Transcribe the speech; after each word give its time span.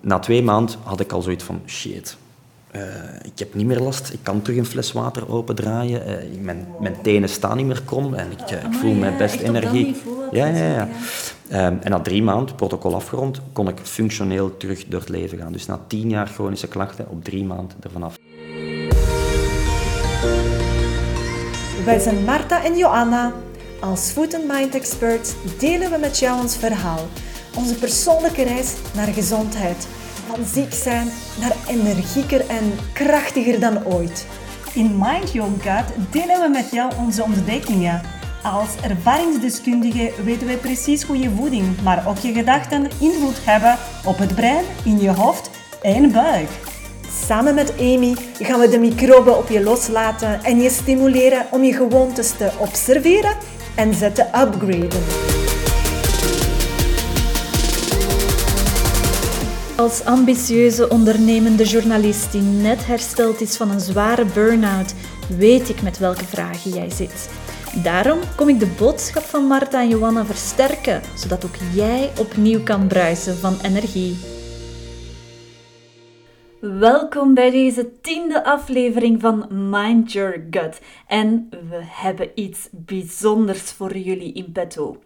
na 0.00 0.18
twee 0.18 0.42
maanden 0.42 0.74
had 0.82 1.00
ik 1.00 1.12
al 1.12 1.22
zoiets 1.22 1.44
van, 1.44 1.60
shit, 1.66 2.16
eh, 2.70 2.82
ik 3.22 3.38
heb 3.38 3.54
niet 3.54 3.66
meer 3.66 3.80
last. 3.80 4.12
Ik 4.12 4.18
kan 4.22 4.42
terug 4.42 4.58
een 4.58 4.66
fles 4.66 4.92
water 4.92 5.32
opendraaien. 5.32 6.08
Uh, 6.08 6.40
mijn, 6.40 6.66
mijn 6.80 6.96
tenen 7.02 7.28
staan 7.28 7.56
niet 7.56 7.66
meer 7.66 7.82
krom 7.82 8.14
en 8.14 8.30
ik, 8.30 8.50
uh, 8.50 8.64
ik 8.64 8.72
voel 8.72 8.94
mij 8.94 9.16
best 9.16 9.40
energie. 9.40 9.96
Ja, 10.30 10.46
ja, 10.46 10.64
ja. 10.64 10.88
Um, 11.66 11.78
en 11.82 11.90
na 11.90 12.00
drie 12.00 12.22
maanden, 12.22 12.54
protocol 12.54 12.94
afgerond, 12.94 13.40
kon 13.52 13.68
ik 13.68 13.78
functioneel 13.82 14.56
terug 14.56 14.86
door 14.86 15.00
het 15.00 15.08
leven 15.08 15.38
gaan. 15.38 15.52
Dus 15.52 15.66
na 15.66 15.80
tien 15.86 16.08
jaar 16.08 16.26
chronische 16.26 16.68
klachten, 16.68 17.08
op 17.08 17.24
drie 17.24 17.44
maanden 17.44 17.76
ervan 17.80 18.02
af. 18.02 18.16
Wij 21.84 21.98
zijn 21.98 22.24
Marta 22.24 22.64
en 22.64 22.76
Joanna. 22.76 23.32
Als 23.80 24.10
Food 24.10 24.34
and 24.34 24.48
Mind 24.48 24.74
Experts 24.74 25.34
delen 25.58 25.90
we 25.90 25.98
met 25.98 26.18
jou 26.18 26.40
ons 26.40 26.56
verhaal. 26.56 27.08
Onze 27.56 27.74
persoonlijke 27.74 28.42
reis 28.42 28.72
naar 28.94 29.06
gezondheid 29.06 29.86
van 30.26 30.44
ziek 30.44 30.72
zijn 30.72 31.08
naar 31.40 31.56
energieker 31.68 32.46
en 32.46 32.72
krachtiger 32.92 33.60
dan 33.60 33.84
ooit. 33.84 34.26
In 34.74 34.98
Mind 34.98 35.32
Your 35.32 35.50
Gut 35.60 36.12
delen 36.12 36.40
we 36.40 36.48
met 36.48 36.70
jou 36.70 36.92
onze 36.98 37.22
ontdekkingen. 37.22 38.02
Als 38.42 38.68
ervaringsdeskundige 38.82 40.12
weten 40.24 40.46
wij 40.46 40.56
precies 40.56 41.02
hoe 41.02 41.18
je 41.18 41.30
voeding, 41.30 41.82
maar 41.82 42.04
ook 42.06 42.18
je 42.18 42.32
gedachten 42.32 42.88
invloed 42.98 43.44
hebben 43.44 43.78
op 44.04 44.18
het 44.18 44.34
brein, 44.34 44.64
in 44.84 45.00
je 45.00 45.10
hoofd 45.10 45.50
en 45.82 46.12
buik. 46.12 46.48
Samen 47.26 47.54
met 47.54 47.72
Amy 47.78 48.16
gaan 48.38 48.60
we 48.60 48.68
de 48.68 48.78
microben 48.78 49.38
op 49.38 49.48
je 49.48 49.62
loslaten 49.62 50.44
en 50.44 50.60
je 50.60 50.70
stimuleren 50.70 51.46
om 51.50 51.62
je 51.62 51.72
gewoontes 51.72 52.30
te 52.30 52.50
observeren 52.58 53.36
en 53.74 53.94
ze 53.94 54.12
te 54.12 54.22
upgraden. 54.22 55.39
Als 59.80 60.04
ambitieuze 60.04 60.88
ondernemende 60.88 61.64
journalist 61.64 62.32
die 62.32 62.40
net 62.40 62.86
hersteld 62.86 63.40
is 63.40 63.56
van 63.56 63.70
een 63.70 63.80
zware 63.80 64.24
burn-out, 64.24 64.94
weet 65.36 65.68
ik 65.68 65.82
met 65.82 65.98
welke 65.98 66.24
vragen 66.24 66.70
jij 66.70 66.90
zit. 66.90 67.30
Daarom 67.82 68.18
kom 68.36 68.48
ik 68.48 68.60
de 68.60 68.74
boodschap 68.78 69.22
van 69.22 69.44
Marta 69.44 69.80
en 69.80 69.88
Johanna 69.88 70.24
versterken, 70.24 71.02
zodat 71.14 71.44
ook 71.44 71.54
jij 71.74 72.10
opnieuw 72.18 72.62
kan 72.62 72.86
bruisen 72.86 73.36
van 73.36 73.56
energie. 73.62 74.39
Welkom 76.60 77.34
bij 77.34 77.50
deze 77.50 78.00
tiende 78.00 78.44
aflevering 78.44 79.20
van 79.20 79.46
Mind 79.70 80.12
Your 80.12 80.46
Gut. 80.50 80.80
En 81.06 81.48
we 81.68 81.78
hebben 81.82 82.30
iets 82.34 82.68
bijzonders 82.70 83.72
voor 83.72 83.96
jullie 83.96 84.32
in 84.32 84.52
petto. 84.52 84.96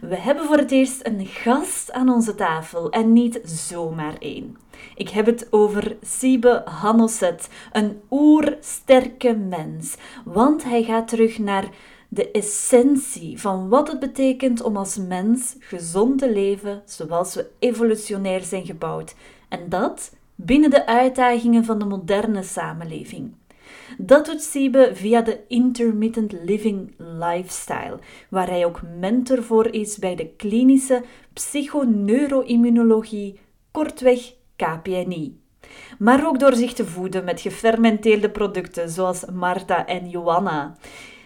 We 0.00 0.16
hebben 0.16 0.44
voor 0.44 0.56
het 0.56 0.70
eerst 0.70 1.06
een 1.06 1.26
gast 1.26 1.92
aan 1.92 2.08
onze 2.08 2.34
tafel 2.34 2.90
en 2.90 3.12
niet 3.12 3.40
zomaar 3.44 4.14
één. 4.18 4.56
Ik 4.94 5.08
heb 5.08 5.26
het 5.26 5.46
over 5.50 5.96
Sibe 6.02 6.62
Hannoset, 6.64 7.48
een 7.72 8.00
oersterke 8.10 9.36
mens. 9.36 9.96
Want 10.24 10.64
hij 10.64 10.82
gaat 10.82 11.08
terug 11.08 11.38
naar 11.38 11.68
de 12.08 12.30
essentie 12.30 13.40
van 13.40 13.68
wat 13.68 13.88
het 13.88 14.00
betekent 14.00 14.62
om 14.62 14.76
als 14.76 14.96
mens 14.96 15.56
gezond 15.58 16.18
te 16.18 16.32
leven 16.32 16.82
zoals 16.84 17.34
we 17.34 17.50
evolutionair 17.58 18.42
zijn 18.42 18.66
gebouwd. 18.66 19.14
En 19.48 19.68
dat 19.68 20.18
binnen 20.44 20.70
de 20.70 20.86
uitdagingen 20.86 21.64
van 21.64 21.78
de 21.78 21.84
moderne 21.84 22.42
samenleving. 22.42 23.34
Dat 23.98 24.26
doet 24.26 24.42
Siebe 24.42 24.90
via 24.92 25.22
de 25.22 25.40
Intermittent 25.48 26.32
Living 26.32 26.94
Lifestyle, 26.96 27.98
waar 28.28 28.48
hij 28.48 28.64
ook 28.64 28.80
mentor 28.98 29.42
voor 29.42 29.66
is 29.66 29.98
bij 29.98 30.14
de 30.14 30.26
klinische 30.26 31.02
psychoneuroimmunologie, 31.32 33.40
kortweg 33.70 34.34
KPNI. 34.56 35.38
Maar 35.98 36.26
ook 36.26 36.38
door 36.38 36.54
zich 36.54 36.72
te 36.72 36.86
voeden 36.86 37.24
met 37.24 37.40
gefermenteerde 37.40 38.30
producten 38.30 38.90
zoals 38.90 39.24
Marta 39.32 39.86
en 39.86 40.08
Joanna. 40.08 40.76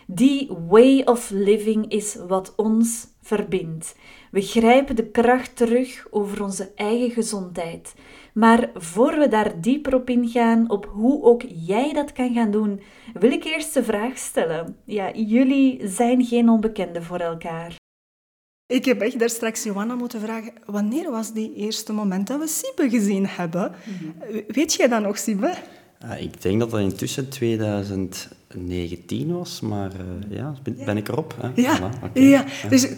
Die 0.06 0.50
way 0.68 1.02
of 1.04 1.30
living 1.30 1.90
is 1.90 2.16
wat 2.28 2.52
ons 2.56 3.06
verbindt. 3.22 3.96
We 4.30 4.40
grijpen 4.40 4.96
de 4.96 5.06
kracht 5.06 5.56
terug 5.56 6.06
over 6.10 6.42
onze 6.42 6.72
eigen 6.74 7.10
gezondheid. 7.10 7.94
Maar 8.34 8.70
voor 8.74 9.18
we 9.18 9.28
daar 9.28 9.60
dieper 9.60 9.94
op 9.94 10.10
ingaan, 10.10 10.70
op 10.70 10.90
hoe 10.92 11.22
ook 11.22 11.42
jij 11.48 11.92
dat 11.92 12.12
kan 12.12 12.34
gaan 12.34 12.50
doen, 12.50 12.80
wil 13.12 13.30
ik 13.30 13.44
eerst 13.44 13.74
de 13.74 13.84
vraag 13.84 14.18
stellen. 14.18 14.76
Ja, 14.84 15.12
jullie 15.12 15.88
zijn 15.88 16.24
geen 16.24 16.48
onbekenden 16.48 17.02
voor 17.02 17.18
elkaar. 17.18 17.76
Ik 18.66 18.84
heb 18.84 19.00
echt 19.00 19.18
daar 19.18 19.30
straks 19.30 19.62
Johanna 19.62 19.94
moeten 19.94 20.20
vragen, 20.20 20.52
wanneer 20.64 21.10
was 21.10 21.32
die 21.32 21.54
eerste 21.54 21.92
moment 21.92 22.26
dat 22.26 22.40
we 22.40 22.46
Siebe 22.46 22.90
gezien 22.90 23.26
hebben? 23.26 23.72
Mhm. 23.84 24.10
Weet 24.48 24.74
jij 24.74 24.88
dat 24.88 25.02
nog, 25.02 25.18
Siebe? 25.18 25.54
Uh, 26.04 26.22
ik 26.22 26.42
denk 26.42 26.60
dat 26.60 26.70
dat 26.70 26.80
intussen 26.80 27.28
2019 27.28 29.32
was, 29.32 29.60
maar 29.60 29.92
uh, 29.92 30.00
ja, 30.36 30.54
ben, 30.62 30.76
ben, 30.84 30.96
ik 30.96 31.08
erop. 31.08 31.34
Hè? 31.40 31.62
Ja, 31.62 31.90
ja. 32.14 32.44
dus 32.68 32.90
uh, 32.90 32.96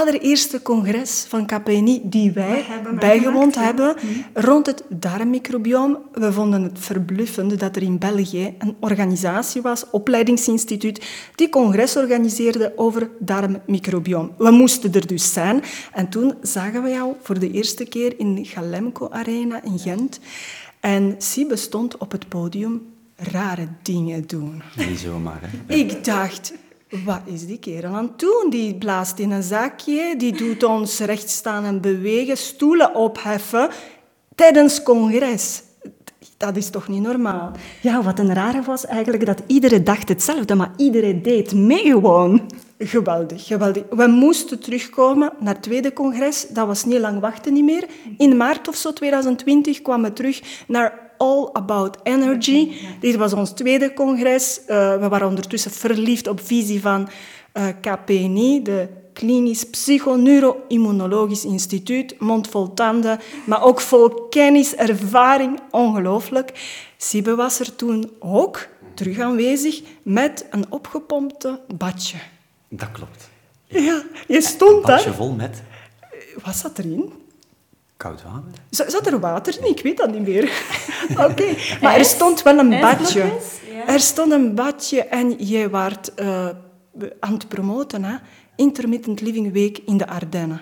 allereerste 0.00 0.62
congres 0.62 1.24
van 1.28 1.46
KPNI 1.46 2.00
die 2.04 2.32
wij 2.32 2.64
bijgewoond 2.98 3.54
hebben 3.54 3.96
mhm. 3.96 4.46
rond 4.46 4.66
het 4.66 4.82
darmmicrobioom. 4.88 5.98
We 6.12 6.32
vonden 6.32 6.62
het 6.62 6.78
verbluffend 6.78 7.60
dat 7.60 7.76
er 7.76 7.82
in 7.82 7.98
België 7.98 8.54
een 8.58 8.76
organisatie 8.80 9.62
was, 9.62 9.84
opleidingsinstituut, 9.90 11.06
die 11.34 11.48
congres 11.48 11.96
organiseerde 11.96 12.72
over 12.76 13.10
darmmicrobioom. 13.18 14.32
We 14.38 14.50
moesten 14.50 14.92
er 14.92 15.06
dus 15.06 15.32
zijn. 15.32 15.62
En 15.92 16.08
toen 16.08 16.34
zagen 16.42 16.82
we 16.82 16.88
jou 16.88 17.14
voor 17.22 17.38
de 17.38 17.50
eerste 17.50 17.84
keer 17.84 18.18
in 18.18 18.34
de 18.34 18.44
Galemco 18.44 19.08
Arena 19.10 19.62
in 19.62 19.78
Gent. 19.78 20.20
En 20.80 21.14
Siebe 21.18 21.56
stond 21.56 21.96
op 21.96 22.12
het 22.12 22.28
podium 22.28 22.82
rare 23.16 23.68
dingen 23.82 24.26
doen. 24.26 24.62
Niet 24.76 24.98
zomaar, 24.98 25.40
hè? 25.42 25.74
Ik 25.74 26.04
dacht, 26.04 26.52
wat 27.04 27.20
is 27.24 27.46
die 27.46 27.58
kerel 27.58 27.94
aan 27.94 28.04
het 28.04 28.18
doen? 28.18 28.50
Die 28.50 28.74
blaast 28.74 29.18
in 29.18 29.30
een 29.30 29.42
zakje, 29.42 30.14
die 30.16 30.32
doet 30.32 30.62
ons 30.64 30.98
recht 30.98 31.30
staan 31.30 31.64
en 31.64 31.80
bewegen, 31.80 32.36
stoelen 32.36 32.94
opheffen 32.94 33.70
tijdens 34.34 34.82
congres. 34.82 35.62
Dat 36.38 36.56
is 36.56 36.70
toch 36.70 36.88
niet 36.88 37.02
normaal? 37.02 37.52
Ja, 37.80 38.02
wat 38.02 38.18
een 38.18 38.34
rare 38.34 38.62
was 38.62 38.86
eigenlijk 38.86 39.26
dat 39.26 39.42
iedereen 39.46 39.84
dacht 39.84 40.08
hetzelfde, 40.08 40.54
maar 40.54 40.70
iedereen 40.76 41.22
deed 41.22 41.54
mee 41.54 41.84
gewoon. 41.84 42.50
Geweldig, 42.78 43.46
geweldig. 43.46 43.82
We 43.90 44.06
moesten 44.06 44.60
terugkomen 44.60 45.32
naar 45.40 45.54
het 45.54 45.62
tweede 45.62 45.92
congres. 45.92 46.46
Dat 46.48 46.66
was 46.66 46.84
niet 46.84 46.98
lang 46.98 47.20
wachten 47.20 47.52
niet 47.52 47.64
meer. 47.64 47.84
In 48.18 48.36
maart 48.36 48.68
of 48.68 48.76
zo 48.76 48.92
2020 48.92 49.82
kwamen 49.82 50.08
we 50.08 50.16
terug 50.16 50.64
naar 50.66 51.12
All 51.16 51.48
About 51.52 51.96
Energy. 52.02 52.72
Dit 53.00 53.16
was 53.16 53.32
ons 53.32 53.50
tweede 53.50 53.92
congres. 53.92 54.60
Uh, 54.60 54.66
we 55.00 55.08
waren 55.08 55.28
ondertussen 55.28 55.70
verliefd 55.70 56.28
op 56.28 56.40
visie 56.40 56.80
van 56.80 57.08
uh, 57.54 57.68
eh, 57.68 57.74
KPNI, 57.80 58.62
de 58.62 58.88
Klinisch 59.18 59.64
Psychoneuroimmunologisch 59.64 61.44
Instituut. 61.44 62.20
Mond 62.20 62.48
vol 62.48 62.74
tanden, 62.74 63.18
maar 63.46 63.62
ook 63.62 63.80
vol 63.80 64.08
kennis, 64.30 64.74
ervaring. 64.74 65.60
Ongelooflijk. 65.70 66.52
Sibe 66.96 67.34
was 67.34 67.60
er 67.60 67.76
toen 67.76 68.10
ook 68.18 68.66
terug 68.94 69.18
aanwezig 69.18 69.82
met 70.02 70.46
een 70.50 70.64
opgepompte 70.68 71.60
badje. 71.74 72.18
Dat 72.68 72.90
klopt. 72.92 73.28
Ja, 73.66 74.02
je 74.26 74.40
stond 74.40 74.86
daar. 74.86 74.98
Een 74.98 75.04
badje 75.04 75.12
vol 75.12 75.32
met... 75.32 75.62
Wat 76.44 76.56
zat 76.56 76.78
erin? 76.78 77.12
Koud 77.96 78.22
water. 78.22 78.90
Zat 78.90 79.06
er 79.06 79.20
water 79.20 79.58
in? 79.60 79.70
Ik 79.70 79.82
weet 79.82 79.96
dat 79.96 80.12
niet 80.12 80.26
meer. 80.26 80.52
Oké, 81.30 81.54
maar 81.80 81.96
er 81.96 82.04
stond 82.04 82.42
wel 82.42 82.58
een 82.58 82.80
badje. 82.80 83.32
Er 83.86 84.00
stond 84.00 84.32
een 84.32 84.54
badje 84.54 85.04
en 85.04 85.32
jij 85.32 85.70
waart 85.70 86.12
uh, 86.16 86.48
aan 87.20 87.32
het 87.32 87.48
promoten, 87.48 88.04
hè? 88.04 88.16
Intermittent 88.58 89.20
Living 89.20 89.52
Week 89.52 89.78
in 89.84 89.96
de 89.96 90.06
Ardennen. 90.06 90.60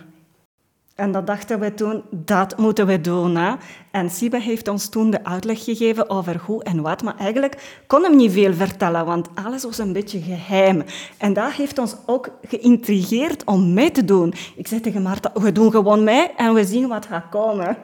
En 0.95 1.13
dat 1.13 1.27
dachten 1.27 1.61
we 1.61 1.75
toen, 1.75 2.03
dat 2.11 2.59
moeten 2.59 2.87
we 2.87 3.01
doen. 3.01 3.37
Hè? 3.37 3.55
En 3.91 4.11
Siba 4.11 4.39
heeft 4.39 4.69
ons 4.69 4.89
toen 4.89 5.11
de 5.11 5.25
uitleg 5.25 5.65
gegeven 5.65 6.11
over 6.11 6.41
hoe 6.45 6.65
en 6.65 6.83
wat. 6.83 7.03
Maar 7.03 7.17
eigenlijk 7.17 7.83
kon 7.87 8.03
hem 8.03 8.17
niet 8.17 8.33
veel 8.33 8.55
vertellen, 8.55 9.05
want 9.05 9.29
alles 9.35 9.65
was 9.65 9.79
een 9.79 9.93
beetje 9.93 10.21
geheim. 10.21 10.85
En 11.17 11.33
dat 11.33 11.53
heeft 11.53 11.79
ons 11.79 11.97
ook 12.07 12.31
geïntrigeerd 12.49 13.45
om 13.45 13.73
mee 13.73 13.91
te 13.91 14.05
doen. 14.05 14.35
Ik 14.57 14.67
zei 14.67 14.81
tegen 14.81 15.03
Marta, 15.03 15.33
we 15.35 15.53
doen 15.53 15.71
gewoon 15.71 16.05
mee 16.05 16.31
en 16.37 16.55
we 16.55 16.65
zien 16.65 16.89
wat 16.89 17.07
gaat 17.07 17.29
komen. 17.31 17.77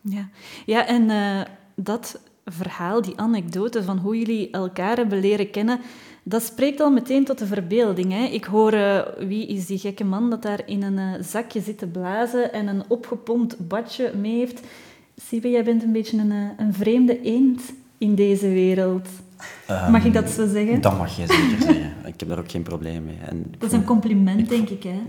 Ja, 0.00 0.28
ja 0.66 0.86
en 0.86 1.10
uh, 1.10 1.40
dat 1.74 2.20
verhaal, 2.44 3.02
die 3.02 3.18
anekdote 3.18 3.82
van 3.82 3.98
hoe 3.98 4.18
jullie 4.18 4.50
elkaar 4.50 4.96
hebben 4.96 5.20
leren 5.20 5.50
kennen 5.50 5.80
dat 6.22 6.42
spreekt 6.42 6.80
al 6.80 6.90
meteen 6.90 7.24
tot 7.24 7.38
de 7.38 7.46
verbeelding. 7.46 8.12
Hè? 8.12 8.24
Ik 8.24 8.44
hoor, 8.44 8.74
uh, 8.74 9.00
wie 9.18 9.46
is 9.46 9.66
die 9.66 9.78
gekke 9.78 10.04
man 10.04 10.30
dat 10.30 10.42
daar 10.42 10.60
in 10.66 10.82
een 10.82 10.98
uh, 10.98 11.22
zakje 11.22 11.60
zit 11.60 11.78
te 11.78 11.86
blazen 11.86 12.52
en 12.52 12.66
een 12.66 12.82
opgepompt 12.88 13.68
badje 13.68 14.12
mee 14.20 14.36
heeft. 14.36 14.60
Siebe, 15.16 15.50
jij 15.50 15.64
bent 15.64 15.82
een 15.82 15.92
beetje 15.92 16.18
een, 16.18 16.30
uh, 16.30 16.48
een 16.56 16.74
vreemde 16.74 17.20
eend 17.22 17.62
in 17.98 18.14
deze 18.14 18.48
wereld. 18.48 19.08
mag 19.66 20.04
ik 20.04 20.12
dat 20.12 20.30
zo 20.30 20.46
zeggen? 20.46 20.80
Dat 20.80 20.98
mag 20.98 21.16
je 21.16 21.26
zeker 21.26 21.62
zeggen. 21.72 21.92
Ik 22.04 22.20
heb 22.20 22.28
daar 22.28 22.38
ook 22.38 22.50
geen 22.50 22.62
probleem 22.62 23.04
mee. 23.04 23.18
En 23.28 23.54
dat 23.58 23.72
is 23.72 23.76
een 23.76 23.84
compliment, 23.84 24.48
denk 24.48 24.68
ik. 24.68 24.82
Hè? 24.82 25.02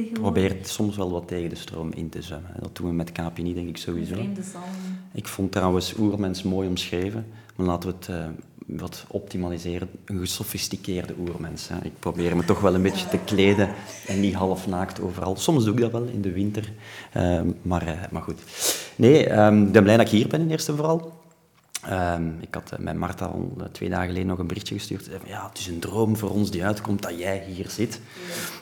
Ik 0.00 0.12
probeer 0.12 0.56
soms 0.62 0.96
wel 0.96 1.10
wat 1.10 1.28
tegen 1.28 1.48
de 1.48 1.54
stroom 1.54 1.92
in 1.92 2.08
te 2.08 2.22
zwemmen. 2.22 2.50
Dat 2.60 2.76
doen 2.76 2.86
we 2.86 2.92
met 2.92 3.12
KPNI, 3.12 3.54
denk 3.54 3.68
ik 3.68 3.76
sowieso. 3.76 4.14
Ik 5.12 5.28
vond 5.28 5.52
trouwens 5.52 5.94
Oermens 5.98 6.42
mooi 6.42 6.68
omschreven, 6.68 7.26
maar 7.56 7.66
laten 7.66 7.88
we 7.88 7.94
het 7.98 8.08
uh, 8.08 8.16
wat 8.66 9.04
optimaliseren. 9.08 9.88
Een 10.04 10.18
gesofisticeerde 10.18 11.14
oermens. 11.18 11.68
Hè. 11.68 11.76
Ik 11.82 11.98
probeer 11.98 12.36
me 12.36 12.44
toch 12.44 12.60
wel 12.60 12.74
een 12.74 12.82
beetje 12.82 13.08
te 13.08 13.18
kleden 13.24 13.68
en 14.06 14.20
niet 14.20 14.34
half 14.34 14.66
naakt 14.66 15.00
overal. 15.00 15.36
Soms 15.36 15.64
doe 15.64 15.74
ik 15.74 15.80
dat 15.80 15.92
wel 15.92 16.04
in 16.04 16.20
de 16.20 16.32
winter, 16.32 16.72
uh, 17.16 17.40
maar, 17.62 17.86
uh, 17.86 17.90
maar 18.10 18.22
goed. 18.22 18.40
Nee, 18.96 19.38
um, 19.38 19.66
ik 19.66 19.72
ben 19.72 19.82
blij 19.82 19.96
dat 19.96 20.06
ik 20.06 20.12
hier 20.12 20.28
ben 20.28 20.40
in 20.40 20.50
eerste 20.50 20.76
vooral. 20.76 21.22
Um, 21.90 22.36
ik 22.40 22.54
had 22.54 22.78
met 22.78 22.96
Marta 22.96 23.24
al 23.24 23.56
twee 23.72 23.88
dagen 23.88 24.06
geleden 24.06 24.28
nog 24.28 24.38
een 24.38 24.46
berichtje 24.46 24.74
gestuurd. 24.74 25.08
Ja, 25.26 25.48
het 25.48 25.58
is 25.58 25.66
een 25.66 25.78
droom 25.78 26.16
voor 26.16 26.30
ons 26.30 26.50
die 26.50 26.64
uitkomt 26.64 27.02
dat 27.02 27.18
jij 27.18 27.44
hier 27.46 27.70
zit. 27.70 28.00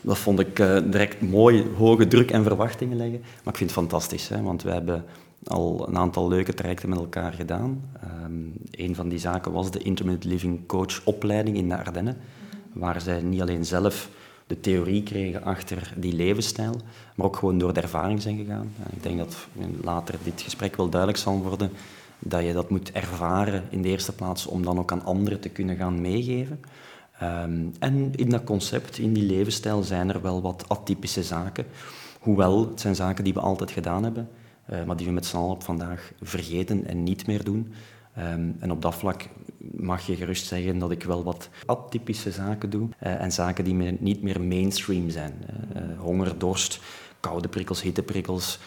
Dat 0.00 0.18
vond 0.18 0.40
ik 0.40 0.56
direct 0.84 1.20
mooi, 1.20 1.66
hoge 1.76 2.06
druk 2.06 2.30
en 2.30 2.42
verwachtingen 2.42 2.96
leggen. 2.96 3.20
Maar 3.20 3.52
ik 3.52 3.56
vind 3.58 3.70
het 3.70 3.78
fantastisch, 3.78 4.28
hè, 4.28 4.42
want 4.42 4.62
we 4.62 4.70
hebben 4.70 5.04
al 5.44 5.88
een 5.88 5.98
aantal 5.98 6.28
leuke 6.28 6.54
trajecten 6.54 6.88
met 6.88 6.98
elkaar 6.98 7.32
gedaan. 7.32 7.90
Um, 8.24 8.52
een 8.70 8.94
van 8.94 9.08
die 9.08 9.18
zaken 9.18 9.52
was 9.52 9.70
de 9.70 9.78
Intermittent 9.78 10.32
Living 10.32 10.66
Coach 10.66 11.04
opleiding 11.04 11.56
in 11.56 11.68
de 11.68 11.76
Ardennen, 11.76 12.16
waar 12.72 13.00
zij 13.00 13.22
niet 13.22 13.40
alleen 13.40 13.64
zelf 13.64 14.08
de 14.46 14.60
theorie 14.60 15.02
kregen 15.02 15.44
achter 15.44 15.92
die 15.96 16.12
levensstijl, 16.12 16.74
maar 17.14 17.26
ook 17.26 17.36
gewoon 17.36 17.58
door 17.58 17.72
de 17.72 17.80
ervaring 17.80 18.22
zijn 18.22 18.36
gegaan. 18.36 18.72
Ik 18.92 19.02
denk 19.02 19.18
dat 19.18 19.36
later 19.82 20.14
dit 20.22 20.40
gesprek 20.40 20.76
wel 20.76 20.88
duidelijk 20.88 21.20
zal 21.20 21.42
worden 21.42 21.70
dat 22.18 22.44
je 22.44 22.52
dat 22.52 22.70
moet 22.70 22.92
ervaren 22.92 23.62
in 23.70 23.82
de 23.82 23.88
eerste 23.88 24.12
plaats 24.12 24.46
om 24.46 24.64
dan 24.64 24.78
ook 24.78 24.92
aan 24.92 25.04
anderen 25.04 25.40
te 25.40 25.48
kunnen 25.48 25.76
gaan 25.76 26.00
meegeven. 26.00 26.60
Um, 27.22 27.72
en 27.78 28.14
in 28.14 28.28
dat 28.30 28.44
concept, 28.44 28.98
in 28.98 29.12
die 29.12 29.26
levensstijl, 29.26 29.82
zijn 29.82 30.08
er 30.08 30.22
wel 30.22 30.42
wat 30.42 30.64
atypische 30.68 31.22
zaken. 31.22 31.66
Hoewel, 32.20 32.68
het 32.68 32.80
zijn 32.80 32.94
zaken 32.94 33.24
die 33.24 33.34
we 33.34 33.40
altijd 33.40 33.70
gedaan 33.70 34.02
hebben, 34.02 34.28
maar 34.86 34.96
die 34.96 35.06
we 35.06 35.12
met 35.12 35.26
z'n 35.26 35.36
allen 35.36 35.50
op 35.50 35.62
vandaag 35.62 36.12
vergeten 36.20 36.86
en 36.86 37.02
niet 37.02 37.26
meer 37.26 37.44
doen. 37.44 37.72
Um, 38.18 38.56
en 38.58 38.70
op 38.70 38.82
dat 38.82 38.94
vlak 38.94 39.28
mag 39.58 40.06
je 40.06 40.16
gerust 40.16 40.46
zeggen 40.46 40.78
dat 40.78 40.90
ik 40.90 41.02
wel 41.02 41.22
wat 41.24 41.48
atypische 41.66 42.30
zaken 42.30 42.70
doe 42.70 42.88
uh, 43.02 43.20
en 43.20 43.32
zaken 43.32 43.64
die 43.64 43.74
niet 44.00 44.22
meer 44.22 44.40
mainstream 44.40 45.10
zijn. 45.10 45.32
Uh, 45.76 46.00
honger, 46.00 46.38
dorst, 46.38 46.80
koude 47.20 47.48
prikkels, 47.48 47.82
hitteprikkels, 47.82 48.58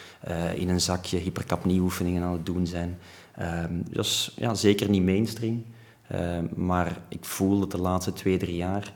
in 0.56 0.70
een 0.70 0.82
zakje 0.82 1.18
hypercapnieoefeningen 1.18 2.24
aan 2.24 2.34
het 2.34 2.46
doen 2.46 2.68
zijn. 2.68 2.98
Um, 3.42 3.84
dus 3.90 4.34
ja, 4.36 4.54
zeker 4.54 4.90
niet 4.90 5.04
mainstream. 5.04 5.66
Um, 6.14 6.50
maar 6.56 6.98
ik 7.08 7.26
voel 7.26 7.60
dat 7.60 7.72
de 7.72 7.82
laatste 7.82 8.14
twee, 8.14 8.38
drie 8.38 8.56
jaar 8.56 8.94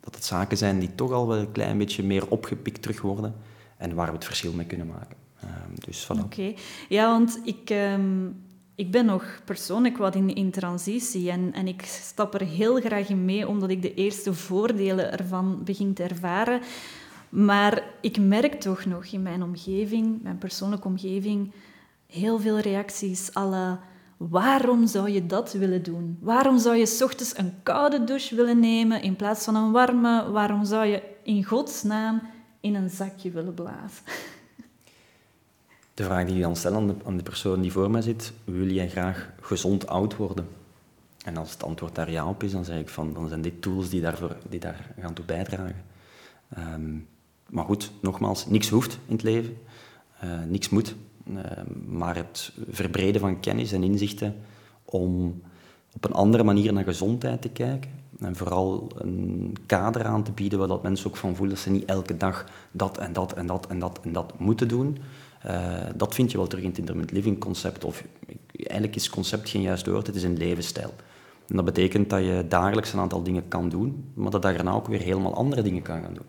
dat 0.00 0.14
het 0.14 0.24
zaken 0.24 0.56
zijn 0.56 0.78
die 0.78 0.94
toch 0.94 1.12
al 1.12 1.28
wel 1.28 1.38
een 1.38 1.52
klein 1.52 1.78
beetje 1.78 2.02
meer 2.02 2.28
opgepikt 2.28 2.82
terug 2.82 3.00
worden 3.00 3.34
en 3.76 3.94
waar 3.94 4.06
we 4.06 4.12
het 4.12 4.24
verschil 4.24 4.52
mee 4.52 4.66
kunnen 4.66 4.86
maken. 4.86 5.17
Dus 5.74 6.04
voilà. 6.04 6.24
Oké, 6.24 6.54
ja, 6.88 7.10
want 7.10 7.40
ik, 7.44 7.74
ik 8.74 8.90
ben 8.90 9.04
nog 9.04 9.40
persoonlijk 9.44 9.96
wat 9.96 10.14
in, 10.14 10.34
in 10.34 10.50
transitie 10.50 11.30
en, 11.30 11.52
en 11.52 11.68
ik 11.68 11.82
stap 11.82 12.34
er 12.34 12.46
heel 12.46 12.80
graag 12.80 13.08
in 13.08 13.24
mee 13.24 13.48
omdat 13.48 13.70
ik 13.70 13.82
de 13.82 13.94
eerste 13.94 14.34
voordelen 14.34 15.12
ervan 15.18 15.64
begin 15.64 15.94
te 15.94 16.02
ervaren. 16.02 16.60
Maar 17.28 17.82
ik 18.00 18.18
merk 18.18 18.60
toch 18.60 18.84
nog 18.84 19.04
in 19.04 19.22
mijn 19.22 19.42
omgeving, 19.42 20.22
mijn 20.22 20.38
persoonlijke 20.38 20.88
omgeving, 20.88 21.52
heel 22.06 22.38
veel 22.40 22.58
reacties 22.58 23.34
alle 23.34 23.78
waarom 24.18 24.86
zou 24.86 25.10
je 25.10 25.26
dat 25.26 25.52
willen 25.52 25.82
doen? 25.82 26.18
Waarom 26.20 26.58
zou 26.58 26.76
je 26.76 26.98
ochtends 27.04 27.38
een 27.38 27.54
koude 27.62 28.04
douche 28.04 28.34
willen 28.34 28.60
nemen 28.60 29.02
in 29.02 29.16
plaats 29.16 29.44
van 29.44 29.54
een 29.54 29.72
warme? 29.72 30.30
Waarom 30.30 30.64
zou 30.64 30.86
je 30.86 31.02
in 31.22 31.44
godsnaam 31.44 32.22
in 32.60 32.74
een 32.74 32.90
zakje 32.90 33.30
willen 33.30 33.54
blazen? 33.54 34.04
De 35.98 36.04
vraag 36.04 36.26
die 36.26 36.34
je 36.34 36.42
dan 36.42 36.56
stelt 36.56 36.74
aan 36.74 36.86
de, 36.86 36.94
aan 37.04 37.16
de 37.16 37.22
persoon 37.22 37.60
die 37.60 37.72
voor 37.72 37.90
mij 37.90 38.02
zit, 38.02 38.32
wil 38.44 38.70
jij 38.70 38.88
graag 38.88 39.30
gezond 39.40 39.86
oud 39.86 40.16
worden? 40.16 40.48
En 41.24 41.36
als 41.36 41.50
het 41.50 41.62
antwoord 41.62 41.94
daar 41.94 42.10
ja 42.10 42.28
op 42.28 42.42
is, 42.42 42.52
dan 42.52 42.64
zeg 42.64 42.78
ik 42.78 42.88
van, 42.88 43.12
dan 43.12 43.28
zijn 43.28 43.42
dit 43.42 43.62
tools 43.62 43.88
die, 43.88 44.00
daarvoor, 44.00 44.36
die 44.48 44.60
daar 44.60 44.94
gaan 45.00 45.12
toe 45.14 45.24
bijdragen. 45.24 45.84
Um, 46.58 47.08
maar 47.48 47.64
goed, 47.64 47.92
nogmaals, 48.00 48.46
niks 48.46 48.68
hoeft 48.68 48.98
in 49.06 49.12
het 49.12 49.22
leven, 49.22 49.56
uh, 50.24 50.30
niks 50.48 50.68
moet. 50.68 50.94
Ehm, 51.26 51.98
maar 51.98 52.16
het 52.16 52.52
verbreden 52.70 53.20
van 53.20 53.40
kennis 53.40 53.72
en 53.72 53.82
inzichten 53.82 54.36
om 54.84 55.42
op 55.94 56.04
een 56.04 56.12
andere 56.12 56.44
manier 56.44 56.72
naar 56.72 56.84
gezondheid 56.84 57.42
te 57.42 57.48
kijken. 57.48 57.90
En 58.20 58.36
vooral 58.36 58.90
een 58.94 59.56
kader 59.66 60.04
aan 60.04 60.22
te 60.22 60.32
bieden 60.32 60.58
waar 60.58 60.68
dat 60.68 60.82
mensen 60.82 61.06
ook 61.06 61.16
van 61.16 61.36
voelen 61.36 61.54
dat 61.54 61.64
ze 61.64 61.70
niet 61.70 61.84
elke 61.84 62.16
dag 62.16 62.44
dat 62.70 62.98
en 62.98 63.12
dat 63.12 63.32
en 63.32 63.46
dat 63.46 63.66
en 63.66 63.78
dat 63.78 64.00
en 64.02 64.12
dat 64.12 64.38
moeten 64.38 64.68
doen. 64.68 64.98
Uh, 65.46 65.74
dat 65.96 66.14
vind 66.14 66.30
je 66.30 66.36
wel 66.36 66.46
terug 66.46 66.64
in 66.64 66.70
het 66.70 66.78
intermittent 66.78 67.16
living 67.16 67.38
concept. 67.38 67.84
Of 67.84 68.04
eigenlijk 68.56 68.96
is 68.96 69.10
concept 69.10 69.48
geen 69.48 69.62
juist 69.62 69.86
woord, 69.86 70.06
het 70.06 70.16
is 70.16 70.22
een 70.22 70.36
levensstijl. 70.36 70.94
En 71.48 71.56
dat 71.56 71.64
betekent 71.64 72.10
dat 72.10 72.20
je 72.20 72.44
dagelijks 72.48 72.92
een 72.92 72.98
aantal 72.98 73.22
dingen 73.22 73.48
kan 73.48 73.68
doen, 73.68 74.04
maar 74.14 74.30
dat 74.30 74.42
daarna 74.42 74.72
ook 74.72 74.86
weer 74.86 75.00
helemaal 75.00 75.34
andere 75.34 75.62
dingen 75.62 75.82
kan 75.82 76.02
gaan 76.02 76.14
doen. 76.14 76.26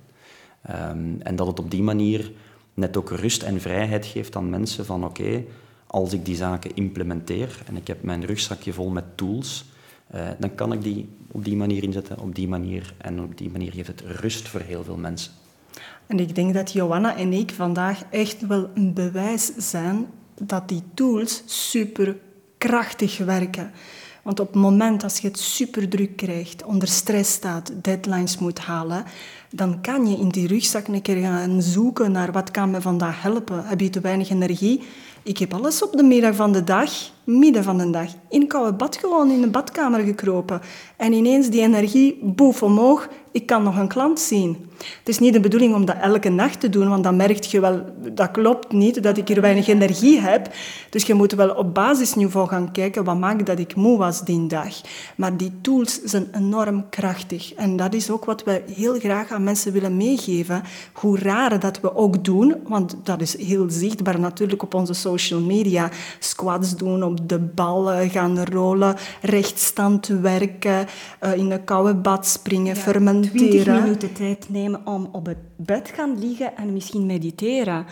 Um, 0.70 1.22
en 1.22 1.36
dat 1.36 1.48
het 1.48 1.60
op 1.60 1.72
die 1.72 1.84
manier 1.84 2.32
net 2.74 2.98
ook 2.98 3.10
rust 3.10 3.44
en 3.44 3.62
vrijheid 3.62 4.06
geeft 4.06 4.36
aan 4.36 4.50
mensen 4.50 4.86
van 4.86 5.06
oké, 5.06 5.44
als 5.88 6.14
ik 6.14 6.26
die 6.26 6.36
zaken 6.36 6.76
implementeer 6.76 7.62
en 7.66 7.76
ik 7.76 7.88
heb 7.88 8.04
mijn 8.04 8.26
rugzakje 8.26 8.74
vol 8.74 8.90
met 8.90 9.18
tools, 9.18 9.66
uh, 10.16 10.28
dan 10.40 10.56
kan 10.56 10.74
ik 10.74 10.82
die 10.82 11.10
op 11.32 11.46
die 11.46 11.56
manier 11.56 11.84
inzetten, 11.84 12.20
op 12.20 12.36
die 12.36 12.48
manier. 12.48 12.94
En 12.98 13.22
op 13.22 13.38
die 13.38 13.50
manier 13.50 13.72
geeft 13.72 13.88
het 13.88 14.02
rust 14.02 14.48
voor 14.48 14.60
heel 14.60 14.84
veel 14.84 14.98
mensen. 14.98 15.32
En 16.10 16.20
ik 16.20 16.36
denk 16.36 16.54
dat 16.54 16.72
Johanna 16.72 17.16
en 17.16 17.34
ik 17.34 17.52
vandaag 17.52 18.02
echt 18.10 18.48
wel 18.48 18.70
een 18.74 18.94
bewijs 18.94 19.52
zijn 19.58 20.08
dat 20.42 20.68
die 20.68 20.84
tools 20.94 21.44
super 21.46 22.18
krachtig 22.58 23.18
werken. 23.18 23.72
Want 24.24 24.40
op 24.40 24.48
het 24.48 24.56
moment 24.56 25.04
als 25.04 25.18
je 25.20 25.28
het 25.28 25.40
super 25.40 25.90
druk 25.90 26.16
krijgt, 26.16 26.64
onder 26.64 26.88
stress 26.88 27.32
staat, 27.32 27.72
deadlines 27.82 28.38
moet 28.38 28.60
halen, 28.60 29.04
dan 29.52 29.82
kan 29.82 30.08
je 30.08 30.18
in 30.18 30.30
die 30.30 30.48
rugzak 30.48 30.88
een 30.88 31.02
keer 31.02 31.22
gaan 31.22 31.62
zoeken 31.62 32.12
naar 32.12 32.32
wat 32.32 32.52
kan 32.52 32.72
me 32.72 32.82
vandaag 32.82 33.22
helpen. 33.22 33.66
Heb 33.66 33.80
je 33.80 33.90
te 33.90 34.00
weinig 34.02 34.30
energie? 34.30 34.84
Ik 35.24 35.38
heb 35.38 35.54
alles 35.54 35.84
op 35.84 35.92
de 35.92 36.04
middag 36.04 36.36
van 36.36 36.52
de 36.52 36.64
dag, 36.64 36.92
midden 37.24 37.64
van 37.64 37.78
de 37.78 37.90
dag, 37.90 38.10
in 38.30 38.48
koude 38.48 38.74
bad 38.74 38.98
gewoon 38.98 39.32
in 39.32 39.42
de 39.42 39.50
badkamer 39.50 40.00
gekropen. 40.00 40.62
En 40.98 41.14
ineens 41.14 41.50
die 41.50 41.62
energie, 41.62 42.20
boef 42.24 42.64
omhoog, 42.64 43.08
ik 43.32 43.46
kan 43.46 43.64
nog 43.64 43.78
een 43.78 43.88
klant 43.88 44.20
zien. 44.20 44.69
Het 44.80 45.10
is 45.10 45.20
niet 45.20 45.34
de 45.34 45.40
bedoeling 45.40 45.74
om 45.74 45.86
dat 45.86 45.96
elke 46.02 46.30
nacht 46.30 46.60
te 46.60 46.70
doen, 46.70 46.90
want 46.90 47.04
dan 47.04 47.16
merk 47.16 47.44
je 47.44 47.60
wel, 47.60 47.86
dat 48.14 48.32
klopt 48.32 48.72
niet, 48.72 49.04
dat 49.04 49.18
ik 49.18 49.28
hier 49.28 49.42
weinig 49.42 49.68
energie 49.68 50.20
heb. 50.20 50.48
Dus 50.90 51.04
je 51.04 51.14
moet 51.14 51.32
wel 51.32 51.50
op 51.50 51.74
basisniveau 51.74 52.48
gaan 52.48 52.72
kijken, 52.72 53.04
wat 53.04 53.18
maakt 53.18 53.46
dat 53.46 53.60
ik 53.60 53.76
moe 53.76 53.98
was 53.98 54.24
die 54.24 54.48
dag. 54.48 54.82
Maar 55.16 55.38
die 55.38 55.52
tools 55.62 56.02
zijn 56.04 56.28
enorm 56.36 56.90
krachtig. 56.90 57.54
En 57.54 57.76
dat 57.78 57.94
is 57.94 58.10
ook 58.10 58.26
wat 58.26 58.44
we 58.44 58.62
heel 58.76 59.00
graag 59.00 59.32
aan 59.32 59.44
mensen 59.44 59.72
willen 59.72 59.98
meegeven. 59.98 60.64
Hoe 60.94 61.20
raar 61.20 61.60
dat 61.60 61.80
we 61.80 61.96
ook 61.96 62.24
doen, 62.24 62.56
want 62.68 62.96
dat 63.04 63.22
is 63.22 63.38
heel 63.38 63.66
zichtbaar 63.70 64.20
natuurlijk 64.20 64.64
op 64.64 64.74
onze 64.74 64.94
social 64.94 65.40
media. 65.40 65.90
Squats 66.20 66.76
doen, 66.76 67.04
op 67.04 67.30
de 67.30 67.40
bal 67.40 67.86
gaan 68.10 68.44
rollen, 68.44 68.96
rechtstand 69.22 70.08
werken, 70.08 70.88
eh, 71.20 71.38
in 71.38 71.52
een 71.52 71.64
koude 71.64 71.96
bad 71.96 72.28
springen, 72.28 72.76
ja, 72.76 72.82
fermenteren. 72.82 73.50
20 73.50 73.82
minuten 73.82 74.14
tijd 74.14 74.46
nemen 74.50 74.69
om 74.86 75.10
op 75.12 75.26
het 75.26 75.38
bed 75.56 75.90
gaan 75.90 76.20
liggen 76.20 76.56
en 76.56 76.74
misschien 76.74 77.06
mediteren. 77.06 77.86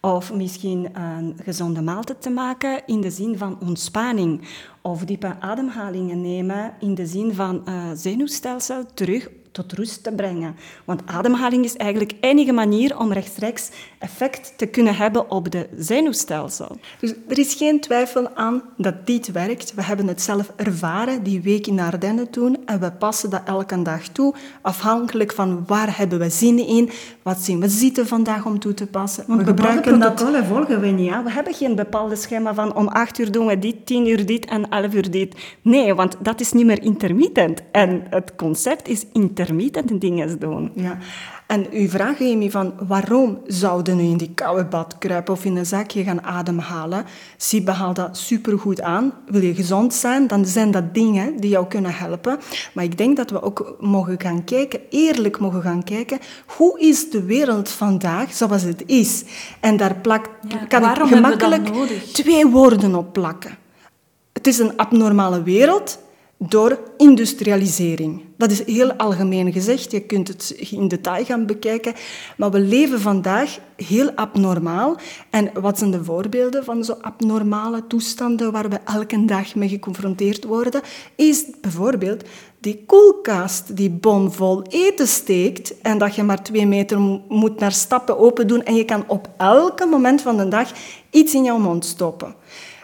Of 0.00 0.32
misschien 0.32 0.88
een 1.00 1.36
gezonde 1.42 1.82
maaltijd 1.82 2.22
te 2.22 2.30
maken 2.30 2.82
in 2.86 3.00
de 3.00 3.10
zin 3.10 3.38
van 3.38 3.58
ontspanning. 3.60 4.48
Of 4.82 5.04
diepe 5.04 5.40
ademhalingen 5.40 6.20
nemen 6.20 6.74
in 6.80 6.94
de 6.94 7.06
zin 7.06 7.34
van 7.34 7.62
uh, 7.68 7.90
zenuwstelsel 7.94 8.84
terug 8.94 9.28
tot 9.52 9.72
rust 9.72 10.02
te 10.02 10.12
brengen. 10.12 10.56
Want 10.84 11.02
ademhaling 11.06 11.64
is 11.64 11.76
eigenlijk 11.76 12.10
de 12.10 12.16
enige 12.28 12.52
manier 12.52 12.98
om 12.98 13.12
rechtstreeks 13.12 13.70
effect 13.98 14.52
te 14.56 14.66
kunnen 14.66 14.96
hebben 14.96 15.30
op 15.30 15.50
de 15.50 15.68
zenuwstelsel. 15.76 16.78
Dus 17.00 17.12
er 17.28 17.38
is 17.38 17.54
geen 17.54 17.80
twijfel 17.80 18.34
aan 18.34 18.62
dat 18.76 19.06
dit 19.06 19.32
werkt. 19.32 19.74
We 19.74 19.82
hebben 19.82 20.06
het 20.06 20.22
zelf 20.22 20.52
ervaren 20.56 21.22
die 21.22 21.40
week 21.40 21.66
in 21.66 21.80
Ardennen 21.80 22.30
toen 22.30 22.56
en 22.66 22.80
we 22.80 22.92
passen 22.92 23.30
dat 23.30 23.42
elke 23.44 23.82
dag 23.82 24.08
toe, 24.08 24.34
afhankelijk 24.62 25.32
van 25.32 25.64
waar 25.66 25.96
hebben 25.98 26.18
we 26.18 26.30
zin 26.30 26.66
in, 26.66 26.90
wat 27.22 27.38
zien 27.38 27.60
we 27.60 27.68
zitten 27.68 28.06
vandaag 28.06 28.44
om 28.44 28.58
toe 28.58 28.74
te 28.74 28.86
passen. 28.86 29.24
Want 29.26 29.40
we 29.40 29.46
gebruiken 29.46 29.98
protocollen 29.98 30.44
volgen 30.44 30.80
we 30.80 30.86
niet. 30.86 31.06
Ja? 31.06 31.22
We 31.22 31.30
hebben 31.30 31.54
geen 31.54 31.74
bepaalde 31.74 32.16
schema 32.16 32.54
van 32.54 32.74
om 32.74 32.88
acht 32.88 33.18
uur 33.18 33.32
doen 33.32 33.46
we 33.46 33.58
dit, 33.58 33.86
tien 33.86 34.06
uur 34.08 34.26
dit 34.26 34.44
en 34.44 34.68
elf 34.68 34.94
uur 34.94 35.10
dit. 35.10 35.34
Nee, 35.62 35.94
want 35.94 36.16
dat 36.20 36.40
is 36.40 36.52
niet 36.52 36.66
meer 36.66 36.82
intermittent. 36.82 37.62
En 37.72 38.02
het 38.10 38.36
concept 38.36 38.88
is 38.88 39.00
intermittent 39.12 39.41
intermittent 39.42 40.00
dingen 40.00 40.38
doen. 40.38 40.70
Ja. 40.74 40.98
En 41.46 41.66
uw 41.70 41.88
vraag, 41.88 42.20
Amy, 42.20 42.50
van 42.50 42.74
waarom 42.88 43.38
zouden 43.46 43.96
nu 43.96 44.02
in 44.02 44.16
die 44.16 44.30
koude 44.34 44.64
bad 44.64 44.98
kruipen 44.98 45.34
of 45.34 45.44
in 45.44 45.56
een 45.56 45.66
zakje 45.66 46.02
gaan 46.02 46.22
ademhalen? 46.22 47.04
Siebe 47.36 47.70
haalt 47.70 47.96
dat 47.96 48.16
supergoed 48.16 48.80
aan. 48.80 49.12
Wil 49.26 49.42
je 49.42 49.54
gezond 49.54 49.94
zijn, 49.94 50.26
dan 50.26 50.46
zijn 50.46 50.70
dat 50.70 50.94
dingen 50.94 51.40
die 51.40 51.50
jou 51.50 51.66
kunnen 51.66 51.94
helpen. 51.94 52.38
Maar 52.74 52.84
ik 52.84 52.98
denk 52.98 53.16
dat 53.16 53.30
we 53.30 53.42
ook 53.42 53.76
mogen 53.80 54.20
gaan 54.20 54.44
kijken, 54.44 54.80
eerlijk 54.90 55.38
mogen 55.38 55.62
gaan 55.62 55.84
kijken, 55.84 56.18
hoe 56.46 56.80
is 56.80 57.10
de 57.10 57.22
wereld 57.22 57.68
vandaag 57.68 58.32
zoals 58.32 58.62
het 58.62 58.82
is? 58.86 59.24
En 59.60 59.76
daar 59.76 59.94
plakt, 59.94 60.28
kan 60.68 60.84
ik 60.84 61.06
gemakkelijk 61.08 61.68
twee 62.12 62.46
woorden 62.46 62.94
op 62.94 63.12
plakken. 63.12 63.56
Het 64.32 64.46
is 64.46 64.58
een 64.58 64.76
abnormale 64.76 65.42
wereld 65.42 65.98
door 66.38 66.78
industrialisering. 66.96 68.22
Dat 68.42 68.50
is 68.50 68.64
heel 68.64 68.92
algemeen 68.92 69.52
gezegd, 69.52 69.90
je 69.90 70.00
kunt 70.00 70.28
het 70.28 70.50
in 70.70 70.88
detail 70.88 71.24
gaan 71.24 71.46
bekijken, 71.46 71.94
maar 72.36 72.50
we 72.50 72.60
leven 72.60 73.00
vandaag 73.00 73.58
heel 73.76 74.10
abnormaal. 74.14 74.96
En 75.30 75.50
wat 75.60 75.78
zijn 75.78 75.90
de 75.90 76.04
voorbeelden 76.04 76.64
van 76.64 76.84
zo 76.84 76.92
abnormale 77.00 77.86
toestanden 77.86 78.52
waar 78.52 78.68
we 78.68 78.78
elke 78.84 79.24
dag 79.24 79.54
mee 79.54 79.68
geconfronteerd 79.68 80.44
worden? 80.44 80.80
Is 81.16 81.44
bijvoorbeeld 81.60 82.24
die 82.60 82.84
koelkast 82.86 83.76
die 83.76 83.90
bomvol 83.90 84.62
eten 84.62 85.08
steekt 85.08 85.80
en 85.80 85.98
dat 85.98 86.14
je 86.14 86.22
maar 86.22 86.42
twee 86.42 86.66
meter 86.66 86.98
moet 87.28 87.58
naar 87.58 87.72
stappen 87.72 88.18
open 88.18 88.46
doen 88.46 88.62
en 88.62 88.74
je 88.74 88.84
kan 88.84 89.04
op 89.06 89.28
elke 89.36 89.86
moment 89.86 90.22
van 90.22 90.36
de 90.36 90.48
dag 90.48 90.72
iets 91.10 91.34
in 91.34 91.44
jouw 91.44 91.58
mond 91.58 91.84
stoppen. 91.84 92.34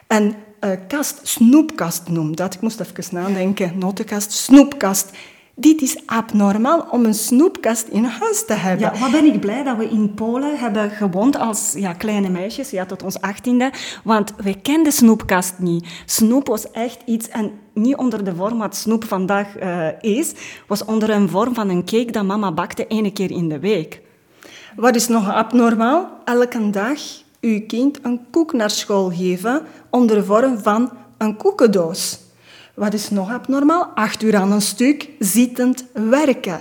En 0.07 0.35
uh, 0.61 0.71
kast, 0.89 1.21
snoepkast 1.23 2.09
noemt 2.09 2.37
dat. 2.37 2.55
Ik 2.55 2.61
moest 2.61 2.81
even 2.81 3.15
nadenken. 3.15 3.79
Notenkast, 3.79 4.33
snoepkast. 4.33 5.11
Dit 5.61 5.83
is 5.83 5.97
abnormaal 6.07 6.87
om 6.91 7.05
een 7.05 7.15
snoepkast 7.15 7.87
in 7.89 8.05
huis 8.05 8.45
te 8.47 8.53
hebben. 8.53 8.93
Ja, 8.93 9.01
wat 9.01 9.11
ben 9.11 9.25
ik 9.25 9.41
blij 9.41 9.63
dat 9.63 9.77
we 9.77 9.89
in 9.89 10.15
Polen 10.15 10.59
hebben 10.59 10.91
gewoond 10.91 11.39
als 11.39 11.73
ja, 11.77 11.93
kleine 11.93 12.29
meisjes, 12.29 12.71
ja, 12.71 12.87
tot 12.87 13.03
ons 13.03 13.21
achttiende. 13.21 13.73
Want 14.05 14.33
wij 14.43 14.55
kenden 14.63 14.93
snoepkast 14.93 15.55
niet. 15.59 15.87
Snoep 16.07 16.47
was 16.47 16.71
echt 16.71 16.99
iets, 17.05 17.29
en 17.29 17.51
niet 17.75 17.97
onder 17.97 18.25
de 18.25 18.35
vorm 18.35 18.59
wat 18.59 18.77
snoep 18.77 19.05
vandaag 19.05 19.63
uh, 19.63 19.87
is, 20.01 20.33
was 20.67 20.85
onder 20.85 21.11
een 21.11 21.29
vorm 21.29 21.55
van 21.55 21.69
een 21.69 21.85
cake 21.85 22.13
dat 22.13 22.25
mama 22.25 22.53
bakte 22.53 22.87
één 22.87 23.13
keer 23.13 23.31
in 23.31 23.49
de 23.49 23.59
week. 23.59 24.01
Wat 24.77 24.97
is 24.97 25.09
nog 25.09 25.33
abnormaal? 25.33 26.11
Elke 26.25 26.71
dag 26.71 26.99
uw 27.41 27.67
kind 27.67 27.99
een 28.03 28.21
koek 28.31 28.53
naar 28.53 28.71
school 28.71 29.11
geven 29.11 29.63
onder 29.91 30.17
de 30.17 30.25
vorm 30.25 30.59
van 30.59 30.91
een 31.19 31.37
koekendoos. 31.37 32.27
Wat 32.79 32.95
is 32.95 33.11
nog 33.11 33.31
abnormaal? 33.31 33.85
Acht 33.95 34.23
uur 34.23 34.37
aan 34.37 34.53
een 34.53 34.61
stuk 34.61 35.09
zittend 35.19 35.85
werken. 35.93 36.61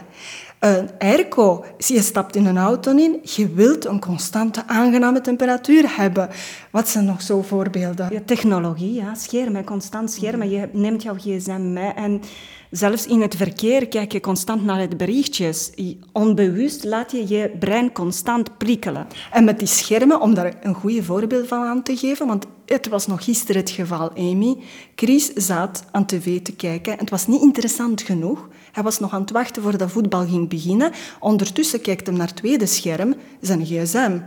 Een 0.60 0.90
airco, 1.00 1.66
je 1.78 2.02
stapt 2.02 2.36
in 2.36 2.46
een 2.46 2.58
auto 2.58 2.96
in, 2.96 3.20
je 3.24 3.54
wilt 3.54 3.86
een 3.86 4.00
constante 4.00 4.64
aangename 4.68 5.22
temperatuur 5.22 5.96
hebben. 5.96 6.30
Wat 6.72 6.88
zijn 6.90 7.06
nog 7.06 7.22
zo 7.22 7.42
voorbeelden? 7.42 8.08
Ja, 8.12 8.20
technologie, 8.26 8.94
ja. 8.94 9.16
schermen, 9.16 9.64
constant 9.64 10.12
schermen. 10.12 10.50
Je 10.50 10.70
neemt 10.72 11.04
jouw 11.04 11.16
gsm 11.16 11.74
mee 11.74 11.92
en 11.92 12.22
Zelfs 12.72 13.06
in 13.06 13.22
het 13.22 13.36
verkeer 13.36 13.88
kijk 13.88 14.12
je 14.12 14.20
constant 14.20 14.64
naar 14.64 14.90
de 14.90 14.96
berichtjes. 14.96 15.72
Onbewust 16.12 16.84
laat 16.84 17.12
je 17.12 17.28
je 17.28 17.52
brein 17.60 17.92
constant 17.92 18.58
prikkelen. 18.58 19.08
En 19.32 19.44
met 19.44 19.60
die 19.60 19.68
schermen, 19.68 20.22
om 20.22 20.34
daar 20.34 20.54
een 20.62 20.74
goede 20.74 21.04
voorbeeld 21.04 21.48
van 21.48 21.64
aan 21.64 21.84
te 21.84 21.98
geven, 21.98 22.28
want 22.28 22.46
het 22.66 22.88
was 22.88 23.08
nog 23.08 23.24
gisteren 23.24 23.62
het 23.62 23.70
geval, 23.70 24.12
Amy. 24.18 24.58
Chris 24.96 25.34
zat 25.34 25.84
aan 25.92 26.06
tv 26.06 26.42
te 26.42 26.56
kijken. 26.56 26.98
Het 26.98 27.10
was 27.10 27.28
niet 27.28 27.42
interessant 27.42 28.02
genoeg. 28.02 28.48
Hij 28.72 28.84
was 28.84 29.00
nog 29.00 29.14
aan 29.14 29.22
het 29.22 29.32
wachten 29.32 29.62
voordat 29.62 29.92
voetbal 29.92 30.26
ging 30.28 30.50
beginnen. 30.50 30.92
Ondertussen 31.20 31.82
kijkt 31.82 32.08
hij 32.08 32.16
naar 32.16 32.28
het 32.28 32.36
tweede 32.36 32.66
scherm, 32.66 33.16
zijn 33.42 33.66
gsm. 33.66 34.20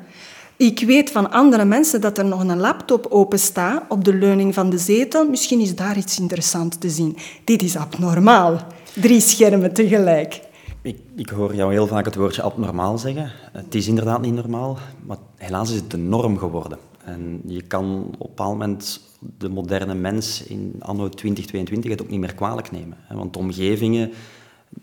Ik 0.60 0.80
weet 0.80 1.10
van 1.10 1.30
andere 1.30 1.64
mensen 1.64 2.00
dat 2.00 2.18
er 2.18 2.24
nog 2.24 2.40
een 2.40 2.58
laptop 2.58 3.06
open 3.06 3.38
staat 3.38 3.82
op 3.88 4.04
de 4.04 4.14
leuning 4.14 4.54
van 4.54 4.70
de 4.70 4.78
zetel. 4.78 5.28
Misschien 5.28 5.60
is 5.60 5.74
daar 5.74 5.96
iets 5.96 6.18
interessants 6.18 6.78
te 6.78 6.90
zien. 6.90 7.16
Dit 7.44 7.62
is 7.62 7.76
abnormaal. 7.76 8.60
Drie 8.94 9.20
schermen 9.20 9.72
tegelijk. 9.72 10.40
Ik, 10.82 10.98
ik, 11.16 11.28
hoor 11.28 11.54
jou 11.54 11.72
heel 11.72 11.86
vaak 11.86 12.04
het 12.04 12.14
woordje 12.14 12.42
abnormaal 12.42 12.98
zeggen. 12.98 13.32
Het 13.52 13.74
is 13.74 13.86
inderdaad 13.86 14.20
niet 14.20 14.34
normaal, 14.34 14.78
maar 15.06 15.16
helaas 15.36 15.70
is 15.70 15.76
het 15.76 15.90
de 15.90 15.96
norm 15.96 16.38
geworden. 16.38 16.78
En 17.04 17.40
je 17.46 17.62
kan 17.62 18.04
op 18.04 18.12
een 18.12 18.18
bepaald 18.18 18.52
moment 18.52 19.00
de 19.38 19.48
moderne 19.48 19.94
mens 19.94 20.42
in 20.42 20.74
anno 20.78 21.08
2022 21.08 21.90
het 21.90 22.02
ook 22.02 22.10
niet 22.10 22.20
meer 22.20 22.34
kwalijk 22.34 22.70
nemen. 22.70 22.96
Want 23.08 23.36
omgevingen 23.36 24.10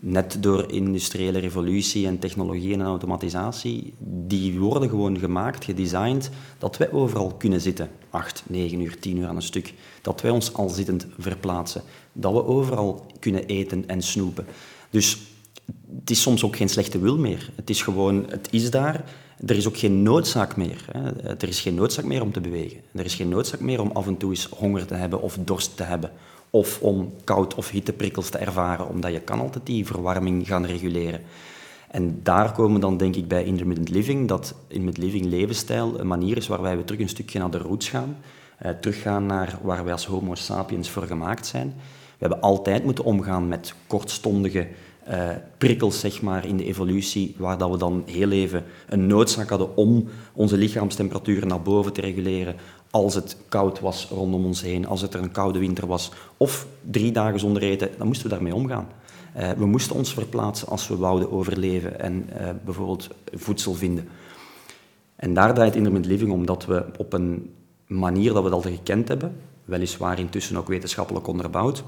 net 0.00 0.36
door 0.40 0.72
industriële 0.72 1.38
revolutie 1.38 2.06
en 2.06 2.18
technologie 2.18 2.72
en 2.72 2.82
automatisatie, 2.82 3.94
die 3.98 4.58
worden 4.58 4.88
gewoon 4.88 5.18
gemaakt, 5.18 5.64
gedesigned, 5.64 6.30
dat 6.58 6.76
wij 6.76 6.92
overal 6.92 7.34
kunnen 7.34 7.60
zitten. 7.60 7.90
Acht, 8.10 8.42
negen 8.46 8.80
uur, 8.80 8.98
tien 8.98 9.16
uur 9.16 9.26
aan 9.26 9.36
een 9.36 9.42
stuk. 9.42 9.74
Dat 10.02 10.20
wij 10.20 10.30
ons 10.30 10.54
al 10.54 10.68
zittend 10.68 11.06
verplaatsen. 11.18 11.82
Dat 12.12 12.32
we 12.32 12.44
overal 12.44 13.06
kunnen 13.20 13.46
eten 13.46 13.88
en 13.88 14.02
snoepen. 14.02 14.46
Dus 14.90 15.18
het 15.98 16.10
is 16.10 16.22
soms 16.22 16.44
ook 16.44 16.56
geen 16.56 16.68
slechte 16.68 16.98
wil 16.98 17.18
meer. 17.18 17.50
Het 17.54 17.70
is 17.70 17.82
gewoon, 17.82 18.26
het 18.28 18.48
is 18.50 18.70
daar. 18.70 19.04
Er 19.46 19.56
is 19.56 19.66
ook 19.66 19.76
geen 19.76 20.02
noodzaak 20.02 20.56
meer. 20.56 20.84
Er 21.38 21.48
is 21.48 21.60
geen 21.60 21.74
noodzaak 21.74 22.04
meer 22.04 22.22
om 22.22 22.32
te 22.32 22.40
bewegen. 22.40 22.80
Er 22.94 23.04
is 23.04 23.14
geen 23.14 23.28
noodzaak 23.28 23.60
meer 23.60 23.80
om 23.80 23.90
af 23.92 24.06
en 24.06 24.16
toe 24.16 24.30
eens 24.30 24.44
honger 24.44 24.86
te 24.86 24.94
hebben 24.94 25.22
of 25.22 25.38
dorst 25.44 25.76
te 25.76 25.82
hebben 25.82 26.10
of 26.50 26.80
om 26.80 27.12
koud- 27.24 27.54
of 27.54 27.70
hitteprikkels 27.70 28.28
te 28.28 28.38
ervaren, 28.38 28.88
omdat 28.88 29.12
je 29.12 29.20
kan 29.20 29.40
altijd 29.40 29.66
die 29.66 29.86
verwarming 29.86 30.46
gaan 30.46 30.64
reguleren. 30.64 31.20
En 31.90 32.20
daar 32.22 32.52
komen 32.52 32.80
dan 32.80 32.96
denk 32.96 33.16
ik 33.16 33.28
bij 33.28 33.44
intermittent 33.44 33.88
living, 33.88 34.28
dat 34.28 34.54
intermittent 34.66 35.04
living 35.04 35.24
levensstijl 35.24 36.00
een 36.00 36.06
manier 36.06 36.36
is 36.36 36.46
waarbij 36.46 36.76
we 36.76 36.84
terug 36.84 37.00
een 37.00 37.08
stukje 37.08 37.38
naar 37.38 37.50
de 37.50 37.58
roots 37.58 37.88
gaan, 37.88 38.16
eh, 38.58 38.70
teruggaan 38.70 39.26
naar 39.26 39.58
waar 39.62 39.84
wij 39.84 39.92
als 39.92 40.06
homo 40.06 40.34
sapiens 40.34 40.90
voor 40.90 41.02
gemaakt 41.02 41.46
zijn. 41.46 41.74
We 42.18 42.26
hebben 42.26 42.40
altijd 42.40 42.84
moeten 42.84 43.04
omgaan 43.04 43.48
met 43.48 43.74
kortstondige 43.86 44.68
uh, 45.10 45.30
prikkels 45.58 46.00
zeg 46.00 46.22
maar, 46.22 46.46
in 46.46 46.56
de 46.56 46.64
evolutie, 46.64 47.34
waar 47.38 47.58
dat 47.58 47.70
we 47.70 47.76
dan 47.76 48.02
heel 48.06 48.30
even 48.30 48.64
een 48.88 49.06
noodzaak 49.06 49.48
hadden 49.48 49.76
om 49.76 50.08
onze 50.32 50.56
lichaamstemperatuur 50.56 51.46
naar 51.46 51.62
boven 51.62 51.92
te 51.92 52.00
reguleren, 52.00 52.56
als 52.90 53.14
het 53.14 53.36
koud 53.48 53.80
was 53.80 54.08
rondom 54.10 54.44
ons 54.44 54.62
heen, 54.62 54.86
als 54.86 55.00
het 55.00 55.14
er 55.14 55.22
een 55.22 55.32
koude 55.32 55.58
winter 55.58 55.86
was, 55.86 56.10
of 56.36 56.66
drie 56.90 57.12
dagen 57.12 57.40
zonder 57.40 57.62
eten, 57.62 57.90
dan 57.98 58.06
moesten 58.06 58.28
we 58.28 58.34
daarmee 58.34 58.54
omgaan. 58.54 58.88
Uh, 59.36 59.50
we 59.50 59.66
moesten 59.66 59.96
ons 59.96 60.14
verplaatsen 60.14 60.68
als 60.68 60.88
we 60.88 60.96
wouden 60.96 61.32
overleven 61.32 62.00
en 62.00 62.28
uh, 62.40 62.48
bijvoorbeeld 62.64 63.08
voedsel 63.34 63.74
vinden. 63.74 64.08
En 65.16 65.34
daar 65.34 65.54
draait 65.54 65.76
intermittent 65.76 66.12
living 66.12 66.32
om 66.32 66.46
dat 66.46 66.66
we 66.66 66.84
op 66.98 67.12
een 67.12 67.54
manier 67.86 68.32
dat 68.32 68.42
we 68.42 68.50
dat 68.50 68.64
al 68.64 68.70
gekend 68.70 69.08
hebben, 69.08 69.36
weliswaar 69.64 70.18
intussen 70.18 70.56
ook 70.56 70.68
wetenschappelijk 70.68 71.26
onderbouwd, 71.26 71.84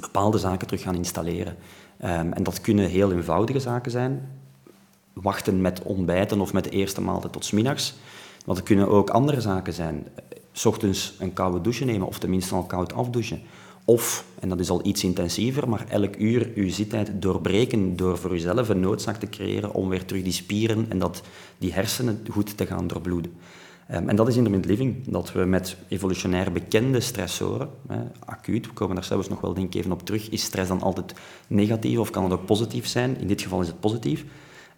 bepaalde 0.00 0.38
zaken 0.38 0.66
terug 0.66 0.82
gaan 0.82 0.94
installeren. 0.94 1.56
Um, 2.04 2.32
en 2.32 2.42
dat 2.42 2.60
kunnen 2.60 2.88
heel 2.88 3.12
eenvoudige 3.12 3.60
zaken 3.60 3.90
zijn. 3.90 4.40
Wachten 5.12 5.60
met 5.60 5.82
ontbijten 5.82 6.40
of 6.40 6.52
met 6.52 6.64
de 6.64 6.70
eerste 6.70 7.00
maaltijd 7.00 7.32
tot 7.32 7.52
middags. 7.52 7.94
Want 8.44 8.58
het 8.58 8.66
kunnen 8.66 8.88
ook 8.88 9.10
andere 9.10 9.40
zaken 9.40 9.72
zijn. 9.72 10.06
S 10.52 10.66
ochtends 10.66 11.14
een 11.18 11.32
koude 11.32 11.60
douche 11.60 11.84
nemen 11.84 12.06
of 12.06 12.18
tenminste 12.18 12.54
al 12.54 12.64
koud 12.64 12.92
afdouchen. 12.92 13.40
Of, 13.84 14.24
en 14.40 14.48
dat 14.48 14.60
is 14.60 14.70
al 14.70 14.86
iets 14.86 15.04
intensiever, 15.04 15.68
maar 15.68 15.86
elk 15.88 16.16
uur 16.16 16.50
uw 16.54 16.70
zittijd 16.70 17.10
doorbreken 17.14 17.96
door 17.96 18.18
voor 18.18 18.32
uzelf 18.32 18.68
een 18.68 18.80
noodzaak 18.80 19.16
te 19.16 19.28
creëren 19.28 19.74
om 19.74 19.88
weer 19.88 20.04
terug 20.04 20.22
die 20.22 20.32
spieren 20.32 20.86
en 20.88 20.98
dat, 20.98 21.22
die 21.58 21.72
hersenen 21.72 22.26
goed 22.30 22.56
te 22.56 22.66
gaan 22.66 22.86
doorbloeden. 22.86 23.32
Um, 23.92 24.08
en 24.08 24.16
dat 24.16 24.28
is 24.28 24.36
intermittent 24.36 24.78
living, 24.78 25.08
dat 25.08 25.32
we 25.32 25.44
met 25.44 25.76
evolutionair 25.88 26.52
bekende 26.52 27.00
stressoren, 27.00 27.70
hè, 27.88 28.00
acuut, 28.24 28.66
we 28.66 28.72
komen 28.72 28.94
daar 28.94 29.04
zelfs 29.04 29.28
nog 29.28 29.40
wel 29.40 29.54
denk 29.54 29.66
ik 29.66 29.74
even 29.74 29.92
op 29.92 30.06
terug, 30.06 30.28
is 30.28 30.42
stress 30.42 30.68
dan 30.68 30.82
altijd 30.82 31.14
negatief 31.46 31.98
of 31.98 32.10
kan 32.10 32.24
het 32.24 32.32
ook 32.32 32.46
positief 32.46 32.86
zijn? 32.86 33.18
In 33.20 33.26
dit 33.26 33.42
geval 33.42 33.60
is 33.60 33.66
het 33.66 33.80
positief. 33.80 34.24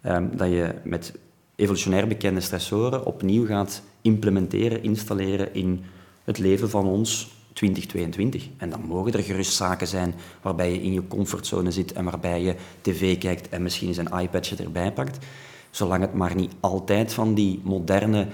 Um, 0.05 0.37
dat 0.37 0.49
je 0.49 0.75
met 0.83 1.13
evolutionair 1.55 2.07
bekende 2.07 2.41
stressoren 2.41 3.05
opnieuw 3.05 3.45
gaat 3.45 3.81
implementeren, 4.01 4.83
installeren 4.83 5.53
in 5.53 5.83
het 6.23 6.37
leven 6.37 6.69
van 6.69 6.85
ons 6.85 7.33
2022. 7.53 8.49
En 8.57 8.69
dan 8.69 8.81
mogen 8.81 9.13
er 9.13 9.23
gerust 9.23 9.53
zaken 9.53 9.87
zijn 9.87 10.13
waarbij 10.41 10.71
je 10.71 10.81
in 10.81 10.93
je 10.93 11.07
comfortzone 11.07 11.71
zit 11.71 11.93
en 11.93 12.03
waarbij 12.03 12.41
je 12.41 12.55
tv 12.81 13.17
kijkt 13.17 13.49
en 13.49 13.63
misschien 13.63 13.87
eens 13.87 13.97
een 13.97 14.19
iPadje 14.19 14.55
erbij 14.55 14.93
pakt. 14.93 15.25
Zolang 15.69 16.01
het 16.01 16.13
maar 16.13 16.35
niet 16.35 16.51
altijd 16.59 17.13
van 17.13 17.33
die 17.33 17.61
moderne, 17.63 18.27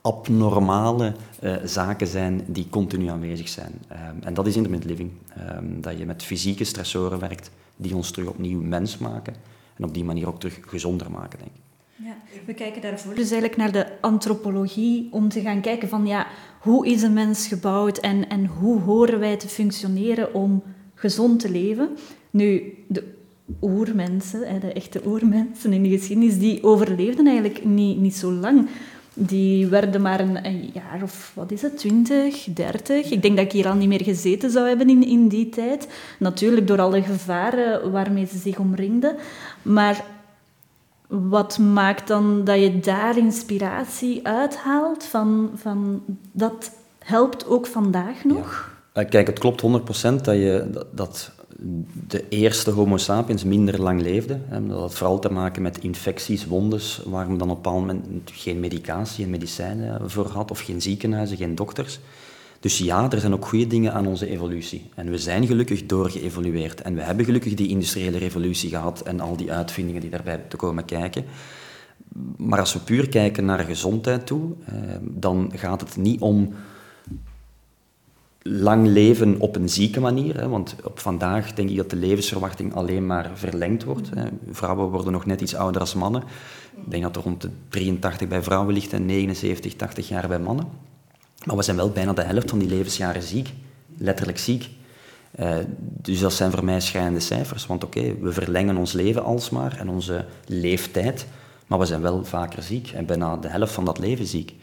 abnormale 0.00 1.14
uh, 1.42 1.56
zaken 1.64 2.06
zijn 2.06 2.44
die 2.46 2.66
continu 2.70 3.06
aanwezig 3.06 3.48
zijn. 3.48 3.72
Uh, 3.92 3.98
en 4.20 4.34
dat 4.34 4.46
is 4.46 4.56
intermittent 4.56 4.90
living. 4.90 5.10
Uh, 5.38 5.82
dat 5.82 5.98
je 5.98 6.06
met 6.06 6.22
fysieke 6.22 6.64
stressoren 6.64 7.18
werkt 7.18 7.50
die 7.76 7.94
ons 7.94 8.10
terug 8.10 8.28
opnieuw 8.28 8.62
mens 8.62 8.98
maken 8.98 9.34
en 9.76 9.84
op 9.84 9.94
die 9.94 10.04
manier 10.04 10.28
ook 10.28 10.40
terug 10.40 10.58
gezonder 10.66 11.10
maken, 11.10 11.38
denk 11.38 11.50
ik. 11.54 11.69
Ja, 12.04 12.16
we 12.46 12.54
kijken 12.54 12.82
daarvoor 12.82 13.14
dus 13.14 13.30
eigenlijk 13.30 13.56
naar 13.56 13.72
de 13.72 13.86
antropologie 14.00 15.08
om 15.10 15.28
te 15.28 15.40
gaan 15.40 15.60
kijken 15.60 15.88
van 15.88 16.06
ja, 16.06 16.26
hoe 16.60 16.86
is 16.86 17.02
een 17.02 17.12
mens 17.12 17.46
gebouwd 17.46 17.98
en, 17.98 18.28
en 18.28 18.46
hoe 18.46 18.80
horen 18.80 19.18
wij 19.18 19.36
te 19.36 19.48
functioneren 19.48 20.34
om 20.34 20.62
gezond 20.94 21.40
te 21.40 21.50
leven. 21.50 21.88
Nu, 22.30 22.74
de 22.86 23.04
oermensen, 23.60 24.60
de 24.60 24.72
echte 24.72 25.00
oermensen 25.06 25.72
in 25.72 25.82
de 25.82 25.88
geschiedenis, 25.88 26.38
die 26.38 26.62
overleefden 26.62 27.26
eigenlijk 27.26 27.64
niet, 27.64 27.98
niet 27.98 28.16
zo 28.16 28.32
lang. 28.32 28.68
Die 29.14 29.66
werden 29.66 30.02
maar 30.02 30.20
een, 30.20 30.46
een, 30.46 30.70
jaar 30.72 31.02
of, 31.02 31.32
wat 31.34 31.50
is 31.50 31.62
het, 31.62 31.78
20, 31.78 32.44
30. 32.44 33.10
Ik 33.10 33.22
denk 33.22 33.36
dat 33.36 33.44
ik 33.44 33.52
hier 33.52 33.68
al 33.68 33.74
niet 33.74 33.88
meer 33.88 34.04
gezeten 34.04 34.50
zou 34.50 34.68
hebben 34.68 34.88
in, 34.88 35.06
in 35.06 35.28
die 35.28 35.48
tijd. 35.48 35.88
Natuurlijk 36.18 36.66
door 36.66 36.80
alle 36.80 37.02
gevaren 37.02 37.90
waarmee 37.90 38.26
ze 38.26 38.38
zich 38.38 38.58
omringden. 38.58 39.16
Maar 39.62 40.04
wat 41.10 41.58
maakt 41.58 42.08
dan 42.08 42.44
dat 42.44 42.60
je 42.60 42.78
daar 42.78 43.16
inspiratie 43.16 44.26
uithaalt 44.26 45.04
van, 45.04 45.50
van 45.54 46.02
dat 46.32 46.70
helpt 46.98 47.46
ook 47.46 47.66
vandaag 47.66 48.24
nog? 48.24 48.70
Ja. 48.92 49.02
Eh, 49.02 49.08
kijk, 49.08 49.26
het 49.26 49.38
klopt 49.38 49.62
100% 49.62 49.64
dat, 50.22 50.34
je, 50.34 50.84
dat 50.92 51.32
de 52.06 52.28
eerste 52.28 52.70
Homo 52.70 52.96
sapiens 52.96 53.44
minder 53.44 53.80
lang 53.80 54.02
leefde. 54.02 54.38
Dat 54.66 54.78
had 54.78 54.94
vooral 54.94 55.18
te 55.18 55.32
maken 55.32 55.62
met 55.62 55.78
infecties, 55.78 56.46
wondes, 56.46 57.02
waar 57.06 57.28
men 57.28 57.38
dan 57.38 57.50
op 57.50 57.56
een 57.56 57.62
bepaald 57.62 57.86
moment 57.86 58.30
geen 58.32 58.60
medicatie 58.60 59.24
en 59.24 59.30
medicijnen 59.30 60.10
voor 60.10 60.26
had, 60.26 60.50
of 60.50 60.60
geen 60.60 60.82
ziekenhuizen, 60.82 61.36
geen 61.36 61.54
dokters. 61.54 62.00
Dus 62.60 62.78
ja, 62.78 63.10
er 63.10 63.20
zijn 63.20 63.32
ook 63.32 63.46
goede 63.46 63.66
dingen 63.66 63.92
aan 63.92 64.06
onze 64.06 64.26
evolutie. 64.26 64.88
En 64.94 65.10
we 65.10 65.18
zijn 65.18 65.46
gelukkig 65.46 65.86
doorgeëvolueerd. 65.86 66.82
En 66.82 66.94
we 66.94 67.02
hebben 67.02 67.24
gelukkig 67.24 67.54
die 67.54 67.68
industriële 67.68 68.18
revolutie 68.18 68.70
gehad 68.70 69.00
en 69.00 69.20
al 69.20 69.36
die 69.36 69.52
uitvindingen 69.52 70.00
die 70.00 70.10
daarbij 70.10 70.44
te 70.48 70.56
komen 70.56 70.84
kijken. 70.84 71.24
Maar 72.36 72.58
als 72.58 72.72
we 72.72 72.78
puur 72.78 73.08
kijken 73.08 73.44
naar 73.44 73.58
gezondheid 73.58 74.26
toe, 74.26 74.52
eh, 74.64 74.74
dan 75.02 75.52
gaat 75.54 75.80
het 75.80 75.96
niet 75.96 76.20
om 76.20 76.54
lang 78.42 78.86
leven 78.86 79.40
op 79.40 79.56
een 79.56 79.68
zieke 79.68 80.00
manier. 80.00 80.48
Want 80.48 80.76
op 80.84 80.98
vandaag 80.98 81.52
denk 81.52 81.70
ik 81.70 81.76
dat 81.76 81.90
de 81.90 81.96
levensverwachting 81.96 82.74
alleen 82.74 83.06
maar 83.06 83.30
verlengd 83.34 83.84
wordt. 83.84 84.10
Vrouwen 84.50 84.90
worden 84.90 85.12
nog 85.12 85.26
net 85.26 85.40
iets 85.40 85.54
ouder 85.54 85.80
als 85.80 85.94
mannen. 85.94 86.22
Ik 86.84 86.90
denk 86.90 87.02
dat 87.02 87.16
er 87.16 87.22
rond 87.22 87.42
de 87.42 87.50
83 87.68 88.28
bij 88.28 88.42
vrouwen 88.42 88.74
ligt 88.74 88.92
en 88.92 89.06
79, 89.06 89.74
80 89.74 90.08
jaar 90.08 90.28
bij 90.28 90.38
mannen. 90.38 90.89
Maar 91.44 91.56
we 91.56 91.62
zijn 91.62 91.76
wel 91.76 91.90
bijna 91.90 92.12
de 92.12 92.22
helft 92.22 92.50
van 92.50 92.58
die 92.58 92.68
levensjaren 92.68 93.22
ziek. 93.22 93.52
Letterlijk 93.98 94.38
ziek. 94.38 94.68
Uh, 95.40 95.56
dus 95.78 96.20
dat 96.20 96.32
zijn 96.32 96.50
voor 96.50 96.64
mij 96.64 96.80
schrijnende 96.80 97.20
cijfers. 97.20 97.66
Want 97.66 97.84
oké, 97.84 98.14
we 98.20 98.32
verlengen 98.32 98.76
ons 98.76 98.92
leven 98.92 99.24
alsmaar 99.24 99.76
en 99.78 99.88
onze 99.88 100.24
leeftijd. 100.46 101.26
Maar 101.66 101.78
we 101.78 101.84
zijn 101.84 102.00
wel 102.00 102.24
vaker 102.24 102.62
ziek 102.62 102.90
en 102.90 103.06
bijna 103.06 103.36
de 103.36 103.48
helft 103.48 103.72
van 103.72 103.84
dat 103.84 103.98
leven 103.98 104.26
ziek. 104.26 104.54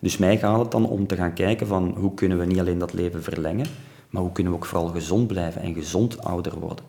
Dus 0.00 0.16
mij 0.16 0.38
gaat 0.38 0.58
het 0.58 0.70
dan 0.70 0.88
om 0.88 1.06
te 1.06 1.16
gaan 1.16 1.32
kijken 1.32 1.66
van 1.66 1.94
hoe 1.96 2.14
kunnen 2.14 2.38
we 2.38 2.44
niet 2.44 2.58
alleen 2.58 2.78
dat 2.78 2.92
leven 2.92 3.22
verlengen, 3.22 3.66
maar 4.10 4.22
hoe 4.22 4.32
kunnen 4.32 4.52
we 4.52 4.58
ook 4.58 4.64
vooral 4.64 4.88
gezond 4.88 5.26
blijven 5.26 5.62
en 5.62 5.74
gezond 5.74 6.24
ouder 6.24 6.58
worden. 6.58 6.84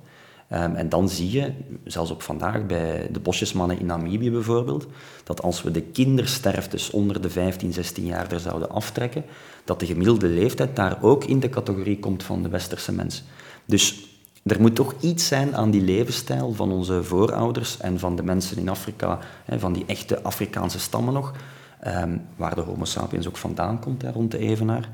Um, 0.54 0.76
en 0.76 0.90
dan 0.90 1.10
zie 1.10 1.32
je, 1.32 1.54
zelfs 1.84 2.12
op 2.12 2.22
vandaag 2.22 2.66
bij 2.66 3.08
de 3.12 3.20
bosjesmannen 3.20 3.80
in 3.80 3.86
Namibië 3.86 4.32
bijvoorbeeld, 4.32 4.88
dat 5.24 5.42
als 5.42 5.64
we 5.64 5.72
de 5.72 5.82
kindersterftes 5.82 6.90
onder 6.90 7.22
de 7.22 7.30
15, 7.30 7.74
16 7.74 8.06
jaar 8.06 8.32
er 8.32 8.40
zouden 8.40 8.70
aftrekken, 8.70 9.26
dat 9.64 9.80
de 9.80 9.86
gemiddelde 9.86 10.28
leeftijd 10.28 10.76
daar 10.76 10.98
ook 11.02 11.24
in 11.24 11.40
de 11.40 11.50
categorie 11.50 12.00
komt 12.00 12.24
van 12.24 12.44
de 12.44 12.50
westerse 12.50 12.92
mens. 12.92 13.24
Dus 13.66 14.08
er 14.44 14.62
moet 14.62 14.76
toch 14.76 14.94
iets 15.00 15.28
zijn 15.28 15.56
aan 15.56 15.72
die 15.72 15.82
levensstijl 15.82 16.54
van 16.54 16.72
onze 16.72 17.04
voorouders 17.04 17.78
en 17.78 18.00
van 18.00 18.16
de 18.16 18.24
mensen 18.24 18.58
in 18.58 18.70
Afrika, 18.70 19.20
van 19.58 19.74
die 19.74 19.84
echte 19.86 20.22
Afrikaanse 20.24 20.80
stammen 20.80 21.14
nog, 21.14 21.34
Ehm, 21.80 22.18
waar 22.36 22.56
de 22.56 22.62
Homo 22.62 22.86
sapiens 22.86 23.28
ook 23.28 23.38
vandaan 23.38 23.80
komt, 23.80 24.04
rond 24.04 24.32
de 24.32 24.38
Evenaar. 24.38 24.90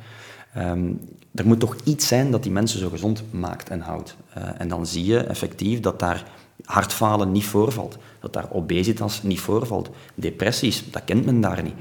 Ehm, 0.55 0.93
er 1.33 1.47
moet 1.47 1.59
toch 1.59 1.75
iets 1.83 2.07
zijn 2.07 2.31
dat 2.31 2.43
die 2.43 2.51
mensen 2.51 2.79
zo 2.79 2.89
gezond 2.89 3.23
maakt 3.31 3.69
en 3.69 3.79
houdt. 3.79 4.15
Uh, 4.37 4.43
en 4.57 4.67
dan 4.67 4.85
zie 4.85 5.05
je 5.05 5.17
effectief 5.17 5.79
dat 5.79 5.99
daar 5.99 6.25
hartfalen 6.65 7.31
niet 7.31 7.45
voorvalt, 7.45 7.97
dat 8.19 8.33
daar 8.33 8.51
obesitas 8.51 9.23
niet 9.23 9.39
voorvalt, 9.39 9.89
depressies, 10.15 10.91
dat 10.91 11.03
kent 11.03 11.25
men 11.25 11.41
daar 11.41 11.63
niet. 11.63 11.73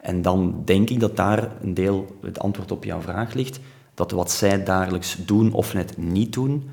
En 0.00 0.22
dan 0.22 0.62
denk 0.64 0.90
ik 0.90 1.00
dat 1.00 1.16
daar 1.16 1.50
een 1.62 1.74
deel 1.74 2.16
het 2.20 2.38
antwoord 2.38 2.72
op 2.72 2.84
jouw 2.84 3.00
vraag 3.00 3.34
ligt, 3.34 3.60
dat 3.94 4.10
wat 4.10 4.30
zij 4.30 4.64
dagelijks 4.64 5.16
doen 5.26 5.52
of 5.52 5.74
net 5.74 5.96
niet 5.96 6.32
doen, 6.32 6.70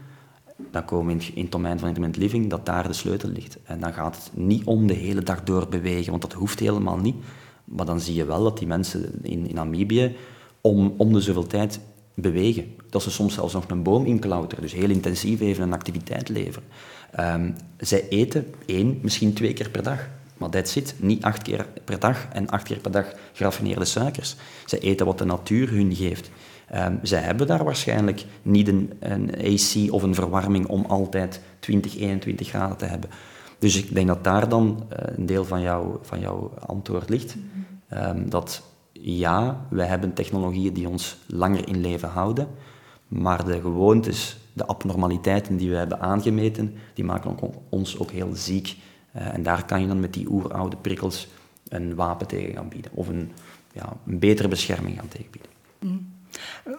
dan 0.71 0.85
komen 0.85 1.17
we 1.17 1.25
in, 1.25 1.35
in 1.35 1.41
het 1.43 1.51
domein 1.51 1.79
van 1.79 1.87
intermittent 1.87 2.23
living, 2.23 2.49
dat 2.49 2.65
daar 2.65 2.87
de 2.87 2.93
sleutel 2.93 3.29
ligt. 3.29 3.57
En 3.63 3.79
dan 3.79 3.93
gaat 3.93 4.15
het 4.15 4.31
niet 4.33 4.63
om 4.63 4.87
de 4.87 4.93
hele 4.93 5.23
dag 5.23 5.43
door 5.43 5.67
bewegen, 5.69 6.09
want 6.09 6.21
dat 6.21 6.33
hoeft 6.33 6.59
helemaal 6.59 6.97
niet. 6.97 7.15
Maar 7.63 7.85
dan 7.85 7.99
zie 7.99 8.15
je 8.15 8.25
wel 8.25 8.43
dat 8.43 8.57
die 8.57 8.67
mensen 8.67 9.19
in, 9.21 9.47
in 9.47 9.55
Namibië 9.55 10.15
om, 10.61 10.93
om 10.97 11.13
de 11.13 11.21
zoveel 11.21 11.47
tijd 11.47 11.79
bewegen. 12.13 12.75
Dat 12.89 13.03
ze 13.03 13.11
soms 13.11 13.33
zelfs 13.33 13.53
nog 13.53 13.69
een 13.69 13.83
boom 13.83 14.05
inklauteren, 14.05 14.63
dus 14.63 14.73
heel 14.73 14.89
intensief 14.89 15.39
even 15.39 15.63
een 15.63 15.73
activiteit 15.73 16.29
leveren. 16.29 16.67
Um, 17.19 17.55
zij 17.77 18.07
eten 18.09 18.45
één, 18.65 18.99
misschien 19.01 19.33
twee 19.33 19.53
keer 19.53 19.69
per 19.69 19.83
dag. 19.83 20.07
Maar 20.37 20.51
dat 20.51 20.69
zit 20.69 20.95
niet 20.97 21.23
acht 21.23 21.41
keer 21.41 21.67
per 21.83 21.99
dag 21.99 22.27
en 22.33 22.49
acht 22.49 22.63
keer 22.63 22.77
per 22.77 22.91
dag 22.91 23.13
geraffineerde 23.33 23.85
suikers. 23.85 24.35
Zij 24.65 24.79
eten 24.79 25.05
wat 25.05 25.17
de 25.17 25.25
natuur 25.25 25.69
hun 25.69 25.95
geeft. 25.95 26.29
Um, 26.75 26.99
zij 27.03 27.21
hebben 27.21 27.47
daar 27.47 27.63
waarschijnlijk 27.63 28.25
niet 28.41 28.67
een, 28.67 28.93
een, 28.99 29.31
AC 29.35 29.91
of 29.93 30.03
een 30.03 30.15
verwarming 30.15 30.67
om 30.67 30.85
altijd 30.85 31.41
20, 31.59 31.97
21 31.97 32.47
graden 32.47 32.77
te 32.77 32.85
hebben. 32.85 33.09
Dus 33.59 33.77
ik 33.77 33.95
denk 33.95 34.07
dat 34.07 34.23
daar 34.23 34.49
dan 34.49 34.87
uh, 34.91 35.17
een 35.17 35.25
deel 35.25 35.45
van, 35.45 35.61
jou, 35.61 35.97
van 36.01 36.19
jouw 36.19 36.53
antwoord 36.65 37.09
ligt. 37.09 37.35
Um, 37.93 38.29
dat 38.29 38.63
ja, 39.01 39.65
wij 39.69 39.87
hebben 39.87 40.13
technologieën 40.13 40.73
die 40.73 40.89
ons 40.89 41.17
langer 41.27 41.67
in 41.67 41.81
leven 41.81 42.09
houden, 42.09 42.47
maar 43.07 43.45
de 43.45 43.61
gewoontes, 43.61 44.37
de 44.53 44.65
abnormaliteiten 44.65 45.57
die 45.57 45.69
we 45.69 45.75
hebben 45.75 45.99
aangemeten, 45.99 46.73
die 46.93 47.05
maken 47.05 47.37
ons 47.69 47.99
ook 47.99 48.11
heel 48.11 48.31
ziek. 48.33 48.75
Uh, 49.15 49.33
en 49.33 49.43
daar 49.43 49.65
kan 49.65 49.81
je 49.81 49.87
dan 49.87 49.99
met 49.99 50.13
die 50.13 50.31
oeroude 50.31 50.75
prikkels 50.77 51.27
een 51.67 51.95
wapen 51.95 52.27
tegen 52.27 52.53
gaan 52.53 52.69
bieden, 52.69 52.91
of 52.93 53.07
een, 53.07 53.31
ja, 53.73 53.93
een 54.05 54.19
betere 54.19 54.47
bescherming 54.47 54.95
gaan 54.95 55.07
tegenbieden. 55.07 55.51
Mm. 55.79 56.17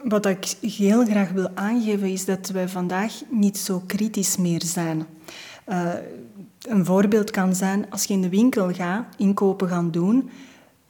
Wat 0.04 0.26
ik 0.26 0.56
heel 0.60 1.04
graag 1.04 1.30
wil 1.30 1.48
aangeven 1.54 2.08
is 2.08 2.24
dat 2.24 2.48
wij 2.48 2.68
vandaag 2.68 3.12
niet 3.30 3.58
zo 3.58 3.82
kritisch 3.86 4.36
meer 4.36 4.62
zijn. 4.62 5.06
Uh, 5.68 5.92
een 6.68 6.84
voorbeeld 6.84 7.30
kan 7.30 7.54
zijn 7.54 7.90
als 7.90 8.04
je 8.04 8.14
in 8.14 8.20
de 8.20 8.28
winkel 8.28 8.72
gaat, 8.72 9.04
inkopen 9.16 9.68
gaan 9.68 9.90
doen. 9.90 10.30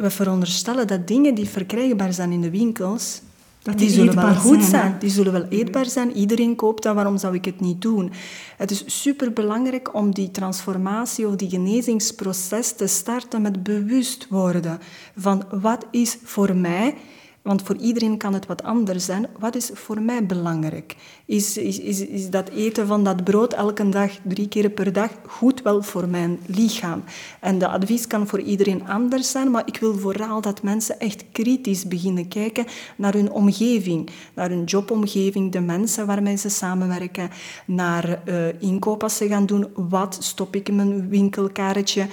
We 0.00 0.10
veronderstellen 0.10 0.86
dat 0.86 1.06
dingen 1.06 1.34
die 1.34 1.48
verkrijgbaar 1.48 2.12
zijn 2.12 2.32
in 2.32 2.40
de 2.40 2.50
winkels, 2.50 3.20
dat 3.62 3.78
die, 3.78 3.90
zullen 3.90 4.14
wel 4.14 4.34
goed 4.34 4.64
zijn. 4.64 4.96
Die 4.98 5.10
zullen 5.10 5.32
wel 5.32 5.46
eetbaar 5.48 5.86
zijn. 5.86 6.16
Iedereen 6.16 6.56
koopt 6.56 6.82
dat, 6.82 6.94
waarom 6.94 7.18
zou 7.18 7.34
ik 7.34 7.44
het 7.44 7.60
niet 7.60 7.82
doen? 7.82 8.12
Het 8.56 8.70
is 8.70 8.82
superbelangrijk 8.86 9.94
om 9.94 10.14
die 10.14 10.30
transformatie 10.30 11.26
of 11.26 11.36
die 11.36 11.48
genezingsproces 11.48 12.72
te 12.72 12.86
starten 12.86 13.42
met 13.42 13.62
bewust 13.62 14.26
worden 14.28 14.78
van 15.16 15.44
wat 15.50 15.86
is 15.90 16.18
voor 16.22 16.56
mij 16.56 16.94
want 17.42 17.62
voor 17.62 17.76
iedereen 17.76 18.16
kan 18.16 18.35
het 18.35 18.46
wat 18.46 18.62
anders 18.62 19.05
zijn. 19.05 19.26
Wat 19.38 19.55
is 19.55 19.70
voor 19.74 20.03
mij 20.03 20.26
belangrijk? 20.26 20.96
Is, 21.24 21.57
is, 21.57 21.79
is, 21.79 22.00
is 22.00 22.31
dat 22.31 22.48
eten 22.48 22.87
van 22.87 23.05
dat 23.05 23.24
brood 23.24 23.53
elke 23.53 23.88
dag, 23.88 24.11
drie 24.22 24.48
keer 24.48 24.70
per 24.70 24.92
dag, 24.92 25.11
goed 25.26 25.62
wel 25.62 25.83
voor 25.83 26.09
mijn 26.09 26.38
lichaam? 26.46 27.03
En 27.40 27.59
de 27.59 27.68
advies 27.68 28.07
kan 28.07 28.26
voor 28.26 28.40
iedereen 28.40 28.88
anders 28.88 29.31
zijn, 29.31 29.50
maar 29.50 29.66
ik 29.66 29.76
wil 29.76 29.98
vooral 29.98 30.40
dat 30.40 30.62
mensen 30.62 31.00
echt 31.00 31.24
kritisch 31.33 31.88
beginnen 31.88 32.29
kijken 32.29 32.66
naar 32.96 33.12
hun 33.12 33.31
omgeving, 33.31 34.11
naar 34.35 34.48
hun 34.48 34.64
jobomgeving, 34.64 35.53
de 35.53 35.61
mensen 35.61 36.07
waarmee 36.07 36.37
ze 36.37 36.48
samenwerken, 36.48 37.31
naar 37.66 38.22
uh, 38.24 38.62
inkoop 38.62 39.03
als 39.03 39.16
ze 39.16 39.29
gaan 39.29 39.46
doen. 39.46 39.68
Wat 39.74 40.16
stop 40.20 40.55
ik 40.55 40.68
in 40.68 40.76
mijn 40.76 41.09
winkelkarretje? 41.09 42.07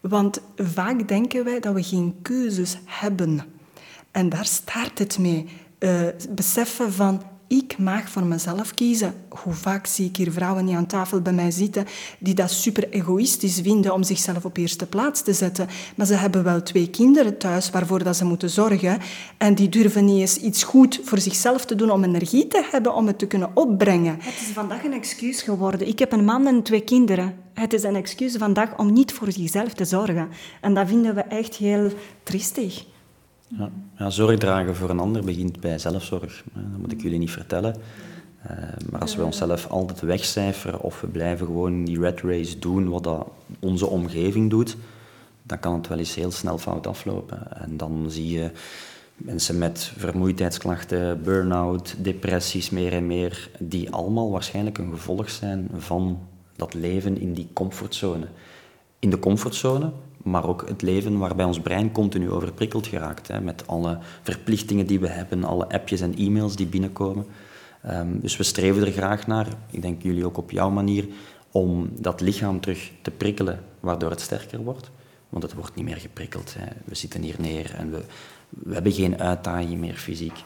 Want 0.00 0.40
vaak 0.56 1.08
denken 1.08 1.44
wij 1.44 1.60
dat 1.60 1.74
we 1.74 1.82
geen 1.82 2.14
keuzes 2.22 2.78
hebben. 2.84 3.56
En 4.18 4.28
daar 4.28 4.46
start 4.46 4.98
het 4.98 5.18
mee. 5.18 5.46
Uh, 5.78 6.00
beseffen 6.30 6.92
van, 6.92 7.22
ik 7.46 7.78
mag 7.78 8.08
voor 8.08 8.24
mezelf 8.24 8.74
kiezen. 8.74 9.14
Hoe 9.28 9.52
vaak 9.52 9.86
zie 9.86 10.06
ik 10.06 10.16
hier 10.16 10.32
vrouwen 10.32 10.66
die 10.66 10.76
aan 10.76 10.86
tafel 10.86 11.20
bij 11.20 11.32
mij 11.32 11.50
zitten 11.50 11.86
die 12.18 12.34
dat 12.34 12.50
super 12.50 12.88
egoïstisch 12.90 13.60
vinden 13.60 13.94
om 13.94 14.02
zichzelf 14.02 14.44
op 14.44 14.56
eerste 14.56 14.86
plaats 14.86 15.22
te 15.22 15.32
zetten. 15.32 15.68
Maar 15.96 16.06
ze 16.06 16.14
hebben 16.14 16.44
wel 16.44 16.62
twee 16.62 16.90
kinderen 16.90 17.38
thuis 17.38 17.70
waarvoor 17.70 18.02
dat 18.04 18.16
ze 18.16 18.24
moeten 18.24 18.50
zorgen. 18.50 18.98
En 19.36 19.54
die 19.54 19.68
durven 19.68 20.04
niet 20.04 20.20
eens 20.20 20.36
iets 20.36 20.62
goed 20.62 21.00
voor 21.04 21.18
zichzelf 21.18 21.64
te 21.64 21.74
doen 21.74 21.90
om 21.90 22.04
energie 22.04 22.46
te 22.46 22.68
hebben 22.70 22.94
om 22.94 23.06
het 23.06 23.18
te 23.18 23.26
kunnen 23.26 23.50
opbrengen. 23.54 24.16
Het 24.20 24.40
is 24.40 24.52
vandaag 24.52 24.84
een 24.84 24.92
excuus 24.92 25.42
geworden. 25.42 25.88
Ik 25.88 25.98
heb 25.98 26.12
een 26.12 26.24
man 26.24 26.46
en 26.46 26.62
twee 26.62 26.84
kinderen. 26.84 27.34
Het 27.54 27.72
is 27.72 27.82
een 27.82 27.96
excuus 27.96 28.36
vandaag 28.36 28.78
om 28.78 28.92
niet 28.92 29.12
voor 29.12 29.32
zichzelf 29.32 29.72
te 29.72 29.84
zorgen. 29.84 30.28
En 30.60 30.74
dat 30.74 30.88
vinden 30.88 31.14
we 31.14 31.20
echt 31.20 31.56
heel 31.56 31.90
triestig. 32.22 32.84
Ja. 33.48 33.70
ja. 33.98 34.10
zorg 34.10 34.38
dragen 34.38 34.76
voor 34.76 34.90
een 34.90 35.00
ander 35.00 35.24
begint 35.24 35.60
bij 35.60 35.78
zelfzorg. 35.78 36.44
Dat 36.52 36.78
moet 36.80 36.92
ik 36.92 37.02
jullie 37.02 37.18
niet 37.18 37.30
vertellen. 37.30 37.76
Uh, 38.46 38.52
maar 38.90 39.00
als 39.00 39.16
we 39.16 39.24
onszelf 39.24 39.66
altijd 39.66 40.00
wegcijferen 40.00 40.80
of 40.80 41.00
we 41.00 41.06
blijven 41.06 41.46
gewoon 41.46 41.84
die 41.84 42.00
red 42.00 42.20
race 42.20 42.58
doen 42.58 42.88
wat 42.88 43.04
dat 43.04 43.26
onze 43.60 43.86
omgeving 43.86 44.50
doet, 44.50 44.76
dan 45.42 45.58
kan 45.58 45.74
het 45.74 45.88
wel 45.88 45.98
eens 45.98 46.14
heel 46.14 46.30
snel 46.30 46.58
fout 46.58 46.86
aflopen. 46.86 47.60
En 47.60 47.76
dan 47.76 48.06
zie 48.08 48.28
je 48.28 48.50
mensen 49.16 49.58
met 49.58 49.92
vermoeidheidsklachten, 49.96 51.22
burn-out, 51.22 51.94
depressies 51.98 52.70
meer 52.70 52.92
en 52.92 53.06
meer, 53.06 53.50
die 53.58 53.90
allemaal 53.90 54.30
waarschijnlijk 54.30 54.78
een 54.78 54.90
gevolg 54.90 55.30
zijn 55.30 55.68
van 55.76 56.18
Dat 56.56 56.74
leven 56.74 57.20
in 57.20 57.32
die 57.32 57.48
comfortzone. 57.52 58.26
In 58.98 59.10
de 59.10 59.18
comfortzone, 59.18 59.92
maar 60.30 60.48
ook 60.48 60.68
het 60.68 60.82
leven 60.82 61.18
waarbij 61.18 61.44
ons 61.44 61.60
brein 61.60 61.92
continu 61.92 62.30
overprikkeld 62.30 62.86
geraakt. 62.86 63.28
Hè, 63.28 63.40
met 63.40 63.66
alle 63.66 63.98
verplichtingen 64.22 64.86
die 64.86 65.00
we 65.00 65.08
hebben, 65.08 65.44
alle 65.44 65.68
appjes 65.68 66.00
en 66.00 66.16
e-mails 66.16 66.56
die 66.56 66.66
binnenkomen. 66.66 67.26
Ehm, 67.82 68.20
dus 68.20 68.36
we 68.36 68.42
streven 68.42 68.86
er 68.86 68.92
graag 68.92 69.26
naar, 69.26 69.46
ik 69.70 69.82
denk 69.82 70.02
jullie 70.02 70.26
ook 70.26 70.36
op 70.36 70.50
jouw 70.50 70.70
manier, 70.70 71.08
om 71.50 71.90
dat 72.00 72.20
lichaam 72.20 72.60
terug 72.60 72.90
te 73.02 73.10
prikkelen, 73.10 73.64
waardoor 73.80 74.10
het 74.10 74.20
sterker 74.20 74.62
wordt. 74.62 74.90
Want 75.28 75.42
het 75.42 75.54
wordt 75.54 75.74
niet 75.74 75.84
meer 75.84 75.96
geprikkeld. 75.96 76.54
Hè. 76.58 76.66
We 76.84 76.94
zitten 76.94 77.22
hier 77.22 77.36
neer 77.38 77.74
en 77.74 77.90
we, 77.90 78.04
we 78.48 78.74
hebben 78.74 78.92
geen 78.92 79.20
uitdaging 79.20 79.80
meer 79.80 79.94
fysiek. 79.94 80.44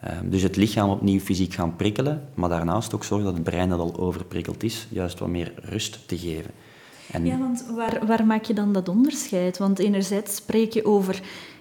Ehm, 0.00 0.28
dus 0.28 0.42
het 0.42 0.56
lichaam 0.56 0.90
opnieuw 0.90 1.20
fysiek 1.20 1.54
gaan 1.54 1.76
prikkelen, 1.76 2.28
maar 2.34 2.48
daarnaast 2.48 2.94
ook 2.94 3.04
zorgen 3.04 3.26
dat 3.26 3.34
het 3.34 3.44
brein 3.44 3.68
dat 3.68 3.78
al 3.78 3.98
overprikkeld 3.98 4.62
is, 4.62 4.86
juist 4.90 5.18
wat 5.18 5.28
meer 5.28 5.52
rust 5.56 6.08
te 6.08 6.18
geven. 6.18 6.50
En... 7.12 7.26
Ja, 7.26 7.38
want 7.38 7.64
waar, 7.74 8.06
waar 8.06 8.26
maak 8.26 8.44
je 8.44 8.54
dan 8.54 8.72
dat 8.72 8.88
onderscheid? 8.88 9.58
Want 9.58 9.78
enerzijds 9.78 10.34
spreek 10.34 10.72
je 10.72 10.84
over, 10.84 11.20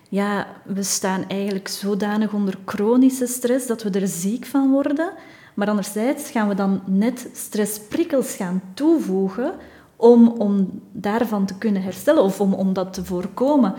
ja, 0.10 0.47
we 0.63 0.84
staan 0.84 1.27
eigenlijk 1.27 1.67
zodanig 1.67 2.34
onder 2.34 2.58
chronische 2.65 3.27
stress 3.27 3.67
dat 3.67 3.84
we 3.84 3.89
er 3.89 4.08
ziek 4.08 4.45
van 4.45 4.71
worden, 4.71 5.12
maar 5.53 5.69
anderzijds 5.69 6.31
gaan 6.31 6.47
we 6.47 6.55
dan 6.55 6.81
net 6.86 7.29
stressprikkels 7.34 8.36
gaan 8.36 8.62
toevoegen 8.73 9.53
om, 9.95 10.27
om 10.27 10.81
daarvan 10.91 11.45
te 11.45 11.58
kunnen 11.58 11.81
herstellen 11.81 12.23
of 12.23 12.41
om, 12.41 12.53
om 12.53 12.73
dat 12.73 12.93
te 12.93 13.05
voorkomen. 13.05 13.73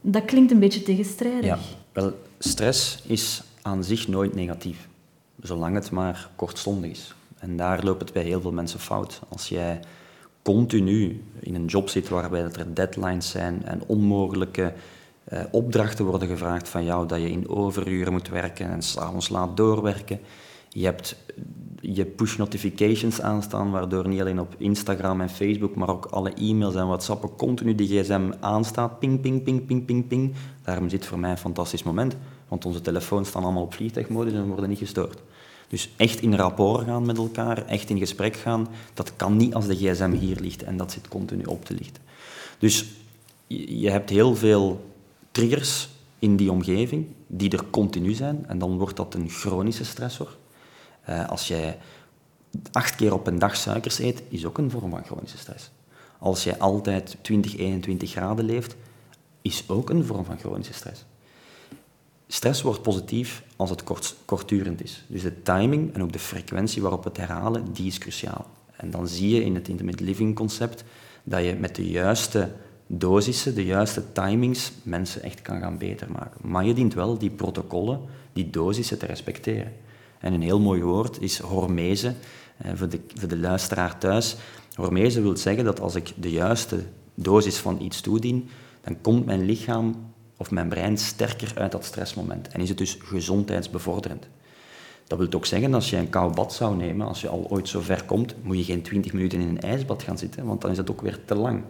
Dat 0.00 0.24
klinkt 0.24 0.52
een 0.52 0.58
beetje 0.58 0.82
tegenstrijdig. 0.82 1.44
Ja, 1.44 1.58
wel, 1.92 2.12
stress 2.38 3.02
is 3.06 3.42
aan 3.62 3.84
zich 3.84 4.08
nooit 4.08 4.34
negatief, 4.34 4.88
zolang 5.42 5.74
het 5.74 5.90
maar 5.90 6.30
kortstondig 6.36 6.90
is. 6.90 7.14
En 7.38 7.56
daar 7.56 7.84
loopt 7.84 8.00
het 8.00 8.12
bij 8.12 8.22
heel 8.22 8.40
veel 8.40 8.52
mensen 8.52 8.80
fout. 8.80 9.20
Als 9.28 9.48
jij 9.48 9.80
continu 10.42 11.24
in 11.40 11.54
een 11.54 11.66
job 11.66 11.88
zit 11.88 12.08
waarbij 12.08 12.42
er 12.42 12.74
deadlines 12.74 13.30
zijn 13.30 13.64
en 13.64 13.82
onmogelijke 13.86 14.72
eh, 15.24 15.40
opdrachten 15.50 16.04
worden 16.04 16.28
gevraagd 16.28 16.68
van 16.68 16.84
jou, 16.84 17.06
dat 17.06 17.20
je 17.20 17.30
in 17.30 17.48
overuren 17.48 18.12
moet 18.12 18.28
werken 18.28 18.70
en 18.70 18.82
s'avonds 18.82 19.28
laat 19.28 19.56
doorwerken. 19.56 20.20
Je 20.68 20.84
hebt 20.84 21.16
je 21.80 22.04
push 22.04 22.36
notifications 22.36 23.20
aanstaan, 23.20 23.70
waardoor 23.70 24.08
niet 24.08 24.20
alleen 24.20 24.40
op 24.40 24.54
Instagram 24.58 25.20
en 25.20 25.30
Facebook, 25.30 25.74
maar 25.74 25.88
ook 25.88 26.04
alle 26.04 26.32
e-mails 26.34 26.74
en 26.74 26.86
WhatsApp 26.86 27.36
continu 27.36 27.74
die 27.74 28.02
gsm 28.02 28.30
aanstaat. 28.40 28.98
Ping, 28.98 29.20
ping, 29.20 29.42
ping, 29.42 29.66
ping, 29.66 29.84
ping, 29.84 30.08
ping. 30.08 30.34
Daarom 30.64 30.88
zit 30.88 31.06
voor 31.06 31.18
mij 31.18 31.30
een 31.30 31.38
fantastisch 31.38 31.82
moment. 31.82 32.16
Want 32.48 32.64
onze 32.64 32.80
telefoons 32.80 33.28
staan 33.28 33.42
allemaal 33.42 33.62
op 33.62 33.74
vliegtuigmodus 33.74 34.32
en 34.32 34.46
worden 34.46 34.68
niet 34.68 34.78
gestoord. 34.78 35.22
Dus 35.70 35.90
echt 35.96 36.20
in 36.20 36.34
rapport 36.34 36.84
gaan 36.84 37.06
met 37.06 37.16
elkaar, 37.16 37.66
echt 37.66 37.90
in 37.90 37.98
gesprek 37.98 38.36
gaan, 38.36 38.68
dat 38.94 39.16
kan 39.16 39.36
niet 39.36 39.54
als 39.54 39.66
de 39.66 39.76
gsm 39.76 40.10
hier 40.10 40.40
ligt 40.40 40.62
en 40.62 40.76
dat 40.76 40.92
zit 40.92 41.08
continu 41.08 41.44
op 41.44 41.64
te 41.64 41.74
lichten. 41.74 42.02
Dus 42.58 42.86
je 43.46 43.90
hebt 43.90 44.10
heel 44.10 44.36
veel 44.36 44.90
triggers 45.30 45.88
in 46.18 46.36
die 46.36 46.50
omgeving 46.50 47.06
die 47.26 47.50
er 47.50 47.64
continu 47.70 48.12
zijn 48.12 48.44
en 48.46 48.58
dan 48.58 48.78
wordt 48.78 48.96
dat 48.96 49.14
een 49.14 49.28
chronische 49.28 49.84
stressor. 49.84 50.36
Uh, 51.08 51.28
als 51.28 51.48
jij 51.48 51.78
acht 52.72 52.94
keer 52.94 53.12
op 53.12 53.26
een 53.26 53.38
dag 53.38 53.56
suikers 53.56 53.98
eet, 53.98 54.22
is 54.28 54.44
ook 54.44 54.58
een 54.58 54.70
vorm 54.70 54.90
van 54.90 55.04
chronische 55.04 55.38
stress. 55.38 55.70
Als 56.18 56.44
jij 56.44 56.58
altijd 56.58 57.16
20, 57.20 57.56
21 57.56 58.10
graden 58.10 58.44
leeft, 58.44 58.76
is 59.42 59.64
ook 59.68 59.90
een 59.90 60.04
vorm 60.04 60.24
van 60.24 60.38
chronische 60.38 60.72
stress. 60.72 61.04
Stress 62.32 62.62
wordt 62.62 62.82
positief 62.82 63.42
als 63.56 63.70
het 63.70 63.84
kort, 63.84 64.16
kortdurend 64.24 64.82
is. 64.82 65.04
Dus 65.06 65.22
de 65.22 65.42
timing 65.42 65.94
en 65.94 66.02
ook 66.02 66.12
de 66.12 66.18
frequentie 66.18 66.82
waarop 66.82 67.04
het 67.04 67.16
herhalen, 67.16 67.72
die 67.72 67.86
is 67.86 67.98
cruciaal. 67.98 68.46
En 68.76 68.90
dan 68.90 69.08
zie 69.08 69.34
je 69.34 69.44
in 69.44 69.54
het 69.54 69.68
intermittent 69.68 70.08
living 70.08 70.34
concept 70.34 70.84
dat 71.22 71.44
je 71.44 71.54
met 71.54 71.76
de 71.76 71.88
juiste 71.88 72.52
dosissen, 72.86 73.54
de 73.54 73.64
juiste 73.64 74.12
timings, 74.12 74.72
mensen 74.82 75.22
echt 75.22 75.42
kan 75.42 75.60
gaan 75.60 75.78
beter 75.78 76.10
maken. 76.10 76.40
Maar 76.42 76.64
je 76.64 76.74
dient 76.74 76.94
wel 76.94 77.18
die 77.18 77.30
protocollen, 77.30 78.00
die 78.32 78.50
dosissen 78.50 78.98
te 78.98 79.06
respecteren. 79.06 79.72
En 80.18 80.32
een 80.32 80.42
heel 80.42 80.60
mooi 80.60 80.82
woord 80.82 81.20
is 81.20 81.38
hormese, 81.38 82.14
eh, 82.56 82.72
voor 82.74 82.88
de, 82.88 83.00
voor 83.14 83.28
de 83.28 83.38
luisteraar 83.38 83.98
thuis. 83.98 84.36
Hormese 84.74 85.22
wil 85.22 85.36
zeggen 85.36 85.64
dat 85.64 85.80
als 85.80 85.94
ik 85.94 86.12
de 86.16 86.30
juiste 86.30 86.82
dosis 87.14 87.56
van 87.56 87.80
iets 87.80 88.00
toedien, 88.00 88.48
dan 88.80 89.00
komt 89.00 89.26
mijn 89.26 89.44
lichaam 89.44 90.09
of 90.40 90.50
mijn 90.50 90.68
brein 90.68 90.98
sterker 90.98 91.52
uit 91.54 91.72
dat 91.72 91.84
stressmoment. 91.84 92.48
En 92.48 92.60
is 92.60 92.68
het 92.68 92.78
dus 92.78 92.98
gezondheidsbevorderend. 93.00 94.26
Dat 95.06 95.18
wil 95.18 95.32
ook 95.32 95.46
zeggen, 95.46 95.74
als 95.74 95.90
je 95.90 95.96
een 95.96 96.10
koud 96.10 96.34
bad 96.34 96.52
zou 96.52 96.76
nemen, 96.76 97.06
als 97.06 97.20
je 97.20 97.28
al 97.28 97.46
ooit 97.48 97.68
zo 97.68 97.80
ver 97.80 98.04
komt, 98.04 98.34
moet 98.42 98.56
je 98.56 98.64
geen 98.64 98.82
20 98.82 99.12
minuten 99.12 99.40
in 99.40 99.48
een 99.48 99.60
ijsbad 99.60 100.02
gaan 100.02 100.18
zitten, 100.18 100.44
want 100.44 100.60
dan 100.60 100.70
is 100.70 100.76
het 100.76 100.90
ook 100.90 101.00
weer 101.00 101.18
te 101.24 101.34
lang. 101.34 101.62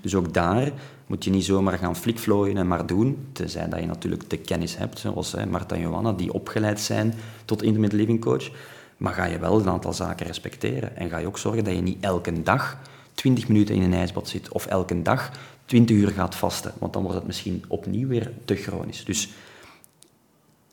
Dus 0.00 0.14
ook 0.14 0.34
daar 0.34 0.72
moet 1.06 1.24
je 1.24 1.30
niet 1.30 1.44
zomaar 1.44 1.78
gaan 1.78 1.96
flikvlooien 1.96 2.56
en 2.56 2.68
maar 2.68 2.86
doen, 2.86 3.28
tenzij 3.32 3.68
dat 3.68 3.80
je 3.80 3.86
natuurlijk 3.86 4.30
de 4.30 4.38
kennis 4.38 4.76
hebt, 4.76 4.98
zoals 4.98 5.32
hè, 5.32 5.46
Marta 5.46 5.74
en 5.74 5.80
Johanna, 5.80 6.12
die 6.12 6.32
opgeleid 6.32 6.80
zijn 6.80 7.14
tot 7.44 7.62
intermittent 7.62 8.00
living 8.00 8.20
coach. 8.20 8.50
Maar 8.96 9.14
ga 9.14 9.24
je 9.24 9.38
wel 9.38 9.60
een 9.60 9.68
aantal 9.68 9.92
zaken 9.92 10.26
respecteren 10.26 10.96
en 10.96 11.08
ga 11.08 11.18
je 11.18 11.26
ook 11.26 11.38
zorgen 11.38 11.64
dat 11.64 11.74
je 11.74 11.82
niet 11.82 12.04
elke 12.04 12.42
dag 12.42 12.78
20 13.14 13.48
minuten 13.48 13.74
in 13.74 13.82
een 13.82 13.94
ijsbad 13.94 14.28
zit 14.28 14.48
of 14.48 14.66
elke 14.66 15.02
dag 15.02 15.30
20 15.66 15.96
uur 15.96 16.08
gaat 16.08 16.34
vasten, 16.34 16.72
want 16.78 16.92
dan 16.92 17.02
wordt 17.02 17.16
het 17.16 17.26
misschien 17.26 17.64
opnieuw 17.68 18.08
weer 18.08 18.32
te 18.44 18.54
chronisch. 18.54 19.04
Dus 19.04 19.28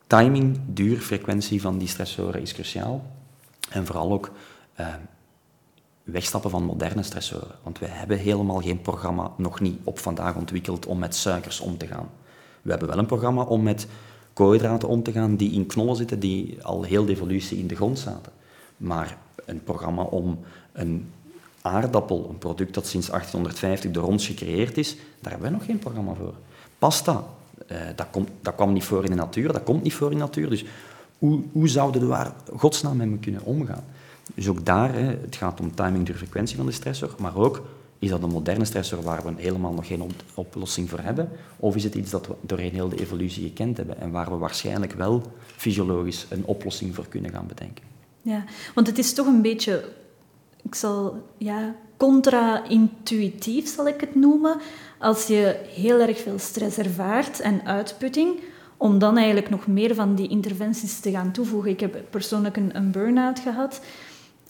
timing, 0.06 0.60
duur, 0.66 0.98
frequentie 0.98 1.60
van 1.60 1.78
die 1.78 1.88
stressoren 1.88 2.40
is 2.40 2.52
cruciaal. 2.52 3.06
En 3.70 3.86
vooral 3.86 4.12
ook 4.12 4.30
eh, 4.74 4.94
wegstappen 6.02 6.50
van 6.50 6.64
moderne 6.64 7.02
stressoren. 7.02 7.54
Want 7.62 7.78
we 7.78 7.86
hebben 7.86 8.18
helemaal 8.18 8.60
geen 8.60 8.80
programma, 8.80 9.32
nog 9.36 9.60
niet 9.60 9.78
op 9.84 9.98
vandaag 9.98 10.34
ontwikkeld, 10.34 10.86
om 10.86 10.98
met 10.98 11.14
suikers 11.14 11.60
om 11.60 11.78
te 11.78 11.86
gaan. 11.86 12.10
We 12.62 12.70
hebben 12.70 12.88
wel 12.88 12.98
een 12.98 13.06
programma 13.06 13.42
om 13.42 13.62
met 13.62 13.86
koolhydraten 14.32 14.88
om 14.88 15.02
te 15.02 15.12
gaan 15.12 15.36
die 15.36 15.52
in 15.52 15.66
knollen 15.66 15.96
zitten, 15.96 16.20
die 16.20 16.62
al 16.62 16.82
heel 16.82 17.04
de 17.04 17.12
evolutie 17.12 17.58
in 17.58 17.66
de 17.66 17.76
grond 17.76 17.98
zaten. 17.98 18.32
Maar 18.76 19.18
een 19.44 19.62
programma 19.62 20.02
om 20.02 20.38
een 20.72 21.12
aardappel, 21.64 22.26
een 22.30 22.38
product 22.38 22.74
dat 22.74 22.86
sinds 22.86 23.06
1850 23.06 23.90
door 23.90 24.04
ons 24.04 24.26
gecreëerd 24.26 24.78
is, 24.78 24.96
daar 25.20 25.32
hebben 25.32 25.50
we 25.50 25.56
nog 25.56 25.64
geen 25.64 25.78
programma 25.78 26.14
voor. 26.14 26.34
Pasta, 26.78 27.24
eh, 27.66 27.78
dat, 27.96 28.06
komt, 28.10 28.28
dat 28.40 28.54
kwam 28.54 28.72
niet 28.72 28.84
voor 28.84 29.04
in 29.04 29.10
de 29.10 29.16
natuur, 29.16 29.52
dat 29.52 29.62
komt 29.62 29.82
niet 29.82 29.94
voor 29.94 30.10
in 30.10 30.16
de 30.16 30.22
natuur. 30.22 30.50
Dus 30.50 30.64
hoe, 31.18 31.42
hoe 31.52 31.68
zouden 31.68 32.00
we 32.00 32.08
daar 32.08 32.32
godsnaam 32.56 32.96
mee 32.96 33.18
kunnen 33.18 33.42
omgaan? 33.42 33.84
Dus 34.34 34.48
ook 34.48 34.64
daar, 34.64 34.94
hè, 34.94 35.02
het 35.02 35.36
gaat 35.36 35.60
om 35.60 35.74
timing, 35.74 36.06
de 36.06 36.14
frequentie 36.14 36.56
van 36.56 36.66
de 36.66 36.72
stressor, 36.72 37.14
maar 37.18 37.36
ook 37.36 37.62
is 37.98 38.10
dat 38.10 38.22
een 38.22 38.30
moderne 38.30 38.64
stressor 38.64 39.02
waar 39.02 39.24
we 39.24 39.32
helemaal 39.36 39.72
nog 39.72 39.86
geen 39.86 40.12
oplossing 40.34 40.90
voor 40.90 40.98
hebben? 40.98 41.28
Of 41.56 41.76
is 41.76 41.84
het 41.84 41.94
iets 41.94 42.10
dat 42.10 42.26
we 42.26 42.34
doorheen 42.40 42.72
heel 42.72 42.88
de 42.88 43.00
evolutie 43.00 43.42
gekend 43.42 43.76
hebben 43.76 44.00
en 44.00 44.10
waar 44.10 44.30
we 44.30 44.36
waarschijnlijk 44.36 44.92
wel 44.92 45.22
fysiologisch 45.56 46.26
een 46.28 46.44
oplossing 46.44 46.94
voor 46.94 47.08
kunnen 47.08 47.30
gaan 47.30 47.46
bedenken? 47.46 47.84
Ja, 48.22 48.44
want 48.74 48.86
het 48.86 48.98
is 48.98 49.14
toch 49.14 49.26
een 49.26 49.42
beetje 49.42 49.84
ik 50.64 50.74
zal, 50.74 51.22
ja, 51.38 51.74
contra-intuïtief 51.96 53.68
zal 53.68 53.88
ik 53.88 54.00
het 54.00 54.14
noemen, 54.14 54.56
als 54.98 55.26
je 55.26 55.56
heel 55.68 56.00
erg 56.00 56.18
veel 56.18 56.38
stress 56.38 56.78
ervaart 56.78 57.40
en 57.40 57.66
uitputting, 57.66 58.40
om 58.76 58.98
dan 58.98 59.16
eigenlijk 59.16 59.50
nog 59.50 59.66
meer 59.66 59.94
van 59.94 60.14
die 60.14 60.28
interventies 60.28 61.00
te 61.00 61.10
gaan 61.10 61.32
toevoegen. 61.32 61.70
Ik 61.70 61.80
heb 61.80 61.96
persoonlijk 62.10 62.56
een, 62.56 62.76
een 62.76 62.90
burn-out 62.90 63.38
gehad. 63.38 63.80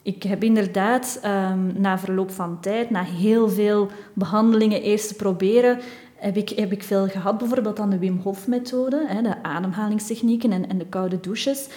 Ik 0.01 0.23
heb 0.23 0.43
inderdaad 0.43 1.19
um, 1.25 1.73
na 1.77 1.99
verloop 1.99 2.31
van 2.31 2.59
tijd, 2.59 2.89
na 2.89 3.03
heel 3.03 3.49
veel 3.49 3.89
behandelingen 4.13 4.81
eerst 4.81 5.07
te 5.07 5.15
proberen, 5.15 5.79
heb 6.15 6.37
ik, 6.37 6.49
heb 6.49 6.71
ik 6.71 6.83
veel 6.83 7.07
gehad, 7.07 7.37
bijvoorbeeld 7.37 7.79
aan 7.79 7.89
de 7.89 7.99
Wim 7.99 8.19
Hof-methode, 8.23 9.07
de 9.23 9.43
ademhalingstechnieken 9.43 10.51
en, 10.51 10.69
en 10.69 10.77
de 10.77 10.85
koude 10.85 11.19
douches. 11.19 11.67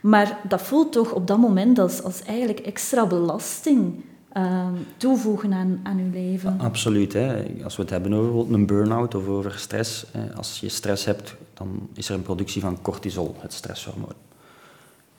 Maar 0.00 0.38
dat 0.48 0.62
voelt 0.62 0.92
toch 0.92 1.12
op 1.12 1.26
dat 1.26 1.38
moment 1.38 1.78
als, 1.78 2.02
als 2.02 2.22
eigenlijk 2.22 2.58
extra 2.58 3.06
belasting 3.06 4.04
uh, 4.36 4.66
toevoegen 4.96 5.52
aan, 5.52 5.80
aan 5.82 5.98
uw 5.98 6.10
leven. 6.12 6.60
Absoluut. 6.60 7.12
Hè. 7.12 7.44
Als 7.64 7.76
we 7.76 7.82
het 7.82 7.90
hebben 7.90 8.14
over 8.14 8.54
een 8.54 8.66
burn-out 8.66 9.14
of 9.14 9.26
over 9.26 9.52
stress. 9.58 10.06
Als 10.36 10.60
je 10.60 10.68
stress 10.68 11.04
hebt, 11.04 11.34
dan 11.54 11.88
is 11.94 12.08
er 12.08 12.14
een 12.14 12.22
productie 12.22 12.60
van 12.60 12.82
cortisol, 12.82 13.36
het 13.38 13.52
stresshormoon. 13.52 14.12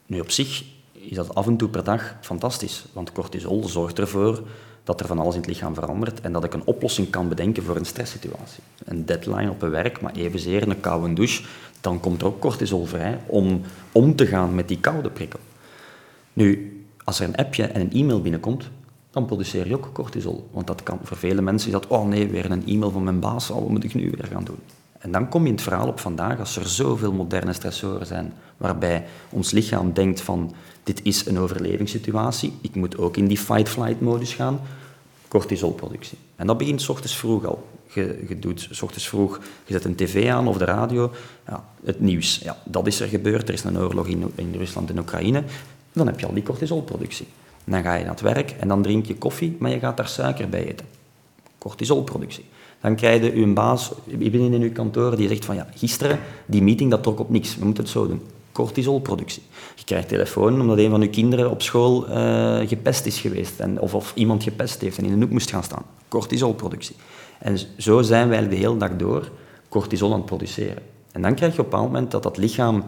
Nu 0.06 0.20
op 0.20 0.32
zich 0.32 0.64
is 0.92 1.16
dat 1.16 1.36
af 1.36 1.48
en 1.48 1.58
toe 1.58 1.70
per 1.70 1.84
dag 1.84 2.16
fantastisch, 2.22 2.86
want 2.94 3.12
cortisol 3.12 3.68
zorgt 3.68 4.00
ervoor 4.00 4.44
dat 4.84 5.00
er 5.00 5.08
van 5.08 5.20
alles 5.20 5.34
in 5.34 5.40
het 5.40 5.50
lichaam 5.50 5.74
verandert 5.74 6.22
en 6.22 6.32
dat 6.32 6.44
ik 6.44 6.54
een 6.54 6.66
oplossing 6.66 7.10
kan 7.10 7.30
bedenken 7.30 7.64
voor 7.64 7.76
een 7.76 7.86
stresssituatie. 7.86 8.64
Een 8.86 9.06
deadline 9.06 9.50
op 9.50 9.62
een 9.62 9.70
werk, 9.70 10.02
maar 10.02 10.14
evenzeer 10.14 10.68
een 10.68 10.80
koude 10.80 11.14
douche, 11.14 11.44
dan 11.82 12.00
komt 12.00 12.22
er 12.22 12.28
ook 12.28 12.40
cortisol 12.40 12.86
vrij 12.86 13.20
om 13.26 13.62
om 13.92 14.16
te 14.16 14.28
gaan 14.28 14.56
met 14.56 14.68
die 14.68 14.80
koude 14.80 15.10
prikkel. 15.10 15.40
Nu, 16.34 16.74
als 17.04 17.20
er 17.20 17.28
een 17.28 17.36
appje 17.36 17.64
en 17.64 17.82
een 17.82 17.92
e-mail 17.92 18.22
binnenkomt, 18.22 18.70
dan 19.12 19.26
produceer 19.26 19.68
je 19.68 19.76
ook 19.76 19.90
cortisol. 19.94 20.48
Want 20.52 20.68
dat 20.68 20.84
kan, 20.84 21.00
voor 21.04 21.18
vele 21.18 21.42
mensen 21.42 21.68
is 21.68 21.74
dat, 21.74 21.88
oh 21.88 22.08
nee, 22.08 22.28
weer 22.28 22.52
een 22.52 22.68
e-mail 22.68 22.92
van 22.92 23.04
mijn 23.04 23.20
baas, 23.20 23.50
oh, 23.50 23.60
wat 23.60 23.70
moet 23.70 23.84
ik 23.84 23.94
nu 23.94 24.12
weer 24.18 24.28
gaan 24.32 24.44
doen? 24.44 24.60
En 25.00 25.12
dan 25.12 25.30
kom 25.30 25.42
je 25.42 25.48
in 25.48 25.54
het 25.54 25.64
verhaal 25.64 25.88
op 25.88 26.00
vandaag, 26.00 26.40
als 26.40 26.56
er 26.56 26.68
zoveel 26.68 27.12
moderne 27.12 27.54
stressoren 27.54 28.06
zijn, 28.06 28.34
waarbij 28.58 29.06
ons 29.30 29.52
lichaam 29.52 29.94
denkt 29.94 30.22
van 30.22 30.54
dit 30.84 31.00
is 31.04 31.26
een 31.26 31.40
overlevingssituatie, 31.40 32.54
ik 32.62 32.76
moet 32.76 32.98
ook 32.98 33.18
in 33.18 33.28
die 33.28 33.38
fight-flight-modus 33.38 34.34
gaan, 34.34 34.60
cortisolproductie. 35.28 36.18
En 36.36 36.48
dat 36.48 36.58
begint 36.58 36.90
ochtends 36.90 37.16
vroeg 37.16 37.46
al. 37.46 37.68
Je, 37.94 38.38
doet 38.40 38.68
s 38.72 38.82
ochtends 38.82 39.08
vroeg, 39.08 39.40
je 39.66 39.74
zet 39.74 39.86
een 39.86 39.96
tv 39.96 40.30
aan 40.30 40.48
of 40.48 40.58
de 40.58 40.66
radio, 40.66 41.12
ja, 41.48 41.66
het 41.84 42.00
nieuws. 42.00 42.40
Ja, 42.44 42.58
dat 42.64 42.88
is 42.88 43.00
er 43.00 43.08
gebeurd, 43.08 43.48
er 43.48 43.54
is 43.54 43.64
een 43.64 43.80
oorlog 43.80 44.08
in, 44.08 44.32
in 44.36 44.56
Rusland 44.58 44.90
en 44.90 45.00
Oekraïne. 45.00 45.44
Dan 45.94 46.08
heb 46.08 46.20
je 46.20 46.26
al 46.26 46.34
die 46.34 46.44
cortisolproductie. 46.44 47.28
Dan 47.64 47.84
ga 47.84 47.94
je 47.94 48.04
naar 48.04 48.12
het 48.12 48.22
werk 48.22 48.52
en 48.52 48.68
dan 48.68 48.82
drink 48.82 49.06
je 49.06 49.16
koffie, 49.16 49.56
maar 49.60 49.72
je 49.72 49.80
gaat 49.80 49.98
daar 49.98 50.08
suiker 50.08 50.50
bij 50.50 50.68
eten. 50.68 50.86
Cortisolproductie. 51.58 52.46
Dan 52.82 52.96
krijg 52.96 53.22
je 53.22 53.36
een 53.36 53.54
baas 53.54 53.92
binnen 54.06 54.54
in 54.54 54.60
je 54.60 54.72
kantoor 54.72 55.16
die 55.16 55.28
zegt 55.28 55.46
van 55.46 55.56
ja, 55.56 55.68
gisteren, 55.76 56.20
die 56.46 56.62
meeting, 56.62 56.92
dat 56.92 57.04
trok 57.04 57.20
op 57.20 57.30
niks. 57.30 57.58
We 57.58 57.66
moeten 57.66 57.84
het 57.84 57.92
zo 57.92 58.08
doen. 58.08 58.22
Cortisolproductie. 58.52 59.44
Je 59.76 59.84
krijgt 59.84 60.08
telefoon 60.08 60.62
omdat 60.62 60.78
een 60.78 60.90
van 60.90 61.02
je 61.02 61.10
kinderen 61.10 61.50
op 61.50 61.62
school 61.62 62.10
uh, 62.10 62.68
gepest 62.68 63.06
is 63.06 63.20
geweest. 63.20 63.60
En, 63.60 63.80
of, 63.80 63.94
of 63.94 64.12
iemand 64.16 64.44
gepest 64.44 64.82
heeft 64.82 64.98
en 64.98 65.06
in 65.06 65.12
een 65.12 65.22
hoek 65.22 65.32
moest 65.32 65.50
gaan 65.50 65.64
staan. 65.64 65.84
Cortisolproductie. 66.08 66.96
En 67.40 67.58
zo 67.78 68.02
zijn 68.02 68.30
wij 68.30 68.48
de 68.48 68.56
hele 68.56 68.78
dag 68.78 68.96
door 68.96 69.32
cortisol 69.70 70.12
aan 70.12 70.18
het 70.18 70.26
produceren. 70.26 70.84
En 71.12 71.22
dan 71.22 71.36
krijg 71.36 71.56
je 71.56 71.60
op 71.60 71.66
een 71.66 71.72
bepaald 71.72 71.92
moment 71.92 72.12
dat 72.12 72.24
dat 72.24 72.38
lichaam 72.38 72.84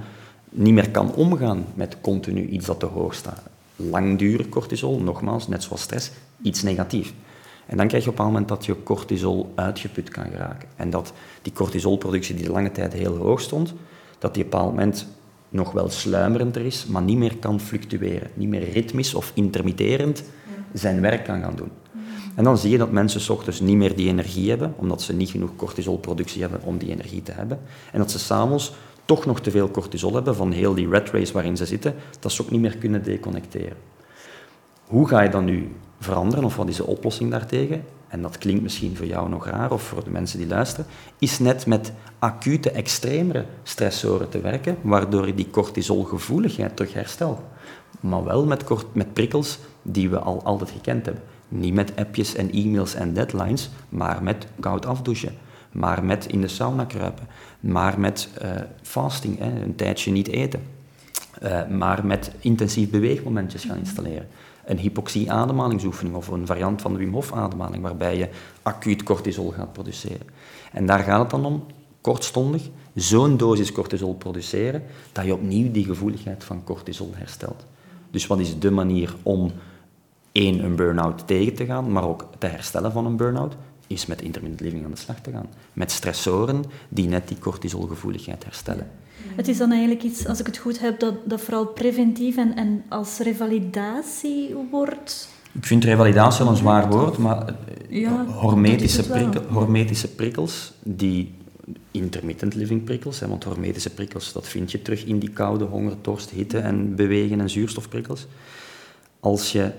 niet 0.50 0.74
meer 0.74 0.90
kan 0.90 1.14
omgaan 1.16 1.66
met 1.74 1.98
continu 2.02 2.46
iets 2.46 2.66
dat 2.66 2.80
te 2.80 2.86
hoog 2.86 3.14
staat. 3.14 3.42
Langdurig 3.76 4.50
cortisol, 4.50 5.00
nogmaals, 5.00 5.48
net 5.48 5.64
zoals 5.64 5.82
stress, 5.82 6.12
iets 6.42 6.64
negatief. 6.64 7.14
En 7.66 7.78
dan 7.78 7.88
krijg 7.88 8.04
je 8.04 8.10
op 8.10 8.20
een 8.20 8.26
moment 8.26 8.48
dat 8.48 8.66
je 8.66 8.84
cortisol 8.84 9.52
uitgeput 9.56 10.10
kan 10.10 10.26
geraken. 10.32 10.70
En 10.76 10.90
dat 10.90 11.14
die 11.42 11.54
cortisolproductie 11.54 12.36
die 12.36 12.46
de 12.46 12.52
lange 12.52 12.72
tijd 12.72 12.94
heel 12.94 13.16
hoog 13.16 13.42
stond, 13.42 13.74
dat 14.20 14.34
die 14.34 14.44
op 14.46 14.54
een 14.54 14.58
bepaald 14.60 14.76
moment 14.76 15.08
nog 15.50 15.72
wel 15.72 15.90
sluimerender 15.90 16.66
is, 16.66 16.86
maar 16.86 17.02
niet 17.02 17.18
meer 17.18 17.38
kan 17.38 17.60
fluctueren. 17.60 18.30
Niet 18.34 18.50
meer 18.50 18.72
ritmisch 18.72 19.14
of 19.14 19.32
intermitterend 19.34 20.24
zijn 20.74 21.02
werk 21.02 21.24
kan 21.24 21.42
gaan 21.42 21.56
doen. 21.56 21.72
En 22.36 22.44
dan 22.44 22.58
zie 22.58 22.72
je 22.72 22.78
dat 22.78 22.92
mensen 22.92 23.22
s 23.22 23.30
ochtends 23.30 23.60
niet 23.60 23.78
meer 23.78 23.96
die 23.96 24.08
energie 24.08 24.50
hebben, 24.50 24.74
omdat 24.78 25.02
ze 25.02 25.14
niet 25.14 25.30
genoeg 25.30 25.56
cortisolproductie 25.56 26.42
hebben 26.42 26.62
om 26.64 26.78
die 26.78 26.92
energie 26.92 27.24
te 27.24 27.32
hebben. 27.32 27.60
En 27.92 28.00
dat 28.00 28.12
ze 28.12 28.20
s'avonds 28.20 28.74
toch 29.06 29.26
nog 29.26 29.42
te 29.42 29.52
veel 29.52 29.72
cortisol 29.72 30.14
hebben 30.14 30.36
van 30.36 30.52
heel 30.52 30.74
die 30.74 30.90
red 30.90 31.10
race 31.10 31.34
waarin 31.34 31.58
ze 31.58 31.66
zitten, 31.66 31.96
dat 32.20 32.32
ze 32.32 32.42
ook 32.42 32.52
niet 32.52 32.62
meer 32.62 32.78
kunnen 32.78 33.04
deconnecteren. 33.04 33.78
Hoe 34.86 35.08
ga 35.08 35.22
je 35.22 35.30
dan 35.30 35.46
nu 35.46 35.76
veranderen 36.00 36.46
of 36.46 36.56
wat 36.56 36.68
is 36.68 36.76
de 36.76 36.86
oplossing 36.86 37.32
daartegen? 37.32 37.84
En 38.08 38.22
dat 38.22 38.38
klinkt 38.38 38.62
misschien 38.62 38.98
voor 38.98 39.06
jou 39.06 39.30
nog 39.30 39.46
raar 39.46 39.72
of 39.72 39.82
voor 39.82 40.04
de 40.04 40.10
mensen 40.10 40.40
die 40.40 40.48
luisteren, 40.48 40.86
is 41.20 41.40
net 41.40 41.66
met 41.66 41.94
acute, 42.20 42.72
extremere 42.72 43.46
stressoren 43.64 44.30
te 44.30 44.42
werken, 44.42 44.78
waardoor 44.82 45.28
je 45.28 45.36
die 45.36 45.50
cortisolgevoeligheid 45.50 46.76
terug 46.76 46.94
herstelt. 46.94 47.40
Maar 48.00 48.24
wel 48.24 48.46
met, 48.46 48.64
met 48.92 49.14
prikkels 49.14 49.60
die 49.82 50.10
we 50.10 50.20
al 50.20 50.44
altijd 50.44 50.70
gekend 50.70 51.06
hebben. 51.06 51.24
Niet 51.54 51.74
met 51.74 51.96
appjes 51.96 52.36
en 52.36 52.52
e-mails 52.52 52.94
en 52.94 53.14
deadlines, 53.14 53.70
maar 53.90 54.24
met 54.24 54.48
koud 54.60 54.86
afdouchen. 54.86 55.36
Maar 55.72 56.04
met 56.04 56.26
in 56.26 56.42
de 56.42 56.48
sauna 56.48 56.86
kruipen. 56.86 57.28
Maar 57.60 58.00
met 58.00 58.30
uh, 58.44 58.52
fasting, 58.82 59.38
hè, 59.38 59.62
een 59.64 59.76
tijdje 59.76 60.12
niet 60.12 60.28
eten. 60.28 60.62
Uh, 61.44 61.68
maar 61.68 62.06
met 62.06 62.32
intensief 62.40 62.90
beweegmomentjes 62.90 63.64
gaan 63.64 63.78
installeren. 63.78 64.28
Een 64.66 64.78
hypoxie-ademhalingsoefening 64.78 66.16
of 66.16 66.28
een 66.28 66.46
variant 66.46 66.82
van 66.82 66.94
de 66.94 67.00
Wim 67.00 67.14
Hof-ademhaling, 67.14 67.84
waarbij 67.84 68.18
je 68.18 68.30
acuut 68.62 69.04
cortisol 69.04 69.52
gaat 69.52 69.74
produceren. 69.74 70.28
En 70.72 70.86
daar 70.86 71.00
gaat 71.00 71.20
het 71.20 71.30
dan 71.30 71.46
om, 71.46 71.64
kortstondig, 72.02 72.70
zo'n 72.96 73.38
dosis 73.38 73.72
cortisol 73.72 74.16
produceren, 74.16 74.84
dat 75.12 75.26
je 75.26 75.34
opnieuw 75.34 75.72
die 75.72 75.86
gevoeligheid 75.86 76.44
van 76.44 76.64
cortisol 76.64 77.12
herstelt. 77.16 77.66
Dus 78.12 78.28
wat 78.28 78.40
is 78.40 78.60
de 78.60 78.72
manier 78.72 79.16
om 79.24 79.52
één, 80.32 80.64
een 80.64 80.76
burn-out 80.76 81.28
tegen 81.28 81.54
te 81.54 81.66
gaan, 81.66 81.92
maar 81.92 82.08
ook 82.08 82.28
te 82.38 82.48
herstellen 82.48 82.92
van 82.92 83.06
een 83.06 83.16
burn-out, 83.16 83.56
is 83.88 84.06
met 84.06 84.22
intermittent 84.22 84.62
living 84.62 84.86
aan 84.86 84.92
de 84.92 84.98
slag 84.98 85.20
te 85.20 85.32
gaan. 85.32 85.46
Met 85.74 85.92
stressoren 85.92 86.64
die 86.90 87.08
net 87.08 87.28
die 87.28 87.40
cortisolgevoeligheid 87.40 88.44
herstellen. 88.44 88.88
Het 89.36 89.48
is 89.48 89.58
dan 89.58 89.72
eigenlijk 89.72 90.04
iets, 90.04 90.28
als 90.28 90.40
ik 90.40 90.46
het 90.46 90.58
goed 90.58 90.80
heb, 90.80 91.00
dat, 91.00 91.14
dat 91.26 91.42
vooral 91.42 91.66
preventief 91.66 92.38
en, 92.38 92.56
en 92.56 92.84
als 92.90 93.18
revalidatie 93.18 94.56
wordt. 94.72 95.30
Ik 95.52 95.66
vind 95.66 95.84
revalidatie 95.84 96.44
wel 96.44 96.54
een 96.54 96.60
zwaar 96.60 96.90
woord, 96.90 97.18
maar 97.18 97.48
eh, 97.48 98.02
ja, 98.02 98.26
hormetische, 98.26 99.08
prikkel, 99.08 99.42
hormetische 99.50 100.08
prikkels, 100.08 100.74
die 100.84 101.34
intermittent 101.92 102.56
living 102.56 102.84
prikkels, 102.84 103.20
hè, 103.20 103.28
want 103.28 103.44
hormetische 103.44 103.90
prikkels, 103.90 104.34
dat 104.34 104.48
vind 104.48 104.72
je 104.72 104.82
terug 104.82 105.06
in 105.06 105.20
die 105.20 105.30
koude, 105.30 105.66
honger, 105.66 105.96
dorst, 106.02 106.30
hitte 106.30 106.58
en 106.58 106.96
bewegen 106.96 107.40
en 107.40 107.50
zuurstofprikkels. 107.50 108.28
Als 109.20 109.52
je, 109.52 109.72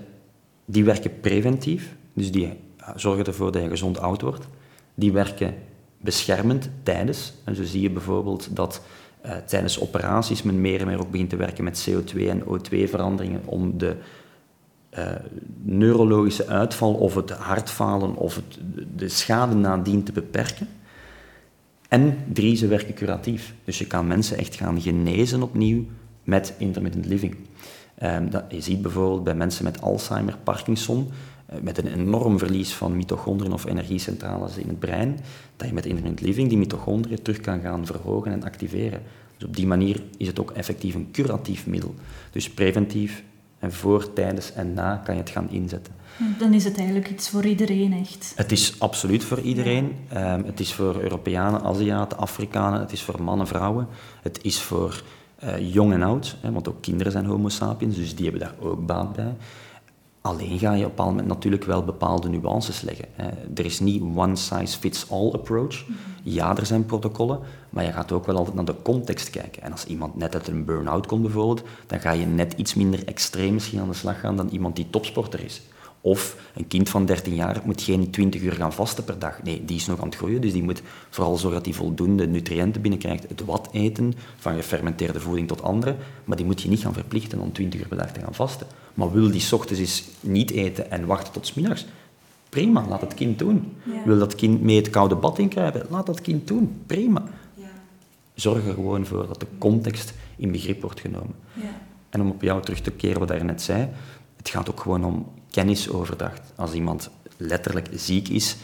die 0.73 0.83
werken 0.83 1.19
preventief, 1.19 1.95
dus 2.13 2.31
die 2.31 2.53
zorgen 2.95 3.25
ervoor 3.25 3.51
dat 3.51 3.61
je 3.61 3.69
gezond 3.69 3.99
oud 3.99 4.21
wordt. 4.21 4.47
Die 4.95 5.11
werken 5.11 5.55
beschermend 5.97 6.69
tijdens. 6.83 7.33
En 7.43 7.55
zo 7.55 7.63
zie 7.63 7.81
je 7.81 7.89
bijvoorbeeld 7.89 8.55
dat 8.55 8.81
uh, 9.25 9.31
tijdens 9.35 9.79
operaties 9.79 10.43
men 10.43 10.61
meer 10.61 10.79
en 10.79 10.87
meer 10.87 10.99
ook 10.99 11.11
begint 11.11 11.29
te 11.29 11.35
werken 11.35 11.63
met 11.63 11.89
CO2 11.89 12.17
en 12.17 12.43
O2-veranderingen 12.43 13.41
om 13.45 13.77
de 13.77 13.95
uh, 14.97 15.05
neurologische 15.61 16.47
uitval 16.47 16.93
of 16.93 17.15
het 17.15 17.29
hartfalen 17.29 18.15
of 18.15 18.35
het, 18.35 18.57
de 18.95 19.09
schade 19.09 19.55
nadien 19.55 20.03
te 20.03 20.11
beperken. 20.11 20.67
En 21.87 22.17
drie, 22.33 22.55
ze 22.55 22.67
werken 22.67 22.93
curatief. 22.93 23.53
Dus 23.63 23.77
je 23.77 23.87
kan 23.87 24.07
mensen 24.07 24.37
echt 24.37 24.55
gaan 24.55 24.81
genezen 24.81 25.43
opnieuw 25.43 25.85
met 26.23 26.53
intermittent 26.57 27.05
living. 27.05 27.35
Um, 28.03 28.29
dat, 28.29 28.43
je 28.49 28.61
ziet 28.61 28.81
bijvoorbeeld 28.81 29.23
bij 29.23 29.35
mensen 29.35 29.63
met 29.63 29.81
Alzheimer, 29.81 30.37
Parkinson, 30.43 31.09
uh, 31.53 31.61
met 31.61 31.77
een 31.77 31.87
enorm 31.87 32.39
verlies 32.39 32.73
van 32.73 32.95
mitochondriën 32.95 33.53
of 33.53 33.65
energiecentrales 33.65 34.57
in 34.57 34.67
het 34.67 34.79
brein, 34.79 35.19
dat 35.55 35.67
je 35.67 35.73
met 35.73 35.85
intermittent 35.85 36.27
living 36.27 36.49
die 36.49 36.57
mitochondriën 36.57 37.21
terug 37.21 37.41
kan 37.41 37.61
gaan 37.61 37.85
verhogen 37.85 38.31
en 38.31 38.43
activeren. 38.43 39.01
Dus 39.37 39.47
op 39.47 39.55
die 39.55 39.67
manier 39.67 40.01
is 40.17 40.27
het 40.27 40.39
ook 40.39 40.51
effectief 40.51 40.95
een 40.95 41.07
curatief 41.11 41.67
middel. 41.67 41.95
Dus 42.31 42.49
preventief 42.49 43.23
en 43.59 43.73
voor, 43.73 44.13
tijdens 44.13 44.53
en 44.53 44.73
na 44.73 44.95
kan 44.95 45.15
je 45.15 45.21
het 45.21 45.29
gaan 45.29 45.49
inzetten. 45.49 45.93
Dan 46.39 46.53
is 46.53 46.63
het 46.63 46.77
eigenlijk 46.77 47.09
iets 47.09 47.29
voor 47.29 47.45
iedereen, 47.45 47.93
echt. 47.93 48.33
Het 48.35 48.51
is 48.51 48.79
absoluut 48.79 49.23
voor 49.23 49.39
iedereen. 49.39 49.95
Ja. 50.11 50.33
Um, 50.33 50.45
het 50.45 50.59
is 50.59 50.73
voor 50.73 51.01
Europeanen, 51.01 51.61
Aziaten, 51.61 52.17
Afrikanen, 52.17 52.79
het 52.79 52.91
is 52.91 53.01
voor 53.01 53.23
mannen, 53.23 53.47
vrouwen. 53.47 53.87
Het 54.21 54.39
is 54.41 54.61
voor 54.61 55.03
uh, 55.45 55.73
jong 55.73 55.93
en 55.93 56.03
oud, 56.03 56.37
hè, 56.41 56.51
want 56.51 56.69
ook 56.69 56.81
kinderen 56.81 57.11
zijn 57.11 57.25
homo 57.25 57.49
sapiens, 57.49 57.95
dus 57.95 58.15
die 58.15 58.29
hebben 58.29 58.41
daar 58.41 58.69
ook 58.69 58.85
baat 58.85 59.13
bij. 59.13 59.35
Alleen 60.21 60.59
ga 60.59 60.73
je 60.73 60.85
op 60.85 60.89
een 60.89 60.95
bepaald 60.95 61.09
moment 61.09 61.27
natuurlijk 61.27 61.63
wel 61.63 61.83
bepaalde 61.83 62.29
nuances 62.29 62.81
leggen. 62.81 63.05
Hè. 63.13 63.27
Er 63.55 63.65
is 63.65 63.79
niet 63.79 64.01
one 64.15 64.35
size 64.35 64.79
fits 64.79 65.11
all 65.11 65.31
approach. 65.31 65.87
Mhm. 65.87 65.97
Ja, 66.23 66.57
er 66.57 66.65
zijn 66.65 66.85
protocollen, 66.85 67.39
maar 67.69 67.83
je 67.83 67.91
gaat 67.91 68.11
ook 68.11 68.25
wel 68.25 68.35
altijd 68.35 68.55
naar 68.55 68.65
de 68.65 68.75
context 68.81 69.29
kijken. 69.29 69.61
En 69.61 69.71
als 69.71 69.85
iemand 69.85 70.15
net 70.15 70.33
uit 70.33 70.47
een 70.47 70.65
burn-out 70.65 71.05
komt 71.05 71.21
bijvoorbeeld, 71.21 71.63
dan 71.87 71.99
ga 71.99 72.11
je 72.11 72.25
net 72.25 72.53
iets 72.53 72.73
minder 72.73 73.07
extreem 73.07 73.53
misschien 73.53 73.79
aan 73.79 73.89
de 73.89 73.95
slag 73.95 74.19
gaan 74.19 74.35
dan 74.35 74.49
iemand 74.49 74.75
die 74.75 74.89
topsporter 74.89 75.43
is. 75.43 75.61
Of 76.05 76.37
een 76.55 76.67
kind 76.67 76.89
van 76.89 77.05
13 77.05 77.35
jaar 77.35 77.61
moet 77.65 77.81
geen 77.81 78.09
20 78.11 78.41
uur 78.41 78.51
gaan 78.51 78.73
vasten 78.73 79.03
per 79.03 79.19
dag. 79.19 79.43
Nee, 79.43 79.65
die 79.65 79.75
is 79.75 79.85
nog 79.85 79.99
aan 79.99 80.05
het 80.05 80.15
groeien, 80.15 80.41
dus 80.41 80.51
die 80.51 80.63
moet 80.63 80.81
vooral 81.09 81.37
zorgen 81.37 81.57
dat 81.57 81.65
hij 81.65 81.73
voldoende 81.73 82.27
nutriënten 82.27 82.81
binnenkrijgt. 82.81 83.25
Het 83.27 83.45
wat 83.45 83.69
eten, 83.71 84.13
van 84.37 84.55
gefermenteerde 84.55 85.19
voeding 85.19 85.47
tot 85.47 85.61
andere, 85.61 85.95
maar 86.23 86.37
die 86.37 86.45
moet 86.45 86.61
je 86.61 86.69
niet 86.69 86.79
gaan 86.79 86.93
verplichten 86.93 87.39
om 87.39 87.51
20 87.51 87.79
uur 87.79 87.87
per 87.87 87.97
dag 87.97 88.11
te 88.11 88.19
gaan 88.19 88.33
vasten. 88.33 88.67
Maar 88.93 89.11
wil 89.11 89.31
die 89.31 89.47
ochtends 89.51 89.79
eens 89.79 90.03
niet 90.19 90.51
eten 90.51 90.91
en 90.91 91.05
wachten 91.05 91.33
tot 91.33 91.55
middags? 91.55 91.85
Prima, 92.49 92.87
laat 92.87 93.01
het 93.01 93.13
kind 93.13 93.39
doen. 93.39 93.73
Ja. 93.83 94.03
Wil 94.05 94.19
dat 94.19 94.35
kind 94.35 94.61
mee 94.61 94.75
het 94.75 94.89
koude 94.89 95.15
bad 95.15 95.39
inkruipen? 95.39 95.85
Laat 95.89 96.05
dat 96.05 96.21
kind 96.21 96.47
doen. 96.47 96.81
Prima. 96.85 97.23
Ja. 97.53 97.71
Zorg 98.33 98.67
er 98.67 98.73
gewoon 98.73 99.05
voor 99.05 99.27
dat 99.27 99.39
de 99.39 99.47
context 99.57 100.13
in 100.35 100.51
begrip 100.51 100.81
wordt 100.81 100.99
genomen. 100.99 101.35
Ja. 101.53 101.81
En 102.09 102.21
om 102.21 102.29
op 102.29 102.41
jou 102.41 102.61
terug 102.61 102.79
te 102.79 102.91
keren 102.91 103.19
wat 103.19 103.29
je 103.29 103.43
net 103.43 103.61
zei, 103.61 103.89
het 104.37 104.49
gaat 104.49 104.69
ook 104.69 104.79
gewoon 104.79 105.05
om 105.05 105.25
kennisoverdracht. 105.53 106.53
Als 106.55 106.73
iemand 106.73 107.09
letterlijk 107.37 107.89
ziek 107.95 108.27
is 108.27 108.57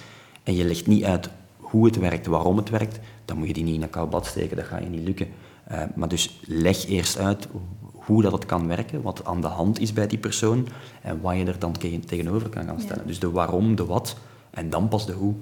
en 0.44 0.56
je 0.56 0.66
legt 0.66 0.88
niet 0.88 1.04
uit 1.04 1.30
hoe 1.58 1.86
het 1.86 1.98
werkt, 1.98 2.26
waarom 2.26 2.58
het 2.58 2.70
werkt, 2.70 3.00
dan 3.26 3.38
moet 3.38 3.48
je 3.48 3.54
die 3.54 3.64
niet 3.64 3.76
in 3.76 3.82
een 3.82 3.90
koud 3.90 4.10
bad 4.10 4.26
steken, 4.26 4.58
dat 4.58 4.66
gaat 4.66 4.84
je 4.84 4.90
niet 4.90 5.04
lukken. 5.04 5.28
Uh, 5.72 5.82
maar 5.96 6.08
dus 6.08 6.40
leg 6.46 6.88
eerst 6.88 7.18
uit 7.18 7.48
hoe 7.94 8.22
dat 8.22 8.32
het 8.32 8.46
kan 8.46 8.68
werken, 8.68 9.02
wat 9.02 9.26
aan 9.26 9.42
de 9.42 9.48
hand 9.48 9.80
is 9.80 9.94
bij 9.94 10.08
die 10.08 10.18
persoon 10.18 10.68
en 11.02 11.22
wat 11.22 11.36
je 11.36 11.46
er 11.46 11.60
dan 11.60 11.76
tegenover 12.06 12.50
kan 12.50 12.66
gaan 12.66 12.82
stellen. 12.82 13.08
Dus 13.08 13.20
de 13.20 13.32
waarom, 13.32 13.76
de 13.76 13.86
wat 13.86 14.16
en 14.50 14.70
dan 14.70 14.88
pas 14.88 15.06
de 15.06 15.14
hoe. 15.14 15.34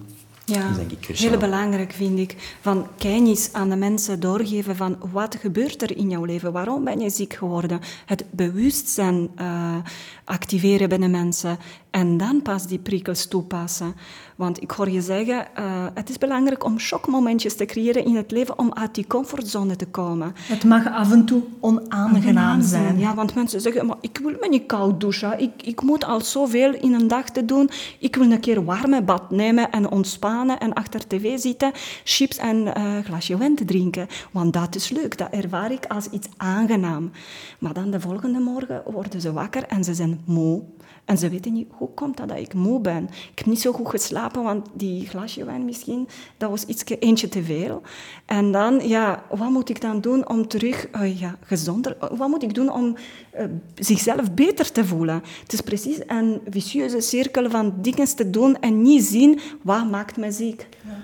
Ja, 0.54 0.72
dat 0.72 1.10
is 1.10 1.20
heel 1.20 1.38
belangrijk 1.38 1.92
vind 1.92 2.20
ik. 2.20 2.58
Van 2.62 2.88
kennis 2.98 3.54
aan 3.54 3.70
de 3.70 3.76
mensen 3.76 4.20
doorgeven 4.20 4.76
van 4.76 4.98
wat 5.12 5.36
gebeurt 5.36 5.82
er 5.82 5.98
in 5.98 6.10
jouw 6.10 6.24
leven? 6.24 6.52
Waarom 6.52 6.84
ben 6.84 7.00
je 7.00 7.10
ziek 7.10 7.34
geworden? 7.34 7.80
Het 8.06 8.26
bewustzijn 8.32 9.30
uh, 9.42 9.76
activeren 10.24 10.90
bij 10.90 10.98
de 10.98 11.08
mensen. 11.08 11.58
En 11.90 12.18
dan 12.18 12.42
pas 12.42 12.68
die 12.68 12.80
prikkels 12.80 13.26
toepassen. 13.26 13.96
Want 14.36 14.62
ik 14.62 14.72
hoor 14.72 14.90
je 14.90 15.02
zeggen, 15.02 15.48
uh, 15.60 15.86
het 15.94 16.10
is 16.10 16.18
belangrijk 16.18 16.64
om 16.64 16.80
shockmomentjes 16.80 17.56
te 17.56 17.66
creëren 17.66 18.06
in 18.06 18.16
het 18.16 18.32
leven 18.32 18.60
om 18.60 18.74
uit 18.74 18.96
die 18.96 19.08
comfortzone 19.08 19.76
te 19.76 19.86
komen. 19.86 20.34
Het 20.36 20.64
mag 20.64 20.92
af 20.92 21.12
en 21.12 21.26
toe 21.26 21.44
onaangenaam 21.60 22.62
zijn. 22.62 23.00
Ja, 23.00 23.16
want 23.16 23.36
mensen 23.36 23.62
zeggen, 23.62 23.86
maar 23.86 23.98
ik 24.02 24.20
wil 24.24 24.36
me 24.40 24.48
niet 24.50 24.66
koud 24.66 25.00
douchen. 25.00 25.40
Ik, 25.40 25.52
ik 25.64 25.82
moet 25.82 26.06
al 26.06 26.22
zoveel 26.22 26.74
in 26.74 26.94
een 26.94 27.08
dag 27.08 27.30
te 27.30 27.46
doen. 27.46 27.70
Ik 28.00 28.16
wil 28.16 28.32
een 28.32 28.40
keer 28.40 28.66
warme 28.66 29.02
bad 29.02 29.32
nemen 29.32 29.72
en 29.72 29.92
ontspannen 29.92 30.60
en 30.60 30.74
achter 30.74 31.08
tv 31.08 31.40
zitten, 31.40 31.72
chips 32.04 32.38
en 32.38 32.58
uh, 32.58 32.98
glasje 33.04 33.38
wijn 33.38 33.56
te 33.56 33.66
drinken. 33.66 34.08
Want 34.32 34.54
dat 34.54 34.76
is 34.76 34.90
leuk, 34.90 35.18
dat 35.18 35.32
ervaar 35.32 35.72
ik 35.72 35.86
als 35.86 36.10
iets 36.10 36.28
aangenaam. 36.38 37.12
Maar 37.60 37.74
dan 37.74 37.92
de 37.92 38.00
volgende 38.00 38.40
morgen 38.40 38.82
worden 38.86 39.22
ze 39.22 39.34
wakker 39.34 39.64
en 39.64 39.84
ze 39.84 39.94
zijn 39.94 40.22
moe. 40.26 40.64
En 41.08 41.18
ze 41.18 41.30
weten 41.30 41.54
niet, 41.54 41.68
hoe 41.72 41.90
komt 41.94 42.18
dat 42.18 42.28
dat 42.30 42.38
ik 42.38 42.54
moe 42.54 42.80
ben? 42.80 43.04
Ik 43.32 43.38
heb 43.38 43.46
niet 43.46 43.62
zo 43.62 43.72
goed 43.72 43.90
geslapen, 43.90 44.44
want 44.44 44.68
die 44.74 45.08
glasje 45.08 45.46
wijn 45.46 45.66
misschien, 45.66 46.08
dat 46.38 46.50
was 46.50 46.64
iets 46.64 46.84
eentje 47.00 47.30
te 47.30 47.44
veel. 47.44 47.82
En 48.26 48.52
dan, 48.52 48.88
ja, 48.88 49.24
wat 49.30 49.50
moet 49.50 49.70
ik 49.70 49.82
dan 49.82 50.02
doen 50.02 50.30
om 50.30 50.48
terug, 50.48 50.88
uh, 50.96 51.20
ja, 51.20 51.36
gezonder, 51.42 51.98
wat 52.00 52.28
moet 52.28 52.44
ik 52.44 52.54
doen 52.54 52.72
om 52.72 52.96
uh, 53.36 53.44
zichzelf 53.76 54.32
beter 54.34 54.72
te 54.72 54.86
voelen? 54.86 55.24
Het 55.42 55.54
is 55.54 55.62
precies 55.62 55.98
een 56.08 56.42
vicieuze 56.50 57.02
cirkel 57.02 57.50
van 57.50 57.74
dingen 57.82 58.16
te 58.16 58.30
doen 58.30 58.60
en 58.60 58.82
niet 58.82 59.04
zien, 59.04 59.40
wat 59.62 59.90
maakt 59.90 60.18
me 60.18 60.32
ziek. 60.32 60.68
Ja. 60.86 60.98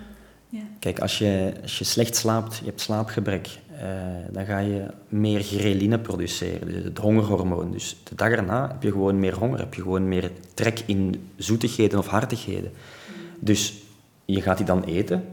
Ja. 0.50 0.64
Kijk, 0.80 1.00
als 1.00 1.18
je, 1.18 1.54
als 1.62 1.78
je 1.78 1.84
slecht 1.84 2.16
slaapt, 2.16 2.58
je 2.58 2.66
hebt 2.66 2.82
slaapgebrek, 2.82 3.48
uh, 3.74 3.80
dan 4.32 4.46
ga 4.46 4.58
je 4.58 4.86
meer 5.10 5.42
greline 5.42 6.00
produceren, 6.00 6.68
dus 6.68 6.84
het 6.84 6.98
hongerhormoon. 6.98 7.72
Dus 7.72 7.98
de 8.04 8.16
dag 8.16 8.30
erna 8.30 8.68
heb 8.68 8.84
je 8.84 8.92
gewoon 8.92 9.20
meer 9.20 9.38
honger, 9.38 9.60
heb 9.60 9.74
je 9.74 9.82
gewoon 9.82 10.08
meer 10.08 10.32
trek 10.54 10.84
in 10.86 11.30
zoetigheden 11.36 12.00
of 12.00 12.08
hartigheden. 12.08 12.72
Dus 13.40 13.74
je 14.26 14.42
gaat 14.42 14.58
die 14.58 14.66
dan 14.66 14.84
eten. 14.84 15.24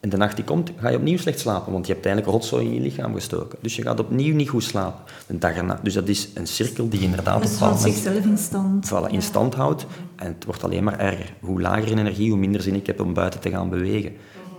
En 0.00 0.08
de 0.08 0.16
nacht 0.16 0.36
die 0.36 0.44
komt, 0.44 0.70
ga 0.76 0.88
je 0.88 0.96
opnieuw 0.96 1.18
slecht 1.18 1.40
slapen, 1.40 1.72
want 1.72 1.86
je 1.86 1.92
hebt 1.92 2.06
eigenlijk 2.06 2.36
rotzooi 2.36 2.66
in 2.66 2.74
je 2.74 2.80
lichaam 2.80 3.14
gestoken. 3.14 3.58
Dus 3.62 3.76
je 3.76 3.82
gaat 3.82 4.00
opnieuw 4.00 4.34
niet 4.34 4.48
goed 4.48 4.64
slapen. 4.64 5.04
De 5.26 5.38
dag 5.38 5.56
erna. 5.56 5.80
Dus 5.82 5.94
dat 5.94 6.08
is 6.08 6.28
een 6.34 6.46
cirkel 6.46 6.88
die 6.88 7.00
inderdaad 7.00 7.42
het 7.42 7.58
houdt 7.58 7.80
zichzelf 7.80 8.24
in 8.24 8.38
stand. 8.38 8.90
Voilà, 8.90 9.10
in 9.10 9.22
stand 9.22 9.54
houdt. 9.54 9.86
En 10.16 10.26
het 10.26 10.44
wordt 10.44 10.64
alleen 10.64 10.84
maar 10.84 10.98
erger. 10.98 11.34
Hoe 11.40 11.60
lager 11.60 11.90
in 11.90 11.98
energie, 11.98 12.30
hoe 12.30 12.38
minder 12.38 12.62
zin 12.62 12.74
ik 12.74 12.86
heb 12.86 13.00
om 13.00 13.14
buiten 13.14 13.40
te 13.40 13.50
gaan 13.50 13.68
bewegen. 13.68 14.12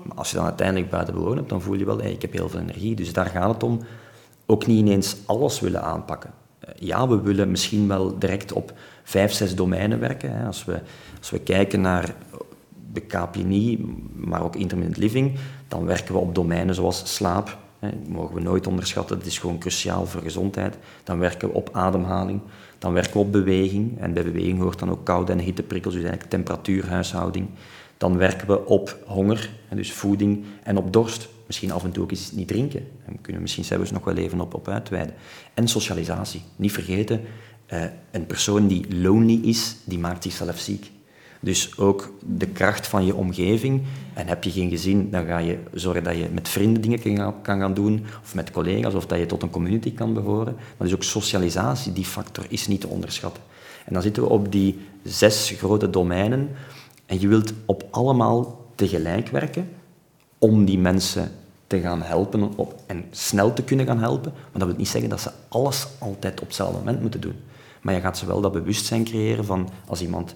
Maar 0.04 0.18
als 0.18 0.30
je 0.30 0.36
dan 0.36 0.46
uiteindelijk 0.46 0.90
buiten 0.90 1.14
bewoon 1.14 1.36
hebt, 1.36 1.50
dan 1.50 1.62
voel 1.62 1.76
je 1.76 1.86
wel, 1.86 2.00
hey, 2.00 2.12
ik 2.12 2.22
heb 2.22 2.34
heel 2.34 2.50
veel 2.50 2.60
energie. 2.60 2.96
Dus 2.96 3.14
daar 3.14 3.26
gaat 3.26 3.54
het 3.54 3.64
om. 3.64 3.80
Ook 4.46 4.68
niet 4.68 4.80
ineens 4.80 5.18
alles 5.26 5.60
willen 5.60 5.82
aanpakken. 5.84 6.32
Ja, 6.76 7.08
we 7.08 7.22
willen 7.22 7.52
misschien 7.52 7.88
wel 7.88 8.20
direct 8.20 8.52
op 8.52 8.74
vijf, 9.04 9.32
zes 9.32 9.56
domeinen 9.56 10.00
werken. 10.00 10.46
Als 10.46 10.66
we, 10.66 10.80
als 11.18 11.30
we 11.30 11.40
kijken 11.40 11.82
naar 11.82 12.16
de 12.94 13.02
KPNI, 13.02 13.86
maar 14.16 14.44
ook 14.44 14.56
intermittent 14.56 14.98
living, 14.98 15.38
dan 15.68 15.86
werken 15.86 16.14
we 16.14 16.20
op 16.20 16.36
domeinen 16.36 16.76
zoals 16.76 17.16
slaap. 17.16 17.58
Dat 17.80 17.92
mogen 18.08 18.36
we 18.36 18.42
nooit 18.42 18.68
onderschatten, 18.68 19.18
dat 19.18 19.28
is 19.28 19.38
gewoon 19.38 19.58
cruciaal 19.58 20.06
voor 20.06 20.22
gezondheid. 20.22 20.78
Dan 21.04 21.20
werken 21.20 21.48
we 21.48 21.54
op 21.54 21.70
ademhaling, 21.72 22.42
dan 22.78 22.94
werken 22.94 23.14
we 23.14 23.20
op 23.20 23.32
beweging. 23.32 24.00
En 24.00 24.14
bij 24.14 24.24
beweging 24.24 24.60
hoort 24.60 24.80
dan 24.80 24.92
ook 24.92 25.06
koude 25.06 25.32
en 25.32 25.40
hitteprikkels, 25.40 25.94
dus 25.94 26.04
eigenlijk 26.04 26.32
temperatuurhuishouding. 26.32 27.48
Dan 28.00 28.18
werken 28.18 28.48
we 28.48 28.66
op 28.66 28.98
honger, 29.06 29.50
dus 29.76 29.92
voeding, 29.92 30.44
en 30.64 30.78
op 30.78 30.94
dorst. 30.94 31.30
Misschien 31.46 31.72
af 31.72 31.84
en 31.84 31.92
toe 31.92 32.04
ook 32.04 32.12
eens 32.12 32.32
niet 32.32 32.48
drinken. 32.48 32.80
Daar 32.80 33.16
kunnen 33.16 33.34
we 33.34 33.42
misschien 33.42 33.64
zelfs 33.64 33.92
nog 33.92 34.04
wel 34.04 34.16
even 34.16 34.42
op, 34.42 34.54
op 34.54 34.68
uitweiden. 34.68 35.16
En 35.54 35.68
socialisatie. 35.68 36.42
Niet 36.56 36.72
vergeten, 36.72 37.22
uh, 37.74 37.84
een 38.12 38.26
persoon 38.26 38.68
die 38.68 38.96
lonely 38.96 39.40
is, 39.44 39.76
die 39.84 40.00
maakt 40.00 40.24
zichzelf 40.24 40.60
ziek. 40.60 40.92
Dus 41.40 41.78
ook 41.78 42.14
de 42.26 42.48
kracht 42.48 42.88
van 42.88 43.06
je 43.06 43.16
omgeving. 43.16 43.82
En 44.14 44.28
heb 44.28 44.44
je 44.44 44.52
geen 44.52 44.70
gezin, 44.70 45.10
dan 45.12 45.26
ga 45.26 45.38
je 45.38 45.58
zorgen 45.74 46.04
dat 46.04 46.18
je 46.18 46.28
met 46.34 46.50
vrienden 46.50 46.82
dingen 46.82 47.42
kan 47.42 47.60
gaan 47.60 47.74
doen, 47.74 48.06
of 48.24 48.36
met 48.36 48.52
collega's, 48.52 48.94
of 48.94 49.06
dat 49.06 49.20
je 49.20 49.26
tot 49.26 49.42
een 49.42 49.50
community 49.50 49.94
kan 49.94 50.14
behoren. 50.14 50.54
Maar 50.54 50.88
dus 50.88 50.94
ook 50.96 51.04
socialisatie, 51.04 51.94
die 51.94 52.06
factor, 52.06 52.46
is 52.50 52.68
niet 52.68 52.82
te 52.82 52.88
onderschatten. 52.88 53.44
En 53.86 53.94
dan 53.94 54.02
zitten 54.02 54.24
we 54.24 54.30
op 54.30 54.52
die 54.52 54.80
zes 55.04 55.54
grote 55.58 55.90
domeinen. 55.90 56.50
En 57.10 57.20
je 57.20 57.28
wilt 57.28 57.54
op 57.66 57.84
allemaal 57.90 58.66
tegelijk 58.76 59.28
werken 59.28 59.70
om 60.38 60.66
die 60.66 60.80
mensen 60.80 61.32
te 61.68 61.80
gaan 61.80 62.02
helpen 62.02 62.58
op, 62.58 62.76
en 62.86 63.06
snel 63.12 63.54
te 63.54 63.64
kunnen 63.64 63.86
gaan 63.86 64.00
helpen. 64.00 64.32
Maar 64.32 64.60
dat 64.60 64.68
wil 64.68 64.78
niet 64.78 64.88
zeggen 64.88 65.10
dat 65.10 65.22
ze 65.22 65.32
alles 65.48 65.88
altijd 66.00 66.42
op 66.42 66.48
hetzelfde 66.48 66.78
moment 66.78 67.02
moeten 67.02 67.22
doen. 67.22 67.36
Maar 67.82 67.94
je 67.94 68.00
gaat 68.00 68.18
ze 68.18 68.26
wel 68.26 68.42
dat 68.42 68.52
bewustzijn 68.52 69.04
creëren 69.04 69.46
van 69.46 69.70
als 69.88 70.02
iemand 70.02 70.36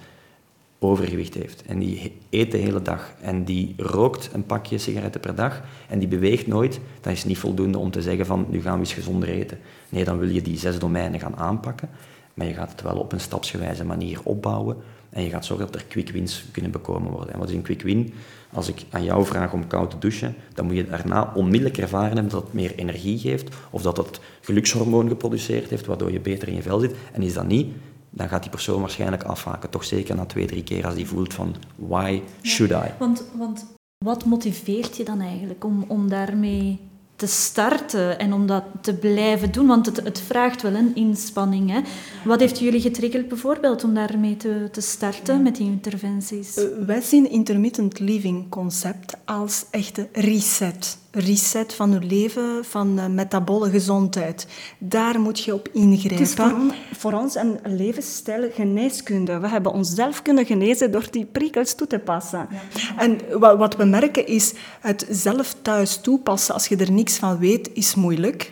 overgewicht 0.79 1.33
heeft 1.33 1.63
en 1.65 1.79
die 1.79 2.19
eet 2.29 2.51
de 2.51 2.57
hele 2.57 2.81
dag 2.81 3.13
en 3.21 3.43
die 3.43 3.73
rookt 3.77 4.29
een 4.33 4.45
pakje 4.45 4.77
sigaretten 4.77 5.21
per 5.21 5.35
dag 5.35 5.61
en 5.89 5.99
die 5.99 6.07
beweegt 6.07 6.47
nooit, 6.47 6.79
dan 7.01 7.11
is 7.11 7.19
het 7.19 7.27
niet 7.27 7.37
voldoende 7.37 7.77
om 7.77 7.91
te 7.91 8.01
zeggen 8.01 8.25
van 8.25 8.45
nu 8.49 8.61
gaan 8.61 8.73
we 8.73 8.79
eens 8.79 8.93
gezonder 8.93 9.29
eten. 9.29 9.59
Nee, 9.89 10.03
dan 10.03 10.19
wil 10.19 10.29
je 10.29 10.41
die 10.41 10.57
zes 10.57 10.79
domeinen 10.79 11.19
gaan 11.19 11.35
aanpakken, 11.35 11.89
maar 12.33 12.47
je 12.47 12.53
gaat 12.53 12.71
het 12.71 12.81
wel 12.81 12.97
op 12.97 13.11
een 13.11 13.19
stapsgewijze 13.19 13.85
manier 13.85 14.19
opbouwen 14.23 14.77
en 15.13 15.23
je 15.23 15.29
gaat 15.29 15.45
zorgen 15.45 15.65
dat 15.65 15.75
er 15.75 15.85
quick 15.87 16.09
wins 16.09 16.45
kunnen 16.51 16.71
bekomen 16.71 17.11
worden. 17.11 17.33
En 17.33 17.39
wat 17.39 17.49
is 17.49 17.55
een 17.55 17.61
quick 17.61 17.81
win? 17.81 18.13
Als 18.53 18.67
ik 18.67 18.85
aan 18.89 19.03
jou 19.03 19.25
vraag 19.25 19.53
om 19.53 19.67
koud 19.67 19.89
te 19.89 19.97
douchen, 19.99 20.35
dan 20.53 20.65
moet 20.65 20.75
je 20.75 20.87
daarna 20.87 21.31
onmiddellijk 21.35 21.77
ervaren 21.77 22.13
hebben 22.13 22.31
dat 22.31 22.43
het 22.43 22.53
meer 22.53 22.75
energie 22.75 23.17
geeft 23.17 23.55
of 23.69 23.81
dat 23.81 23.97
het 23.97 24.19
gelukshormoon 24.41 25.07
geproduceerd 25.07 25.69
heeft, 25.69 25.85
waardoor 25.85 26.11
je 26.11 26.19
beter 26.19 26.47
in 26.47 26.55
je 26.55 26.61
vel 26.61 26.79
zit. 26.79 26.95
En 27.11 27.21
is 27.21 27.33
dat 27.33 27.47
niet, 27.47 27.73
dan 28.09 28.27
gaat 28.27 28.41
die 28.41 28.51
persoon 28.51 28.81
waarschijnlijk 28.81 29.23
afhaken. 29.23 29.69
Toch 29.69 29.83
zeker 29.83 30.15
na 30.15 30.25
twee, 30.25 30.45
drie 30.45 30.63
keer 30.63 30.85
als 30.85 30.95
die 30.95 31.07
voelt 31.07 31.33
van 31.33 31.55
why 31.75 32.21
should 32.41 32.71
I? 32.71 32.91
Want, 32.99 33.23
want 33.37 33.65
wat 34.05 34.25
motiveert 34.25 34.97
je 34.97 35.03
dan 35.03 35.21
eigenlijk 35.21 35.63
om, 35.63 35.85
om 35.87 36.09
daarmee 36.09 36.79
te 37.23 37.29
starten 37.29 38.19
en 38.19 38.33
om 38.33 38.45
dat 38.45 38.63
te 38.81 38.93
blijven 38.93 39.51
doen? 39.51 39.67
Want 39.67 39.85
het, 39.85 40.03
het 40.03 40.19
vraagt 40.19 40.61
wel 40.61 40.73
een 40.73 40.95
inspanning. 40.95 41.69
Hè? 41.69 41.79
Wat 42.23 42.39
heeft 42.39 42.59
jullie 42.59 42.81
getriggerd 42.81 43.27
bijvoorbeeld 43.27 43.83
om 43.83 43.93
daarmee 43.93 44.37
te, 44.37 44.67
te 44.71 44.81
starten 44.81 45.41
met 45.41 45.55
die 45.55 45.65
interventies? 45.65 46.57
Uh, 46.57 46.85
wij 46.85 47.01
zien 47.01 47.29
intermittent 47.29 47.99
living 47.99 48.49
concept 48.49 49.17
als 49.25 49.65
echte 49.71 50.07
reset 50.11 50.97
reset 51.13 51.73
van 51.73 51.91
je 51.91 51.99
leven, 51.99 52.65
van 52.65 52.99
uh, 52.99 53.05
metabole 53.07 53.69
gezondheid. 53.69 54.47
Daar 54.77 55.19
moet 55.19 55.43
je 55.43 55.53
op 55.53 55.67
ingrijpen. 55.73 56.17
Het 56.17 56.27
is 56.27 56.33
voor, 56.33 56.73
voor, 56.97 57.13
ons 57.13 57.35
een 57.35 57.59
levensstijl 57.63 58.49
geneeskunde. 58.53 59.39
We 59.39 59.47
hebben 59.47 59.71
onszelf 59.71 60.21
kunnen 60.21 60.45
genezen 60.45 60.91
door 60.91 61.07
die 61.11 61.25
prikkels 61.25 61.75
toe 61.75 61.87
te 61.87 61.99
passen. 61.99 62.47
Ja. 62.49 62.97
En 62.97 63.19
wat, 63.39 63.57
wat 63.57 63.75
we 63.75 63.85
merken 63.85 64.27
is, 64.27 64.53
het 64.79 65.05
zelf 65.09 65.55
thuis 65.61 65.97
toepassen 65.97 66.53
als 66.53 66.67
je 66.67 66.75
er 66.75 66.91
niks 66.91 67.15
van 67.17 67.37
weet, 67.37 67.69
is 67.73 67.95
moeilijk. 67.95 68.51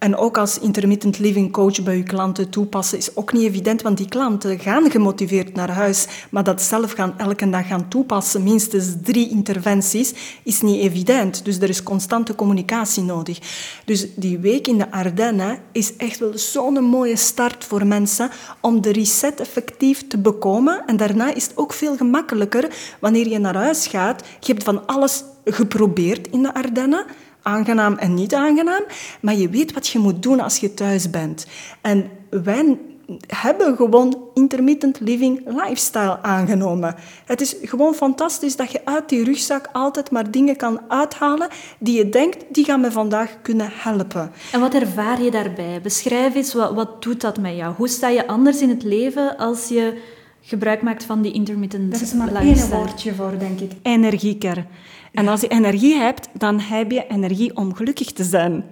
En 0.00 0.16
ook 0.16 0.38
als 0.38 0.58
intermittent 0.58 1.18
living 1.18 1.52
coach 1.52 1.82
bij 1.82 1.96
je 1.96 2.02
klanten 2.02 2.48
toepassen 2.50 2.98
is 2.98 3.16
ook 3.16 3.32
niet 3.32 3.42
evident, 3.42 3.82
want 3.82 3.96
die 3.96 4.08
klanten 4.08 4.58
gaan 4.58 4.90
gemotiveerd 4.90 5.54
naar 5.54 5.70
huis, 5.70 6.06
maar 6.30 6.44
dat 6.44 6.62
zelf 6.62 6.92
gaan 6.92 7.18
elke 7.18 7.50
dag 7.50 7.66
gaan 7.66 7.88
toepassen, 7.88 8.42
minstens 8.42 8.86
drie 9.02 9.30
interventies, 9.30 10.14
is 10.42 10.60
niet 10.60 10.80
evident. 10.80 11.44
Dus 11.44 11.58
er 11.58 11.68
is 11.68 11.82
constante 11.82 12.34
communicatie 12.34 13.02
nodig. 13.02 13.38
Dus 13.84 14.06
die 14.16 14.38
week 14.38 14.66
in 14.66 14.78
de 14.78 14.90
Ardennen 14.90 15.58
is 15.72 15.96
echt 15.96 16.18
wel 16.18 16.38
zo'n 16.38 16.84
mooie 16.84 17.16
start 17.16 17.64
voor 17.64 17.86
mensen 17.86 18.30
om 18.60 18.80
de 18.80 18.92
reset 18.92 19.40
effectief 19.40 20.06
te 20.06 20.18
bekomen. 20.18 20.82
En 20.86 20.96
daarna 20.96 21.34
is 21.34 21.44
het 21.44 21.56
ook 21.56 21.72
veel 21.72 21.96
gemakkelijker 21.96 22.68
wanneer 23.00 23.28
je 23.28 23.38
naar 23.38 23.56
huis 23.56 23.86
gaat. 23.86 24.22
Je 24.40 24.52
hebt 24.52 24.64
van 24.64 24.86
alles 24.86 25.24
geprobeerd 25.44 26.28
in 26.28 26.42
de 26.42 26.54
Ardennen 26.54 27.04
aangenaam 27.42 27.94
en 27.94 28.14
niet 28.14 28.34
aangenaam, 28.34 28.82
maar 29.20 29.34
je 29.34 29.48
weet 29.48 29.72
wat 29.72 29.88
je 29.88 29.98
moet 29.98 30.22
doen 30.22 30.40
als 30.40 30.56
je 30.56 30.74
thuis 30.74 31.10
bent. 31.10 31.46
En 31.80 32.10
wij 32.30 32.78
hebben 33.26 33.76
gewoon 33.76 34.18
intermittent 34.34 35.00
living 35.00 35.42
lifestyle 35.46 36.22
aangenomen. 36.22 36.94
Het 37.24 37.40
is 37.40 37.56
gewoon 37.62 37.94
fantastisch 37.94 38.56
dat 38.56 38.72
je 38.72 38.80
uit 38.84 39.08
die 39.08 39.24
rugzak 39.24 39.68
altijd 39.72 40.10
maar 40.10 40.30
dingen 40.30 40.56
kan 40.56 40.80
uithalen 40.88 41.48
die 41.78 41.96
je 41.96 42.08
denkt, 42.08 42.44
die 42.48 42.64
gaan 42.64 42.80
me 42.80 42.92
vandaag 42.92 43.30
kunnen 43.42 43.68
helpen. 43.72 44.32
En 44.52 44.60
wat 44.60 44.74
ervaar 44.74 45.22
je 45.22 45.30
daarbij? 45.30 45.80
Beschrijf 45.82 46.34
eens, 46.34 46.54
wat, 46.54 46.74
wat 46.74 47.02
doet 47.02 47.20
dat 47.20 47.38
met 47.38 47.56
jou? 47.56 47.74
Hoe 47.74 47.88
sta 47.88 48.08
je 48.08 48.26
anders 48.26 48.60
in 48.60 48.68
het 48.68 48.82
leven 48.82 49.36
als 49.36 49.68
je 49.68 49.98
gebruik 50.40 50.82
maakt 50.82 51.04
van 51.04 51.22
die 51.22 51.32
intermittent 51.32 51.92
lifestyle? 51.92 52.22
Er 52.22 52.26
is 52.26 52.32
maar 52.32 52.42
één 52.42 52.68
woordje 52.70 53.14
voor, 53.14 53.38
denk 53.38 53.60
ik. 53.60 53.72
Energieker. 53.82 54.66
En 55.12 55.28
als 55.28 55.40
je 55.40 55.48
energie 55.48 55.94
hebt, 55.94 56.28
dan 56.32 56.60
heb 56.60 56.90
je 56.90 57.06
energie 57.06 57.56
om 57.56 57.74
gelukkig 57.74 58.12
te 58.12 58.24
zijn. 58.24 58.64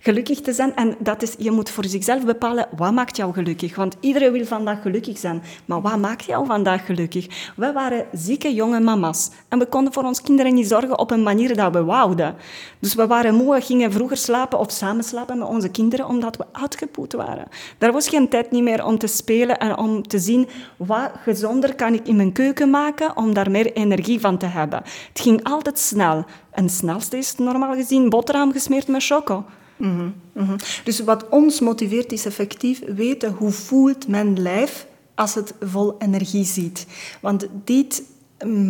Gelukkig 0.00 0.40
te 0.40 0.52
zijn, 0.52 0.74
en 0.74 0.96
dat 0.98 1.22
is, 1.22 1.34
je 1.38 1.50
moet 1.50 1.70
voor 1.70 1.84
zichzelf 1.84 2.24
bepalen, 2.24 2.68
wat 2.76 2.92
maakt 2.92 3.16
jou 3.16 3.32
gelukkig? 3.32 3.76
Want 3.76 3.96
iedereen 4.00 4.32
wil 4.32 4.44
vandaag 4.44 4.82
gelukkig 4.82 5.18
zijn. 5.18 5.42
Maar 5.64 5.80
wat 5.80 5.98
maakt 5.98 6.24
jou 6.24 6.46
vandaag 6.46 6.86
gelukkig? 6.86 7.52
We 7.56 7.72
waren 7.72 8.06
zieke 8.12 8.54
jonge 8.54 8.80
mama's. 8.80 9.30
En 9.48 9.58
we 9.58 9.66
konden 9.66 9.92
voor 9.92 10.02
ons 10.02 10.22
kinderen 10.22 10.54
niet 10.54 10.68
zorgen 10.68 10.98
op 10.98 11.10
een 11.10 11.22
manier 11.22 11.56
dat 11.56 11.72
we 11.72 11.84
wouden. 11.84 12.34
Dus 12.78 12.94
we 12.94 13.06
waren 13.06 13.34
moe, 13.34 13.54
we 13.54 13.60
gingen 13.60 13.92
vroeger 13.92 14.16
slapen 14.16 14.58
of 14.58 14.70
samen 14.70 15.04
slapen 15.04 15.38
met 15.38 15.48
onze 15.48 15.68
kinderen, 15.68 16.06
omdat 16.06 16.36
we 16.36 16.44
uitgepoet 16.52 17.12
waren. 17.12 17.48
Daar 17.78 17.92
was 17.92 18.08
geen 18.08 18.28
tijd 18.28 18.50
meer 18.50 18.84
om 18.84 18.98
te 18.98 19.06
spelen 19.06 19.58
en 19.58 19.76
om 19.78 20.08
te 20.08 20.18
zien, 20.18 20.48
wat 20.76 21.10
gezonder 21.22 21.74
kan 21.74 21.94
ik 21.94 22.06
in 22.06 22.16
mijn 22.16 22.32
keuken 22.32 22.70
maken 22.70 23.16
om 23.16 23.34
daar 23.34 23.50
meer 23.50 23.72
energie 23.72 24.20
van 24.20 24.38
te 24.38 24.46
hebben. 24.46 24.82
Het 25.12 25.20
ging 25.20 25.44
altijd 25.44 25.78
snel. 25.86 26.24
En 26.50 26.64
het 26.64 26.72
snelste 26.72 27.16
is 27.16 27.34
normaal 27.36 27.74
gezien 27.74 28.08
boterham 28.08 28.52
gesmeerd 28.52 28.88
met 28.88 29.04
choco. 29.04 29.44
Mm 29.76 30.14
-hmm. 30.32 30.56
Dus 30.84 31.00
wat 31.00 31.28
ons 31.28 31.60
motiveert 31.60 32.12
is 32.12 32.26
effectief 32.26 32.82
weten 32.86 33.32
hoe 33.32 33.50
voelt 33.50 34.08
mijn 34.08 34.42
lijf 34.42 34.86
als 35.14 35.34
het 35.34 35.54
vol 35.60 35.96
energie 35.98 36.44
ziet. 36.44 36.86
Want 37.20 37.46
dit 37.64 38.02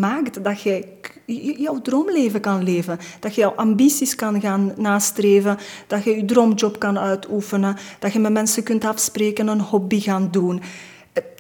maakt 0.01 0.45
dat 0.45 0.61
je 0.61 0.85
jouw 1.59 1.81
droomleven 1.81 2.41
kan 2.41 2.63
leven. 2.63 2.99
Dat 3.21 3.35
je 3.35 3.41
jouw 3.41 3.55
ambities 3.55 4.15
kan 4.15 4.41
gaan 4.41 4.73
nastreven. 4.77 5.59
Dat 5.87 6.05
je 6.05 6.17
je 6.17 6.25
droomjob 6.25 6.79
kan 6.79 6.99
uitoefenen. 6.99 7.77
Dat 7.99 8.13
je 8.13 8.19
met 8.19 8.33
mensen 8.33 8.63
kunt 8.63 8.85
afspreken, 8.85 9.49
een 9.49 9.61
hobby 9.61 10.01
gaan 10.01 10.29
doen. 10.31 10.63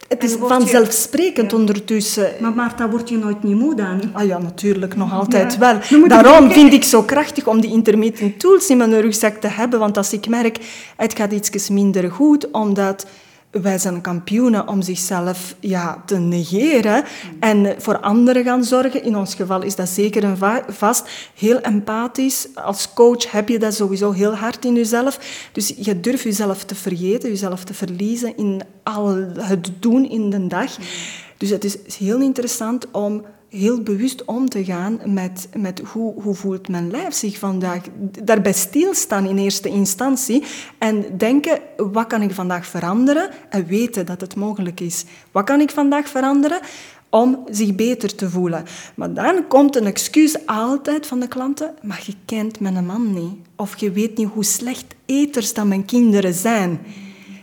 Het 0.09 0.25
is 0.25 0.37
vanzelfsprekend 0.41 1.53
ondertussen. 1.53 2.33
Maar 2.41 2.53
Marta, 2.53 2.91
word 2.91 3.09
je 3.09 3.19
nooit 3.19 3.43
niet 3.43 3.57
moe 3.57 3.75
dan? 3.75 4.01
Ah 4.13 4.27
ja, 4.27 4.39
natuurlijk, 4.39 4.97
nog 4.97 5.13
altijd 5.13 5.59
wel. 5.59 5.79
Daarom 6.09 6.51
vind 6.51 6.73
ik 6.73 6.85
zo 6.85 7.03
krachtig 7.03 7.47
om 7.47 7.61
die 7.61 7.71
intermittent 7.71 8.39
tools 8.39 8.69
in 8.69 8.77
mijn 8.77 9.01
rugzak 9.01 9.37
te 9.37 9.49
hebben. 9.49 9.79
Want 9.79 9.97
als 9.97 10.13
ik 10.13 10.29
merk, 10.29 10.59
het 10.97 11.17
gaat 11.17 11.33
iets 11.33 11.69
minder 11.69 12.11
goed, 12.11 12.51
omdat 12.51 13.07
wij 13.63 13.79
zijn 13.79 14.01
kampioenen 14.01 14.69
om 14.69 14.83
zichzelf 14.83 15.55
ja, 15.61 16.03
te 16.07 16.17
negeren 16.17 17.05
en 17.41 17.75
voor 17.79 18.01
anderen 18.01 18.45
gaan 18.45 18.65
zorgen. 18.65 19.05
In 19.05 19.17
ons 19.17 19.35
geval 19.35 19.63
is 19.63 19.77
dat 19.77 19.89
zeker 19.89 20.25
een 20.25 20.39
vast. 20.69 21.09
Heel 21.35 21.61
empathisch. 21.61 22.49
Als 22.55 22.93
coach 22.95 23.31
heb 23.31 23.49
je 23.49 23.59
dat 23.59 23.75
sowieso 23.75 24.13
heel 24.13 24.35
hard 24.35 24.65
in 24.65 24.75
jezelf. 24.75 25.19
Dus 25.53 25.75
je 25.77 26.01
durft 26.01 26.23
jezelf 26.23 26.65
te 26.65 26.75
vergeten, 26.75 27.29
jezelf 27.29 27.65
te 27.65 27.75
verliezen 27.75 28.37
in 28.37 28.63
al 28.83 29.17
het 29.39 29.71
doen 29.81 30.11
in 30.11 30.31
de 30.31 30.47
dag. 30.47 30.77
Dus 31.37 31.51
het 31.51 31.65
is 31.65 31.97
heel 31.97 32.21
interessant 32.21 32.91
om 32.91 33.25
heel 33.57 33.83
bewust 33.83 34.25
om 34.25 34.49
te 34.49 34.65
gaan 34.65 35.01
met, 35.05 35.49
met 35.57 35.81
hoe, 35.93 36.23
hoe 36.23 36.35
voelt 36.35 36.69
mijn 36.69 36.91
lijf 36.91 37.15
zich 37.15 37.39
vandaag. 37.39 37.83
Daarbij 38.23 38.53
stilstaan 38.53 39.27
in 39.27 39.39
eerste 39.39 39.69
instantie 39.69 40.45
en 40.79 41.05
denken, 41.17 41.61
wat 41.77 42.07
kan 42.07 42.23
ik 42.23 42.35
vandaag 42.35 42.67
veranderen? 42.67 43.31
En 43.49 43.67
weten 43.67 44.07
dat 44.07 44.21
het 44.21 44.37
mogelijk 44.37 44.81
is. 44.81 45.05
Wat 45.33 45.45
kan 45.45 45.61
ik 45.61 45.71
vandaag 45.71 46.09
veranderen? 46.09 46.61
om 47.11 47.45
zich 47.51 47.75
beter 47.75 48.15
te 48.15 48.31
voelen. 48.31 48.65
Maar 48.95 49.15
dan 49.15 49.47
komt 49.47 49.77
een 49.77 49.87
excuus 49.87 50.47
altijd 50.47 51.07
van 51.07 51.21
de 51.21 51.29
klanten, 51.29 51.75
maar 51.83 52.03
je 52.07 52.15
kent 52.25 52.61
mijn 52.61 52.87
man 52.87 53.13
niet. 53.13 53.35
Of 53.57 53.77
je 53.77 53.91
weet 53.91 54.17
niet 54.17 54.29
hoe 54.29 54.45
slecht 54.45 54.95
eters 55.07 55.55
dan 55.55 55.69
mijn 55.69 55.85
kinderen 55.85 56.35
zijn. 56.35 56.81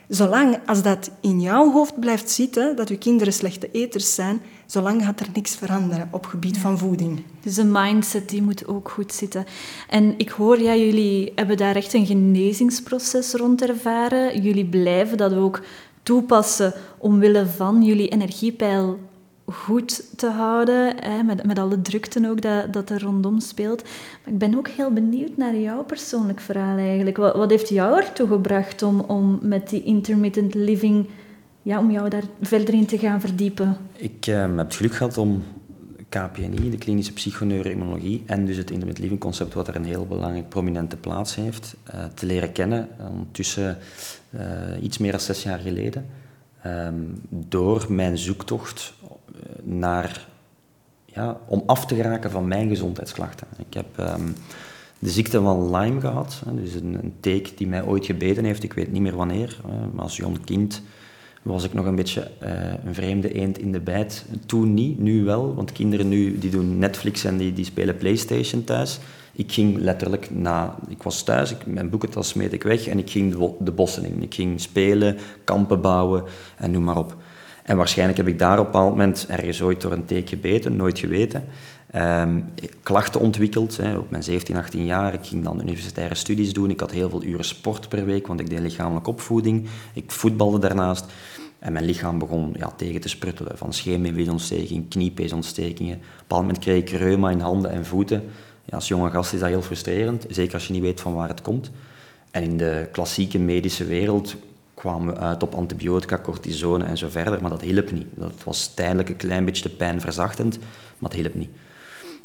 Zolang 0.08 0.58
als 0.66 0.82
dat 0.82 1.12
in 1.22 1.42
jouw 1.42 1.72
hoofd 1.72 2.00
blijft 2.00 2.30
zitten, 2.30 2.76
dat 2.76 2.90
je 2.90 2.98
kinderen 2.98 3.34
slechte 3.34 3.70
eters 3.72 4.16
zijn, 4.16 4.42
zolang 4.74 5.04
gaat 5.04 5.20
er 5.20 5.28
niks 5.34 5.56
veranderen 5.56 6.08
op 6.12 6.26
gebied 6.26 6.58
van 6.58 6.78
voeding. 6.78 7.24
Dus 7.42 7.56
de 7.56 7.64
mindset 7.64 8.30
die 8.30 8.42
moet 8.42 8.68
ook 8.68 8.90
goed 8.90 9.14
zitten. 9.14 9.46
En 9.90 10.14
ik 10.18 10.30
hoor, 10.30 10.62
ja, 10.62 10.76
jullie 10.76 11.32
hebben 11.36 11.58
daar 11.58 11.76
echt 11.76 11.94
een 11.94 12.06
genezingsproces 12.06 13.34
rond 13.34 13.62
ervaren. 13.62 14.42
Jullie 14.42 14.66
blijven 14.66 15.18
dat 15.18 15.34
ook 15.34 15.62
toepassen 16.04 16.74
omwille 16.98 17.46
van 17.46 17.84
jullie 17.84 18.08
energiepeil 18.08 19.00
goed 19.46 20.18
te 20.18 20.30
houden, 20.30 20.96
hè, 21.00 21.24
met, 21.24 21.46
met 21.46 21.60
alle 21.60 21.82
drukte 21.82 22.30
ook 22.30 22.42
dat, 22.42 22.74
dat 22.74 22.90
er 22.90 23.02
rondom 23.02 23.40
speelt. 23.40 23.84
Maar 23.84 24.34
ik 24.34 24.40
ben 24.40 24.58
ook 24.58 24.68
heel 24.68 24.92
benieuwd 24.92 25.38
naar 25.38 25.56
jouw 25.56 25.84
persoonlijk 25.84 26.40
verhaal 26.40 26.78
eigenlijk. 26.78 27.18
Wat, 27.18 27.36
wat 27.36 27.50
heeft 27.50 27.70
jou 27.70 27.98
ertoe 27.98 28.28
gebracht 28.28 28.84
om, 28.84 29.00
om 29.00 29.40
met 29.42 29.70
die 29.70 29.84
intermittent 29.84 30.54
living, 30.54 31.08
ja, 31.64 31.80
om 31.80 31.92
jou 31.92 32.10
daar 32.10 32.24
verder 32.42 32.74
in 32.74 32.86
te 32.86 32.98
gaan 32.98 33.22
verdiepen? 33.22 33.78
Ik 33.96 34.28
uh, 34.28 34.40
heb 34.40 34.58
het 34.58 34.76
geluk 34.76 34.96
gehad 34.96 35.18
om 35.18 35.44
KPNI, 36.10 36.70
de 36.70 36.78
klinische 36.78 37.14
psychoneuroimmunologie, 37.14 38.24
en 38.26 38.46
dus 38.46 38.58
het 38.58 38.72
intermittent 38.72 39.00
living 39.00 39.20
concept, 39.20 39.54
wat 39.54 39.68
er 39.68 39.76
een 39.76 39.86
heel 39.86 40.06
belangrijk 40.06 40.50
prominente 40.50 40.98
plaats 40.98 41.36
heeft, 41.36 41.76
uh, 41.96 42.04
te 42.14 42.26
leren 42.26 42.52
kennen. 42.52 42.88
Ondertussen 43.10 43.78
uh, 44.30 44.42
iets 44.82 44.98
meer 44.98 45.12
dan 45.12 45.20
zes 45.20 45.44
jaar 45.44 45.60
geleden. 45.60 46.06
Um, 46.66 47.22
door 47.30 47.86
mijn 47.90 48.18
zoektocht 48.18 48.94
naar, 49.64 50.28
ja, 51.06 51.38
om 51.48 51.64
af 51.66 51.86
te 51.86 51.96
geraken 51.96 52.32
van 52.32 52.48
mijn 52.48 52.70
gezondheidsklachten. 52.70 53.48
Ik 53.58 53.74
heb 53.74 53.98
um, 54.00 54.36
de 55.00 55.10
ziekte 55.10 55.42
van 55.42 55.76
Lyme 55.76 56.00
gehad, 56.00 56.42
dus 56.52 56.74
een, 56.74 56.98
een 57.04 57.14
teek 57.20 57.58
die 57.58 57.68
mij 57.68 57.84
ooit 57.84 58.06
gebeten 58.06 58.44
heeft, 58.44 58.64
ik 58.64 58.74
weet 58.74 58.92
niet 58.92 59.02
meer 59.02 59.16
wanneer. 59.16 59.58
Maar 59.94 60.04
als 60.04 60.18
jong 60.18 60.46
kind 60.46 60.82
was 61.44 61.64
ik 61.64 61.74
nog 61.74 61.86
een 61.86 61.96
beetje 61.96 62.28
uh, 62.44 62.50
een 62.86 62.94
vreemde 62.94 63.34
eend 63.34 63.58
in 63.58 63.72
de 63.72 63.80
bijt. 63.80 64.26
Toen 64.46 64.74
niet, 64.74 65.00
nu 65.00 65.24
wel, 65.24 65.56
want 65.56 65.72
kinderen 65.72 66.10
nu 66.10 66.38
die 66.38 66.52
doen 66.52 66.78
Netflix 66.78 67.24
en 67.24 67.38
die, 67.38 67.54
die 67.54 67.66
spelen 67.66 67.98
Playstation 67.98 68.64
thuis. 68.64 69.00
Ik 69.36 69.52
ging 69.52 69.78
letterlijk 69.78 70.32
na... 70.32 70.76
Ik 70.88 71.04
was 71.04 71.24
thuis, 71.24 71.52
ik, 71.52 71.66
mijn 71.66 71.90
boekentas 71.90 72.28
smeet 72.28 72.54
ik 72.54 72.64
weg 72.64 72.88
en 72.88 72.98
ik 72.98 73.10
ging 73.10 73.54
de, 73.60 73.72
bossen 73.72 74.06
in. 74.06 74.24
Ik 74.24 74.34
ging 74.34 74.62
spelen, 74.62 75.18
kampen 75.44 75.82
bouwen 75.82 76.24
en 76.58 76.72
noem 76.72 76.84
maar 76.84 76.98
op. 76.98 77.16
En 77.64 77.78
waarschijnlijk 77.78 78.18
heb 78.18 78.28
ik 78.28 78.40
daar 78.40 78.60
op 78.60 78.66
een 78.66 78.72
bepaald 78.72 78.90
moment 78.90 79.26
ergens 79.30 79.62
ooit 79.62 79.82
door 79.82 79.92
een 79.92 80.06
teek 80.06 80.30
gebeten, 80.30 80.76
nooit 80.76 81.00
geweten. 81.00 81.44
Um, 81.96 82.46
klachten 82.84 83.22
ontwikkeld 83.22 83.78
hè, 83.78 83.98
op 83.98 84.10
mijn 84.10 84.24
17, 84.24 84.56
18 84.56 84.86
jaar. 84.86 85.14
Ik 85.14 85.26
ging 85.26 85.44
dan 85.44 85.62
universitaire 85.62 86.16
studies 86.16 86.54
doen. 86.54 86.70
Ik 86.70 86.80
had 86.80 86.92
heel 86.92 87.10
veel 87.10 87.24
uren 87.24 87.46
sport 87.46 87.90
per 87.90 88.06
week, 88.06 88.28
want 88.28 88.40
ik 88.40 88.50
deed 88.50 88.60
lichamelijke 88.60 89.10
opvoeding. 89.10 89.68
Ik 89.94 90.12
voetbalde 90.12 90.60
daarnaast. 90.60 91.06
En 91.64 91.74
mijn 91.74 91.86
lichaam 91.86 92.20
begon 92.20 92.54
ja, 92.58 92.72
tegen 92.78 93.02
te 93.02 93.10
spruttelen. 93.10 93.58
Van 93.58 93.74
scheenbeenveesontsteking, 93.74 94.90
kniepeesontstekingen. 94.90 95.96
Op 95.96 96.02
een 96.02 96.10
bepaald 96.18 96.42
moment 96.42 96.60
kreeg 96.60 96.82
ik 96.82 96.90
reuma 96.90 97.30
in 97.30 97.40
handen 97.40 97.72
en 97.72 97.86
voeten. 97.86 98.24
Ja, 98.66 98.76
als 98.76 98.88
jonge 98.88 99.10
gast 99.10 99.34
is 99.34 99.40
dat 99.40 99.50
heel 99.50 99.62
frustrerend, 99.62 100.26
zeker 100.30 100.54
als 100.54 100.68
je 100.68 100.74
niet 100.74 100.82
weet 100.82 101.02
van 101.02 101.14
waar 101.14 101.28
het 101.28 101.42
komt. 101.42 101.72
En 102.32 102.44
in 102.44 102.58
de 102.58 102.88
klassieke 102.92 103.40
medische 103.40 103.86
wereld 103.86 104.36
kwamen 104.74 105.14
we 105.14 105.20
uit 105.20 105.44
op 105.44 105.56
antibiotica, 105.56 106.20
cortisone 106.20 106.84
en 106.84 106.98
zo 106.98 107.10
verder, 107.10 107.42
maar 107.42 107.50
dat 107.50 107.62
hielp 107.62 107.92
niet. 107.92 108.08
Dat 108.16 108.44
was 108.44 108.74
tijdelijk 108.74 109.10
een 109.10 109.16
klein 109.16 109.46
beetje 109.46 109.64
de 109.64 109.76
pijn 109.76 110.02
verzachtend, 110.02 110.58
maar 110.98 111.10
dat 111.10 111.20
hielp 111.20 111.34
niet. 111.34 111.50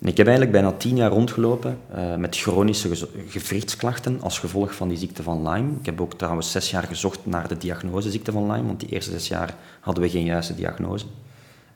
En 0.01 0.09
ik 0.09 0.17
heb 0.17 0.27
eigenlijk 0.27 0.57
bijna 0.57 0.77
tien 0.77 0.97
jaar 0.97 1.11
rondgelopen 1.11 1.79
uh, 1.97 2.15
met 2.15 2.37
chronische 2.37 3.09
gewrichtsklachten 3.27 4.21
als 4.21 4.39
gevolg 4.39 4.75
van 4.75 4.89
die 4.89 4.99
ziekte 4.99 5.23
van 5.23 5.49
Lyme. 5.49 5.71
Ik 5.81 5.87
heb 5.87 6.01
ook 6.01 6.15
trouwens 6.15 6.51
zes 6.51 6.71
jaar 6.71 6.83
gezocht 6.83 7.27
naar 7.27 7.49
de 7.49 7.57
diagnose 7.57 8.11
ziekte 8.11 8.33
van 8.33 8.51
Lyme, 8.51 8.67
want 8.67 8.81
die 8.81 8.89
eerste 8.89 9.11
zes 9.11 9.29
jaar 9.29 9.55
hadden 9.81 10.03
we 10.03 10.11
geen 10.11 10.25
juiste 10.25 10.55
diagnose. 10.55 11.07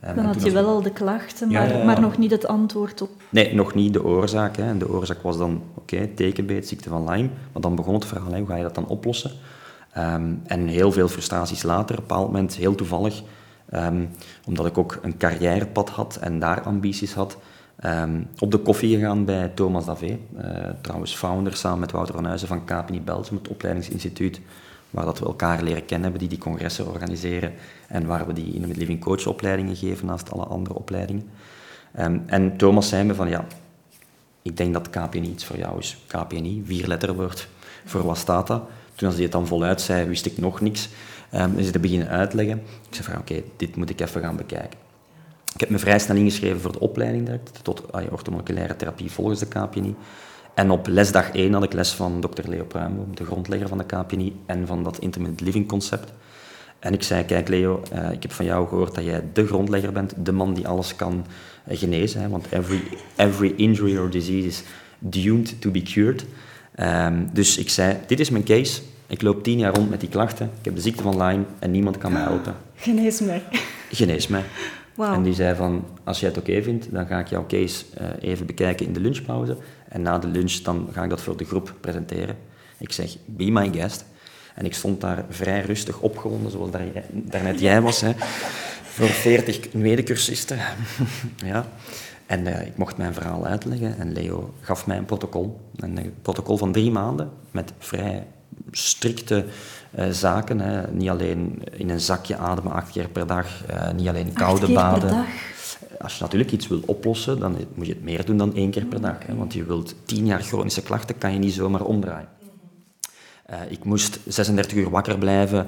Um, 0.08 0.16
Dan 0.16 0.24
had 0.24 0.42
je 0.42 0.50
wel 0.50 0.66
al 0.66 0.82
de 0.82 0.92
klachten, 0.92 1.52
maar, 1.52 1.68
ja, 1.68 1.78
ja, 1.78 1.84
maar, 1.84 2.00
nog 2.00 2.18
niet 2.18 2.30
het 2.30 2.46
antwoord 2.46 3.02
op. 3.02 3.10
Nee, 3.28 3.54
nog 3.54 3.74
niet 3.74 3.92
de 3.92 4.04
oorzaak. 4.04 4.56
Hè. 4.56 4.62
En 4.62 4.78
de 4.78 4.88
oorzaak 4.88 5.22
was 5.22 5.38
dan, 5.38 5.62
oké, 5.74 5.94
okay, 5.94 6.06
tekenbeet, 6.06 6.68
ziekte 6.68 6.88
van 6.88 7.10
Lyme. 7.10 7.28
Maar 7.52 7.62
dan 7.62 7.74
begon 7.74 7.94
het 7.94 8.04
verhaal, 8.04 8.32
hè, 8.32 8.38
hoe 8.38 8.48
ga 8.48 8.56
je 8.56 8.62
dat 8.62 8.74
dan 8.74 8.86
oplossen? 8.86 9.30
Um, 9.98 10.40
en 10.46 10.66
heel 10.66 10.92
veel 10.92 11.08
frustraties 11.08 11.62
later, 11.62 11.94
op 11.94 12.02
een 12.02 12.08
bepaald 12.08 12.26
moment, 12.26 12.54
heel 12.54 12.74
toevallig, 12.74 13.22
um, 13.74 14.08
omdat 14.46 14.66
ik 14.66 14.78
ook 14.78 14.98
een 15.02 15.16
carrièrepad 15.16 15.90
had 15.90 16.16
en 16.16 16.38
daar 16.38 16.60
ambities 16.60 17.14
had, 17.14 17.36
um, 17.84 18.28
op 18.38 18.50
de 18.50 18.58
koffie 18.58 18.94
gegaan 18.94 19.24
bij 19.24 19.48
Thomas 19.48 19.84
Davé, 19.84 20.06
uh, 20.36 20.44
trouwens 20.80 21.14
founder 21.14 21.56
samen 21.56 21.80
met 21.80 21.92
Wouter 21.92 22.14
van 22.14 22.24
Huizen 22.24 22.48
van 22.48 22.64
KPNI 22.64 23.00
Belgium, 23.00 23.38
het 23.38 23.48
opleidingsinstituut, 23.48 24.40
waar 24.90 25.04
dat 25.04 25.18
we 25.18 25.24
elkaar 25.24 25.62
leren 25.62 25.84
kennen 25.84 26.02
hebben, 26.02 26.20
die 26.20 26.28
die 26.28 26.38
congressen 26.38 26.86
organiseren 26.86 27.52
en 27.88 28.06
waar 28.06 28.26
we 28.26 28.32
die 28.32 28.54
in 28.54 28.62
de 28.62 28.74
Living 28.74 29.00
Coach 29.00 29.26
opleidingen 29.26 29.76
geven 29.76 30.06
naast 30.06 30.32
alle 30.32 30.44
andere 30.44 30.74
opleidingen. 30.74 31.28
en 32.26 32.56
Thomas 32.56 32.88
zei 32.88 33.04
me 33.04 33.14
van, 33.14 33.28
ja, 33.28 33.44
ik 34.42 34.56
denk 34.56 34.72
dat 34.72 34.90
KPNI 34.90 35.30
iets 35.30 35.44
voor 35.44 35.58
jou 35.58 35.78
is. 35.78 36.04
KPNI, 36.06 36.62
vier 36.64 36.86
letterwoord, 36.86 37.48
voor 37.84 38.04
wat 38.04 38.18
staat 38.18 38.46
dat? 38.46 38.62
Toen 38.94 39.06
als 39.06 39.14
hij 39.14 39.22
het 39.24 39.32
dan 39.32 39.46
voluit 39.46 39.80
zei, 39.80 40.08
wist 40.08 40.26
ik 40.26 40.38
nog 40.38 40.60
niks. 40.60 40.88
Um, 41.34 41.56
dus 41.56 41.70
hij 41.70 41.80
beginnen 41.80 42.08
uitleggen. 42.08 42.58
Ik 42.58 42.94
zei 42.94 43.08
van, 43.08 43.18
oké, 43.18 43.42
dit 43.56 43.76
moet 43.76 43.90
ik 43.90 44.00
even 44.00 44.20
gaan 44.20 44.36
bekijken. 44.36 44.78
Ik 45.54 45.60
heb 45.60 45.68
me 45.68 45.78
vrij 45.78 45.98
snel 45.98 46.16
ingeschreven 46.16 46.60
voor 46.60 46.72
de 46.72 46.80
opleiding 46.80 47.24
direct, 47.24 47.60
tot 47.62 47.92
ah, 47.92 48.12
orthomoleculaire 48.12 48.76
therapie 48.76 49.10
volgens 49.10 49.40
de 49.40 49.46
KPNI. 49.46 49.94
En 50.54 50.70
op 50.70 50.86
lesdag 50.86 51.32
1 51.32 51.52
had 51.52 51.62
ik 51.62 51.72
les 51.72 51.92
van 51.92 52.20
dokter 52.20 52.48
Leo 52.48 52.64
Pruimboom, 52.64 53.16
de 53.16 53.24
grondlegger 53.24 53.68
van 53.68 53.78
de 53.78 53.84
KPNI 53.84 54.36
en 54.46 54.66
van 54.66 54.82
dat 54.82 54.98
intermittent 54.98 55.40
living 55.40 55.68
concept. 55.68 56.12
En 56.78 56.92
ik 56.92 57.02
zei, 57.02 57.24
kijk 57.24 57.48
Leo, 57.48 57.82
uh, 57.94 58.10
ik 58.10 58.22
heb 58.22 58.32
van 58.32 58.44
jou 58.44 58.68
gehoord 58.68 58.94
dat 58.94 59.04
jij 59.04 59.22
de 59.32 59.46
grondlegger 59.46 59.92
bent, 59.92 60.14
de 60.16 60.32
man 60.32 60.54
die 60.54 60.68
alles 60.68 60.96
kan 60.96 61.26
uh, 61.68 61.78
genezen. 61.78 62.20
Hè, 62.20 62.28
want 62.28 62.46
every, 62.50 62.82
every 63.16 63.54
injury 63.56 63.96
or 63.96 64.10
disease 64.10 64.46
is 64.46 64.62
doomed 64.98 65.60
to 65.60 65.70
be 65.70 65.82
cured. 65.82 66.24
Um, 66.80 67.28
dus 67.32 67.58
ik 67.58 67.68
zei, 67.68 67.96
dit 68.06 68.20
is 68.20 68.30
mijn 68.30 68.44
case. 68.44 68.82
Ik 69.06 69.22
loop 69.22 69.42
tien 69.42 69.58
jaar 69.58 69.74
rond 69.74 69.90
met 69.90 70.00
die 70.00 70.08
klachten. 70.08 70.50
Ik 70.58 70.64
heb 70.64 70.74
de 70.74 70.80
ziekte 70.80 71.02
van 71.02 71.16
Lyme 71.22 71.44
en 71.58 71.70
niemand 71.70 71.98
kan 71.98 72.12
mij 72.12 72.22
helpen. 72.22 72.54
Genees 72.76 73.20
mij. 73.20 73.42
Genees 73.90 74.26
mij. 74.26 74.44
Wow. 74.94 75.12
En 75.12 75.22
die 75.22 75.34
zei 75.34 75.56
van, 75.56 75.84
als 76.04 76.20
jij 76.20 76.28
het 76.28 76.38
oké 76.38 76.50
okay 76.50 76.62
vindt, 76.62 76.92
dan 76.92 77.06
ga 77.06 77.18
ik 77.18 77.28
jouw 77.28 77.46
case 77.46 77.84
uh, 78.00 78.30
even 78.30 78.46
bekijken 78.46 78.86
in 78.86 78.92
de 78.92 79.00
lunchpauze. 79.00 79.56
En 79.88 80.02
na 80.02 80.18
de 80.18 80.26
lunch 80.26 80.52
dan 80.52 80.88
ga 80.92 81.02
ik 81.02 81.10
dat 81.10 81.20
voor 81.20 81.36
de 81.36 81.44
groep 81.44 81.74
presenteren. 81.80 82.36
Ik 82.78 82.92
zeg, 82.92 83.16
be 83.24 83.50
my 83.50 83.70
guest. 83.72 84.04
En 84.54 84.64
ik 84.64 84.74
stond 84.74 85.00
daar 85.00 85.24
vrij 85.28 85.60
rustig 85.60 86.00
opgewonden, 86.00 86.50
zoals 86.50 86.70
daar, 86.70 86.86
daarnet 87.10 87.60
jij 87.60 87.80
was, 87.80 88.00
hè, 88.00 88.12
voor 88.94 89.08
40 89.08 89.72
medecursisten. 89.72 90.58
ja. 91.44 91.66
En 92.26 92.46
uh, 92.46 92.66
ik 92.66 92.76
mocht 92.76 92.96
mijn 92.96 93.14
verhaal 93.14 93.46
uitleggen 93.46 93.98
en 93.98 94.12
Leo 94.12 94.54
gaf 94.60 94.86
mij 94.86 94.96
een 94.96 95.04
protocol. 95.04 95.60
Een 95.76 96.14
protocol 96.22 96.56
van 96.56 96.72
drie 96.72 96.90
maanden 96.90 97.30
met 97.50 97.72
vrij 97.78 98.26
strikte 98.70 99.44
uh, 99.98 100.08
zaken. 100.10 100.60
Hè. 100.60 100.92
Niet 100.92 101.08
alleen 101.08 101.62
in 101.72 101.90
een 101.90 102.00
zakje 102.00 102.36
ademen 102.36 102.72
acht 102.72 102.90
keer 102.90 103.08
per 103.08 103.26
dag, 103.26 103.46
uh, 103.70 103.90
niet 103.92 104.08
alleen 104.08 104.32
koude 104.32 104.66
keer 104.66 104.74
baden. 104.74 105.08
Per 105.08 105.08
dag. 105.08 105.26
Als 105.98 106.16
je 106.16 106.22
natuurlijk 106.22 106.52
iets 106.52 106.68
wil 106.68 106.80
oplossen, 106.86 107.38
dan 107.38 107.56
moet 107.74 107.86
je 107.86 107.92
het 107.92 108.02
meer 108.02 108.24
doen 108.24 108.36
dan 108.36 108.54
één 108.54 108.70
keer 108.70 108.84
per 108.84 109.00
dag. 109.00 109.16
Hè. 109.26 109.34
Want 109.34 109.52
je 109.52 109.64
wilt 109.64 109.94
tien 110.04 110.26
jaar 110.26 110.42
chronische 110.42 110.82
klachten, 110.82 111.18
kan 111.18 111.32
je 111.32 111.38
niet 111.38 111.54
zomaar 111.54 111.84
omdraaien. 111.84 112.28
Uh, 113.50 113.56
ik 113.68 113.84
moest 113.84 114.18
36 114.26 114.76
uur 114.76 114.90
wakker 114.90 115.18
blijven 115.18 115.66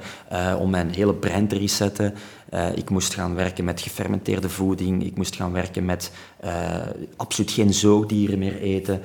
om 0.58 0.70
mijn 0.70 0.90
hele 0.90 1.14
brein 1.14 1.48
te 1.48 1.58
resetten. 1.58 2.14
Uh, 2.54 2.76
ik 2.76 2.90
moest 2.90 3.14
gaan 3.14 3.34
werken 3.34 3.64
met 3.64 3.80
gefermenteerde 3.80 4.48
voeding. 4.48 5.04
Ik 5.04 5.16
moest 5.16 5.36
gaan 5.36 5.52
werken 5.52 5.84
met 5.84 6.10
absoluut 7.16 7.50
geen 7.50 7.74
zoogdieren 7.74 8.38
meer 8.38 8.60
eten. 8.60 9.02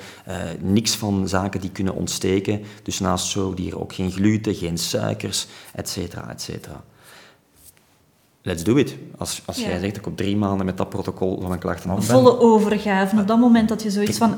niks 0.60 0.96
van 0.96 1.28
zaken 1.28 1.62
die 1.62 1.72
kunnen 1.72 1.94
ontsteken. 1.94 2.62
Dus 2.84 3.00
naast 3.00 3.28
zoogdieren 3.28 3.80
ook 3.80 3.94
geen 3.94 4.12
gluten, 4.12 4.56
geen 4.56 4.78
suikers, 4.78 5.48
et 5.74 5.90
cetera, 5.90 6.30
et 6.30 6.42
cetera. 6.42 6.84
Let's 8.42 8.64
do 8.64 8.76
it. 8.76 8.96
Als, 9.18 9.42
als 9.46 9.58
ja. 9.58 9.68
jij 9.68 9.80
zegt 9.80 9.94
dat 9.94 10.02
ik 10.02 10.08
op 10.08 10.18
drie 10.18 10.38
maanden 10.38 10.66
met 10.66 10.78
dat 10.78 10.90
protocol 10.90 11.40
van 11.40 11.48
mijn 11.48 11.60
klachten 11.60 11.90
af 11.90 11.98
ben. 11.98 12.06
Volle 12.06 12.40
overgave. 12.40 13.20
Op 13.20 13.28
dat 13.28 13.40
moment 13.40 13.70
dat 13.70 13.84
je 13.84 13.90
zoiets 13.90 14.18
van 14.18 14.38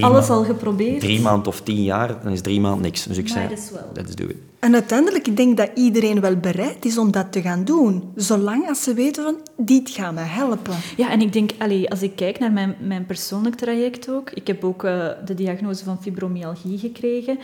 alles 0.00 0.28
al 0.28 0.44
geprobeerd. 0.44 1.00
Drie 1.00 1.20
maanden 1.20 1.46
of 1.46 1.60
tien 1.60 1.82
jaar, 1.82 2.22
dan 2.22 2.32
is 2.32 2.40
drie 2.40 2.60
maanden 2.60 2.82
niks. 2.82 3.04
Dus 3.04 3.16
ik 3.16 3.28
zei, 3.28 3.48
let's 3.94 4.14
do 4.14 4.24
it. 4.24 4.36
En 4.58 4.74
uiteindelijk, 4.74 5.26
ik 5.26 5.36
denk 5.36 5.56
dat 5.56 5.70
iedereen 5.74 6.20
wel 6.20 6.36
bereid 6.36 6.84
is 6.84 6.98
om 6.98 7.10
dat 7.10 7.32
te 7.32 7.42
gaan 7.42 7.64
doen. 7.64 8.12
Zolang 8.14 8.68
als 8.68 8.82
ze 8.82 8.94
weten 8.94 9.22
van, 9.22 9.36
dit 9.56 9.90
gaat 9.90 10.14
me 10.14 10.20
helpen. 10.20 10.74
Ja, 10.96 11.10
en 11.10 11.20
ik 11.20 11.32
denk, 11.32 11.50
allee, 11.58 11.90
als 11.90 12.02
ik 12.02 12.16
kijk 12.16 12.38
naar 12.38 12.52
mijn, 12.52 12.76
mijn 12.80 13.06
persoonlijk 13.06 13.56
traject 13.56 14.10
ook. 14.10 14.30
Ik 14.30 14.46
heb 14.46 14.64
ook 14.64 14.84
uh, 14.84 15.08
de 15.24 15.34
diagnose 15.34 15.84
van 15.84 16.02
fibromyalgie 16.02 16.78
gekregen. 16.78 17.38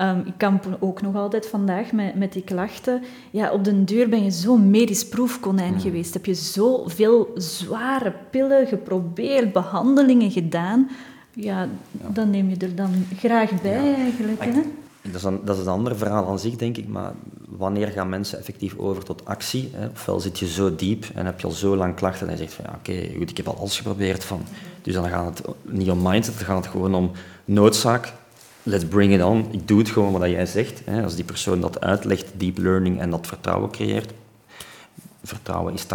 Um, 0.00 0.22
ik 0.26 0.32
kamp 0.36 0.76
ook 0.80 1.02
nog 1.02 1.14
altijd 1.14 1.46
vandaag 1.46 1.92
met, 1.92 2.14
met 2.14 2.32
die 2.32 2.42
klachten. 2.42 3.02
Ja, 3.30 3.52
op 3.52 3.64
den 3.64 3.84
duur 3.84 4.08
ben 4.08 4.24
je 4.24 4.30
zo'n 4.30 4.70
medisch 4.70 5.08
proefkonijn 5.08 5.72
mm. 5.72 5.80
geweest. 5.80 6.14
Heb 6.14 6.26
je 6.26 6.34
zoveel 6.34 7.30
zware 7.34 8.12
pillen 8.30 8.66
geprobeerd, 8.66 9.52
behandelingen 9.52 10.30
gedaan. 10.30 10.88
Ja, 11.32 11.68
ja, 11.90 12.08
dan 12.12 12.30
neem 12.30 12.48
je 12.48 12.56
er 12.56 12.74
dan 12.74 13.06
graag 13.16 13.62
bij 13.62 13.88
ja. 13.88 13.94
eigenlijk. 13.94 14.44
Hè? 14.44 14.62
Dat 15.02 15.14
is, 15.14 15.24
een, 15.24 15.40
dat 15.44 15.56
is 15.56 15.62
een 15.62 15.72
ander 15.72 15.96
verhaal 15.96 16.28
aan 16.28 16.38
zich, 16.38 16.56
denk 16.56 16.76
ik. 16.76 16.88
Maar 16.88 17.12
wanneer 17.48 17.88
gaan 17.88 18.08
mensen 18.08 18.38
effectief 18.38 18.78
over 18.78 19.04
tot 19.04 19.24
actie? 19.24 19.70
Hè? 19.72 19.86
Ofwel 19.86 20.20
zit 20.20 20.38
je 20.38 20.46
zo 20.46 20.74
diep 20.74 21.04
en 21.14 21.26
heb 21.26 21.40
je 21.40 21.46
al 21.46 21.52
zo 21.52 21.76
lang 21.76 21.94
klachten 21.94 22.26
en 22.26 22.32
je 22.32 22.38
zegt 22.38 22.52
van 22.52 22.64
ja, 22.68 22.74
oké, 22.78 22.90
okay, 22.90 23.14
goed, 23.18 23.30
ik 23.30 23.36
heb 23.36 23.48
al 23.48 23.56
alles 23.56 23.76
geprobeerd. 23.76 24.24
Van. 24.24 24.42
Dus 24.82 24.94
dan 24.94 25.08
gaat 25.08 25.38
het 25.38 25.46
niet 25.62 25.90
om 25.90 26.02
mindset, 26.02 26.36
dan 26.36 26.44
gaat 26.44 26.64
het 26.64 26.72
gewoon 26.72 26.94
om 26.94 27.10
noodzaak 27.44 28.12
let's 28.68 28.86
bring 28.86 29.14
it 29.14 29.22
on. 29.22 29.46
Ik 29.50 29.68
doe 29.68 29.78
het 29.78 29.88
gewoon 29.88 30.12
wat 30.12 30.30
jij 30.30 30.46
zegt. 30.46 30.82
Hè. 30.84 31.02
Als 31.02 31.14
die 31.14 31.24
persoon 31.24 31.60
dat 31.60 31.80
uitlegt, 31.80 32.26
deep 32.36 32.58
learning 32.58 33.00
en 33.00 33.10
dat 33.10 33.26
vertrouwen 33.26 33.70
creëert. 33.70 34.12
Vertrouwen 35.22 35.74
is 35.74 35.84
80% 35.84 35.88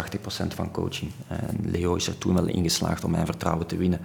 van 0.54 0.70
coaching. 0.70 1.10
En 1.28 1.70
Leo 1.70 1.94
is 1.94 2.06
er 2.06 2.18
toen 2.18 2.34
wel 2.34 2.46
ingeslaagd 2.46 3.04
om 3.04 3.10
mijn 3.10 3.26
vertrouwen 3.26 3.66
te 3.66 3.76
winnen. 3.76 4.00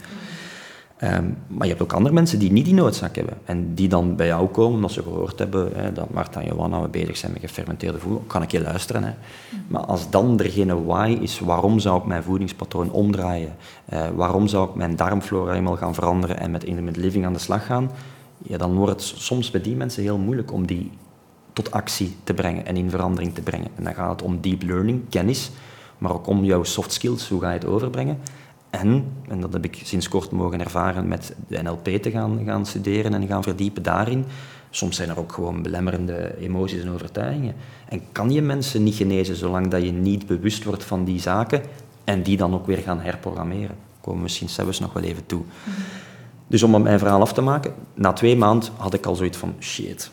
Um, 1.03 1.37
maar 1.47 1.67
je 1.67 1.73
hebt 1.73 1.81
ook 1.81 1.93
andere 1.93 2.15
mensen 2.15 2.39
die 2.39 2.51
niet 2.51 2.65
die 2.65 2.73
noodzaak 2.73 3.15
hebben. 3.15 3.37
En 3.45 3.73
die 3.73 3.87
dan 3.87 4.15
bij 4.15 4.27
jou 4.27 4.47
komen 4.47 4.75
omdat 4.75 4.91
ze 4.91 5.01
gehoord 5.01 5.39
hebben 5.39 5.71
hè, 5.75 5.93
dat 5.93 6.09
Marta 6.09 6.41
en 6.41 6.47
Johanna 6.47 6.87
bezig 6.87 7.17
zijn 7.17 7.31
met 7.31 7.41
gefermenteerde 7.41 7.99
voeding. 7.99 8.27
Kan 8.27 8.41
ik 8.41 8.51
je 8.51 8.61
luisteren. 8.61 9.03
Hè. 9.03 9.13
Maar 9.67 9.85
als 9.85 10.09
dan 10.09 10.37
degene 10.37 10.83
why 10.83 11.17
is, 11.21 11.39
waarom 11.39 11.79
zou 11.79 11.99
ik 11.99 12.05
mijn 12.05 12.23
voedingspatroon 12.23 12.91
omdraaien? 12.91 13.55
Uh, 13.93 14.07
waarom 14.15 14.47
zou 14.47 14.69
ik 14.69 14.75
mijn 14.75 14.95
darmflora 14.95 15.51
helemaal 15.51 15.75
gaan 15.75 15.93
veranderen 15.93 16.39
en 16.39 16.51
met 16.51 16.63
intermittent 16.63 17.05
living 17.05 17.25
aan 17.25 17.33
de 17.33 17.39
slag 17.39 17.65
gaan? 17.65 17.91
Ja, 18.43 18.57
dan 18.57 18.75
wordt 18.75 18.91
het 18.91 19.19
soms 19.21 19.51
bij 19.51 19.61
die 19.61 19.75
mensen 19.75 20.03
heel 20.03 20.17
moeilijk 20.17 20.51
om 20.51 20.67
die 20.67 20.91
tot 21.53 21.71
actie 21.71 22.15
te 22.23 22.33
brengen 22.33 22.65
en 22.65 22.77
in 22.77 22.89
verandering 22.89 23.33
te 23.33 23.41
brengen. 23.41 23.67
En 23.75 23.83
dan 23.83 23.93
gaat 23.93 24.11
het 24.11 24.21
om 24.21 24.41
deep 24.41 24.63
learning, 24.63 25.09
kennis, 25.09 25.51
maar 25.97 26.13
ook 26.13 26.27
om 26.27 26.43
jouw 26.43 26.63
soft 26.63 26.91
skills, 26.91 27.29
hoe 27.29 27.41
ga 27.41 27.47
je 27.47 27.57
het 27.57 27.65
overbrengen. 27.65 28.19
En, 28.69 29.11
en 29.27 29.39
dat 29.39 29.53
heb 29.53 29.65
ik 29.65 29.81
sinds 29.83 30.09
kort 30.09 30.31
mogen 30.31 30.59
ervaren 30.59 31.07
met 31.07 31.35
de 31.47 31.61
NLP 31.61 31.87
te 31.87 32.11
gaan, 32.11 32.41
gaan 32.45 32.65
studeren 32.65 33.13
en 33.13 33.27
gaan 33.27 33.43
verdiepen 33.43 33.83
daarin. 33.83 34.25
Soms 34.69 34.95
zijn 34.95 35.09
er 35.09 35.19
ook 35.19 35.31
gewoon 35.31 35.61
belemmerende 35.61 36.37
emoties 36.39 36.81
en 36.81 36.91
overtuigingen. 36.91 37.55
En 37.87 38.01
kan 38.11 38.31
je 38.31 38.41
mensen 38.41 38.83
niet 38.83 38.95
genezen 38.95 39.35
zolang 39.35 39.67
dat 39.67 39.83
je 39.83 39.91
niet 39.91 40.27
bewust 40.27 40.63
wordt 40.63 40.83
van 40.83 41.05
die 41.05 41.19
zaken 41.19 41.61
en 42.03 42.23
die 42.23 42.37
dan 42.37 42.53
ook 42.53 42.65
weer 42.65 42.77
gaan 42.77 42.99
herprogrammeren. 42.99 43.67
Daar 43.67 43.77
komen 44.01 44.17
we 44.17 44.23
misschien 44.23 44.49
zelfs 44.49 44.79
nog 44.79 44.93
wel 44.93 45.03
even 45.03 45.25
toe. 45.25 45.43
Dus 46.49 46.63
om 46.63 46.81
mijn 46.81 46.99
verhaal 46.99 47.21
af 47.21 47.33
te 47.33 47.41
maken, 47.41 47.73
na 47.93 48.13
twee 48.13 48.35
maanden 48.35 48.69
had 48.77 48.93
ik 48.93 49.05
al 49.05 49.15
zoiets 49.15 49.37
van, 49.37 49.53
shit, 49.59 50.11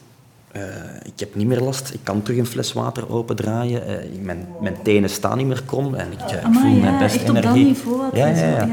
uh, 0.56 0.62
ik 1.04 1.20
heb 1.20 1.34
niet 1.34 1.46
meer 1.46 1.60
last, 1.60 1.94
ik 1.94 2.00
kan 2.02 2.22
terug 2.22 2.38
een 2.38 2.46
fles 2.46 2.72
water 2.72 3.10
opendraaien, 3.10 3.82
uh, 3.90 4.22
mijn, 4.22 4.48
mijn 4.60 4.76
tenen 4.82 5.10
staan 5.10 5.36
niet 5.36 5.46
meer 5.46 5.62
krom 5.66 5.94
en 5.94 6.12
ik, 6.12 6.32
uh, 6.32 6.44
Amai, 6.44 6.60
voel 6.60 6.74
ja, 6.74 6.82
mijn 6.82 6.98
best 6.98 7.22
energie. 7.22 7.64
niveau 7.64 8.16
ja, 8.16 8.26
ja, 8.26 8.36
ja. 8.36 8.68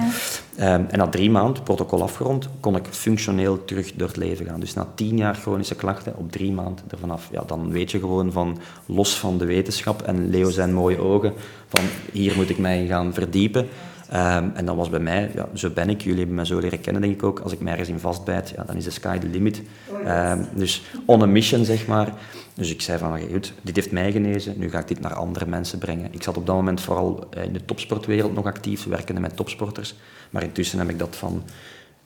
ja. 0.57 0.73
Um, 0.73 0.85
en 0.89 0.97
na 0.97 1.07
drie 1.07 1.31
maanden, 1.31 1.63
protocol 1.63 2.01
afgerond, 2.01 2.49
kon 2.59 2.75
ik 2.75 2.85
functioneel 2.89 3.65
terug 3.65 3.93
door 3.95 4.07
het 4.07 4.17
leven 4.17 4.45
gaan. 4.45 4.59
Dus 4.59 4.73
na 4.73 4.87
tien 4.95 5.17
jaar 5.17 5.35
chronische 5.35 5.75
klachten, 5.75 6.17
op 6.17 6.31
drie 6.31 6.51
maanden 6.51 6.85
ervan 6.91 7.11
af, 7.11 7.27
ja, 7.31 7.43
dan 7.47 7.71
weet 7.71 7.91
je 7.91 7.99
gewoon 7.99 8.31
van, 8.31 8.57
los 8.85 9.19
van 9.19 9.37
de 9.37 9.45
wetenschap 9.45 10.01
en 10.01 10.29
Leo 10.29 10.49
zijn 10.49 10.73
mooie 10.73 10.99
ogen, 10.99 11.33
van 11.67 11.83
hier 12.11 12.35
moet 12.35 12.49
ik 12.49 12.57
mij 12.57 12.85
gaan 12.87 13.13
verdiepen. 13.13 13.67
Um, 14.09 14.51
en 14.55 14.65
dat 14.65 14.75
was 14.75 14.89
bij 14.89 14.99
mij, 14.99 15.31
ja, 15.35 15.47
zo 15.53 15.69
ben 15.69 15.89
ik, 15.89 16.01
jullie 16.01 16.17
hebben 16.17 16.35
mij 16.35 16.45
zo 16.45 16.59
leren 16.59 16.81
kennen 16.81 17.01
denk 17.01 17.13
ik 17.13 17.23
ook, 17.23 17.39
als 17.39 17.51
ik 17.51 17.59
mij 17.59 17.71
ergens 17.71 17.89
in 17.89 17.99
vastbijt, 17.99 18.53
ja, 18.55 18.63
dan 18.63 18.75
is 18.75 18.83
de 18.83 18.91
sky 18.91 19.17
the 19.17 19.27
limit. 19.27 19.61
Um, 20.07 20.47
dus 20.55 20.83
on 21.05 21.21
a 21.21 21.25
mission 21.25 21.65
zeg 21.65 21.87
maar. 21.87 22.13
Dus 22.53 22.71
ik 22.71 22.81
zei 22.81 22.97
van, 22.97 23.19
goed, 23.31 23.53
dit 23.61 23.75
heeft 23.75 23.91
mij 23.91 24.11
genezen, 24.11 24.53
nu 24.57 24.69
ga 24.69 24.79
ik 24.79 24.87
dit 24.87 24.99
naar 24.99 25.13
andere 25.13 25.45
mensen 25.45 25.79
brengen. 25.79 26.07
Ik 26.11 26.23
zat 26.23 26.37
op 26.37 26.45
dat 26.45 26.55
moment 26.55 26.81
vooral 26.81 27.27
in 27.45 27.53
de 27.53 27.65
topsportwereld 27.65 28.33
nog 28.33 28.45
actief, 28.45 28.85
werkende 28.85 29.21
met 29.21 29.35
topsporters. 29.35 29.95
Maar 30.29 30.43
intussen 30.43 30.79
heb 30.79 30.89
ik 30.89 30.99
dat 30.99 31.15
van... 31.15 31.43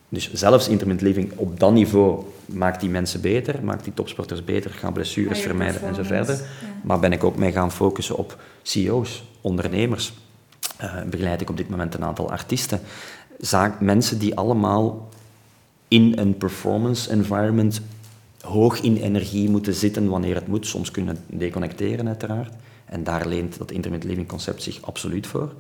Dus 0.10 0.34
zelfs 0.34 0.68
intermittent 0.68 1.16
living 1.16 1.32
op 1.36 1.60
dat 1.60 1.74
niveau 1.74 2.24
maakt 2.46 2.82
die 2.82 2.90
mensen 2.90 3.22
beter, 3.22 3.64
maakt 3.64 3.84
die 3.84 3.94
topsporters 3.94 4.44
beter, 4.44 4.72
gaan 4.72 4.94
blessures 4.94 5.40
vermijden 5.40 5.82
en 5.82 5.96
zo 5.96 6.04
verder. 6.04 6.36
Ja. 6.36 6.42
Maar 6.84 7.00
ben 7.00 7.12
ik 7.12 7.24
ook 7.24 7.38
mee 7.38 7.52
gaan 7.52 7.72
focussen 7.72 8.18
op 8.18 8.42
CEO's, 8.62 9.24
ondernemers, 9.42 10.14
uh, 10.82 11.02
begeleid 11.10 11.42
ik 11.42 11.50
op 11.50 11.58
dit 11.58 11.70
moment 11.70 11.94
een 11.94 12.04
aantal 12.04 12.32
artiesten. 12.32 12.80
Mensen 13.80 14.20
die 14.20 14.36
allemaal 14.36 15.10
in 15.88 16.18
een 16.18 16.38
performance 16.38 17.10
environment 17.12 17.82
hoog 18.42 18.82
in 18.82 18.98
energie 18.98 19.50
moeten 19.50 19.74
zitten 19.74 20.10
wanneer 20.10 20.36
het 20.36 20.48
moet. 20.48 20.68
Soms 20.68 20.92
kunnen 20.92 21.18
deconnecteren 21.28 22.08
uiteraard. 22.08 22.54
En 22.86 23.04
daar 23.04 23.28
leent 23.28 23.58
dat 23.58 23.72
intermittent 23.72 24.12
living 24.12 24.28
concept 24.28 24.64
zich 24.64 24.82
absoluut 24.82 25.28
voor. 25.28 25.54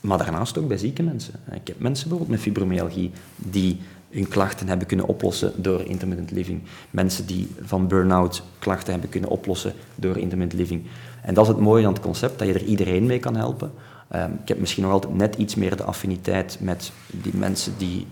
Maar 0.00 0.18
daarnaast 0.18 0.58
ook 0.58 0.68
bij 0.68 0.78
zieke 0.78 1.02
mensen. 1.02 1.34
Ik 1.52 1.66
heb 1.66 1.78
mensen 1.78 2.08
bijvoorbeeld 2.08 2.30
met 2.30 2.40
fibromyalgie 2.40 3.10
die 3.36 3.80
hun 4.10 4.28
klachten 4.28 4.68
hebben 4.68 4.86
kunnen 4.86 5.06
oplossen 5.06 5.52
door 5.56 5.80
intermittent 5.80 6.30
living. 6.30 6.62
Mensen 6.90 7.26
die 7.26 7.48
van 7.60 7.88
burn-out 7.88 8.42
klachten 8.58 8.92
hebben 8.92 9.10
kunnen 9.10 9.30
oplossen 9.30 9.72
door 9.94 10.18
intermittent 10.18 10.60
living. 10.60 10.82
En 11.22 11.34
dat 11.34 11.44
is 11.44 11.52
het 11.52 11.60
mooie 11.60 11.86
aan 11.86 11.92
het 11.92 12.02
concept, 12.02 12.38
dat 12.38 12.48
je 12.48 12.54
er 12.54 12.64
iedereen 12.64 13.06
mee 13.06 13.18
kan 13.18 13.36
helpen. 13.36 13.72
Um, 14.14 14.38
ik 14.42 14.48
heb 14.48 14.58
misschien 14.58 14.82
nog 14.82 14.92
altijd 14.92 15.14
net 15.14 15.34
iets 15.34 15.54
meer 15.54 15.76
de 15.76 15.82
affiniteit 15.82 16.56
met 16.60 16.92
die 17.06 17.36
mensen 17.36 17.72
die 17.78 18.06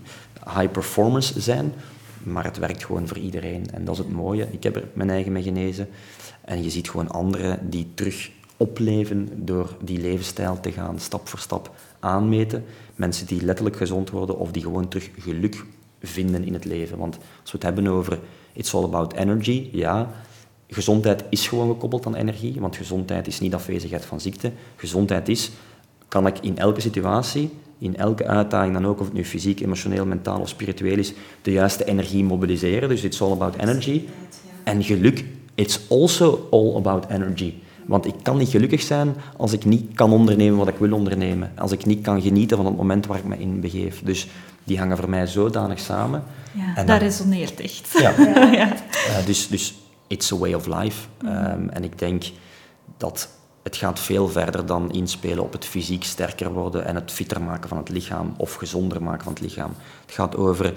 high 0.55 0.71
performance 0.71 1.41
zijn, 1.41 1.73
maar 2.23 2.43
het 2.43 2.57
werkt 2.57 2.85
gewoon 2.85 3.07
voor 3.07 3.17
iedereen. 3.17 3.65
En 3.73 3.85
dat 3.85 3.93
is 3.93 3.99
het 3.99 4.11
mooie. 4.11 4.47
Ik 4.51 4.63
heb 4.63 4.75
er 4.75 4.87
mijn 4.93 5.09
eigen 5.09 5.31
mee 5.31 5.43
genezen. 5.43 5.87
En 6.41 6.63
je 6.63 6.69
ziet 6.69 6.89
gewoon 6.89 7.09
anderen 7.09 7.69
die 7.69 7.87
terug 7.93 8.31
opleven 8.57 9.29
door 9.35 9.77
die 9.81 10.01
levensstijl 10.01 10.59
te 10.59 10.71
gaan 10.71 10.99
stap 10.99 11.27
voor 11.27 11.39
stap 11.39 11.75
aanmeten. 11.99 12.65
Mensen 12.95 13.27
die 13.27 13.45
letterlijk 13.45 13.77
gezond 13.77 14.09
worden 14.09 14.37
of 14.37 14.51
die 14.51 14.61
gewoon 14.61 14.87
terug 14.87 15.09
geluk 15.19 15.65
vinden 16.01 16.43
in 16.43 16.53
het 16.53 16.65
leven. 16.65 16.97
Want 16.97 17.15
als 17.15 17.51
we 17.51 17.57
het 17.57 17.63
hebben 17.63 17.87
over 17.87 18.19
it's 18.53 18.73
all 18.73 18.83
about 18.83 19.13
energy, 19.13 19.69
ja, 19.71 20.09
gezondheid 20.67 21.23
is 21.29 21.47
gewoon 21.47 21.67
gekoppeld 21.67 22.05
aan 22.05 22.15
energie, 22.15 22.59
want 22.59 22.75
gezondheid 22.75 23.27
is 23.27 23.39
niet 23.39 23.53
afwezigheid 23.53 24.05
van 24.05 24.19
ziekte. 24.19 24.51
Gezondheid 24.75 25.29
is, 25.29 25.51
kan 26.13 26.27
ik 26.27 26.39
in 26.39 26.57
elke 26.57 26.81
situatie, 26.81 27.49
in 27.77 27.95
elke 27.95 28.27
uitdaging 28.27 28.73
dan 28.73 28.85
ook, 28.85 28.99
of 28.99 29.05
het 29.05 29.15
nu 29.15 29.25
fysiek, 29.25 29.59
emotioneel, 29.59 30.05
mentaal 30.05 30.39
of 30.39 30.49
spiritueel 30.49 30.97
is, 30.97 31.13
de 31.41 31.51
juiste 31.51 31.85
energie 31.85 32.23
mobiliseren. 32.23 32.89
Dus 32.89 33.03
it's 33.03 33.21
all 33.21 33.31
about 33.31 33.55
energy. 33.55 34.01
En 34.63 34.83
geluk, 34.83 35.25
it's 35.55 35.79
also 35.89 36.47
all 36.51 36.75
about 36.75 37.05
energy. 37.09 37.53
Want 37.85 38.05
ik 38.05 38.13
kan 38.21 38.37
niet 38.37 38.49
gelukkig 38.49 38.81
zijn 38.81 39.15
als 39.37 39.53
ik 39.53 39.65
niet 39.65 39.93
kan 39.93 40.11
ondernemen 40.11 40.57
wat 40.57 40.67
ik 40.67 40.77
wil 40.77 40.93
ondernemen. 40.93 41.51
Als 41.57 41.71
ik 41.71 41.85
niet 41.85 42.01
kan 42.01 42.21
genieten 42.21 42.57
van 42.57 42.65
het 42.65 42.75
moment 42.75 43.05
waar 43.05 43.17
ik 43.17 43.25
me 43.25 43.37
in 43.37 43.59
begeef. 43.59 44.01
Dus 44.03 44.27
die 44.63 44.77
hangen 44.77 44.97
voor 44.97 45.09
mij 45.09 45.27
zodanig 45.27 45.79
samen. 45.79 46.23
Ja, 46.51 46.75
en 46.75 46.85
dat 46.85 47.01
resoneert 47.01 47.59
echt. 47.59 47.89
Ja. 47.99 48.13
ja. 48.61 48.73
Uh, 48.73 49.25
dus, 49.25 49.47
dus 49.47 49.73
it's 50.07 50.31
a 50.31 50.37
way 50.37 50.53
of 50.53 50.65
life. 50.67 51.07
Um, 51.25 51.69
en 51.69 51.83
ik 51.83 51.99
denk 51.99 52.23
dat 52.97 53.29
het 53.63 53.75
gaat 53.75 53.99
veel 53.99 54.27
verder 54.27 54.65
dan 54.65 54.91
inspelen 54.91 55.43
op 55.43 55.51
het 55.51 55.65
fysiek 55.65 56.03
sterker 56.03 56.53
worden 56.53 56.85
en 56.85 56.95
het 56.95 57.11
fitter 57.11 57.41
maken 57.41 57.69
van 57.69 57.77
het 57.77 57.89
lichaam 57.89 58.33
of 58.37 58.53
gezonder 58.53 59.03
maken 59.03 59.23
van 59.23 59.33
het 59.33 59.41
lichaam. 59.41 59.71
Het 60.05 60.15
gaat 60.15 60.35
over 60.35 60.73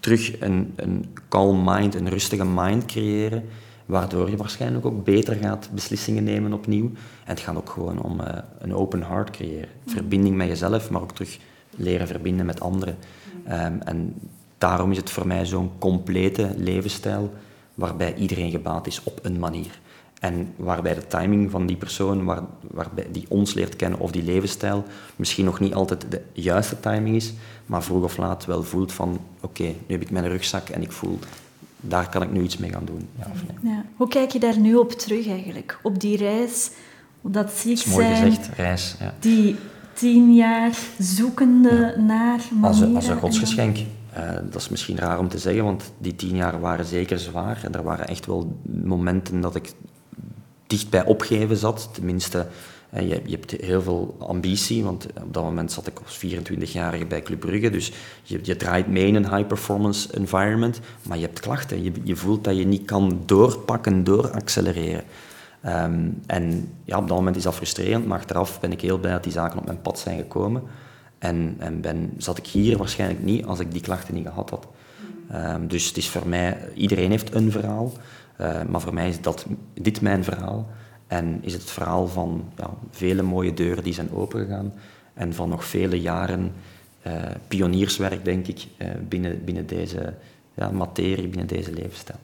terug 0.00 0.40
een, 0.40 0.72
een 0.76 1.16
calm 1.28 1.64
mind, 1.64 1.94
een 1.94 2.08
rustige 2.08 2.44
mind 2.44 2.84
creëren 2.84 3.44
waardoor 3.86 4.30
je 4.30 4.36
waarschijnlijk 4.36 4.86
ook 4.86 5.04
beter 5.04 5.34
gaat 5.34 5.68
beslissingen 5.72 6.24
nemen 6.24 6.52
opnieuw. 6.52 6.86
En 7.24 7.34
het 7.34 7.40
gaat 7.40 7.56
ook 7.56 7.70
gewoon 7.70 8.02
om 8.02 8.20
uh, 8.20 8.26
een 8.58 8.74
open 8.74 9.02
heart 9.02 9.30
creëren. 9.30 9.68
Verbinding 9.86 10.36
met 10.36 10.48
jezelf, 10.48 10.90
maar 10.90 11.02
ook 11.02 11.12
terug 11.12 11.38
leren 11.76 12.06
verbinden 12.06 12.46
met 12.46 12.60
anderen. 12.60 12.96
Um, 13.44 13.80
en 13.82 14.14
daarom 14.58 14.90
is 14.90 14.96
het 14.96 15.10
voor 15.10 15.26
mij 15.26 15.46
zo'n 15.46 15.70
complete 15.78 16.54
levensstijl 16.56 17.32
waarbij 17.74 18.14
iedereen 18.14 18.50
gebaat 18.50 18.86
is 18.86 19.02
op 19.04 19.18
een 19.22 19.38
manier. 19.38 19.80
En 20.20 20.52
waarbij 20.56 20.94
de 20.94 21.06
timing 21.06 21.50
van 21.50 21.66
die 21.66 21.76
persoon, 21.76 22.24
waar, 22.24 22.42
waarbij 22.60 23.06
die 23.12 23.24
ons 23.28 23.54
leert 23.54 23.76
kennen 23.76 23.98
of 23.98 24.10
die 24.10 24.22
levensstijl, 24.22 24.84
misschien 25.16 25.44
nog 25.44 25.60
niet 25.60 25.74
altijd 25.74 26.06
de 26.10 26.22
juiste 26.32 26.80
timing 26.80 27.16
is, 27.16 27.32
maar 27.66 27.82
vroeg 27.82 28.04
of 28.04 28.16
laat 28.16 28.44
wel 28.44 28.62
voelt 28.62 28.92
van 28.92 29.20
oké, 29.40 29.62
nu 29.62 29.74
heb 29.86 30.00
ik 30.00 30.10
mijn 30.10 30.28
rugzak 30.28 30.68
en 30.68 30.82
ik 30.82 30.92
voel 30.92 31.18
daar 31.80 32.08
kan 32.08 32.22
ik 32.22 32.32
nu 32.32 32.42
iets 32.42 32.56
mee 32.56 32.70
gaan 32.70 32.84
doen. 32.84 33.08
Ja, 33.18 33.26
of 33.32 33.42
nee. 33.62 33.72
ja. 33.72 33.84
Hoe 33.96 34.08
kijk 34.08 34.30
je 34.30 34.38
daar 34.38 34.58
nu 34.58 34.74
op 34.74 34.92
terug 34.92 35.28
eigenlijk? 35.28 35.78
Op 35.82 36.00
die 36.00 36.16
reis, 36.16 36.70
op 37.20 37.34
dat 37.34 37.52
ziek 37.52 37.78
zijn? 37.78 37.94
mooi 37.94 38.06
gezegd, 38.06 38.48
reis. 38.56 38.96
Ja. 39.00 39.14
Die 39.18 39.56
tien 39.92 40.34
jaar 40.34 40.78
zoekende 40.98 41.94
naar 41.98 42.40
Als 42.62 42.80
een, 42.80 42.96
als 42.96 43.06
een 43.06 43.18
godsgeschenk. 43.18 43.76
Uh, 43.76 44.32
dat 44.50 44.60
is 44.60 44.68
misschien 44.68 44.96
raar 44.96 45.18
om 45.18 45.28
te 45.28 45.38
zeggen, 45.38 45.64
want 45.64 45.92
die 45.98 46.14
tien 46.14 46.36
jaar 46.36 46.60
waren 46.60 46.84
zeker 46.84 47.18
zwaar. 47.18 47.60
En 47.64 47.74
er 47.74 47.82
waren 47.82 48.08
echt 48.08 48.26
wel 48.26 48.56
momenten 48.84 49.40
dat 49.40 49.54
ik 49.54 49.72
dicht 50.70 50.90
bij 50.90 51.04
opgeven 51.04 51.56
zat. 51.56 51.88
Tenminste, 51.92 52.46
je, 52.90 53.20
je, 53.24 53.36
hebt 53.36 53.50
heel 53.50 53.82
veel 53.82 54.16
ambitie, 54.18 54.84
want 54.84 55.06
op 55.22 55.34
dat 55.34 55.42
moment 55.42 55.72
zat 55.72 55.86
ik 55.86 55.98
als 56.04 56.18
24-jarige 56.26 57.06
bij 57.06 57.22
Club 57.22 57.40
Brugge, 57.40 57.70
dus 57.70 57.92
je, 58.22 58.40
je, 58.42 58.56
draait 58.56 58.86
mee 58.86 59.06
in 59.06 59.14
een 59.14 59.34
high-performance 59.34 60.12
environment, 60.12 60.80
maar 61.02 61.18
je 61.18 61.24
hebt 61.26 61.40
klachten. 61.40 61.82
Je, 61.82 61.92
je 62.04 62.16
voelt 62.16 62.44
dat 62.44 62.56
je 62.56 62.66
niet 62.66 62.84
kan 62.84 63.22
doorpakken, 63.26 64.04
dooraccelereren. 64.04 65.04
Um, 65.66 66.20
en 66.26 66.72
ja, 66.84 66.98
op 66.98 67.08
dat 67.08 67.16
moment 67.16 67.36
is 67.36 67.42
dat 67.42 67.54
frustrerend, 67.54 68.06
maar 68.06 68.18
achteraf 68.18 68.60
ben 68.60 68.72
ik 68.72 68.80
heel 68.80 68.98
blij 68.98 69.12
dat 69.12 69.22
die 69.22 69.32
zaken 69.32 69.58
op 69.58 69.66
mijn 69.66 69.82
pad 69.82 69.98
zijn 69.98 70.18
gekomen. 70.18 70.62
En, 71.18 71.54
en 71.58 71.80
ben, 71.80 72.12
zat 72.16 72.38
ik 72.38 72.46
hier 72.46 72.78
waarschijnlijk 72.78 73.22
niet 73.22 73.44
als 73.44 73.58
ik 73.58 73.72
die 73.72 73.80
klachten 73.80 74.14
niet 74.14 74.26
gehad 74.26 74.50
had. 74.50 74.66
Um, 75.34 75.68
dus 75.68 75.86
het 75.86 75.96
is 75.96 76.08
voor 76.08 76.28
mij, 76.28 76.58
iedereen 76.74 77.10
heeft 77.10 77.34
een 77.34 77.50
verhaal, 77.50 77.92
uh, 78.40 78.62
maar 78.68 78.80
voor 78.80 78.94
mij 78.94 79.08
is 79.08 79.20
dat, 79.20 79.46
dit 79.74 80.00
mijn 80.00 80.24
verhaal. 80.24 80.68
En 81.06 81.38
is 81.40 81.52
het 81.52 81.70
verhaal 81.70 82.06
van 82.06 82.44
ja, 82.56 82.70
vele 82.90 83.22
mooie 83.22 83.54
deuren 83.54 83.84
die 83.84 83.94
zijn 83.94 84.12
opengegaan 84.12 84.72
en 85.14 85.34
van 85.34 85.48
nog 85.48 85.64
vele 85.64 86.00
jaren 86.00 86.52
uh, 87.06 87.12
pionierswerk, 87.48 88.24
denk 88.24 88.46
ik, 88.46 88.66
uh, 88.78 88.88
binnen, 89.08 89.44
binnen 89.44 89.66
deze 89.66 90.14
ja, 90.54 90.70
materie, 90.70 91.28
binnen 91.28 91.46
deze 91.46 91.72
levensstijl. 91.72 92.18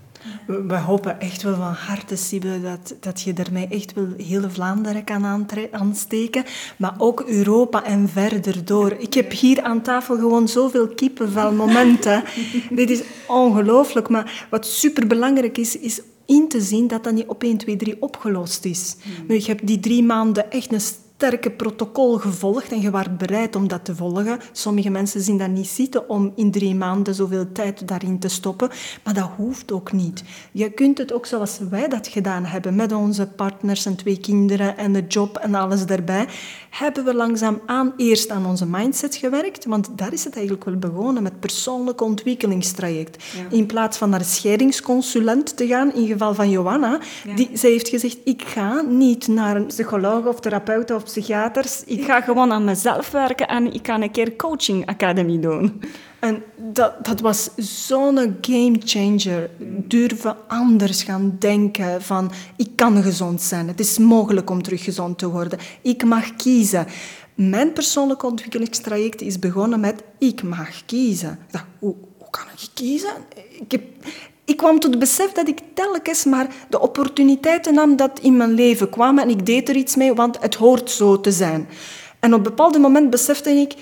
We, 0.46 0.76
hopen 0.76 1.20
echt 1.20 1.42
wel 1.42 1.54
van 1.54 1.72
harte, 1.72 2.16
Sibylle, 2.16 2.60
dat, 2.60 2.94
dat 3.00 3.20
je 3.20 3.32
ermee 3.32 3.68
echt 3.68 3.92
wel 3.92 4.08
hele 4.16 4.50
Vlaanderen 4.50 5.04
kan 5.04 5.46
aansteken, 5.70 6.44
maar 6.76 6.94
ook 6.98 7.20
Europa 7.20 7.84
en 7.84 8.08
verder 8.08 8.64
door. 8.64 8.92
Ik 8.92 9.14
heb 9.14 9.32
hier 9.32 9.62
aan 9.62 9.82
tafel 9.82 10.16
gewoon 10.16 10.48
zoveel 10.48 10.88
kippenvelmomenten. 10.88 12.24
Dit 12.70 12.90
is 12.90 13.02
ongelooflijk, 13.26 14.08
maar 14.08 14.46
wat 14.50 14.66
superbelangrijk 14.66 15.58
is, 15.58 15.78
is 15.78 16.00
in 16.26 16.48
te 16.48 16.60
zien 16.60 16.86
dat 16.86 17.04
dat 17.04 17.12
niet 17.12 17.26
op 17.26 17.42
1, 17.42 17.56
2, 17.56 17.76
3 17.76 18.02
opgelost 18.02 18.64
is. 18.64 18.96
Mm. 19.04 19.26
Nu, 19.26 19.34
je 19.34 19.46
hebt 19.46 19.66
die 19.66 19.80
drie 19.80 20.02
maanden 20.02 20.50
echt 20.50 20.72
een 20.72 20.80
sterke 21.16 21.50
protocol 21.50 22.18
gevolgd 22.18 22.72
en 22.72 22.80
je 22.80 22.90
was 22.90 23.16
bereid 23.16 23.56
om 23.56 23.68
dat 23.68 23.84
te 23.84 23.94
volgen. 23.94 24.38
Sommige 24.52 24.90
mensen 24.90 25.20
zien 25.20 25.38
dat 25.38 25.48
niet 25.48 25.68
zitten 25.68 26.08
om 26.08 26.32
in 26.34 26.50
drie 26.50 26.74
maanden 26.74 27.14
zoveel 27.14 27.52
tijd 27.52 27.88
daarin 27.88 28.18
te 28.18 28.28
stoppen, 28.28 28.70
maar 29.04 29.14
dat 29.14 29.30
hoeft 29.36 29.72
ook 29.72 29.92
niet. 29.92 30.22
Je 30.52 30.70
kunt 30.70 30.98
het 30.98 31.12
ook 31.12 31.26
zoals 31.26 31.58
wij 31.70 31.88
dat 31.88 32.08
gedaan 32.08 32.44
hebben, 32.44 32.74
met 32.74 32.92
onze 32.92 33.26
partners 33.26 33.86
en 33.86 33.96
twee 33.96 34.20
kinderen 34.20 34.76
en 34.76 34.92
de 34.92 35.04
job 35.06 35.36
en 35.36 35.54
alles 35.54 35.86
daarbij, 35.86 36.26
hebben 36.70 37.04
we 37.04 37.14
langzaam 37.14 37.60
aan 37.66 37.92
eerst 37.96 38.30
aan 38.30 38.46
onze 38.46 38.66
mindset 38.66 39.14
gewerkt, 39.14 39.64
want 39.64 39.88
daar 39.98 40.12
is 40.12 40.24
het 40.24 40.34
eigenlijk 40.34 40.64
wel 40.64 40.76
begonnen, 40.76 41.22
met 41.22 41.40
persoonlijk 41.40 42.00
ontwikkelingstraject. 42.00 43.24
In 43.50 43.66
plaats 43.66 43.98
van 43.98 44.10
naar 44.10 44.18
de 44.18 44.24
scheidingsconsulent 44.24 45.56
te 45.56 45.66
gaan, 45.66 45.94
in 45.94 46.06
geval 46.06 46.34
van 46.34 46.50
Johanna, 46.50 47.00
die, 47.34 47.50
zij 47.52 47.70
heeft 47.70 47.88
gezegd, 47.88 48.18
ik 48.24 48.42
ga 48.42 48.80
niet 48.80 49.28
naar 49.28 49.56
een 49.56 49.66
psycholoog 49.66 50.26
of 50.26 50.40
therapeut 50.40 50.90
of 50.90 51.04
psychiaters. 51.06 51.84
Ik 51.84 52.04
ga 52.04 52.20
gewoon 52.20 52.52
aan 52.52 52.64
mezelf 52.64 53.10
werken 53.10 53.48
en 53.48 53.72
ik 53.72 53.86
ga 53.86 54.00
een 54.00 54.10
keer 54.10 54.36
coaching 54.36 54.86
academy 54.86 55.40
doen. 55.40 55.80
En 56.18 56.42
dat, 56.56 57.04
dat 57.04 57.20
was 57.20 57.50
zo'n 57.56 58.36
game 58.40 58.76
changer. 58.84 59.50
Durven 59.68 60.36
anders 60.48 61.02
gaan 61.02 61.36
denken 61.38 62.02
van 62.02 62.32
ik 62.56 62.68
kan 62.76 63.02
gezond 63.02 63.42
zijn. 63.42 63.68
Het 63.68 63.80
is 63.80 63.98
mogelijk 63.98 64.50
om 64.50 64.62
terug 64.62 64.84
gezond 64.84 65.18
te 65.18 65.28
worden. 65.28 65.58
Ik 65.82 66.04
mag 66.04 66.36
kiezen. 66.36 66.86
Mijn 67.34 67.72
persoonlijke 67.72 68.26
ontwikkelingstraject 68.26 69.20
is 69.20 69.38
begonnen 69.38 69.80
met 69.80 70.02
ik 70.18 70.42
mag 70.42 70.84
kiezen. 70.86 71.38
Hoe, 71.78 71.94
hoe 72.18 72.30
kan 72.30 72.46
ik 72.52 72.68
kiezen? 72.74 73.12
Ik 73.60 73.70
heb, 73.72 73.82
ik 74.46 74.56
kwam 74.56 74.80
tot 74.80 74.90
het 74.90 74.98
besef 74.98 75.32
dat 75.32 75.48
ik 75.48 75.60
telkens 75.74 76.24
maar 76.24 76.54
de 76.68 76.80
opportuniteiten 76.80 77.74
nam 77.74 77.96
dat 77.96 78.18
in 78.20 78.36
mijn 78.36 78.52
leven 78.52 78.90
kwamen 78.90 79.22
en 79.22 79.30
ik 79.30 79.46
deed 79.46 79.68
er 79.68 79.76
iets 79.76 79.96
mee, 79.96 80.14
want 80.14 80.38
het 80.40 80.54
hoort 80.54 80.90
zo 80.90 81.20
te 81.20 81.32
zijn. 81.32 81.68
En 82.20 82.32
op 82.32 82.38
een 82.38 82.42
bepaald 82.42 82.78
moment 82.78 83.10
besefte 83.10 83.50
ik, 83.50 83.74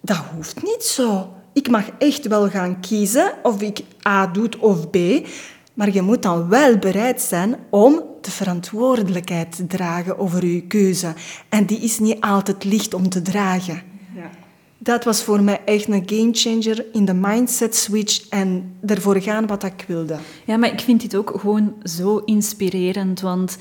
dat 0.00 0.22
hoeft 0.34 0.62
niet 0.62 0.84
zo. 0.84 1.28
Ik 1.52 1.70
mag 1.70 1.84
echt 1.98 2.26
wel 2.26 2.48
gaan 2.48 2.80
kiezen 2.80 3.32
of 3.42 3.62
ik 3.62 3.80
A 4.08 4.26
doe 4.26 4.48
of 4.60 4.90
B, 4.90 4.96
maar 5.74 5.92
je 5.92 6.02
moet 6.02 6.22
dan 6.22 6.48
wel 6.48 6.76
bereid 6.76 7.20
zijn 7.20 7.56
om 7.70 8.02
de 8.20 8.30
verantwoordelijkheid 8.30 9.56
te 9.56 9.66
dragen 9.66 10.18
over 10.18 10.46
je 10.46 10.66
keuze. 10.66 11.12
En 11.48 11.66
die 11.66 11.78
is 11.78 11.98
niet 11.98 12.20
altijd 12.20 12.64
licht 12.64 12.94
om 12.94 13.08
te 13.08 13.22
dragen 13.22 13.87
dat 14.78 15.04
was 15.04 15.22
voor 15.22 15.42
mij 15.42 15.60
echt 15.64 15.88
een 15.88 16.02
gamechanger 16.06 16.84
in 16.92 17.04
de 17.04 17.14
mindset 17.14 17.76
switch 17.76 18.28
en 18.28 18.76
ervoor 18.86 19.20
gaan 19.20 19.46
wat 19.46 19.62
ik 19.62 19.84
wilde. 19.86 20.16
Ja, 20.44 20.56
maar 20.56 20.72
ik 20.72 20.80
vind 20.80 21.00
dit 21.00 21.16
ook 21.16 21.32
gewoon 21.40 21.74
zo 21.82 22.16
inspirerend, 22.16 23.20
want 23.20 23.56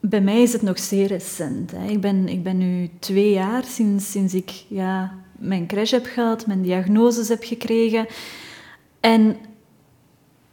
bij 0.00 0.20
mij 0.20 0.42
is 0.42 0.52
het 0.52 0.62
nog 0.62 0.78
zeer 0.78 1.06
recent. 1.06 1.70
Hè. 1.70 1.88
Ik, 1.88 2.00
ben, 2.00 2.28
ik 2.28 2.42
ben 2.42 2.58
nu 2.58 2.90
twee 2.98 3.32
jaar 3.32 3.64
sinds, 3.64 4.10
sinds 4.10 4.34
ik 4.34 4.50
ja, 4.68 5.14
mijn 5.38 5.66
crash 5.66 5.90
heb 5.90 6.06
gehad, 6.06 6.46
mijn 6.46 6.62
diagnoses 6.62 7.28
heb 7.28 7.44
gekregen. 7.44 8.06
En 9.00 9.36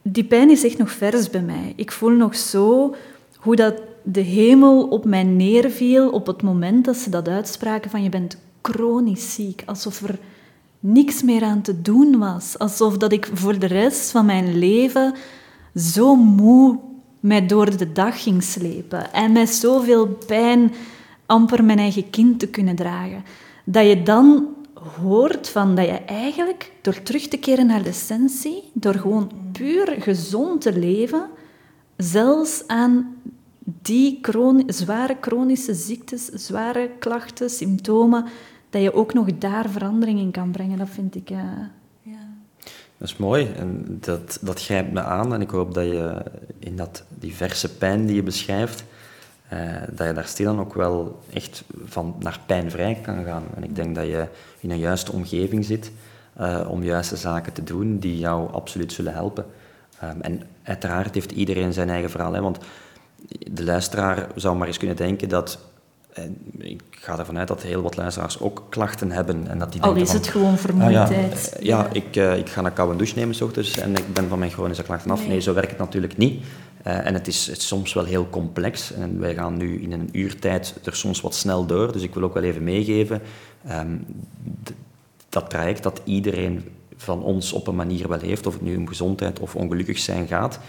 die 0.01 0.23
pijn 0.23 0.49
is 0.49 0.63
echt 0.63 0.77
nog 0.77 0.91
vers 0.91 1.29
bij 1.29 1.41
mij. 1.41 1.73
Ik 1.75 1.91
voel 1.91 2.11
nog 2.11 2.35
zo 2.35 2.95
hoe 3.37 3.55
dat 3.55 3.81
de 4.03 4.21
hemel 4.21 4.87
op 4.87 5.05
mij 5.05 5.23
neerviel 5.23 6.09
op 6.09 6.27
het 6.27 6.41
moment 6.41 6.85
dat 6.85 6.95
ze 6.95 7.09
dat 7.09 7.27
uitspraken 7.27 7.89
van 7.91 8.03
je 8.03 8.09
bent 8.09 8.37
chronisch 8.63 9.33
ziek, 9.33 9.63
alsof 9.65 10.01
er 10.01 10.19
niks 10.79 11.23
meer 11.23 11.43
aan 11.43 11.61
te 11.61 11.81
doen 11.81 12.19
was, 12.19 12.57
alsof 12.57 12.97
dat 12.97 13.11
ik 13.11 13.29
voor 13.33 13.59
de 13.59 13.65
rest 13.65 14.11
van 14.11 14.25
mijn 14.25 14.57
leven 14.57 15.13
zo 15.75 16.15
moe 16.15 16.79
mij 17.19 17.45
door 17.45 17.77
de 17.77 17.91
dag 17.91 18.23
ging 18.23 18.43
slepen 18.43 19.13
en 19.13 19.31
met 19.31 19.49
zoveel 19.49 20.07
pijn 20.07 20.73
amper 21.25 21.63
mijn 21.63 21.79
eigen 21.79 22.09
kind 22.09 22.39
te 22.39 22.47
kunnen 22.47 22.75
dragen. 22.75 23.23
Dat 23.65 23.87
je 23.87 24.03
dan 24.03 24.47
hoort 25.01 25.49
van 25.49 25.75
dat 25.75 25.85
je 25.85 25.97
eigenlijk 25.97 26.71
door 26.81 27.01
terug 27.01 27.27
te 27.27 27.37
keren 27.37 27.65
naar 27.65 27.83
de 27.83 27.89
essentie, 27.89 28.63
door 28.73 28.93
gewoon 28.93 29.31
puur 29.51 29.95
gezond 29.99 30.61
te 30.61 30.79
leven, 30.79 31.29
zelfs 31.97 32.63
aan 32.67 33.15
die 33.81 34.19
zware 34.67 35.17
chronische 35.21 35.73
ziektes, 35.73 36.25
zware 36.25 36.89
klachten, 36.99 37.49
symptomen, 37.49 38.25
dat 38.73 38.81
je 38.81 38.93
ook 38.93 39.13
nog 39.13 39.37
daar 39.37 39.69
verandering 39.69 40.19
in 40.19 40.31
kan 40.31 40.51
brengen. 40.51 40.77
Dat 40.77 40.89
vind 40.89 41.15
ik... 41.15 41.29
Uh, 41.29 41.37
ja. 42.01 42.29
Dat 42.97 43.07
is 43.07 43.17
mooi 43.17 43.51
en 43.57 43.97
dat, 43.99 44.37
dat 44.41 44.63
grijpt 44.63 44.91
me 44.91 45.01
aan 45.01 45.33
en 45.33 45.41
ik 45.41 45.49
hoop 45.49 45.73
dat 45.73 45.83
je 45.83 46.23
in 46.59 46.75
dat 46.75 47.03
diverse 47.09 47.77
pijn 47.77 48.05
die 48.05 48.15
je 48.15 48.23
beschrijft, 48.23 48.83
uh, 49.53 49.59
dat 49.91 50.07
je 50.07 50.13
daar 50.13 50.25
stilaan 50.25 50.59
ook 50.59 50.73
wel 50.73 51.19
echt 51.33 51.63
van 51.85 52.15
naar 52.19 52.39
pijnvrij 52.45 52.99
kan 53.01 53.23
gaan. 53.23 53.43
En 53.55 53.63
ik 53.63 53.75
denk 53.75 53.95
dat 53.95 54.05
je 54.05 54.27
in 54.59 54.71
een 54.71 54.79
juiste 54.79 55.11
omgeving 55.11 55.65
zit 55.65 55.91
uh, 56.39 56.67
om 56.69 56.83
juiste 56.83 57.15
zaken 57.15 57.53
te 57.53 57.63
doen 57.63 57.99
die 57.99 58.17
jou 58.17 58.51
absoluut 58.53 58.93
zullen 58.93 59.13
helpen. 59.13 59.45
Um, 60.03 60.21
en 60.21 60.41
uiteraard 60.63 61.13
heeft 61.13 61.31
iedereen 61.31 61.73
zijn 61.73 61.89
eigen 61.89 62.09
verhaal, 62.09 62.33
hè, 62.33 62.41
want 62.41 62.57
de 63.51 63.63
luisteraar 63.63 64.27
zou 64.35 64.57
maar 64.57 64.67
eens 64.67 64.77
kunnen 64.77 64.97
denken 64.97 65.29
dat 65.29 65.59
en 66.13 66.37
ik 66.57 66.81
ga 66.89 67.19
ervan 67.19 67.37
uit 67.37 67.47
dat 67.47 67.61
heel 67.61 67.81
wat 67.81 67.97
luisteraars 67.97 68.39
ook 68.39 68.63
klachten 68.69 69.11
hebben. 69.11 69.47
En 69.47 69.59
dat 69.59 69.71
die 69.71 69.81
Al 69.81 69.95
is 69.95 70.11
het 70.11 70.27
gewoon 70.27 70.57
vermoeidheid. 70.57 71.53
Ah, 71.55 71.63
ja, 71.63 71.77
ja, 71.77 71.89
ik, 71.91 72.15
uh, 72.15 72.37
ik 72.37 72.49
ga 72.49 72.63
een 72.63 72.73
koude 72.73 72.95
douche 72.95 73.15
nemen 73.15 73.35
s 73.35 73.41
ochtends 73.41 73.77
en 73.77 73.95
ik 73.95 74.13
ben 74.13 74.27
van 74.27 74.39
mijn 74.39 74.51
chronische 74.51 74.83
klachten 74.83 75.11
af. 75.11 75.27
Nee, 75.27 75.39
zo 75.39 75.53
werkt 75.53 75.69
het 75.69 75.79
natuurlijk 75.79 76.17
niet. 76.17 76.43
Uh, 76.87 77.05
en 77.05 77.13
het 77.13 77.27
is, 77.27 77.47
het 77.47 77.57
is, 77.57 77.67
soms 77.67 77.93
wel 77.93 78.03
heel 78.03 78.27
complex. 78.29 78.93
En 78.93 79.19
wij 79.19 79.33
gaan 79.33 79.57
nu 79.57 79.81
in 79.81 79.91
een 79.91 80.09
uurtijd 80.11 80.75
er 80.83 80.95
soms 80.95 81.21
wat 81.21 81.35
snel 81.35 81.65
door. 81.65 81.91
Dus 81.91 82.01
ik 82.01 82.13
wil 82.13 82.23
ook 82.23 82.33
wel 82.33 82.43
even 82.43 82.63
meegeven 82.63 83.21
um, 83.71 84.05
dat 85.29 85.49
traject 85.49 85.83
dat 85.83 86.01
iedereen 86.03 86.63
van 86.95 87.23
ons 87.23 87.53
op 87.53 87.67
een 87.67 87.75
manier 87.75 88.07
wel 88.07 88.19
heeft, 88.19 88.45
of 88.45 88.53
het 88.53 88.61
nu 88.61 88.75
om 88.75 88.87
gezondheid 88.87 89.39
of 89.39 89.55
ongelukkig 89.55 89.99
zijn 89.99 90.27
gaat. 90.27 90.59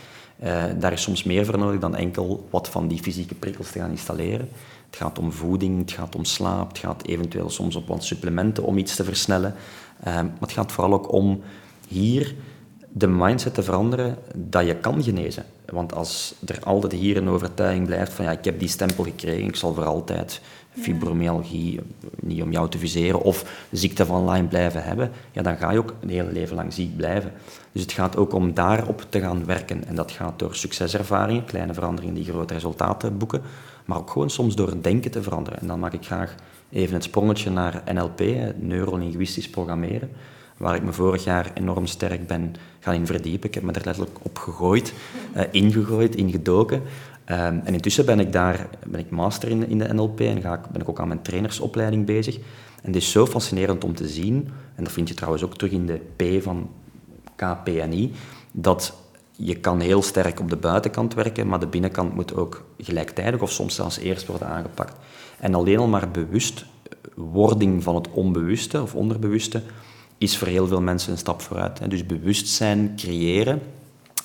Uh, 0.44 0.62
daar 0.78 0.92
is 0.92 1.02
soms 1.02 1.24
meer 1.24 1.44
voor 1.44 1.58
nodig 1.58 1.80
dan 1.80 1.96
enkel 1.96 2.48
wat 2.50 2.68
van 2.68 2.88
die 2.88 3.02
fysieke 3.02 3.34
prikkels 3.34 3.70
te 3.70 3.78
gaan 3.78 3.90
installeren. 3.90 4.48
Het 4.94 5.02
gaat 5.02 5.18
om 5.18 5.32
voeding, 5.32 5.78
het 5.78 5.92
gaat 5.92 6.16
om 6.16 6.24
slaap, 6.24 6.68
het 6.68 6.78
gaat 6.78 7.06
eventueel 7.06 7.50
soms 7.50 7.76
op 7.76 7.88
wat 7.88 8.04
supplementen 8.04 8.64
om 8.64 8.78
iets 8.78 8.96
te 8.96 9.04
versnellen. 9.04 9.54
Uh, 10.00 10.14
maar 10.14 10.32
het 10.40 10.52
gaat 10.52 10.72
vooral 10.72 10.92
ook 10.92 11.12
om 11.12 11.40
hier 11.88 12.34
de 12.92 13.06
mindset 13.06 13.54
te 13.54 13.62
veranderen 13.62 14.18
dat 14.34 14.66
je 14.66 14.76
kan 14.76 15.02
genezen. 15.02 15.44
Want 15.66 15.94
als 15.94 16.34
er 16.46 16.58
altijd 16.64 16.92
hier 16.92 17.16
een 17.16 17.28
overtuiging 17.28 17.86
blijft 17.86 18.12
van 18.12 18.24
ja, 18.24 18.30
ik 18.30 18.44
heb 18.44 18.58
die 18.58 18.68
stempel 18.68 19.04
gekregen, 19.04 19.46
ik 19.46 19.56
zal 19.56 19.74
voor 19.74 19.84
altijd 19.84 20.40
fibromyalgie, 20.70 21.80
niet 22.20 22.42
om 22.42 22.52
jou 22.52 22.68
te 22.68 22.78
viseren, 22.78 23.22
of 23.22 23.66
ziekte 23.70 24.06
van 24.06 24.30
Lyme 24.30 24.48
blijven 24.48 24.84
hebben, 24.84 25.10
ja, 25.32 25.42
dan 25.42 25.56
ga 25.56 25.70
je 25.70 25.78
ook 25.78 25.94
een 26.00 26.08
hele 26.08 26.32
leven 26.32 26.56
lang 26.56 26.72
ziek 26.72 26.96
blijven. 26.96 27.32
Dus 27.72 27.82
het 27.82 27.92
gaat 27.92 28.16
ook 28.16 28.32
om 28.32 28.54
daarop 28.54 29.06
te 29.08 29.20
gaan 29.20 29.44
werken. 29.44 29.84
En 29.86 29.94
dat 29.94 30.10
gaat 30.10 30.38
door 30.38 30.54
succeservaringen, 30.54 31.44
kleine 31.44 31.74
veranderingen 31.74 32.14
die 32.14 32.24
grote 32.24 32.54
resultaten 32.54 33.18
boeken, 33.18 33.42
maar 33.84 33.98
ook 33.98 34.10
gewoon 34.10 34.30
soms 34.30 34.54
door 34.54 34.82
denken 34.82 35.10
te 35.10 35.22
veranderen. 35.22 35.60
En 35.60 35.66
dan 35.66 35.78
maak 35.78 35.92
ik 35.92 36.04
graag 36.04 36.34
even 36.70 36.94
het 36.94 37.04
sprongetje 37.04 37.50
naar 37.50 37.82
NLP, 37.92 38.20
neurolinguistisch 38.56 39.50
programmeren, 39.50 40.10
waar 40.56 40.74
ik 40.74 40.82
me 40.82 40.92
vorig 40.92 41.24
jaar 41.24 41.50
enorm 41.54 41.86
sterk 41.86 42.26
ben 42.26 42.54
gaan 42.80 42.94
in 42.94 43.06
verdiepen. 43.06 43.48
Ik 43.48 43.54
heb 43.54 43.62
me 43.62 43.72
er 43.72 43.84
letterlijk 43.84 44.18
op 44.22 44.38
gegooid, 44.38 44.94
uh, 45.36 45.42
ingegooid, 45.50 46.14
ingedoken. 46.14 46.82
Um, 47.30 47.60
en 47.64 47.74
intussen 47.74 48.06
ben 48.06 48.20
ik 48.20 48.32
daar 48.32 48.66
ben 48.86 49.00
ik 49.00 49.10
master 49.10 49.48
in, 49.48 49.68
in 49.68 49.78
de 49.78 49.94
NLP 49.94 50.20
en 50.20 50.40
ga 50.40 50.54
ik, 50.54 50.68
ben 50.72 50.80
ik 50.80 50.88
ook 50.88 51.00
aan 51.00 51.08
mijn 51.08 51.22
trainersopleiding 51.22 52.06
bezig. 52.06 52.36
En 52.82 52.92
het 52.92 52.96
is 52.96 53.10
zo 53.10 53.26
fascinerend 53.26 53.84
om 53.84 53.94
te 53.94 54.08
zien, 54.08 54.48
en 54.74 54.84
dat 54.84 54.92
vind 54.92 55.08
je 55.08 55.14
trouwens 55.14 55.44
ook 55.44 55.56
terug 55.56 55.72
in 55.72 55.86
de 55.86 56.00
P 56.16 56.42
van 56.42 56.70
KPNI, 57.36 58.12
dat 58.52 59.03
je 59.36 59.54
kan 59.54 59.80
heel 59.80 60.02
sterk 60.02 60.40
op 60.40 60.50
de 60.50 60.56
buitenkant 60.56 61.14
werken, 61.14 61.46
maar 61.46 61.60
de 61.60 61.66
binnenkant 61.66 62.14
moet 62.14 62.34
ook 62.34 62.64
gelijktijdig 62.78 63.40
of 63.40 63.50
soms 63.50 63.74
zelfs 63.74 63.98
eerst 63.98 64.26
worden 64.26 64.48
aangepakt. 64.48 64.96
En 65.38 65.54
alleen 65.54 65.78
al 65.78 65.86
maar 65.86 66.10
bewustwording 66.10 67.82
van 67.82 67.94
het 67.94 68.08
onbewuste 68.10 68.82
of 68.82 68.94
onderbewuste 68.94 69.62
is 70.18 70.36
voor 70.36 70.48
heel 70.48 70.66
veel 70.66 70.80
mensen 70.80 71.12
een 71.12 71.18
stap 71.18 71.40
vooruit. 71.40 71.90
Dus 71.90 72.06
bewustzijn 72.06 72.92
creëren, 72.96 73.62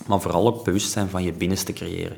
maar 0.08 0.22
vooral 0.22 0.48
ook 0.48 0.64
bewustzijn 0.64 1.10
van 1.10 1.24
je 1.24 1.34
binnenste 1.34 1.74
creëren. 1.74 2.18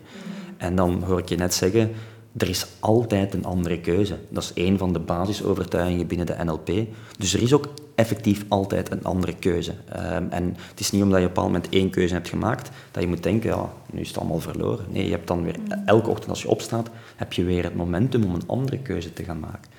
En 0.57 0.75
dan 0.75 1.03
hoor 1.03 1.19
ik 1.19 1.29
je 1.29 1.35
net 1.35 1.53
zeggen, 1.53 1.91
er 2.37 2.49
is 2.49 2.67
altijd 2.79 3.33
een 3.33 3.45
andere 3.45 3.79
keuze. 3.79 4.17
Dat 4.29 4.43
is 4.43 4.51
een 4.63 4.77
van 4.77 4.93
de 4.93 4.99
basisovertuigingen 4.99 6.07
binnen 6.07 6.25
de 6.25 6.35
NLP. 6.43 6.71
Dus 7.17 7.33
er 7.33 7.41
is 7.41 7.53
ook 7.53 7.67
effectief 7.95 8.45
altijd 8.47 8.91
een 8.91 9.03
andere 9.03 9.35
keuze. 9.35 9.71
Um, 9.71 10.29
en 10.29 10.55
het 10.69 10.79
is 10.79 10.91
niet 10.91 11.03
omdat 11.03 11.19
je 11.19 11.25
op 11.25 11.29
een 11.29 11.43
bepaald 11.43 11.53
moment 11.53 11.73
één 11.73 11.89
keuze 11.89 12.13
hebt 12.13 12.29
gemaakt, 12.29 12.69
dat 12.91 13.03
je 13.03 13.09
moet 13.09 13.23
denken, 13.23 13.49
ja, 13.49 13.73
nu 13.91 14.01
is 14.01 14.07
het 14.07 14.17
allemaal 14.17 14.39
verloren. 14.39 14.85
Nee, 14.89 15.05
je 15.05 15.11
hebt 15.11 15.27
dan 15.27 15.43
weer, 15.43 15.55
elke 15.85 16.09
ochtend 16.09 16.29
als 16.29 16.41
je 16.41 16.49
opstaat, 16.49 16.89
heb 17.15 17.33
je 17.33 17.43
weer 17.43 17.63
het 17.63 17.75
momentum 17.75 18.23
om 18.23 18.35
een 18.35 18.47
andere 18.47 18.77
keuze 18.77 19.13
te 19.13 19.23
gaan 19.23 19.39
maken. 19.39 19.71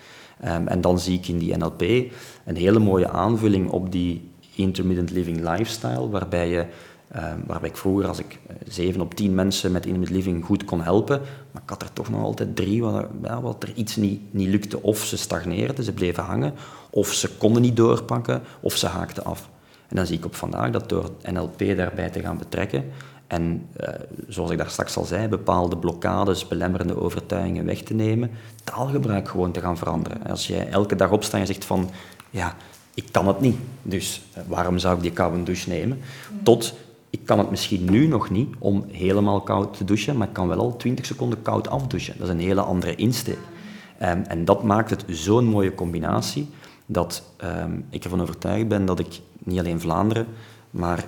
Um, 0.45 0.69
en 0.69 0.81
dan 0.81 0.99
zie 0.99 1.19
ik 1.19 1.29
in 1.29 1.39
die 1.39 1.57
NLP 1.57 1.81
een 2.45 2.57
hele 2.57 2.79
mooie 2.79 3.09
aanvulling 3.09 3.71
op 3.71 3.93
die 3.93 4.31
intermittent 4.55 5.11
living 5.11 5.49
lifestyle, 5.51 6.09
waarbij 6.09 6.49
je 6.49 6.67
uh, 7.17 7.33
waarbij 7.47 7.69
ik 7.69 7.77
vroeger, 7.77 8.07
als 8.07 8.19
ik 8.19 8.39
uh, 8.51 8.57
zeven 8.69 9.01
op 9.01 9.15
tien 9.15 9.35
mensen 9.35 9.73
met 9.73 9.87
intermittent 9.87 10.25
living 10.25 10.45
goed 10.45 10.65
kon 10.65 10.83
helpen, 10.83 11.21
maar 11.51 11.63
ik 11.63 11.71
had 11.71 11.83
er 11.83 11.93
toch 11.93 12.11
nog 12.11 12.23
altijd 12.23 12.57
drie 12.57 12.83
wat 13.43 13.63
er 13.63 13.73
iets 13.75 13.97
niet, 13.97 14.21
niet 14.31 14.49
lukte. 14.49 14.83
Of 14.83 15.05
ze 15.05 15.17
stagneerden, 15.17 15.85
ze 15.85 15.93
bleven 15.93 16.23
hangen, 16.23 16.55
of 16.91 17.13
ze 17.13 17.37
konden 17.37 17.63
niet 17.63 17.77
doorpakken, 17.77 18.43
of 18.61 18.77
ze 18.77 18.87
haakten 18.87 19.25
af. 19.25 19.49
En 19.89 19.97
dan 19.97 20.07
zie 20.07 20.19
ik 20.19 20.25
op 20.25 20.35
vandaag 20.35 20.71
dat 20.71 20.89
door 20.89 21.11
NLP 21.33 21.59
daarbij 21.77 22.11
te 22.11 22.21
gaan 22.21 22.39
betrekken 22.39 22.85
en, 23.33 23.69
uh, 23.81 23.89
zoals 24.29 24.51
ik 24.51 24.59
daar 24.59 24.71
straks 24.71 24.97
al 24.97 25.05
zei, 25.05 25.29
bepaalde 25.29 25.77
blokkades, 25.77 26.49
belemmerende 26.49 27.01
overtuigingen 27.01 27.65
weg 27.65 27.83
te 27.83 27.95
nemen, 27.95 28.31
taalgebruik 28.65 29.29
gewoon 29.29 29.53
te 29.53 29.61
gaan 29.61 29.77
veranderen. 29.77 30.27
Als 30.27 30.47
jij 30.47 30.69
elke 30.69 30.97
dag 30.97 31.11
opstaat 31.11 31.41
en 31.41 31.47
zegt 31.47 31.65
van, 31.65 31.91
ja, 32.31 32.57
ik 32.95 33.09
kan 33.11 33.27
het 33.27 33.41
niet, 33.41 33.57
dus 33.83 34.23
waarom 34.47 34.79
zou 34.79 34.97
ik 34.97 35.03
die 35.03 35.13
koude 35.13 35.43
douche 35.43 35.69
nemen? 35.69 36.01
Tot 36.43 36.75
ik 37.13 37.21
kan 37.25 37.39
het 37.39 37.51
misschien 37.51 37.91
nu 37.91 38.07
nog 38.07 38.31
niet 38.31 38.55
om 38.59 38.85
helemaal 38.91 39.41
koud 39.41 39.77
te 39.77 39.85
douchen, 39.85 40.17
maar 40.17 40.29
ik 40.29 40.33
kan 40.33 40.49
wel 40.49 40.59
al 40.59 40.77
20 40.77 41.07
seconden 41.07 41.43
koud 41.43 41.69
afdouchen. 41.69 42.15
Dat 42.19 42.27
is 42.27 42.33
een 42.33 42.41
hele 42.41 42.61
andere 42.61 42.95
insteek. 42.95 43.39
Um, 44.03 44.23
en 44.23 44.45
dat 44.45 44.63
maakt 44.63 44.91
het 44.91 45.05
zo'n 45.09 45.45
mooie 45.45 45.75
combinatie 45.75 46.49
dat 46.87 47.23
um, 47.45 47.85
ik 47.91 48.05
ervan 48.05 48.21
overtuigd 48.21 48.69
ben 48.69 48.85
dat 48.85 48.99
ik 48.99 49.21
niet 49.39 49.59
alleen 49.59 49.81
Vlaanderen, 49.81 50.27
maar 50.71 51.07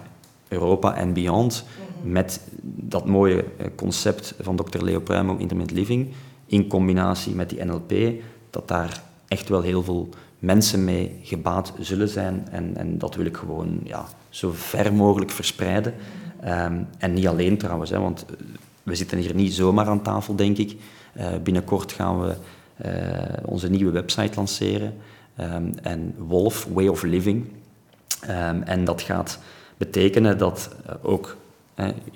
Europa 0.48 0.94
en 0.94 1.12
beyond 1.12 1.64
met 2.02 2.40
dat 2.62 3.06
mooie 3.06 3.44
eh, 3.56 3.66
concept 3.74 4.34
van 4.40 4.56
Dr. 4.56 4.82
Leo 4.82 5.00
Pruimo 5.00 5.36
Intermittent 5.36 5.78
Living 5.78 6.08
in 6.46 6.68
combinatie 6.68 7.34
met 7.34 7.50
die 7.50 7.64
NLP, 7.64 7.92
dat 8.50 8.68
daar 8.68 9.02
echt 9.28 9.48
wel 9.48 9.60
heel 9.60 9.82
veel 9.82 10.08
mensen 10.44 10.84
mee 10.84 11.18
gebaat 11.22 11.72
zullen 11.78 12.08
zijn. 12.08 12.46
En, 12.50 12.76
en 12.76 12.98
dat 12.98 13.14
wil 13.14 13.24
ik 13.24 13.36
gewoon 13.36 13.80
ja, 13.84 14.06
zo 14.28 14.50
ver 14.54 14.94
mogelijk 14.94 15.30
verspreiden. 15.30 15.94
Um, 16.44 16.86
en 16.98 17.12
niet 17.12 17.26
alleen 17.26 17.58
trouwens, 17.58 17.90
hè, 17.90 18.00
want 18.00 18.24
eh, 18.24 18.46
we 18.82 18.94
zitten 18.94 19.18
hier 19.18 19.34
niet 19.34 19.54
zomaar 19.54 19.86
aan 19.86 20.02
tafel, 20.02 20.36
denk 20.36 20.58
ik. 20.58 20.76
Uh, 21.16 21.26
binnenkort 21.42 21.92
gaan 21.92 22.20
we 22.20 22.34
uh, 22.84 22.90
onze 23.44 23.70
nieuwe 23.70 23.92
website 23.92 24.36
lanceren. 24.36 24.94
Um, 25.40 25.74
en 25.82 26.14
Wolf, 26.18 26.68
Way 26.72 26.86
of 26.86 27.02
Living. 27.02 27.44
Um, 28.30 28.62
en 28.62 28.84
dat 28.84 29.02
gaat 29.02 29.38
betekenen 29.76 30.38
dat 30.38 30.70
ook 31.02 31.36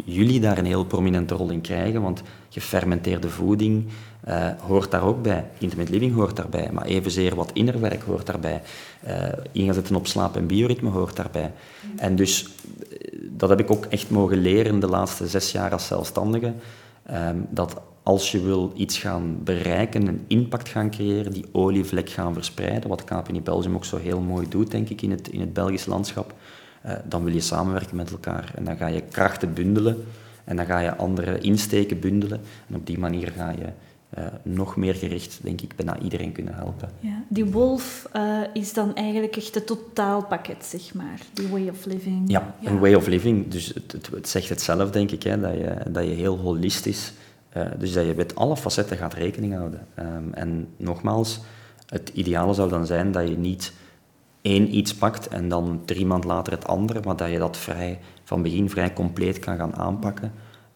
jullie 0.05 0.41
daar 0.41 0.59
een 0.59 0.67
heel 0.67 0.85
prominente 0.85 1.35
rol 1.35 1.51
in 1.51 1.61
krijgen, 1.61 2.03
want 2.03 2.23
gefermenteerde 2.49 3.29
voeding 3.29 3.85
uh, 4.29 4.49
hoort 4.61 4.91
daar 4.91 5.03
ook 5.03 5.23
bij. 5.23 5.45
Intermittent 5.59 6.01
living 6.01 6.15
hoort 6.15 6.37
daarbij, 6.37 6.71
maar 6.73 6.85
evenzeer 6.85 7.35
wat 7.35 7.51
innerwerk 7.53 8.03
hoort 8.03 8.27
daarbij. 8.27 8.63
Uh, 9.07 9.15
inzetten 9.53 9.97
op 9.97 10.07
slaap 10.07 10.37
en 10.37 10.47
bioritme 10.47 10.91
hoort 10.91 11.17
daarbij. 11.17 11.53
En 11.97 12.17
dus 12.17 12.49
eh, 12.91 13.19
dat 13.31 13.49
heb 13.49 13.61
ik 13.61 13.71
ook 13.71 13.85
echt 13.85 14.11
mogen 14.11 14.39
leren 14.39 14.81
de 14.81 14.87
laatste 14.87 15.27
zes 15.27 15.53
jaar 15.53 15.73
als 15.73 15.87
zelfstandige, 15.87 16.53
um, 17.11 17.47
dat 17.51 17.81
als 18.03 18.33
je 18.33 18.43
wil 18.43 18.73
iets 18.77 18.99
gaan 18.99 19.41
bereiken, 19.45 20.07
een 20.07 20.25
impact 20.27 20.69
gaan 20.69 20.91
creëren, 20.91 21.33
die 21.33 21.45
olievlek 21.53 22.11
gaan 22.11 22.33
verspreiden, 22.33 22.89
wat 22.89 23.05
KPN 23.05 23.41
Belgium 23.43 23.75
ook 23.75 23.85
zo 23.85 23.97
heel 23.97 24.21
mooi 24.21 24.49
doet, 24.49 24.71
denk 24.71 24.89
ik, 24.89 25.03
in 25.03 25.11
het, 25.11 25.29
in 25.29 25.41
het 25.41 25.53
Belgisch 25.53 25.87
landschap, 25.87 26.35
uh, 26.87 26.93
dan 27.05 27.25
wil 27.25 27.33
je 27.33 27.41
samenwerken 27.41 27.97
met 27.97 28.11
elkaar. 28.11 28.53
En 28.55 28.65
dan 28.65 28.77
ga 28.77 28.87
je 28.87 29.01
krachten 29.01 29.55
bundelen 29.55 30.05
en 30.45 30.57
dan 30.57 30.67
ga 30.67 30.79
je 30.79 30.97
andere 30.97 31.39
insteken 31.39 32.01
bundelen. 32.01 32.41
En 32.69 32.75
op 32.75 32.87
die 32.87 32.99
manier 32.99 33.33
ga 33.37 33.51
je 33.51 33.67
uh, 34.19 34.25
nog 34.43 34.77
meer 34.77 34.95
gericht, 34.95 35.39
denk 35.43 35.61
ik, 35.61 35.77
bijna 35.77 35.99
iedereen 35.99 36.33
kunnen 36.33 36.55
helpen. 36.55 36.91
Ja, 37.01 37.23
die 37.29 37.45
wolf 37.45 38.09
uh, 38.17 38.41
is 38.53 38.73
dan 38.73 38.95
eigenlijk 38.95 39.37
echt 39.37 39.55
het 39.55 39.67
totaalpakket, 39.67 40.65
zeg 40.65 40.95
maar. 40.95 41.21
Die 41.33 41.49
way 41.49 41.69
of 41.69 41.85
living. 41.85 42.31
Ja, 42.31 42.55
ja. 42.61 42.71
een 42.71 42.79
way 42.79 42.95
of 42.95 43.07
living. 43.07 43.49
Dus 43.49 43.67
het, 43.67 43.93
het, 43.93 44.07
het, 44.07 44.29
zegt 44.29 44.49
het 44.49 44.63
zelf, 44.63 44.91
denk 44.91 45.11
ik, 45.11 45.23
hè, 45.23 45.41
dat, 45.41 45.53
je, 45.53 45.77
dat 45.91 46.05
je 46.05 46.11
heel 46.11 46.39
holistisch... 46.39 47.13
Uh, 47.57 47.65
dus 47.79 47.93
dat 47.93 48.07
je 48.07 48.15
met 48.17 48.35
alle 48.35 48.57
facetten 48.57 48.97
gaat 48.97 49.15
rekening 49.15 49.55
houden. 49.55 49.87
Um, 49.99 50.35
en 50.35 50.69
nogmaals, 50.77 51.41
het 51.87 52.11
ideale 52.15 52.55
zou 52.55 52.69
dan 52.69 52.87
zijn 52.87 53.13
dat 53.13 53.29
je 53.29 53.37
niet 53.37 53.73
één 54.43 54.77
iets 54.77 54.95
pakt 54.95 55.29
en 55.29 55.49
dan 55.49 55.83
drie 55.85 56.07
maand 56.07 56.25
later 56.25 56.53
het 56.53 56.67
andere, 56.67 57.01
maar 57.05 57.17
dat 57.17 57.31
je 57.31 57.39
dat 57.39 57.57
vrij, 57.57 57.99
van 58.25 58.43
begin 58.43 58.71
vrij 58.71 58.93
compleet 58.93 59.39
kan 59.39 59.57
gaan 59.57 59.77
aanpakken, 59.77 60.33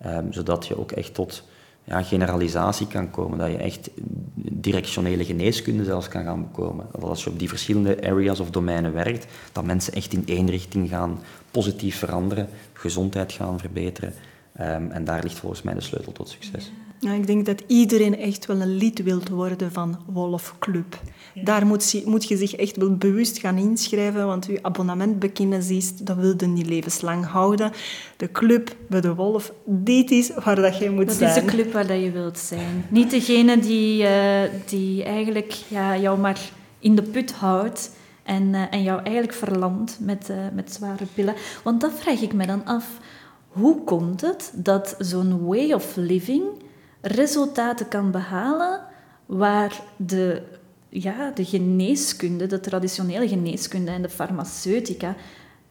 um, 0.07 0.33
zodat 0.33 0.67
je 0.67 0.79
ook 0.79 0.93
echt 0.93 1.15
tot 1.15 1.45
ja, 1.85 2.03
generalisatie 2.03 2.87
kan 2.87 3.11
komen. 3.11 3.39
Dat 3.39 3.51
je 3.51 3.57
echt 3.57 3.91
directionele 4.35 5.25
geneeskunde 5.25 5.85
zelfs 5.85 6.09
kan 6.09 6.25
gaan 6.25 6.43
bekomen. 6.43 6.87
Dat 6.93 7.03
als 7.03 7.25
je 7.25 7.31
op 7.31 7.39
die 7.39 7.49
verschillende 7.49 8.09
areas 8.09 8.41
of 8.41 8.51
domeinen 8.51 8.93
werkt, 8.93 9.27
dat 9.53 9.65
mensen 9.65 9.93
echt 9.93 10.13
in 10.13 10.23
één 10.27 10.51
richting 10.51 10.89
gaan 10.89 11.21
positief 11.51 11.99
veranderen, 11.99 12.49
gezondheid 12.73 13.33
gaan 13.33 13.59
verbeteren. 13.59 14.15
Ehm, 14.53 14.91
en 14.91 15.05
daar 15.05 15.23
ligt 15.23 15.39
volgens 15.39 15.63
mij 15.63 15.75
de 15.75 15.81
sleutel 15.81 16.13
tot 16.13 16.29
succes. 16.29 16.73
Ik 17.11 17.27
denk 17.27 17.47
dat 17.47 17.63
iedereen 17.67 18.19
echt 18.19 18.47
wel 18.47 18.61
een 18.61 18.77
lid 18.77 19.03
wilt 19.03 19.29
worden 19.29 19.73
van 19.73 19.99
Wolf 20.07 20.55
Club. 20.59 21.01
Daar 21.35 21.67
moet 21.67 21.91
je, 21.91 22.03
moet 22.07 22.29
je 22.29 22.37
zich 22.37 22.55
echt 22.55 22.77
wel 22.77 22.97
bewust 22.97 23.39
gaan 23.39 23.57
inschrijven, 23.57 24.27
want 24.27 24.47
je 24.47 24.63
abonnementbekennis 24.63 25.69
is, 25.69 25.97
dat 25.97 26.17
wil 26.17 26.35
je 26.37 26.47
niet 26.47 26.67
levenslang 26.67 27.27
houden. 27.27 27.73
De 28.17 28.31
club 28.31 28.77
bij 28.87 29.01
de 29.01 29.15
Wolf, 29.15 29.53
dit 29.65 30.11
is 30.11 30.31
waar 30.45 30.57
dat 30.57 30.79
je 30.79 30.91
moet 30.91 31.13
zijn. 31.13 31.35
Dat 31.35 31.37
is 31.37 31.51
de 31.51 31.57
club 31.57 31.73
waar 31.73 31.87
dat 31.87 32.01
je 32.01 32.11
wilt 32.11 32.39
zijn. 32.39 32.85
Niet 32.89 33.11
degene 33.11 33.59
die, 33.59 34.03
uh, 34.03 34.41
die 34.67 35.03
eigenlijk 35.03 35.53
ja, 35.69 35.97
jou 35.97 36.19
maar 36.19 36.41
in 36.79 36.95
de 36.95 37.03
put 37.03 37.33
houdt 37.33 37.91
en, 38.23 38.43
uh, 38.43 38.63
en 38.71 38.83
jou 38.83 39.03
eigenlijk 39.03 39.35
verlamt 39.35 39.99
met, 40.01 40.29
uh, 40.31 40.37
met 40.53 40.73
zware 40.73 41.05
pillen. 41.15 41.35
Want 41.65 41.81
dat 41.81 41.93
vraag 41.95 42.21
ik 42.21 42.33
me 42.33 42.47
dan 42.47 42.65
af. 42.65 42.87
Hoe 43.49 43.85
komt 43.85 44.21
het 44.21 44.53
dat 44.55 44.95
zo'n 44.99 45.45
way 45.47 45.73
of 45.73 45.97
living 45.97 46.43
resultaten 47.03 47.89
kan 47.89 48.11
behalen 48.11 48.81
waar 49.27 49.81
de, 49.97 50.43
ja, 50.89 51.31
de 51.31 51.45
geneeskunde, 51.45 52.47
de 52.47 52.61
traditionele 52.61 53.29
geneeskunde 53.29 53.91
en 53.91 54.03
de 54.03 54.09
farmaceutica 54.09 55.17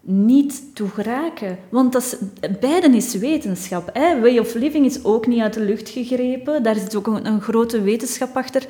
niet 0.01 0.75
toe 0.75 0.89
geraken. 0.89 1.57
Want 1.69 1.93
dat 1.93 2.01
is, 2.01 2.17
beiden 2.59 2.93
is 2.93 3.15
wetenschap. 3.15 3.89
Hè? 3.93 4.19
Way 4.19 4.37
of 4.37 4.53
living 4.53 4.85
is 4.85 5.03
ook 5.03 5.27
niet 5.27 5.41
uit 5.41 5.53
de 5.53 5.63
lucht 5.63 5.89
gegrepen. 5.89 6.63
Daar 6.63 6.75
zit 6.75 6.95
ook 6.95 7.07
een, 7.07 7.25
een 7.25 7.41
grote 7.41 7.81
wetenschap 7.81 8.35
achter. 8.35 8.65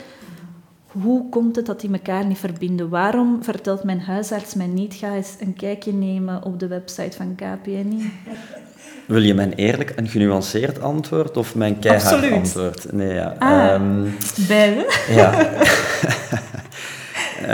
Hoe 0.88 1.30
komt 1.30 1.56
het 1.56 1.66
dat 1.66 1.82
die 1.82 1.92
elkaar 1.92 2.26
niet 2.26 2.38
verbinden? 2.38 2.90
Waarom 2.90 3.44
vertelt 3.44 3.84
mijn 3.84 4.02
huisarts 4.02 4.54
mij 4.54 4.68
niet? 4.68 4.94
Ga 4.94 5.16
eens 5.16 5.36
een 5.40 5.54
kijkje 5.54 5.94
nemen 5.94 6.44
op 6.44 6.60
de 6.60 6.68
website 6.68 7.18
van 7.18 7.36
KPNI. 7.36 8.12
Wil 9.12 9.22
je 9.22 9.34
mijn 9.34 9.54
eerlijk 9.54 9.90
en 9.90 10.08
genuanceerd 10.08 10.82
antwoord 10.82 11.38
of 11.38 11.56
mijn 11.56 11.80
keihard 11.80 12.14
Absoluut. 12.14 12.34
antwoord? 12.34 12.92
Nee, 12.92 13.14
ja. 13.14 13.36
Ah, 13.40 13.74
um, 13.74 14.16
beide? 14.48 14.86
Ja. 15.10 15.54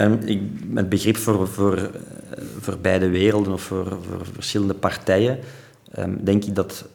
um, 0.03 0.19
ik, 0.25 0.41
met 0.67 0.89
begrip 0.89 1.17
voor, 1.17 1.47
voor, 1.47 1.89
voor 2.59 2.77
beide 2.77 3.09
werelden 3.09 3.53
of 3.53 3.61
voor, 3.61 3.85
voor 3.85 4.25
verschillende 4.33 4.73
partijen, 4.73 5.39
um, 5.99 6.23
denk 6.23 6.45
ik 6.45 6.55
dat 6.55 6.85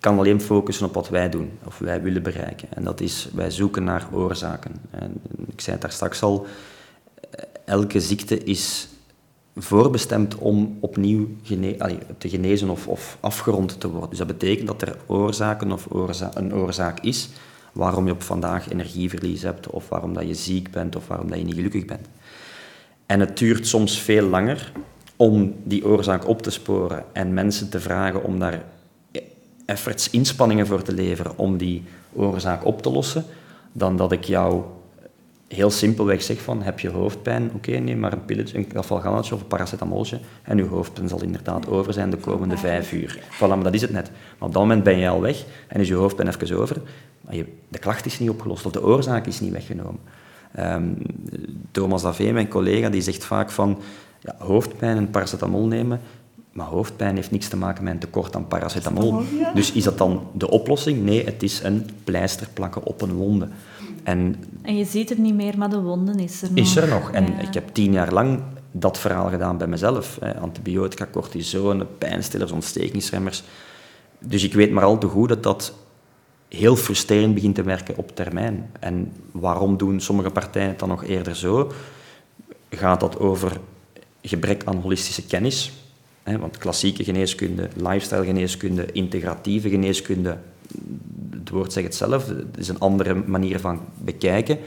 kan 0.00 0.18
alleen 0.18 0.40
focussen 0.40 0.86
op 0.86 0.94
wat 0.94 1.08
wij 1.08 1.28
doen 1.28 1.50
of 1.64 1.78
wij 1.78 2.02
willen 2.02 2.22
bereiken. 2.22 2.68
En 2.74 2.84
dat 2.84 3.00
is, 3.00 3.28
wij 3.34 3.50
zoeken 3.50 3.84
naar 3.84 4.06
oorzaken. 4.12 4.72
En 4.90 5.20
ik 5.46 5.60
zei 5.60 5.72
het 5.72 5.80
daar 5.80 5.92
straks 5.92 6.22
al, 6.22 6.46
elke 7.64 8.00
ziekte 8.00 8.44
is 8.44 8.88
voorbestemd 9.56 10.34
om 10.34 10.76
opnieuw 10.80 11.28
te 12.18 12.28
genezen 12.28 12.68
of, 12.68 12.88
of, 12.88 13.18
afgerond 13.20 13.80
te 13.80 13.90
worden. 13.90 14.08
Dus 14.08 14.18
dat 14.18 14.26
betekent 14.26 14.66
dat 14.66 14.82
er 14.82 14.96
oorzaken 15.06 15.72
of 15.72 15.86
een 16.34 16.54
oorzaak 16.54 17.00
is 17.00 17.28
waarom 17.72 18.06
je 18.06 18.12
op 18.12 18.22
vandaag 18.22 18.70
energieverlies 18.70 19.42
hebt, 19.42 19.70
of 19.70 19.88
waarom 19.88 20.14
dat 20.14 20.26
je 20.26 20.34
ziek 20.34 20.70
bent, 20.70 20.96
of 20.96 21.06
waarom 21.06 21.28
dat 21.28 21.38
je 21.38 21.44
niet 21.44 21.54
gelukkig 21.54 21.84
bent. 21.84 22.06
En 23.06 23.20
het 23.20 23.38
duurt 23.38 23.66
soms 23.66 24.00
veel 24.00 24.26
langer 24.26 24.72
om 25.16 25.54
die 25.64 25.86
oorzaak 25.86 26.28
op 26.28 26.42
te 26.42 26.50
sporen 26.50 27.04
en 27.12 27.34
mensen 27.34 27.70
te 27.70 27.80
vragen 27.80 28.24
om 28.24 28.38
daar 28.38 28.64
efforts, 29.66 30.10
inspanningen 30.10 30.66
voor 30.66 30.82
te 30.82 30.92
leveren 30.92 31.38
om 31.38 31.56
die 31.56 31.82
oorzaak 32.12 32.64
op 32.64 32.82
te 32.82 32.90
lossen, 32.90 33.24
dan 33.72 33.96
dat 33.96 34.12
ik 34.12 34.24
jou 34.24 34.62
heel 35.54 35.70
simpelweg 35.70 36.22
zeg 36.22 36.40
van, 36.40 36.62
heb 36.62 36.80
je 36.80 36.88
hoofdpijn? 36.88 37.44
Oké, 37.44 37.56
okay, 37.56 37.76
neem 37.80 37.98
maar 37.98 38.12
een 38.12 38.24
pilletje, 38.24 38.58
een 38.58 38.66
gafalganatje 38.72 39.34
of 39.34 39.40
een 39.40 39.46
paracetamolje 39.46 40.20
en 40.42 40.56
je 40.56 40.64
hoofdpijn 40.64 41.08
zal 41.08 41.22
inderdaad 41.22 41.68
over 41.68 41.92
zijn 41.92 42.10
de 42.10 42.16
komende 42.16 42.56
vijf 42.56 42.92
uur. 42.92 43.18
Voilà, 43.34 43.38
maar 43.38 43.62
dat 43.62 43.74
is 43.74 43.80
het 43.80 43.92
net. 43.92 44.10
Maar 44.38 44.48
op 44.48 44.52
dat 44.54 44.62
moment 44.62 44.82
ben 44.82 44.98
je 44.98 45.08
al 45.08 45.20
weg 45.20 45.44
en 45.68 45.80
is 45.80 45.88
je 45.88 45.94
hoofdpijn 45.94 46.28
even 46.28 46.58
over, 46.58 46.82
maar 47.20 47.34
je, 47.34 47.46
de 47.68 47.78
klacht 47.78 48.06
is 48.06 48.18
niet 48.18 48.30
opgelost 48.30 48.66
of 48.66 48.72
de 48.72 48.84
oorzaak 48.84 49.26
is 49.26 49.40
niet 49.40 49.52
weggenomen. 49.52 50.00
Um, 50.60 50.96
Thomas 51.70 52.02
Davé, 52.02 52.32
mijn 52.32 52.48
collega, 52.48 52.88
die 52.88 53.02
zegt 53.02 53.24
vaak 53.24 53.50
van, 53.50 53.78
ja, 54.20 54.34
hoofdpijn 54.38 54.96
en 54.96 55.10
paracetamol 55.10 55.66
nemen, 55.66 56.00
maar 56.52 56.66
hoofdpijn 56.66 57.16
heeft 57.16 57.30
niks 57.30 57.48
te 57.48 57.56
maken 57.56 57.84
met 57.84 57.92
een 57.92 57.98
tekort 57.98 58.36
aan 58.36 58.48
paracetamol. 58.48 59.22
Dus 59.54 59.72
is 59.72 59.84
dat 59.84 59.98
dan 59.98 60.26
de 60.32 60.50
oplossing? 60.50 61.02
Nee, 61.02 61.24
het 61.24 61.42
is 61.42 61.62
een 61.62 61.86
pleister 62.04 62.48
plakken 62.52 62.84
op 62.84 63.02
een 63.02 63.12
wonde. 63.12 63.48
En, 64.04 64.44
en 64.62 64.76
je 64.76 64.84
ziet 64.84 65.08
het 65.08 65.18
niet 65.18 65.34
meer, 65.34 65.58
maar 65.58 65.70
de 65.70 65.80
wonden 65.80 66.18
is 66.18 66.42
er 66.42 66.48
nog. 66.48 66.58
Is 66.58 66.76
er 66.76 66.88
nog. 66.88 67.10
En 67.10 67.26
ja. 67.26 67.38
ik 67.38 67.54
heb 67.54 67.68
tien 67.72 67.92
jaar 67.92 68.12
lang 68.12 68.42
dat 68.72 68.98
verhaal 68.98 69.28
gedaan 69.28 69.58
bij 69.58 69.66
mezelf. 69.66 70.18
Hè. 70.20 70.36
Antibiotica, 70.40 71.08
cortisone, 71.12 71.84
pijnstillers, 71.84 72.52
ontstekingsremmers. 72.52 73.42
Dus 74.18 74.44
ik 74.44 74.52
weet 74.54 74.70
maar 74.70 74.84
al 74.84 74.98
te 74.98 75.06
goed 75.06 75.28
dat 75.28 75.42
dat 75.42 75.74
heel 76.48 76.76
frustrerend 76.76 77.34
begint 77.34 77.54
te 77.54 77.62
werken 77.62 77.96
op 77.96 78.16
termijn. 78.16 78.70
En 78.80 79.12
waarom 79.32 79.76
doen 79.76 80.00
sommige 80.00 80.30
partijen 80.30 80.68
het 80.68 80.78
dan 80.78 80.88
nog 80.88 81.04
eerder 81.04 81.36
zo? 81.36 81.72
Gaat 82.70 83.00
dat 83.00 83.18
over 83.18 83.60
gebrek 84.22 84.62
aan 84.64 84.76
holistische 84.76 85.26
kennis? 85.26 85.72
Hè, 86.22 86.38
want 86.38 86.58
klassieke 86.58 87.04
geneeskunde, 87.04 87.68
lifestyle 87.76 88.24
geneeskunde, 88.24 88.92
integratieve 88.92 89.68
geneeskunde, 89.68 90.38
het 91.30 91.50
woord 91.50 91.72
zegt 91.72 91.86
het 91.86 91.94
zelf, 91.94 92.26
het 92.26 92.58
is 92.58 92.68
een 92.68 92.78
andere 92.78 93.14
manier 93.14 93.60
van 93.60 93.80
bekijken. 93.98 94.58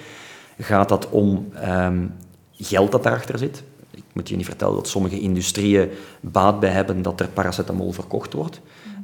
Gaat 0.60 0.89
dat 0.89 1.10
om 1.10 1.50
um, 1.66 2.14
geld 2.52 2.91
dat 2.91 3.04
daarachter 3.04 3.38
zit? 3.38 3.64
Ik 3.91 4.04
moet 4.14 4.30
je 4.30 4.36
niet 4.36 4.45
vertellen 4.45 4.76
dat 4.76 4.88
sommige 4.88 5.20
industrieën 5.20 5.89
baat 6.20 6.60
bij 6.60 6.70
hebben 6.70 7.02
dat 7.02 7.20
er 7.20 7.28
paracetamol 7.28 7.91
verkocht 7.91 8.34
wordt. 8.34 8.62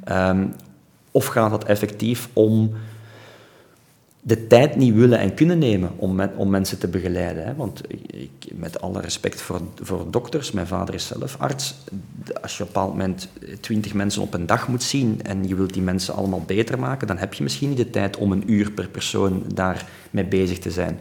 Um, 0.08 0.54
of 1.10 1.26
gaat 1.26 1.50
het 1.50 1.64
effectief 1.64 2.28
om 2.32 2.74
de 4.26 4.46
tijd 4.46 4.76
niet 4.76 4.94
willen 4.94 5.18
en 5.18 5.34
kunnen 5.34 5.58
nemen 5.58 5.90
om, 5.96 6.20
om 6.36 6.50
mensen 6.50 6.78
te 6.78 6.88
begeleiden. 6.88 7.44
Hè? 7.46 7.54
Want 7.54 7.80
ik, 8.06 8.30
met 8.54 8.80
alle 8.80 9.00
respect 9.00 9.40
voor, 9.40 9.60
voor 9.82 10.06
dokters, 10.10 10.52
mijn 10.52 10.66
vader 10.66 10.94
is 10.94 11.06
zelf 11.06 11.36
arts. 11.38 11.74
Als 12.42 12.56
je 12.56 12.62
op 12.62 12.68
een 12.68 12.74
bepaald 12.74 12.90
moment 12.90 13.28
twintig 13.60 13.94
mensen 13.94 14.22
op 14.22 14.34
een 14.34 14.46
dag 14.46 14.68
moet 14.68 14.82
zien 14.82 15.20
en 15.22 15.48
je 15.48 15.54
wilt 15.54 15.72
die 15.72 15.82
mensen 15.82 16.14
allemaal 16.14 16.42
beter 16.46 16.78
maken, 16.78 17.06
dan 17.06 17.18
heb 17.18 17.34
je 17.34 17.42
misschien 17.42 17.68
niet 17.68 17.78
de 17.78 17.90
tijd 17.90 18.16
om 18.16 18.32
een 18.32 18.52
uur 18.52 18.70
per 18.70 18.88
persoon 18.88 19.42
daarmee 19.54 20.24
bezig 20.28 20.58
te 20.58 20.70
zijn. 20.70 20.98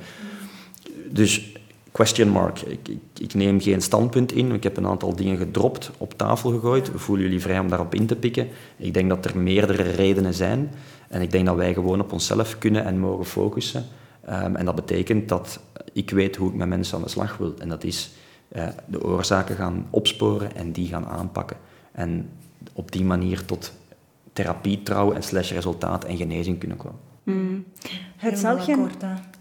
Dus 1.10 1.54
question 1.92 2.30
mark. 2.30 2.62
Ik, 2.62 2.90
ik, 3.18 3.34
neem 3.34 3.62
geen 3.62 3.82
standpunt 3.82 4.32
in. 4.32 4.52
Ik 4.52 4.64
heb 4.64 4.78
een 4.78 4.88
aantal 4.88 5.16
dingen 5.16 5.38
gedropt, 5.38 5.92
op 5.98 6.18
tafel 6.18 6.50
gegooid. 6.50 6.92
Voelen 6.96 7.26
jullie 7.26 7.42
vrij 7.42 7.60
om 7.60 7.70
daarop 7.70 7.96
in 7.96 8.06
te 8.06 8.16
pikken. 8.16 8.48
Ik 8.78 8.94
denk 8.94 9.10
dat 9.10 9.26
er 9.26 9.38
meerdere 9.38 9.84
redenen 9.84 10.34
zijn. 10.34 10.72
En 11.14 11.22
ik 11.22 11.32
denk 11.32 11.46
dat 11.46 11.56
wij 11.56 11.74
gewoon 11.74 12.00
op 12.02 12.12
onszelf 12.12 12.58
kunnen 12.58 12.86
en 12.86 13.00
mogen 13.00 13.26
focussen. 13.26 13.86
Um, 14.30 14.56
en 14.56 14.66
dat 14.66 14.76
betekent 14.76 15.30
dat 15.30 15.60
ik 15.94 16.10
weet 16.10 16.36
hoe 16.36 16.50
ik 16.50 16.56
met 16.56 16.68
mensen 16.68 16.98
aan 16.98 17.04
de 17.04 17.10
slag 17.10 17.38
wil. 17.38 17.54
En 17.60 17.70
dat 17.70 17.84
is 17.84 18.12
uh, 18.56 18.68
de 18.86 19.04
oorzaken 19.04 19.56
gaan 19.56 19.88
opsporen 19.90 20.56
en 20.56 20.72
die 20.72 20.88
gaan 20.88 21.06
aanpakken. 21.06 21.58
En 21.92 22.30
op 22.74 22.92
die 22.92 23.04
manier 23.04 23.46
tot 23.46 23.74
therapie, 24.34 24.84
trouw 24.84 25.14
en 25.14 25.24
slash 25.24 25.52
resultaat 25.52 26.06
en 26.06 26.18
genezing 26.18 26.60
kunnen 26.60 26.78
komen. 26.78 27.00
Mm. 27.24 27.66
Het, 28.16 28.40
zou 28.40 28.60
geen, 28.60 28.90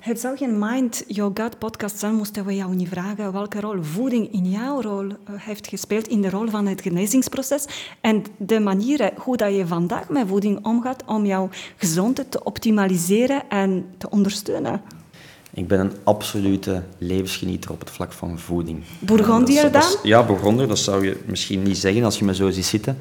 het 0.02 0.20
zou 0.20 0.36
geen 0.36 0.58
Mind 0.58 1.04
Your 1.06 1.30
Gut 1.34 1.58
podcast 1.58 1.98
zijn, 1.98 2.14
moesten 2.14 2.44
we 2.44 2.54
jou 2.54 2.74
niet 2.74 2.88
vragen 2.88 3.32
welke 3.32 3.60
rol 3.60 3.82
voeding 3.82 4.32
in 4.32 4.50
jouw 4.50 4.80
rol 4.80 5.04
uh, 5.04 5.14
heeft 5.26 5.66
gespeeld 5.66 6.08
in 6.08 6.22
de 6.22 6.30
rol 6.30 6.48
van 6.48 6.66
het 6.66 6.80
genezingsproces 6.80 7.64
en 8.00 8.24
de 8.36 8.60
manieren 8.60 9.12
hoe 9.16 9.36
dat 9.36 9.54
je 9.54 9.66
vandaag 9.66 10.08
met 10.08 10.28
voeding 10.28 10.64
omgaat 10.64 11.02
om 11.06 11.26
jouw 11.26 11.48
gezondheid 11.76 12.30
te 12.30 12.44
optimaliseren 12.44 13.42
en 13.48 13.84
te 13.98 14.10
ondersteunen. 14.10 14.80
Ik 15.54 15.68
ben 15.68 15.80
een 15.80 15.92
absolute 16.04 16.82
levensgenieter 16.98 17.70
op 17.70 17.80
het 17.80 17.90
vlak 17.90 18.12
van 18.12 18.38
voeding. 18.38 18.82
Bourgondier 18.98 19.72
dan? 19.72 19.96
Ja, 20.02 20.26
Bourgondier, 20.26 20.68
dat 20.68 20.78
zou 20.78 21.06
je 21.06 21.20
misschien 21.26 21.62
niet 21.62 21.78
zeggen 21.78 22.04
als 22.04 22.18
je 22.18 22.24
me 22.24 22.34
zo 22.34 22.50
ziet 22.50 22.64
zitten. 22.64 22.98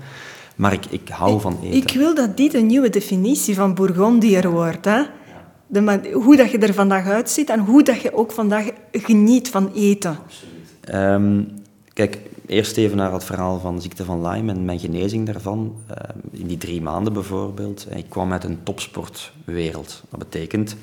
Maar 0.55 0.73
ik, 0.73 0.85
ik 0.89 1.09
hou 1.09 1.41
van 1.41 1.59
eten. 1.63 1.77
Ik 1.77 1.91
wil 1.91 2.15
dat 2.15 2.37
dit 2.37 2.53
een 2.53 2.65
nieuwe 2.65 2.89
definitie 2.89 3.55
van 3.55 3.73
Bourgondier 3.73 4.49
wordt. 4.49 4.85
Hè? 4.85 5.01
De, 5.71 6.11
hoe 6.13 6.35
dat 6.35 6.51
je 6.51 6.57
er 6.57 6.73
vandaag 6.73 7.07
uitziet 7.07 7.49
en 7.49 7.59
hoe 7.59 7.83
dat 7.83 8.01
je 8.01 8.13
ook 8.13 8.31
vandaag 8.31 8.69
geniet 8.91 9.49
van 9.49 9.71
eten. 9.73 10.17
Um, 10.93 11.47
kijk, 11.93 12.19
eerst 12.45 12.77
even 12.77 12.97
naar 12.97 13.13
het 13.13 13.23
verhaal 13.23 13.59
van 13.59 13.81
ziekte 13.81 14.05
van 14.05 14.27
Lyme 14.27 14.51
en 14.51 14.65
mijn 14.65 14.79
genezing 14.79 15.25
daarvan. 15.25 15.75
Uh, 15.89 15.95
in 16.31 16.47
die 16.47 16.57
drie 16.57 16.81
maanden 16.81 17.13
bijvoorbeeld. 17.13 17.87
Ik 17.95 18.09
kwam 18.09 18.31
uit 18.31 18.43
een 18.43 18.63
topsportwereld. 18.63 20.03
Dat 20.09 20.19
betekent, 20.19 20.75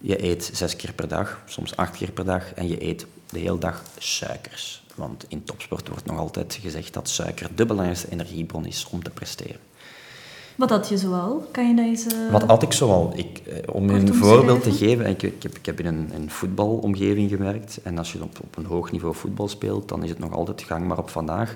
je 0.00 0.24
eet 0.24 0.50
zes 0.52 0.76
keer 0.76 0.92
per 0.92 1.08
dag, 1.08 1.42
soms 1.46 1.76
acht 1.76 1.96
keer 1.96 2.10
per 2.10 2.24
dag, 2.24 2.54
en 2.54 2.68
je 2.68 2.84
eet 2.84 3.06
de 3.30 3.38
hele 3.38 3.58
dag 3.58 3.82
suikers. 3.98 4.84
Want 4.94 5.24
in 5.28 5.44
topsport 5.44 5.88
wordt 5.88 6.06
nog 6.06 6.18
altijd 6.18 6.58
gezegd 6.62 6.92
dat 6.92 7.08
suiker 7.08 7.48
de 7.54 7.66
belangrijkste 7.66 8.10
energiebron 8.10 8.66
is 8.66 8.86
om 8.90 9.02
te 9.02 9.10
presteren. 9.10 9.60
Wat 10.56 10.70
had 10.70 10.88
je 10.88 10.98
zoal? 10.98 11.48
Kan 11.50 11.68
je 11.68 11.74
dat 11.74 11.84
eens... 11.84 12.06
Uh, 12.06 12.32
Wat 12.32 12.42
had 12.42 12.62
ik 12.62 12.72
zoal? 12.72 13.12
Ik, 13.16 13.38
eh, 13.38 13.74
om 13.74 13.88
een 13.88 14.14
voorbeeld 14.14 14.62
te 14.62 14.72
geven, 14.72 15.06
ik, 15.06 15.22
ik, 15.22 15.42
heb, 15.42 15.56
ik 15.56 15.66
heb 15.66 15.80
in 15.80 15.86
een, 15.86 16.10
een, 16.14 16.30
voetbalomgeving 16.30 17.30
gewerkt 17.30 17.80
en 17.82 17.98
als 17.98 18.12
je 18.12 18.22
op, 18.22 18.38
op 18.42 18.56
een 18.56 18.64
hoog 18.64 18.92
niveau 18.92 19.14
voetbal 19.14 19.48
speelt, 19.48 19.88
dan 19.88 20.02
is 20.02 20.10
het 20.10 20.18
nog 20.18 20.32
altijd 20.32 20.62
gangbaar 20.62 20.98
op 20.98 21.10
vandaag 21.10 21.54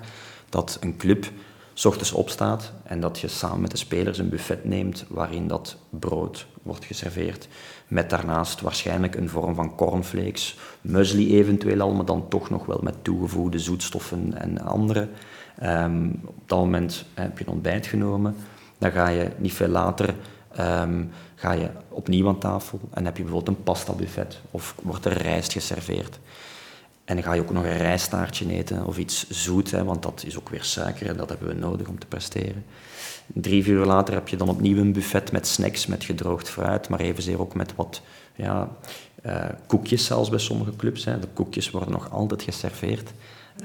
dat 0.49 0.77
een 0.81 0.97
club 0.97 1.31
s 1.73 1.85
ochtends 1.85 2.11
opstaat 2.11 2.71
en 2.83 2.99
dat 2.99 3.19
je 3.19 3.27
samen 3.27 3.61
met 3.61 3.71
de 3.71 3.77
spelers 3.77 4.17
een 4.17 4.29
buffet 4.29 4.65
neemt 4.65 5.05
waarin 5.07 5.47
dat 5.47 5.77
brood 5.89 6.47
wordt 6.61 6.85
geserveerd. 6.85 7.47
Met 7.87 8.09
daarnaast 8.09 8.61
waarschijnlijk 8.61 9.15
een 9.15 9.29
vorm 9.29 9.55
van 9.55 9.75
cornflakes, 9.75 10.57
muesli 10.81 11.37
eventueel 11.37 11.81
al, 11.81 11.91
maar 11.91 12.05
dan 12.05 12.27
toch 12.27 12.49
nog 12.49 12.65
wel 12.65 12.79
met 12.81 12.95
toegevoegde 13.01 13.59
zoetstoffen 13.59 14.41
en 14.41 14.61
andere. 14.61 15.07
Um, 15.63 16.21
op 16.25 16.43
dat 16.45 16.59
moment 16.59 17.05
heb 17.13 17.37
je 17.37 17.45
een 17.45 17.53
ontbijt 17.53 17.87
genomen. 17.87 18.35
Dan 18.79 18.91
ga 18.91 19.07
je 19.07 19.29
niet 19.37 19.53
veel 19.53 19.67
later 19.67 20.15
um, 20.59 21.11
ga 21.35 21.51
je 21.51 21.69
opnieuw 21.89 22.27
aan 22.27 22.39
tafel 22.39 22.79
en 22.93 23.05
heb 23.05 23.17
je 23.17 23.23
bijvoorbeeld 23.23 23.57
een 23.57 23.63
pasta 23.63 23.93
buffet 23.93 24.39
of 24.51 24.75
wordt 24.81 25.05
er 25.05 25.21
rijst 25.21 25.51
geserveerd. 25.51 26.19
En 27.05 27.15
dan 27.15 27.23
ga 27.23 27.33
je 27.33 27.41
ook 27.41 27.51
nog 27.51 27.63
een 27.63 27.77
rijstaartje 27.77 28.53
eten 28.53 28.85
of 28.85 28.97
iets 28.97 29.29
zoet, 29.29 29.71
hè, 29.71 29.83
want 29.83 30.03
dat 30.03 30.23
is 30.25 30.37
ook 30.37 30.49
weer 30.49 30.63
suiker 30.63 31.07
en 31.07 31.17
dat 31.17 31.29
hebben 31.29 31.47
we 31.47 31.53
nodig 31.53 31.87
om 31.87 31.99
te 31.99 32.07
presteren. 32.07 32.65
Drie, 33.25 33.65
uur 33.65 33.85
later 33.85 34.13
heb 34.13 34.27
je 34.27 34.37
dan 34.37 34.49
opnieuw 34.49 34.77
een 34.77 34.93
buffet 34.93 35.31
met 35.31 35.47
snacks, 35.47 35.85
met 35.85 36.03
gedroogd 36.03 36.49
fruit, 36.49 36.89
maar 36.89 36.99
evenzeer 36.99 37.39
ook 37.39 37.55
met 37.55 37.75
wat 37.75 38.01
ja, 38.35 38.69
uh, 39.25 39.45
koekjes 39.67 40.05
zelfs 40.05 40.29
bij 40.29 40.39
sommige 40.39 40.75
clubs. 40.75 41.05
Hè. 41.05 41.19
De 41.19 41.27
koekjes 41.33 41.71
worden 41.71 41.91
nog 41.91 42.11
altijd 42.11 42.41
geserveerd. 42.41 43.11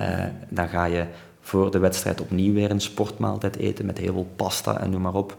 Uh, 0.00 0.24
dan 0.48 0.68
ga 0.68 0.84
je 0.84 1.06
voor 1.44 1.70
de 1.70 1.78
wedstrijd 1.78 2.20
opnieuw 2.20 2.54
weer 2.54 2.70
een 2.70 2.80
sportmaaltijd 2.80 3.56
eten 3.56 3.86
met 3.86 3.98
heel 3.98 4.12
veel 4.12 4.28
pasta 4.36 4.80
en 4.80 4.90
noem 4.90 5.02
maar 5.02 5.14
op. 5.14 5.36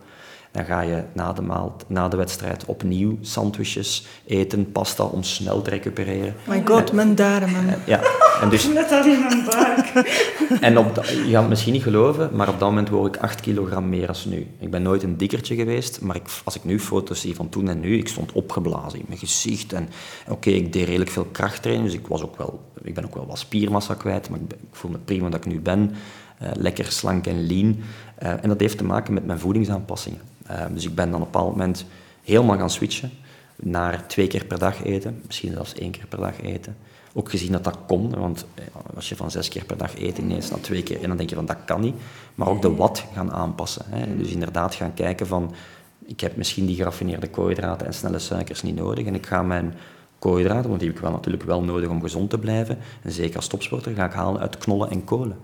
Dan 0.55 0.65
ga 0.65 0.81
je 0.81 1.03
na 1.13 1.33
de, 1.33 1.41
maal, 1.41 1.75
na 1.87 2.07
de 2.07 2.17
wedstrijd 2.17 2.65
opnieuw 2.65 3.17
sandwiches 3.21 4.05
eten, 4.25 4.71
pasta 4.71 5.03
om 5.03 5.23
snel 5.23 5.61
te 5.61 5.69
recupereren. 5.69 6.35
My 6.47 6.61
god, 6.65 6.91
mijn 6.91 7.15
darmen. 7.15 7.81
Ja, 7.85 8.01
en 8.41 8.49
dus... 8.49 8.67
Net 8.73 8.91
al 8.91 9.05
in 9.05 9.19
mijn 9.19 9.45
buik. 9.45 9.93
En 10.61 10.77
op 10.77 10.95
je 11.05 11.31
gaat 11.31 11.41
het 11.41 11.49
misschien 11.49 11.73
niet 11.73 11.83
geloven, 11.83 12.29
maar 12.33 12.49
op 12.49 12.59
dat 12.59 12.69
moment 12.69 12.89
woog 12.89 13.07
ik 13.07 13.17
8 13.17 13.41
kilogram 13.41 13.89
meer 13.89 14.07
dan 14.07 14.15
nu. 14.25 14.47
Ik 14.59 14.71
ben 14.71 14.81
nooit 14.81 15.03
een 15.03 15.17
dikkertje 15.17 15.55
geweest, 15.55 16.01
maar 16.01 16.15
ik, 16.15 16.23
als 16.43 16.55
ik 16.55 16.63
nu 16.63 16.79
foto's 16.79 17.21
zie 17.21 17.35
van 17.35 17.49
toen 17.49 17.69
en 17.69 17.79
nu, 17.79 17.97
ik 17.97 18.07
stond 18.07 18.31
opgeblazen 18.31 18.99
in 18.99 19.05
mijn 19.07 19.19
gezicht. 19.19 19.73
En 19.73 19.89
oké, 20.27 20.49
ik 20.49 20.73
deed 20.73 20.85
redelijk 20.85 21.11
veel 21.11 21.27
krachttraining, 21.31 21.89
dus 21.89 21.99
ik, 21.99 22.07
was 22.07 22.23
ook 22.23 22.37
wel, 22.37 22.61
ik 22.83 22.93
ben 22.93 23.05
ook 23.05 23.15
wel 23.15 23.27
wat 23.27 23.39
spiermassa 23.39 23.93
kwijt, 23.93 24.29
maar 24.29 24.39
ik, 24.39 24.51
ik 24.51 24.75
voel 24.75 24.91
me 24.91 24.97
prima 24.97 25.29
dat 25.29 25.45
ik 25.45 25.51
nu 25.51 25.59
ben. 25.59 25.95
Uh, 26.43 26.49
lekker 26.53 26.85
slank 26.91 27.27
en 27.27 27.47
lean. 27.47 27.77
Uh, 28.23 28.43
en 28.43 28.49
dat 28.49 28.59
heeft 28.59 28.77
te 28.77 28.83
maken 28.83 29.13
met 29.13 29.25
mijn 29.25 29.39
voedingsaanpassingen. 29.39 30.19
Uh, 30.51 30.65
dus 30.71 30.85
ik 30.85 30.95
ben 30.95 31.11
dan 31.11 31.21
op 31.21 31.25
een 31.25 31.31
bepaald 31.31 31.51
moment 31.51 31.85
helemaal 32.23 32.57
gaan 32.57 32.69
switchen 32.69 33.11
naar 33.55 34.07
twee 34.07 34.27
keer 34.27 34.45
per 34.45 34.59
dag 34.59 34.83
eten, 34.83 35.21
misschien 35.25 35.51
zelfs 35.51 35.73
één 35.73 35.91
keer 35.91 36.07
per 36.07 36.19
dag 36.19 36.41
eten. 36.41 36.77
Ook 37.13 37.29
gezien 37.29 37.51
dat 37.51 37.63
dat 37.63 37.77
kon, 37.87 38.09
want 38.09 38.45
als 38.95 39.09
je 39.09 39.15
van 39.15 39.31
zes 39.31 39.49
keer 39.49 39.65
per 39.65 39.77
dag 39.77 39.99
eet 39.99 40.17
ineens 40.17 40.49
naar 40.49 40.61
twee 40.61 40.83
keer, 40.83 41.01
en 41.01 41.07
dan 41.07 41.17
denk 41.17 41.29
je 41.29 41.35
van 41.35 41.45
dat 41.45 41.57
kan 41.65 41.81
niet. 41.81 41.95
Maar 42.35 42.47
ook 42.47 42.61
de 42.61 42.75
wat 42.75 43.05
gaan 43.13 43.31
aanpassen. 43.31 43.85
Hè. 43.89 44.17
Dus 44.17 44.31
inderdaad 44.31 44.75
gaan 44.75 44.93
kijken 44.93 45.27
van, 45.27 45.53
ik 46.05 46.19
heb 46.19 46.35
misschien 46.37 46.65
die 46.65 46.75
geraffineerde 46.75 47.29
koolhydraten 47.29 47.87
en 47.87 47.93
snelle 47.93 48.19
suikers 48.19 48.61
niet 48.61 48.75
nodig 48.75 49.05
en 49.05 49.15
ik 49.15 49.25
ga 49.25 49.41
mijn 49.41 49.73
koolhydraten, 50.19 50.67
want 50.67 50.79
die 50.79 50.89
heb 50.89 50.97
ik 50.97 51.03
wel 51.03 51.13
natuurlijk 51.13 51.43
wel 51.43 51.63
nodig 51.63 51.89
om 51.89 52.01
gezond 52.01 52.29
te 52.29 52.39
blijven, 52.39 52.77
en 53.01 53.11
zeker 53.11 53.35
als 53.35 53.47
topsporter, 53.47 53.95
ga 53.95 54.05
ik 54.05 54.13
halen 54.13 54.41
uit 54.41 54.57
knollen 54.57 54.89
en 54.89 55.03
kolen. 55.03 55.37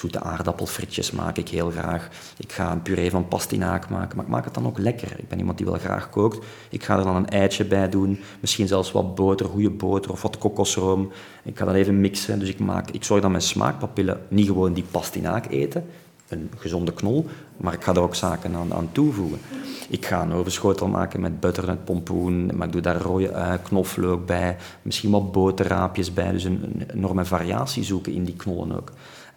Zoete 0.00 0.20
aardappelfrietjes 0.20 1.10
maak 1.10 1.36
ik 1.36 1.48
heel 1.48 1.70
graag. 1.70 2.08
Ik 2.36 2.52
ga 2.52 2.72
een 2.72 2.82
puree 2.82 3.10
van 3.10 3.28
pastinaak 3.28 3.88
maken, 3.88 4.16
maar 4.16 4.24
ik 4.24 4.30
maak 4.30 4.44
het 4.44 4.54
dan 4.54 4.66
ook 4.66 4.78
lekker. 4.78 5.18
Ik 5.18 5.28
ben 5.28 5.38
iemand 5.38 5.56
die 5.56 5.66
wel 5.66 5.78
graag 5.78 6.10
kookt. 6.10 6.46
Ik 6.70 6.84
ga 6.84 6.98
er 6.98 7.04
dan 7.04 7.16
een 7.16 7.28
eitje 7.28 7.64
bij 7.64 7.88
doen, 7.88 8.20
misschien 8.40 8.68
zelfs 8.68 8.92
wat 8.92 9.14
boter, 9.14 9.46
goede 9.46 9.70
boter 9.70 10.10
of 10.10 10.22
wat 10.22 10.38
kokosroom. 10.38 11.10
Ik 11.42 11.58
ga 11.58 11.64
dat 11.64 11.74
even 11.74 12.00
mixen, 12.00 12.38
dus 12.38 12.48
ik, 12.48 12.58
maak, 12.58 12.90
ik 12.90 13.04
zorg 13.04 13.20
dat 13.22 13.30
mijn 13.30 13.42
smaakpapillen 13.42 14.20
niet 14.28 14.46
gewoon 14.46 14.72
die 14.72 14.84
pastinaak 14.90 15.46
eten, 15.50 15.84
een 16.28 16.50
gezonde 16.56 16.92
knol, 16.92 17.26
maar 17.56 17.72
ik 17.72 17.84
ga 17.84 17.94
er 17.94 18.00
ook 18.00 18.14
zaken 18.14 18.54
aan, 18.54 18.74
aan 18.74 18.88
toevoegen. 18.92 19.40
Ik 19.88 20.06
ga 20.06 20.22
een 20.22 20.32
overschotel 20.32 20.88
maken 20.88 21.20
met 21.20 21.40
butternut 21.40 21.84
pompoen, 21.84 22.56
maar 22.56 22.66
ik 22.66 22.72
doe 22.72 22.82
daar 22.82 23.00
rode 23.00 23.32
ui, 23.32 23.58
knoflook 23.58 24.26
bij, 24.26 24.56
misschien 24.82 25.10
wat 25.10 25.32
boterraapjes 25.32 26.12
bij, 26.12 26.32
dus 26.32 26.44
een, 26.44 26.62
een 26.62 26.90
enorme 26.94 27.24
variatie 27.24 27.84
zoeken 27.84 28.12
in 28.12 28.24
die 28.24 28.36
knollen 28.36 28.76
ook. 28.76 28.92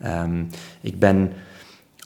Um, 0.05 0.49
ik 0.81 0.99
ben 0.99 1.33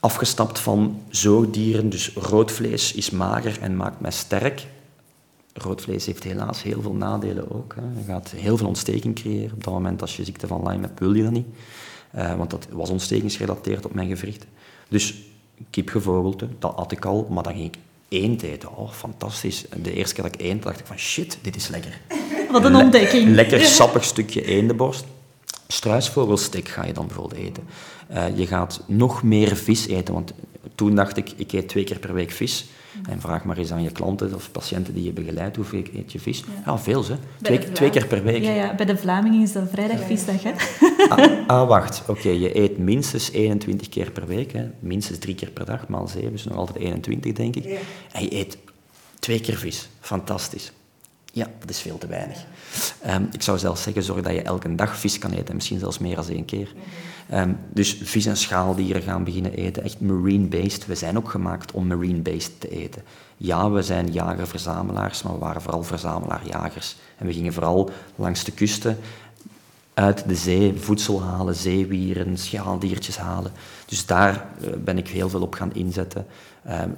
afgestapt 0.00 0.58
van 0.58 1.02
zoogdieren, 1.08 1.90
dus 1.90 2.12
rood 2.14 2.52
vlees 2.52 2.92
is 2.92 3.10
mager 3.10 3.58
en 3.60 3.76
maakt 3.76 4.00
mij 4.00 4.10
sterk. 4.10 4.66
Rood 5.52 5.80
vlees 5.80 6.06
heeft 6.06 6.24
helaas 6.24 6.62
heel 6.62 6.82
veel 6.82 6.94
nadelen 6.94 7.50
ook. 7.50 7.74
Hè. 7.74 8.00
Je 8.00 8.04
gaat 8.06 8.30
heel 8.30 8.56
veel 8.56 8.66
ontsteking 8.66 9.14
creëren. 9.14 9.52
Op 9.52 9.64
dat 9.64 9.72
moment 9.72 10.00
als 10.00 10.16
je 10.16 10.24
ziekte 10.24 10.46
van 10.46 10.68
Lyme 10.68 10.86
hebt, 10.86 10.98
wil 10.98 11.14
je 11.14 11.22
dat 11.22 11.32
niet. 11.32 11.46
Uh, 12.16 12.34
want 12.34 12.50
dat 12.50 12.68
was 12.70 12.90
ontstekingsgerelateerd 12.90 13.84
op 13.84 13.94
mijn 13.94 14.08
gewrichten. 14.08 14.48
Dus 14.88 15.14
kipgevogelte, 15.70 16.48
dat 16.58 16.74
had 16.74 16.92
ik 16.92 17.04
al, 17.04 17.26
maar 17.30 17.42
dan 17.42 17.52
ging 17.52 17.64
ik 17.64 17.76
eend 18.08 18.42
eten. 18.42 18.76
Oh, 18.76 18.90
fantastisch. 18.90 19.64
De 19.82 19.92
eerste 19.92 20.14
keer 20.14 20.24
dat 20.24 20.34
ik 20.34 20.40
eend, 20.40 20.62
dacht 20.62 20.80
ik 20.80 20.86
van 20.86 20.98
shit, 20.98 21.38
dit 21.42 21.56
is 21.56 21.68
lekker. 21.68 22.00
Wat 22.50 22.64
een 22.64 22.76
ontdekking. 22.76 23.34
lekker 23.34 23.60
sappig 23.60 24.04
stukje 24.04 24.44
eendenborst. 24.44 25.04
Struisvogelstek 25.70 26.68
ga 26.68 26.84
je 26.84 26.92
dan 26.92 27.06
bijvoorbeeld 27.06 27.40
eten. 27.40 27.62
Uh, 28.12 28.38
je 28.38 28.46
gaat 28.46 28.82
nog 28.86 29.22
meer 29.22 29.56
vis 29.56 29.86
eten, 29.86 30.14
want 30.14 30.32
toen 30.74 30.94
dacht 30.94 31.16
ik, 31.16 31.32
ik 31.36 31.52
eet 31.52 31.68
twee 31.68 31.84
keer 31.84 31.98
per 31.98 32.14
week 32.14 32.30
vis. 32.30 32.66
En 33.08 33.20
vraag 33.20 33.44
maar 33.44 33.56
eens 33.56 33.72
aan 33.72 33.82
je 33.82 33.90
klanten 33.90 34.34
of 34.34 34.50
patiënten 34.50 34.94
die 34.94 35.04
je 35.04 35.12
begeleidt, 35.12 35.56
hoeveel 35.56 35.82
eet 35.94 36.12
je 36.12 36.20
vis? 36.20 36.44
Ja, 36.64 36.78
veel 36.78 37.04
hè. 37.06 37.14
Twee, 37.42 37.72
twee, 37.72 37.90
keer 37.90 38.06
per 38.06 38.22
week. 38.22 38.42
Ja, 38.42 38.52
ja, 38.52 38.74
bij 38.74 38.86
de 38.86 38.96
Vlamingen 38.96 39.42
is 39.42 39.52
dat 39.52 39.68
vrijdag 39.70 40.00
visdag 40.06 40.42
hè. 40.42 40.52
Ah, 41.08 41.46
ah 41.46 41.68
wacht. 41.68 42.02
Oké, 42.06 42.28
je 42.28 42.58
eet 42.58 42.78
minstens 42.78 43.30
21 43.30 43.88
keer 43.88 44.10
per 44.10 44.26
week. 44.26 44.52
Hè. 44.52 44.70
Minstens 44.80 45.18
drie 45.18 45.34
keer 45.34 45.50
per 45.50 45.64
dag, 45.64 45.88
maal 45.88 46.08
zeven, 46.08 46.32
dus 46.32 46.44
nog 46.44 46.56
altijd 46.56 46.78
21 46.78 47.32
denk 47.32 47.56
ik. 47.56 47.80
En 48.12 48.22
je 48.22 48.34
eet 48.34 48.58
twee 49.18 49.40
keer 49.40 49.56
vis. 49.56 49.88
Fantastisch. 50.00 50.72
Ja, 51.32 51.46
dat 51.58 51.70
is 51.70 51.80
veel 51.80 51.98
te 51.98 52.06
weinig. 52.06 52.44
Um, 53.06 53.28
ik 53.32 53.42
zou 53.42 53.58
zelfs 53.58 53.82
zeggen, 53.82 54.02
zorg 54.02 54.22
dat 54.22 54.32
je 54.32 54.42
elke 54.42 54.74
dag 54.74 54.98
vis 54.98 55.18
kan 55.18 55.30
eten, 55.30 55.54
misschien 55.54 55.78
zelfs 55.78 55.98
meer 55.98 56.16
dan 56.16 56.28
één 56.28 56.44
keer. 56.44 56.72
Um, 57.34 57.58
dus 57.72 57.98
vis 58.02 58.26
en 58.26 58.36
schaaldieren 58.36 59.02
gaan 59.02 59.24
beginnen 59.24 59.52
eten, 59.52 59.82
echt 59.82 60.00
marine-based. 60.00 60.86
We 60.86 60.94
zijn 60.94 61.16
ook 61.16 61.30
gemaakt 61.30 61.72
om 61.72 61.86
marine-based 61.86 62.60
te 62.60 62.68
eten. 62.68 63.02
Ja, 63.36 63.70
we 63.70 63.82
zijn 63.82 64.12
jager-verzamelaars, 64.12 65.22
maar 65.22 65.32
we 65.32 65.38
waren 65.38 65.62
vooral 65.62 65.82
verzamelaar-jagers. 65.82 66.96
En 67.16 67.26
we 67.26 67.32
gingen 67.32 67.52
vooral 67.52 67.90
langs 68.16 68.44
de 68.44 68.52
kusten 68.52 68.98
uit 69.94 70.28
de 70.28 70.34
zee 70.34 70.74
voedsel 70.76 71.22
halen, 71.22 71.54
zeewieren, 71.54 72.38
schaaldiertjes 72.38 73.18
halen. 73.18 73.52
Dus 73.86 74.06
daar 74.06 74.46
uh, 74.60 74.68
ben 74.84 74.98
ik 74.98 75.08
heel 75.08 75.28
veel 75.28 75.42
op 75.42 75.54
gaan 75.54 75.74
inzetten. 75.74 76.26
Um, 76.66 76.96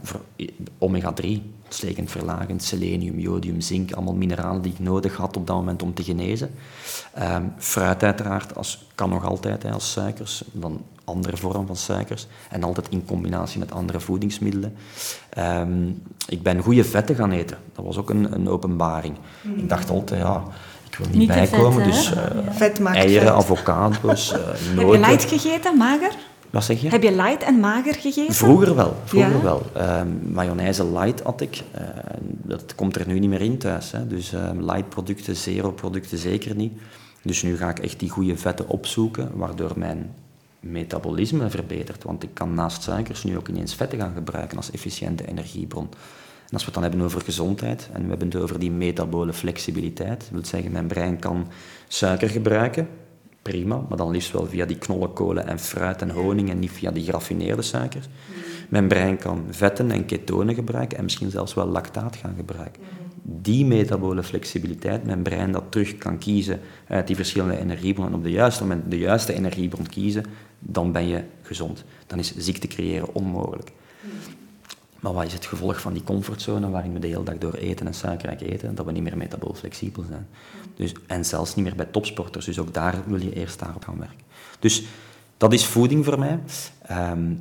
Omega-3, 0.79 1.27
ontstekend 1.65 2.11
verlagend, 2.11 2.63
selenium, 2.63 3.19
jodium, 3.19 3.61
zink, 3.61 3.93
allemaal 3.93 4.15
mineralen 4.15 4.63
die 4.63 4.73
ik 4.73 4.79
nodig 4.79 5.17
had 5.17 5.37
op 5.37 5.47
dat 5.47 5.57
moment 5.57 5.83
om 5.83 5.95
te 5.95 6.03
genezen. 6.03 6.51
Um, 7.19 7.53
fruit 7.59 8.03
uiteraard, 8.03 8.57
als, 8.57 8.87
kan 8.95 9.11
nog 9.11 9.25
altijd 9.25 9.63
hè, 9.63 9.71
als 9.71 9.93
suikers, 9.93 10.45
dan 10.53 10.85
andere 11.05 11.37
vorm 11.37 11.67
van 11.67 11.77
suikers. 11.77 12.27
En 12.51 12.63
altijd 12.63 12.89
in 12.89 13.05
combinatie 13.05 13.59
met 13.59 13.73
andere 13.73 14.01
voedingsmiddelen. 14.01 14.77
Um, 15.39 16.03
ik 16.29 16.43
ben 16.43 16.63
goede 16.63 16.85
vetten 16.85 17.15
gaan 17.15 17.31
eten. 17.31 17.59
Dat 17.75 17.85
was 17.85 17.97
ook 17.97 18.11
een, 18.11 18.33
een 18.33 18.49
openbaring. 18.49 19.17
Ik 19.57 19.69
dacht 19.69 19.91
altijd, 19.91 20.21
ja, 20.21 20.43
ik 20.91 20.97
wil 20.97 21.07
niet, 21.07 21.17
niet 21.17 21.29
bijkomen. 21.29 21.85
Vet, 21.85 21.93
dus 21.93 22.11
uh, 22.11 22.85
ja. 22.85 22.95
eieren, 22.95 23.27
vet. 23.27 23.37
avocado's, 23.37 24.33
uh, 24.33 24.39
noten. 24.39 24.77
Heb 24.77 24.89
je 24.89 24.99
light 24.99 25.25
gegeten, 25.25 25.77
mager? 25.77 26.15
Wat 26.51 26.65
zeg 26.65 26.81
je? 26.81 26.89
Heb 26.89 27.03
je 27.03 27.13
light 27.13 27.43
en 27.43 27.61
mager 27.61 27.95
gegeten? 27.95 28.35
Vroeger 28.35 28.75
wel. 28.75 28.97
Vroeger 29.05 29.31
ja? 29.31 29.43
wel. 29.43 29.63
Uh, 29.77 30.03
mayonaise 30.33 30.85
light 30.85 31.21
had 31.21 31.41
ik. 31.41 31.63
Uh, 31.75 31.81
dat 32.43 32.75
komt 32.75 32.97
er 32.97 33.07
nu 33.07 33.19
niet 33.19 33.31
meer 33.31 33.41
in 33.41 33.59
thuis. 33.59 33.93
Hè. 33.93 34.07
Dus 34.07 34.33
uh, 34.33 34.51
light 34.59 34.89
producten, 34.89 35.37
zero 35.37 35.71
producten 35.71 36.19
zeker 36.19 36.55
niet. 36.55 36.73
Dus 37.23 37.43
nu 37.43 37.57
ga 37.57 37.69
ik 37.71 37.79
echt 37.79 38.01
die 38.01 38.11
goede 38.11 38.37
vetten 38.37 38.69
opzoeken, 38.69 39.31
waardoor 39.35 39.73
mijn 39.77 40.15
metabolisme 40.61 41.51
verbetert. 41.51 42.05
Want 42.05 42.23
ik 42.23 42.31
kan 42.33 42.55
naast 42.55 42.83
suikers 42.83 43.25
nu 43.25 43.37
ook 43.37 43.49
ineens 43.49 43.75
vetten 43.75 43.99
gaan 43.99 44.15
gebruiken 44.15 44.57
als 44.57 44.71
efficiënte 44.71 45.27
energiebron. 45.29 45.89
En 46.51 46.57
als 46.57 46.65
we 46.65 46.71
het 46.71 46.75
dan 46.75 46.83
hebben 46.83 47.01
over 47.01 47.21
gezondheid 47.21 47.89
en 47.93 48.03
we 48.03 48.09
hebben 48.09 48.29
het 48.29 48.37
over 48.37 48.59
die 48.59 48.71
metabole 48.71 49.33
flexibiliteit, 49.33 50.21
dat 50.21 50.29
wil 50.31 50.45
zeggen 50.45 50.73
mijn 50.73 50.87
brein 50.87 51.19
kan 51.19 51.49
suiker 51.89 52.29
gebruiken, 52.29 52.89
prima, 53.43 53.85
maar 53.89 53.99
dan 53.99 54.11
liefst 54.11 54.33
wel 54.33 54.47
via 54.47 54.65
die 54.67 54.79
knollen, 54.79 55.13
kolen 55.13 55.47
en 55.47 55.59
fruit 55.59 56.03
en 56.03 56.11
honing 56.11 56.51
en 56.51 56.59
niet 56.59 56.71
via 56.71 56.91
die 56.91 57.05
geraffineerde 57.05 57.63
suikers. 57.63 58.09
Mijn 58.69 58.89
brein 58.89 59.17
kan 59.17 59.45
vetten 59.51 59.91
en 59.91 60.07
ketonen 60.07 60.55
gebruiken 60.55 60.99
en 60.99 61.05
misschien 61.05 61.31
zelfs 61.31 61.55
wel 61.55 61.67
lactaat 61.67 62.17
gaan 62.17 62.35
gebruiken. 62.37 62.83
Die 63.23 63.67
metabole 63.67 64.23
flexibiliteit, 64.23 65.05
mijn 65.05 65.23
brein 65.23 65.53
dat 65.53 65.65
terug 65.69 65.97
kan 65.97 66.19
kiezen 66.19 66.61
uit 66.89 67.07
die 67.07 67.17
verschillende 67.17 67.59
energiebronnen 67.59 68.13
en 68.13 68.19
op 68.19 68.25
de 68.25 68.31
juiste 68.31 68.63
moment 68.63 68.91
de 68.91 68.99
juiste 68.99 69.33
energiebron 69.33 69.87
kiezen, 69.87 70.25
dan 70.59 70.93
ben 70.93 71.09
je 71.09 71.23
gezond. 71.43 71.85
Dan 72.07 72.19
is 72.19 72.37
ziekte 72.37 72.67
creëren 72.67 73.15
onmogelijk. 73.15 73.73
Maar 75.01 75.13
wat 75.13 75.25
is 75.25 75.33
het 75.33 75.47
gevolg 75.47 75.81
van 75.81 75.93
die 75.93 76.03
comfortzone 76.03 76.71
waarin 76.71 76.93
we 76.93 76.99
de 76.99 77.07
hele 77.07 77.23
dag 77.23 77.39
door 77.39 77.55
eten 77.55 77.87
en 77.87 77.95
suikerrijk 77.95 78.41
eten, 78.41 78.75
dat 78.75 78.87
we 78.87 78.93
niet 78.93 79.03
meer 79.03 79.17
metabool 79.17 79.55
flexibel 79.55 80.05
zijn. 80.09 80.29
Dus, 80.75 80.93
en 81.07 81.25
zelfs 81.25 81.55
niet 81.55 81.65
meer 81.65 81.77
bij 81.77 81.87
topsporters, 81.87 82.45
dus 82.45 82.59
ook 82.59 82.75
daar 82.75 83.03
wil 83.07 83.21
je 83.21 83.33
eerst 83.33 83.59
daarop 83.59 83.85
gaan 83.85 83.99
werken. 83.99 84.25
Dus 84.59 84.83
dat 85.37 85.53
is 85.53 85.67
voeding 85.67 86.05
voor 86.05 86.19
mij. 86.19 86.39
Ehm, 86.83 87.33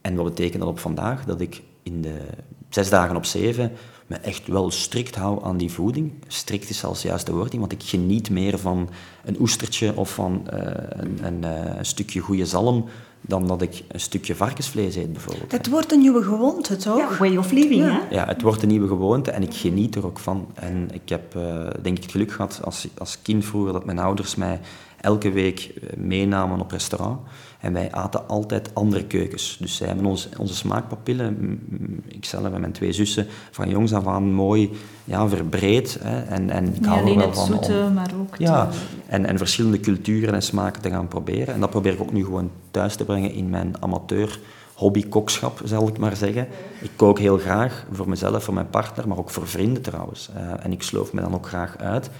en 0.00 0.14
wat 0.14 0.24
betekent 0.24 0.62
dat 0.62 0.70
op 0.70 0.78
vandaag? 0.78 1.24
Dat 1.24 1.40
ik 1.40 1.62
in 1.82 2.02
de 2.02 2.26
zes 2.68 2.90
dagen 2.90 3.16
op 3.16 3.24
zeven 3.24 3.72
me 4.06 4.16
echt 4.16 4.46
wel 4.46 4.70
strikt 4.70 5.14
hou 5.14 5.44
aan 5.44 5.56
die 5.56 5.70
voeding. 5.70 6.12
Strikt 6.26 6.70
is 6.70 6.78
zelfs 6.78 7.02
juist 7.02 7.26
de 7.26 7.32
woord 7.32 7.54
want 7.54 7.72
ik 7.72 7.82
geniet 7.82 8.30
meer 8.30 8.58
van 8.58 8.90
een 9.24 9.40
oestertje 9.40 9.96
of 9.96 10.14
van 10.14 10.48
uh, 10.52 10.60
een, 10.88 11.18
een, 11.22 11.42
uh, 11.44 11.76
een, 11.76 11.84
stukje 11.84 12.20
goede 12.20 12.46
zalm 12.46 12.84
dan 13.20 13.46
dat 13.46 13.62
ik 13.62 13.82
een 13.88 14.00
stukje 14.00 14.34
varkensvlees 14.34 14.96
eet, 14.96 15.12
bijvoorbeeld. 15.12 15.52
Het 15.52 15.68
wordt 15.68 15.92
een 15.92 15.98
nieuwe 15.98 16.22
gewoonte, 16.22 16.76
toch? 16.76 16.98
Ja, 16.98 17.16
way 17.18 17.36
of 17.36 17.50
living, 17.50 17.84
ja. 17.84 17.90
hè? 17.90 18.14
Ja, 18.14 18.26
het 18.26 18.42
wordt 18.42 18.62
een 18.62 18.68
nieuwe 18.68 18.88
gewoonte 18.88 19.30
en 19.30 19.42
ik 19.42 19.54
geniet 19.54 19.94
er 19.94 20.06
ook 20.06 20.18
van. 20.18 20.46
En 20.54 20.88
ik 20.92 21.08
heb, 21.08 21.34
uh, 21.36 21.66
denk 21.82 21.96
ik, 21.96 22.02
het 22.02 22.12
geluk 22.12 22.32
gehad 22.32 22.60
als, 22.64 22.88
als 22.98 23.22
kind 23.22 23.44
vroeger 23.44 23.72
dat 23.72 23.84
mijn 23.84 23.98
ouders 23.98 24.34
mij 24.34 24.60
elke 25.00 25.30
week 25.30 25.74
meenamen 25.96 26.60
op 26.60 26.70
restaurant. 26.70 27.20
En 27.60 27.72
wij 27.72 27.92
aten 27.92 28.28
altijd 28.28 28.74
andere 28.74 29.04
keukens. 29.04 29.56
Dus 29.60 29.76
zij 29.76 29.86
hebben 29.86 30.06
ons, 30.06 30.28
onze 30.38 30.54
smaakpapillen, 30.54 31.60
ikzelf 32.08 32.52
en 32.52 32.60
mijn 32.60 32.72
twee 32.72 32.92
zussen, 32.92 33.26
van 33.50 33.68
jongs 33.68 33.92
af 33.92 34.06
aan 34.06 34.32
mooi 34.32 34.70
ja, 35.04 35.28
verbreed. 35.28 35.98
Hè. 36.02 36.20
En, 36.22 36.50
en 36.50 36.74
ik 36.74 36.84
hou 36.84 37.00
alleen 37.00 37.16
wel 37.16 37.26
het 37.26 37.36
van 37.36 37.46
zoete, 37.46 37.84
om, 37.86 37.92
maar 37.92 38.10
ook 38.20 38.36
ja, 38.36 38.68
en, 39.06 39.26
en 39.26 39.38
verschillende 39.38 39.80
culturen 39.80 40.34
en 40.34 40.42
smaken 40.42 40.82
te 40.82 40.90
gaan 40.90 41.08
proberen. 41.08 41.54
En 41.54 41.60
dat 41.60 41.70
probeer 41.70 41.92
ik 41.92 42.00
ook 42.00 42.12
nu 42.12 42.24
gewoon 42.24 42.50
thuis 42.70 42.96
te 42.96 43.04
brengen 43.04 43.32
in 43.32 43.50
mijn 43.50 43.74
amateur 43.80 44.38
hobbykokschap, 44.74 45.60
zal 45.64 45.88
ik 45.88 45.98
maar 45.98 46.16
zeggen. 46.16 46.48
Ik 46.80 46.90
kook 46.96 47.18
heel 47.18 47.38
graag 47.38 47.86
voor 47.92 48.08
mezelf, 48.08 48.44
voor 48.44 48.54
mijn 48.54 48.70
partner, 48.70 49.08
maar 49.08 49.18
ook 49.18 49.30
voor 49.30 49.48
vrienden 49.48 49.82
trouwens. 49.82 50.30
Eh, 50.34 50.64
en 50.64 50.72
ik 50.72 50.82
sloof 50.82 51.12
me 51.12 51.20
dan 51.20 51.34
ook 51.34 51.46
graag 51.46 51.78
uit. 51.78 52.10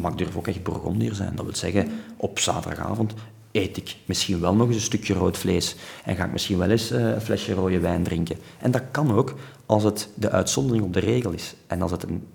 Maar 0.00 0.10
ik 0.10 0.18
durf 0.18 0.36
ook 0.36 0.46
echt 0.46 0.62
Bourgondier 0.62 1.14
zijn. 1.14 1.32
Dat 1.34 1.44
wil 1.44 1.56
zeggen, 1.56 1.90
op 2.16 2.38
zaterdagavond 2.38 3.14
eet 3.54 3.76
ik 3.76 3.96
misschien 4.04 4.40
wel 4.40 4.54
nog 4.54 4.66
eens 4.66 4.76
een 4.76 4.82
stukje 4.82 5.14
rood 5.14 5.38
vlees. 5.38 5.76
En 6.04 6.16
ga 6.16 6.24
ik 6.24 6.32
misschien 6.32 6.58
wel 6.58 6.70
eens 6.70 6.90
eh, 6.90 7.08
een 7.08 7.20
flesje 7.20 7.52
rode 7.52 7.78
wijn 7.78 8.02
drinken. 8.02 8.36
En 8.58 8.70
dat 8.70 8.82
kan 8.90 9.12
ook 9.12 9.34
als 9.66 9.82
het 9.82 10.08
de 10.14 10.30
uitzondering 10.30 10.84
op 10.84 10.92
de 10.92 11.00
regel 11.00 11.32
is. 11.32 11.54
En 11.66 11.82
als 11.82 11.90
het 11.90 12.02
een 12.02 12.26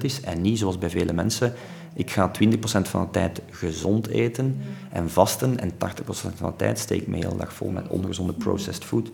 20% 0.00 0.02
is 0.02 0.20
en 0.20 0.40
niet 0.40 0.58
zoals 0.58 0.78
bij 0.78 0.90
vele 0.90 1.12
mensen. 1.12 1.52
Ik 1.94 2.10
ga 2.10 2.30
20% 2.30 2.58
van 2.62 3.00
de 3.00 3.10
tijd 3.10 3.40
gezond 3.50 4.06
eten 4.06 4.60
en 4.90 5.10
vasten. 5.10 5.60
En 5.60 5.70
80% 5.70 5.74
van 6.34 6.50
de 6.50 6.56
tijd 6.56 6.78
steek 6.78 7.00
ik 7.00 7.06
me 7.06 7.20
de 7.20 7.26
hele 7.26 7.38
dag 7.38 7.52
vol 7.52 7.70
met 7.70 7.88
ongezonde 7.88 8.32
processed 8.32 8.84
food. 8.84 9.10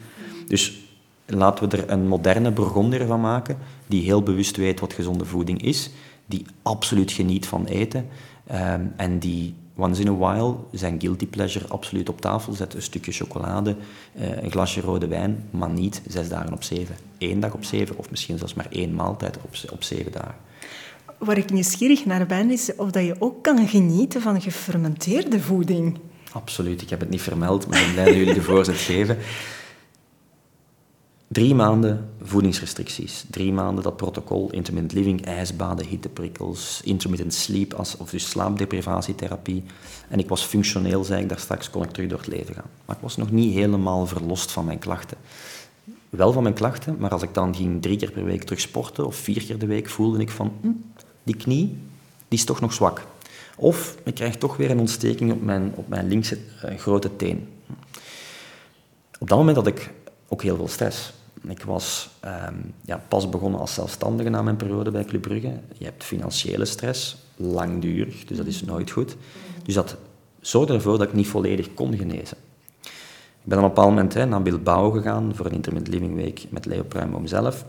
Dus 0.47 0.81
laten 1.27 1.69
we 1.69 1.77
er 1.77 1.91
een 1.91 2.09
moderne 2.09 2.51
Bourgondier 2.51 3.07
van 3.07 3.21
maken, 3.21 3.59
die 3.87 4.03
heel 4.03 4.23
bewust 4.23 4.57
weet 4.57 4.81
wat 4.81 4.93
gezonde 4.93 5.25
voeding 5.25 5.63
is, 5.63 5.91
die 6.27 6.47
absoluut 6.63 7.13
geniet 7.13 7.47
van 7.47 7.65
eten 7.65 8.09
ehm, 8.47 8.87
en 8.97 9.19
die 9.19 9.55
once 9.77 10.01
in 10.01 10.09
a 10.09 10.17
while 10.17 10.57
zijn 10.73 11.01
guilty 11.01 11.27
pleasure 11.27 11.69
absoluut 11.69 12.09
op 12.09 12.21
tafel 12.21 12.53
zet. 12.53 12.75
Een 12.75 12.83
stukje 12.83 13.13
chocolade, 13.13 13.77
eh, 14.15 14.43
een 14.43 14.51
glasje 14.51 14.81
rode 14.81 15.07
wijn, 15.07 15.49
maar 15.51 15.71
niet 15.71 16.03
zes 16.09 16.29
dagen 16.29 16.53
op 16.53 16.63
zeven. 16.63 16.97
Eén 17.19 17.41
dag 17.41 17.55
op 17.55 17.65
zeven 17.65 17.99
of 17.99 18.11
misschien 18.11 18.39
zelfs 18.39 18.55
maar 18.55 18.67
één 18.71 18.95
maaltijd 18.95 19.37
op, 19.37 19.51
op 19.73 19.83
zeven 19.83 20.13
dagen. 20.13 20.35
Waar 21.19 21.39
ik 21.39 21.51
nieuwsgierig 21.51 22.05
naar 22.05 22.27
ben, 22.27 22.51
is 22.51 22.75
of 22.77 22.91
dat 22.91 23.05
je 23.05 23.17
ook 23.19 23.43
kan 23.43 23.69
genieten 23.69 24.21
van 24.21 24.41
gefermenteerde 24.41 25.41
voeding. 25.41 25.99
Absoluut, 26.33 26.83
ik 26.83 26.91
heb 26.91 27.01
het 27.01 27.11
niet 27.11 27.23
vermeld, 27.23 27.69
maar 27.69 27.79
ik 27.79 27.85
ben 27.85 27.93
blij 27.93 28.05
dat 28.05 28.15
jullie 28.15 28.35
de 28.35 28.43
voorzet 28.43 28.77
geven. 28.77 29.19
Drie 31.33 31.55
maanden 31.55 32.09
voedingsrestricties. 32.23 33.25
Drie 33.31 33.53
maanden 33.53 33.85
dat 33.85 33.97
protocol, 33.97 34.51
intermittent 34.51 34.93
living, 34.93 35.25
ijsbaden, 35.25 35.87
hitteprikkels, 35.87 36.81
intermittent 36.85 37.35
sleep, 37.35 37.75
als, 37.75 37.97
of 37.97 38.11
dus 38.11 38.29
slaapdeprivatietherapie. 38.29 39.65
En 40.09 40.19
ik 40.19 40.29
was 40.29 40.43
functioneel, 40.43 41.05
zei 41.05 41.23
ik 41.23 41.29
daar 41.29 41.39
straks, 41.39 41.71
kon 41.71 41.83
ik 41.83 41.91
terug 41.91 42.09
door 42.09 42.19
het 42.19 42.27
leven 42.27 42.55
gaan. 42.55 42.71
Maar 42.85 42.97
ik 42.97 43.03
was 43.03 43.17
nog 43.17 43.31
niet 43.31 43.55
helemaal 43.55 44.07
verlost 44.07 44.53
van 44.53 44.65
mijn 44.65 44.79
klachten. 44.79 45.17
Wel 46.11 46.33
van 46.33 46.43
mijn 46.43 46.55
klachten, 46.55 46.97
maar 46.99 47.11
als 47.11 47.23
ik 47.23 47.35
dan 47.35 47.55
ging 47.55 47.83
drie 47.83 47.97
keer 47.97 48.11
per 48.11 48.25
week 48.25 48.43
terug 48.43 48.61
sporten, 48.61 49.07
of 49.07 49.17
vier 49.17 49.45
keer 49.45 49.59
de 49.59 49.67
week, 49.67 49.89
voelde 49.89 50.19
ik 50.19 50.31
van, 50.31 50.53
hm, 50.61 50.69
die 51.23 51.37
knie, 51.37 51.67
die 52.29 52.39
is 52.39 52.45
toch 52.45 52.61
nog 52.61 52.73
zwak. 52.73 53.07
Of 53.57 53.97
ik 54.05 54.15
krijg 54.15 54.37
toch 54.37 54.57
weer 54.57 54.71
een 54.71 54.81
ontsteking 54.81 55.33
op 55.33 55.43
mijn, 55.43 55.73
op 55.75 55.89
mijn 55.89 56.09
linkse 56.09 56.39
eh, 56.63 56.79
grote 56.79 57.17
teen. 57.17 57.49
Op 59.19 59.29
dat 59.29 59.39
moment 59.39 59.57
had 59.57 59.67
ik 59.67 59.91
ook 60.29 60.43
heel 60.43 60.57
veel 60.57 60.69
stress. 60.69 61.13
Ik 61.49 61.63
was 61.63 62.09
ehm, 62.21 62.55
ja, 62.85 63.03
pas 63.09 63.29
begonnen 63.29 63.61
als 63.61 63.75
zelfstandige 63.75 64.29
na 64.29 64.43
mijn 64.43 64.57
periode 64.57 64.91
bij 64.91 65.05
Club 65.05 65.23
Brugge. 65.23 65.61
Je 65.79 65.85
hebt 65.85 66.05
financiële 66.05 66.65
stress, 66.65 67.17
langdurig, 67.37 68.25
dus 68.25 68.37
dat 68.37 68.47
is 68.47 68.63
nooit 68.63 68.91
goed. 68.91 69.17
Dus 69.63 69.75
dat 69.75 69.97
zorgde 70.41 70.75
ervoor 70.75 70.99
dat 70.99 71.09
ik 71.09 71.15
niet 71.15 71.27
volledig 71.27 71.75
kon 71.75 71.97
genezen. 71.97 72.37
Ik 73.43 73.49
ben 73.49 73.59
op 73.59 73.65
een 73.65 73.71
bepaald 73.71 73.89
moment 73.89 74.15
hè, 74.15 74.27
naar 74.27 74.43
Bilbao 74.43 74.91
gegaan 74.91 75.35
voor 75.35 75.47
een 75.47 75.53
intermittent 75.53 75.95
living 75.95 76.15
week 76.15 76.45
met 76.51 76.67
Leo 76.67 76.83
Pruimboom 76.83 77.27
zelf. 77.27 77.65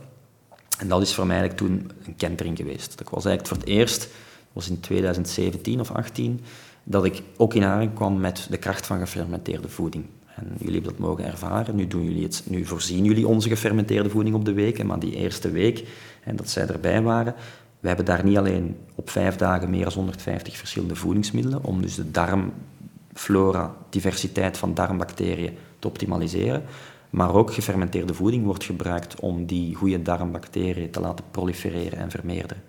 En 0.79 0.87
dat 0.87 1.01
is 1.01 1.13
voor 1.13 1.25
mij 1.25 1.37
eigenlijk 1.37 1.67
toen 1.67 1.91
een 2.05 2.15
kentering 2.15 2.57
geweest. 2.57 2.97
Dat 2.97 3.09
was 3.09 3.25
eigenlijk 3.25 3.47
voor 3.47 3.57
het 3.57 3.77
eerst, 3.77 3.99
dat 3.99 4.09
was 4.53 4.69
in 4.69 4.79
2017 4.79 5.79
of 5.79 5.91
18, 5.91 6.41
dat 6.83 7.05
ik 7.05 7.21
ook 7.37 7.53
in 7.53 7.63
aanraking 7.63 7.93
kwam 7.93 8.19
met 8.19 8.47
de 8.49 8.57
kracht 8.57 8.85
van 8.85 8.99
gefermenteerde 8.99 9.69
voeding. 9.69 10.05
En 10.35 10.47
jullie 10.57 10.73
hebben 10.73 10.91
dat 10.91 10.99
mogen 10.99 11.25
ervaren. 11.25 11.75
Nu, 11.75 11.87
doen 11.87 12.03
jullie 12.03 12.23
het, 12.23 12.43
nu 12.47 12.65
voorzien 12.65 13.03
jullie 13.03 13.27
onze 13.27 13.49
gefermenteerde 13.49 14.09
voeding 14.09 14.35
op 14.35 14.45
de 14.45 14.53
week, 14.53 14.83
maar 14.83 14.99
die 14.99 15.15
eerste 15.15 15.51
week, 15.51 15.87
en 16.23 16.35
dat 16.35 16.49
zij 16.49 16.67
erbij 16.67 17.01
waren, 17.01 17.35
we 17.79 17.87
hebben 17.87 18.05
daar 18.05 18.23
niet 18.23 18.37
alleen 18.37 18.77
op 18.95 19.09
vijf 19.09 19.35
dagen 19.35 19.69
meer 19.69 19.83
dan 19.83 19.93
150 19.93 20.57
verschillende 20.57 20.95
voedingsmiddelen 20.95 21.63
om 21.63 21.81
dus 21.81 21.95
de 21.95 22.11
darmflora, 22.11 23.75
diversiteit 23.89 24.57
van 24.57 24.73
darmbacteriën 24.73 25.57
te 25.79 25.87
optimaliseren, 25.87 26.63
maar 27.09 27.33
ook 27.33 27.53
gefermenteerde 27.53 28.13
voeding 28.13 28.45
wordt 28.45 28.63
gebruikt 28.63 29.19
om 29.19 29.45
die 29.45 29.75
goede 29.75 30.01
darmbacteriën 30.01 30.91
te 30.91 30.99
laten 30.99 31.25
prolifereren 31.31 31.99
en 31.99 32.11
vermeerderen. 32.11 32.63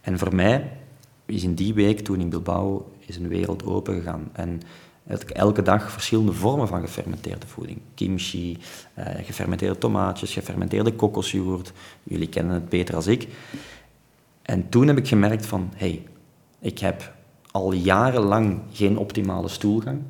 En 0.00 0.18
voor 0.18 0.34
mij 0.34 0.70
is 1.26 1.42
in 1.42 1.54
die 1.54 1.74
week, 1.74 2.00
toen 2.00 2.20
in 2.20 2.28
Bilbao, 2.28 2.92
is 3.06 3.16
een 3.16 3.28
wereld 3.28 3.66
open 3.66 3.94
gegaan. 3.94 4.28
En 4.32 4.60
elke 5.32 5.62
dag 5.62 5.90
verschillende 5.90 6.32
vormen 6.32 6.68
van 6.68 6.80
gefermenteerde 6.80 7.46
voeding. 7.46 7.80
Kimchi, 7.94 8.58
eh, 8.94 9.06
gefermenteerde 9.24 9.78
tomaatjes, 9.78 10.32
gefermenteerde 10.32 10.92
kokosjoghurt. 10.92 11.72
Jullie 12.02 12.28
kennen 12.28 12.54
het 12.54 12.68
beter 12.68 12.94
als 12.94 13.06
ik. 13.06 13.28
En 14.42 14.68
toen 14.68 14.86
heb 14.86 14.98
ik 14.98 15.08
gemerkt 15.08 15.46
van, 15.46 15.70
hé, 15.74 15.86
hey, 15.86 16.06
ik 16.60 16.78
heb 16.78 17.14
al 17.50 17.72
jarenlang 17.72 18.60
geen 18.72 18.98
optimale 18.98 19.48
stoelgang. 19.48 20.00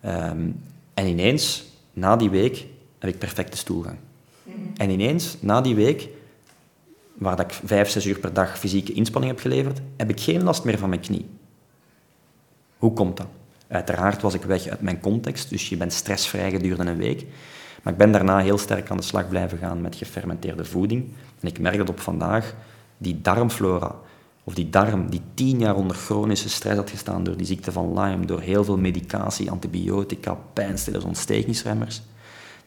Ehm, 0.00 0.50
en 0.94 1.06
ineens, 1.06 1.64
na 1.92 2.16
die 2.16 2.30
week, 2.30 2.66
heb 2.98 3.10
ik 3.10 3.18
perfecte 3.18 3.56
stoelgang. 3.56 3.96
En 4.76 4.90
ineens, 4.90 5.36
na 5.40 5.60
die 5.60 5.74
week, 5.74 6.08
waar 7.14 7.36
dat 7.36 7.44
ik 7.46 7.60
vijf, 7.64 7.88
zes 7.88 8.06
uur 8.06 8.18
per 8.18 8.32
dag 8.32 8.58
fysieke 8.58 8.92
inspanning 8.92 9.32
heb 9.32 9.42
geleverd, 9.42 9.80
heb 9.96 10.10
ik 10.10 10.20
geen 10.20 10.42
last 10.42 10.64
meer 10.64 10.78
van 10.78 10.88
mijn 10.88 11.00
knie. 11.00 11.26
Hoe 12.76 12.92
komt 12.92 13.16
dat? 13.16 13.26
Uiteraard 13.68 14.22
was 14.22 14.34
ik 14.34 14.42
weg 14.42 14.66
uit 14.66 14.80
mijn 14.80 15.00
context, 15.00 15.50
dus 15.50 15.68
je 15.68 15.76
bent 15.76 15.92
stressvrij 15.92 16.50
gedurende 16.50 16.90
een 16.90 16.96
week. 16.96 17.26
Maar 17.82 17.92
ik 17.92 17.98
ben 17.98 18.12
daarna 18.12 18.38
heel 18.38 18.58
sterk 18.58 18.90
aan 18.90 18.96
de 18.96 19.02
slag 19.02 19.28
blijven 19.28 19.58
gaan 19.58 19.80
met 19.80 19.96
gefermenteerde 19.96 20.64
voeding. 20.64 21.12
En 21.40 21.48
ik 21.48 21.58
merk 21.58 21.76
dat 21.76 21.88
op 21.88 22.00
vandaag 22.00 22.54
die 22.98 23.20
darmflora, 23.20 23.94
of 24.44 24.54
die 24.54 24.70
darm 24.70 25.10
die 25.10 25.22
tien 25.34 25.58
jaar 25.58 25.76
onder 25.76 25.96
chronische 25.96 26.48
stress 26.48 26.76
had 26.76 26.90
gestaan 26.90 27.24
door 27.24 27.36
die 27.36 27.46
ziekte 27.46 27.72
van 27.72 28.00
Lyme, 28.00 28.26
door 28.26 28.40
heel 28.40 28.64
veel 28.64 28.78
medicatie, 28.78 29.50
antibiotica, 29.50 30.38
pijnstillers, 30.52 31.04
ontstekingsremmers, 31.04 32.02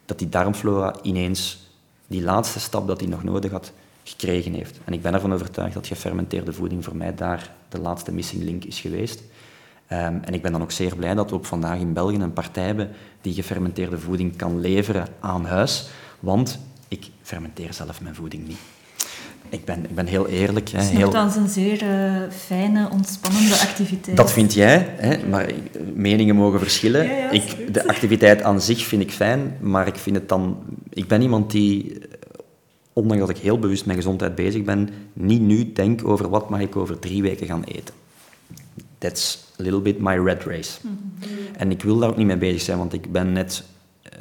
dat 0.04 0.18
die 0.18 0.28
darmflora 0.28 0.94
ineens 1.02 1.70
die 2.06 2.22
laatste 2.22 2.60
stap 2.60 2.86
dat 2.86 3.00
hij 3.00 3.08
nog 3.08 3.24
nodig 3.24 3.50
had, 3.50 3.72
gekregen 4.04 4.52
heeft. 4.52 4.80
En 4.84 4.92
ik 4.92 5.02
ben 5.02 5.14
ervan 5.14 5.32
overtuigd 5.32 5.74
dat 5.74 5.86
gefermenteerde 5.86 6.52
voeding 6.52 6.84
voor 6.84 6.96
mij 6.96 7.14
daar 7.14 7.52
de 7.68 7.78
laatste 7.78 8.12
missing 8.12 8.42
link 8.42 8.64
is 8.64 8.80
geweest. 8.80 9.22
Um, 9.92 10.20
en 10.24 10.34
ik 10.34 10.42
ben 10.42 10.52
dan 10.52 10.62
ook 10.62 10.72
zeer 10.72 10.96
blij 10.96 11.14
dat 11.14 11.30
we 11.30 11.36
op 11.36 11.46
vandaag 11.46 11.78
in 11.78 11.92
België 11.92 12.16
een 12.16 12.32
partij 12.32 12.64
hebben 12.64 12.90
die 13.20 13.34
gefermenteerde 13.34 13.98
voeding 13.98 14.36
kan 14.36 14.60
leveren 14.60 15.06
aan 15.20 15.44
huis, 15.44 15.88
want 16.20 16.58
ik 16.88 17.06
fermenteer 17.22 17.72
zelf 17.74 18.00
mijn 18.00 18.14
voeding 18.14 18.46
niet. 18.46 18.58
Ik 19.48 19.64
ben, 19.64 19.84
ik 19.84 19.94
ben 19.94 20.06
heel 20.06 20.28
eerlijk. 20.28 20.68
Hè, 20.68 20.78
Het 20.78 20.90
is 20.90 20.96
heel... 20.96 21.14
een 21.14 21.48
zeer 21.48 21.82
uh, 21.82 22.16
fijne, 22.30 22.88
ontspannende 22.90 23.54
activiteit. 23.54 24.16
Dat 24.16 24.32
vind 24.32 24.54
jij, 24.54 24.94
hè, 24.96 25.26
maar 25.28 25.50
meningen 25.94 26.36
mogen 26.36 26.58
verschillen. 26.58 27.04
Ja, 27.04 27.16
ja, 27.16 27.30
ik, 27.30 27.74
de 27.74 27.88
activiteit 27.88 28.42
aan 28.42 28.60
zich 28.60 28.84
vind 28.84 29.02
ik 29.02 29.10
fijn, 29.10 29.56
maar 29.60 29.86
ik 29.86 29.96
vind 29.96 30.16
het 30.16 30.28
dan... 30.28 30.56
Ik 30.90 31.08
ben 31.08 31.22
iemand 31.22 31.50
die, 31.50 31.98
ondanks 32.92 33.26
dat 33.26 33.36
ik 33.36 33.42
heel 33.42 33.58
bewust 33.58 33.86
met 33.86 33.96
gezondheid 33.96 34.34
bezig 34.34 34.62
ben, 34.62 34.88
niet 35.12 35.40
nu 35.40 35.72
denk 35.72 36.08
over 36.08 36.28
wat 36.28 36.50
mag 36.50 36.60
ik 36.60 36.76
over 36.76 36.98
drie 36.98 37.22
weken 37.22 37.46
gaan 37.46 37.64
eten. 37.64 37.94
That's 39.02 39.38
a 39.60 39.62
little 39.62 39.80
bit 39.80 39.98
my 40.00 40.16
red 40.16 40.42
race. 40.42 40.78
Mm 40.82 40.98
-hmm. 41.20 41.28
En 41.56 41.70
ik 41.70 41.82
wil 41.82 41.98
daar 41.98 42.08
ook 42.08 42.16
niet 42.16 42.26
mee 42.26 42.36
bezig 42.36 42.60
zijn, 42.60 42.78
want 42.78 42.92
ik 42.92 43.12
ben 43.12 43.32
net... 43.32 43.64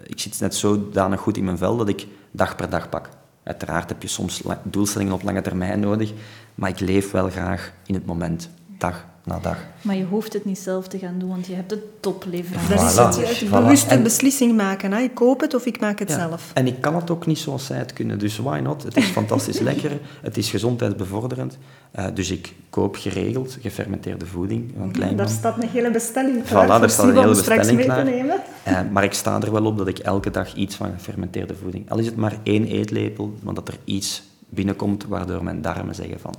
Ik 0.05 0.19
zit 0.19 0.39
net 0.39 0.55
zodanig 0.55 1.19
goed 1.19 1.37
in 1.37 1.43
mijn 1.43 1.57
vel 1.57 1.77
dat 1.77 1.89
ik 1.89 2.07
dag 2.31 2.55
per 2.55 2.69
dag 2.69 2.89
pak. 2.89 3.09
Uiteraard 3.43 3.89
heb 3.89 4.01
je 4.01 4.07
soms 4.07 4.41
doelstellingen 4.63 5.13
op 5.13 5.23
lange 5.23 5.41
termijn 5.41 5.79
nodig, 5.79 6.13
maar 6.55 6.69
ik 6.69 6.79
leef 6.79 7.11
wel 7.11 7.29
graag 7.29 7.73
in 7.85 7.93
het 7.93 8.05
moment, 8.05 8.49
dag 8.77 9.05
na 9.23 9.39
dag. 9.39 9.57
Maar 9.81 9.95
je 9.95 10.05
hoeft 10.05 10.33
het 10.33 10.45
niet 10.45 10.59
zelf 10.59 10.87
te 10.87 10.97
gaan 10.97 11.19
doen, 11.19 11.29
want 11.29 11.47
je 11.47 11.55
hebt 11.55 11.69
de 11.69 11.89
topleverancier. 11.99 12.95
Dat 12.95 13.17
is 13.17 13.39
het, 13.39 13.49
bewuste 13.49 13.99
beslissing 13.99 14.55
maken. 14.55 14.91
Hè. 14.91 14.99
Ik 14.99 15.13
koop 15.13 15.39
het 15.39 15.53
of 15.53 15.65
ik 15.65 15.79
maak 15.79 15.99
het 15.99 16.11
zelf. 16.11 16.51
En 16.53 16.67
ik 16.67 16.81
kan 16.81 16.95
het 16.95 17.09
ook 17.11 17.25
niet 17.25 17.37
zoals 17.37 17.65
zij 17.65 17.77
het 17.77 17.93
kunnen, 17.93 18.19
dus 18.19 18.37
why 18.37 18.59
not? 18.63 18.83
Het 18.83 18.97
is 18.97 19.05
fantastisch 19.05 19.59
lekker, 19.69 19.99
het 20.21 20.37
is 20.37 20.49
gezondheidsbevorderend. 20.49 21.57
Uh, 21.95 22.05
dus 22.13 22.31
ik 22.31 22.53
koop 22.69 22.95
geregeld 22.95 23.57
gefermenteerde 23.61 24.25
voeding 24.25 24.73
van 24.77 24.91
Kleinman. 24.91 25.17
Daar 25.17 25.29
staat 25.29 25.63
een 25.63 25.69
hele 25.69 25.91
bestelling 25.91 26.43
klaar. 26.43 26.65
Voilà, 26.65 26.81
daar 26.81 26.89
staat 26.89 27.07
een 27.07 27.17
hele 27.17 27.27
bestelling 27.27 27.83
klaar. 27.83 28.07
Uh, 28.07 28.79
maar 28.91 29.03
ik 29.03 29.13
sta 29.13 29.41
er 29.41 29.51
wel 29.51 29.65
op 29.65 29.77
dat 29.77 29.87
ik 29.87 29.99
elke 29.99 30.31
dag 30.31 30.53
iets 30.53 30.75
van 30.75 30.91
gefermenteerde 30.97 31.55
voeding... 31.55 31.89
Al 31.89 31.97
is 31.97 32.05
het 32.05 32.15
maar 32.15 32.37
één 32.43 32.65
eetlepel, 32.65 33.33
maar 33.43 33.53
dat 33.53 33.67
er 33.67 33.77
iets 33.83 34.23
binnenkomt 34.49 35.05
waardoor 35.05 35.43
mijn 35.43 35.61
darmen 35.61 35.95
zeggen 35.95 36.19
van... 36.19 36.33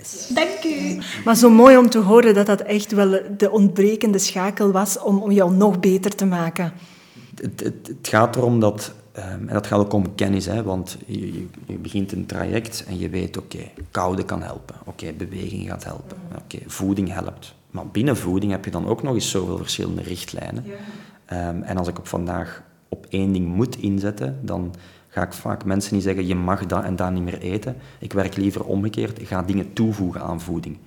Yes. 0.00 0.28
Dank 0.34 0.64
u. 0.64 0.98
Maar 1.24 1.36
zo 1.36 1.50
mooi 1.50 1.76
om 1.76 1.90
te 1.90 1.98
horen 1.98 2.34
dat 2.34 2.46
dat 2.46 2.60
echt 2.60 2.92
wel 2.92 3.20
de 3.36 3.50
ontbrekende 3.50 4.18
schakel 4.18 4.70
was 4.70 4.98
om, 4.98 5.22
om 5.22 5.30
jou 5.30 5.52
nog 5.52 5.80
beter 5.80 6.14
te 6.14 6.24
maken. 6.26 6.72
Het, 7.40 7.60
het, 7.60 7.86
het 7.86 8.08
gaat 8.08 8.36
erom 8.36 8.60
dat, 8.60 8.92
um, 9.16 9.24
en 9.24 9.54
dat 9.54 9.66
gaat 9.66 9.78
ook 9.78 9.92
om 9.92 10.14
kennis, 10.14 10.46
hè, 10.46 10.62
want 10.62 10.96
je, 11.06 11.32
je, 11.66 11.78
begint 11.78 12.12
een 12.12 12.26
traject 12.26 12.84
en 12.88 12.98
je 12.98 13.08
weet, 13.08 13.36
oké, 13.36 13.56
okay, 13.56 13.72
koude 13.90 14.24
kan 14.24 14.42
helpen, 14.42 14.74
oké, 14.84 15.12
beweging 15.12 15.68
gaat 15.68 15.84
helpen, 15.84 16.16
oké, 16.36 16.58
voeding 16.66 17.12
helpt. 17.12 17.54
Maar 17.70 17.86
binnen 17.86 18.16
voeding 18.16 18.52
heb 18.52 18.64
je 18.64 18.70
dan 18.70 18.86
ook 18.86 19.02
nog 19.02 19.14
eens 19.14 19.30
zoveel 19.30 19.56
verschillende 19.56 20.02
richtlijnen. 20.02 20.64
Ja. 20.66 21.48
Um, 21.48 21.62
en 21.62 21.76
als 21.76 21.88
ik 21.88 21.98
op 21.98 22.08
vandaag 22.08 22.62
op 22.88 23.06
één 23.08 23.32
ding 23.32 23.46
moet 23.46 23.76
inzetten, 23.76 24.38
dan 24.42 24.74
ga 25.10 25.22
ik 25.22 25.32
vaak 25.32 25.64
mensen 25.64 25.94
niet 25.94 26.02
zeggen, 26.02 26.26
je 26.26 26.34
mag 26.34 26.66
dat 26.66 26.84
en 26.84 26.96
dat 26.96 27.12
niet 27.12 27.22
meer 27.22 27.38
eten. 27.38 27.76
Ik 27.98 28.12
werk 28.12 28.36
liever 28.36 28.64
omgekeerd, 28.64 29.20
ga 29.22 29.42
dingen 29.42 29.72
toevoegen 29.72 30.20
aan 30.20 30.40
voeding. 30.40 30.78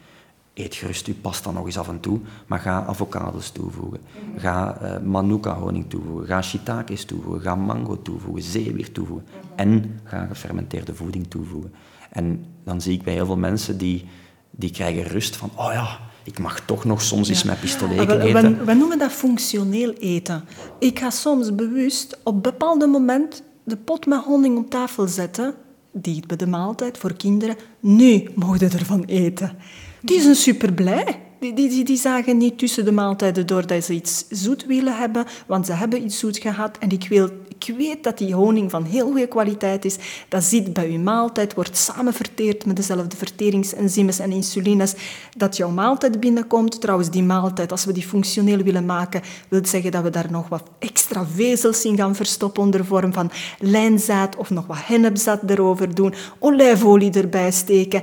Eet 0.54 0.76
gerust 0.76 1.06
je 1.06 1.14
pasta 1.14 1.52
nog 1.52 1.66
eens 1.66 1.78
af 1.78 1.88
en 1.88 2.00
toe, 2.00 2.20
maar 2.48 2.60
ga 2.60 2.86
avocados 2.86 3.50
toevoegen. 3.50 4.00
Ga 4.38 4.82
uh, 4.82 5.00
manuka 5.00 5.54
honing 5.54 5.90
toevoegen. 5.90 6.28
Ga 6.28 6.42
shiitakes 6.42 7.06
toevoegen. 7.06 7.42
Ga 7.42 7.56
mango 7.56 8.02
toevoegen. 8.02 8.44
Zeewier 8.44 8.92
toevoegen. 8.92 9.28
En 9.56 10.00
ga 10.04 10.26
gefermenteerde 10.26 10.96
voeding 10.96 11.28
toevoegen. 11.28 11.74
En 12.10 12.46
dan 12.64 12.82
zie 12.82 12.94
ik 12.94 13.04
bij 13.04 13.14
heel 13.14 13.26
veel 13.26 13.38
mensen 13.38 13.78
die, 13.78 14.06
die 14.52 14.72
krijgen 14.72 15.04
rust 15.04 15.36
van, 15.36 15.50
oh 15.56 15.72
ja, 15.72 16.00
ik 16.24 16.40
mag 16.40 16.60
toch 16.60 16.86
nog 16.86 17.02
soms 17.02 17.30
eens 17.30 17.44
met 17.44 17.60
pistoleken 17.60 18.22
ah, 18.22 18.24
eten. 18.24 18.58
We, 18.58 18.64
we, 18.64 18.74
noemen 18.74 19.00
dat 19.00 19.12
functioneel 19.12 19.94
eten. 19.94 20.44
Ik 20.80 21.00
ga 21.00 21.10
soms 21.10 21.56
bewust 21.56 22.20
op 22.24 22.44
bepaalde 22.44 22.88
moment 22.88 23.44
de 23.64 23.78
pot 23.78 24.06
met 24.06 24.24
honing 24.24 24.58
op 24.58 24.70
tafel 24.70 25.08
zetten, 25.08 25.54
die 25.92 26.24
bij 26.28 26.38
de 26.38 26.48
maaltijd 26.48 26.98
voor 26.98 27.14
kinderen, 27.14 27.56
nu 27.80 28.28
mogen 28.36 28.72
ervan 28.72 29.04
eten. 29.04 29.58
Die 30.02 30.22
zijn 30.22 30.36
super 30.36 30.74
blij. 30.74 31.22
Die, 31.40 31.54
die, 31.54 31.84
die, 31.84 31.98
zagen 31.98 32.38
niet 32.38 32.58
tussen 32.58 32.86
de 32.86 32.92
maaltijden 32.92 33.48
door 33.48 33.68
dat 33.68 33.84
ze 33.84 33.94
iets 33.94 34.26
zoet 34.30 34.66
willen 34.66 34.98
hebben, 34.98 35.26
want 35.48 35.66
ze 35.66 35.74
hebben 35.74 36.04
iets 36.04 36.20
zoet 36.20 36.38
gehad. 36.38 36.78
En 36.78 36.90
ik, 36.90 37.08
wil, 37.10 37.30
ik 37.68 37.76
weet 37.78 38.04
dat 38.04 38.18
die 38.18 38.34
honing 38.34 38.72
van 38.72 38.84
heel 38.84 39.06
goede 39.06 39.28
kwaliteit 39.28 39.86
is. 39.86 39.98
Dat 40.28 40.44
zit 40.44 40.74
bij 40.74 40.90
uw 40.90 41.00
maaltijd, 41.00 41.54
wordt 41.54 41.78
samen 41.78 42.14
verteerd 42.14 42.66
met 42.66 42.76
dezelfde 42.76 43.18
verteringsenzymes 43.18 44.20
en 44.20 44.32
insulines. 44.32 44.94
Dat 45.38 45.58
jouw 45.58 45.70
maaltijd 45.70 46.20
binnenkomt. 46.20 46.82
Trouwens, 46.82 47.10
die 47.10 47.24
maaltijd, 47.24 47.72
als 47.72 47.86
we 47.86 47.92
die 47.92 48.08
functioneel 48.08 48.58
willen 48.58 48.86
maken, 48.86 49.22
wil 49.50 49.66
zeggen 49.66 49.92
dat 49.92 50.04
we 50.04 50.10
daar 50.10 50.32
nog 50.32 50.50
wat 50.50 50.64
extra 50.80 51.26
vezels 51.26 51.86
in 51.86 51.98
gaan 51.98 52.16
verstoppen 52.16 52.64
onder 52.64 52.86
vorm 52.86 53.14
van 53.14 53.32
lijnzaad 53.60 54.36
of 54.36 54.50
nog 54.50 54.66
wat 54.66 54.86
hennepzaad 54.86 55.50
erover 55.50 55.96
doen, 55.96 56.14
olijfolie 56.40 57.12
erbij 57.12 57.52
steken 57.52 58.02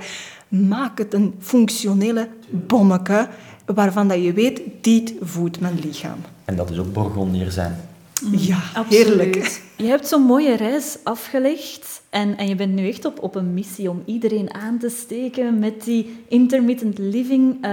maak 0.48 0.98
het 0.98 1.14
een 1.14 1.34
functionele 1.38 2.28
bommeke 2.50 3.28
waarvan 3.64 4.08
dat 4.08 4.22
je 4.22 4.32
weet, 4.32 4.60
dit 4.80 5.14
voedt 5.20 5.60
mijn 5.60 5.78
lichaam. 5.78 6.18
En 6.44 6.56
dat 6.56 6.70
is 6.70 6.78
ook 6.78 6.92
Bourgondier 6.92 7.50
zijn. 7.50 7.89
Ja, 8.30 8.62
Absoluut. 8.74 9.06
heerlijk. 9.06 9.62
Je 9.76 9.86
hebt 9.86 10.06
zo'n 10.08 10.22
mooie 10.22 10.56
reis 10.56 10.98
afgelegd 11.02 12.02
en, 12.10 12.36
en 12.36 12.48
je 12.48 12.54
bent 12.54 12.72
nu 12.72 12.88
echt 12.88 13.04
op, 13.04 13.22
op 13.22 13.34
een 13.34 13.54
missie 13.54 13.90
om 13.90 14.02
iedereen 14.04 14.54
aan 14.54 14.78
te 14.78 14.88
steken 14.88 15.58
met 15.58 15.84
die 15.84 16.24
intermittent 16.28 16.98
living 16.98 17.54
uh, 17.54 17.70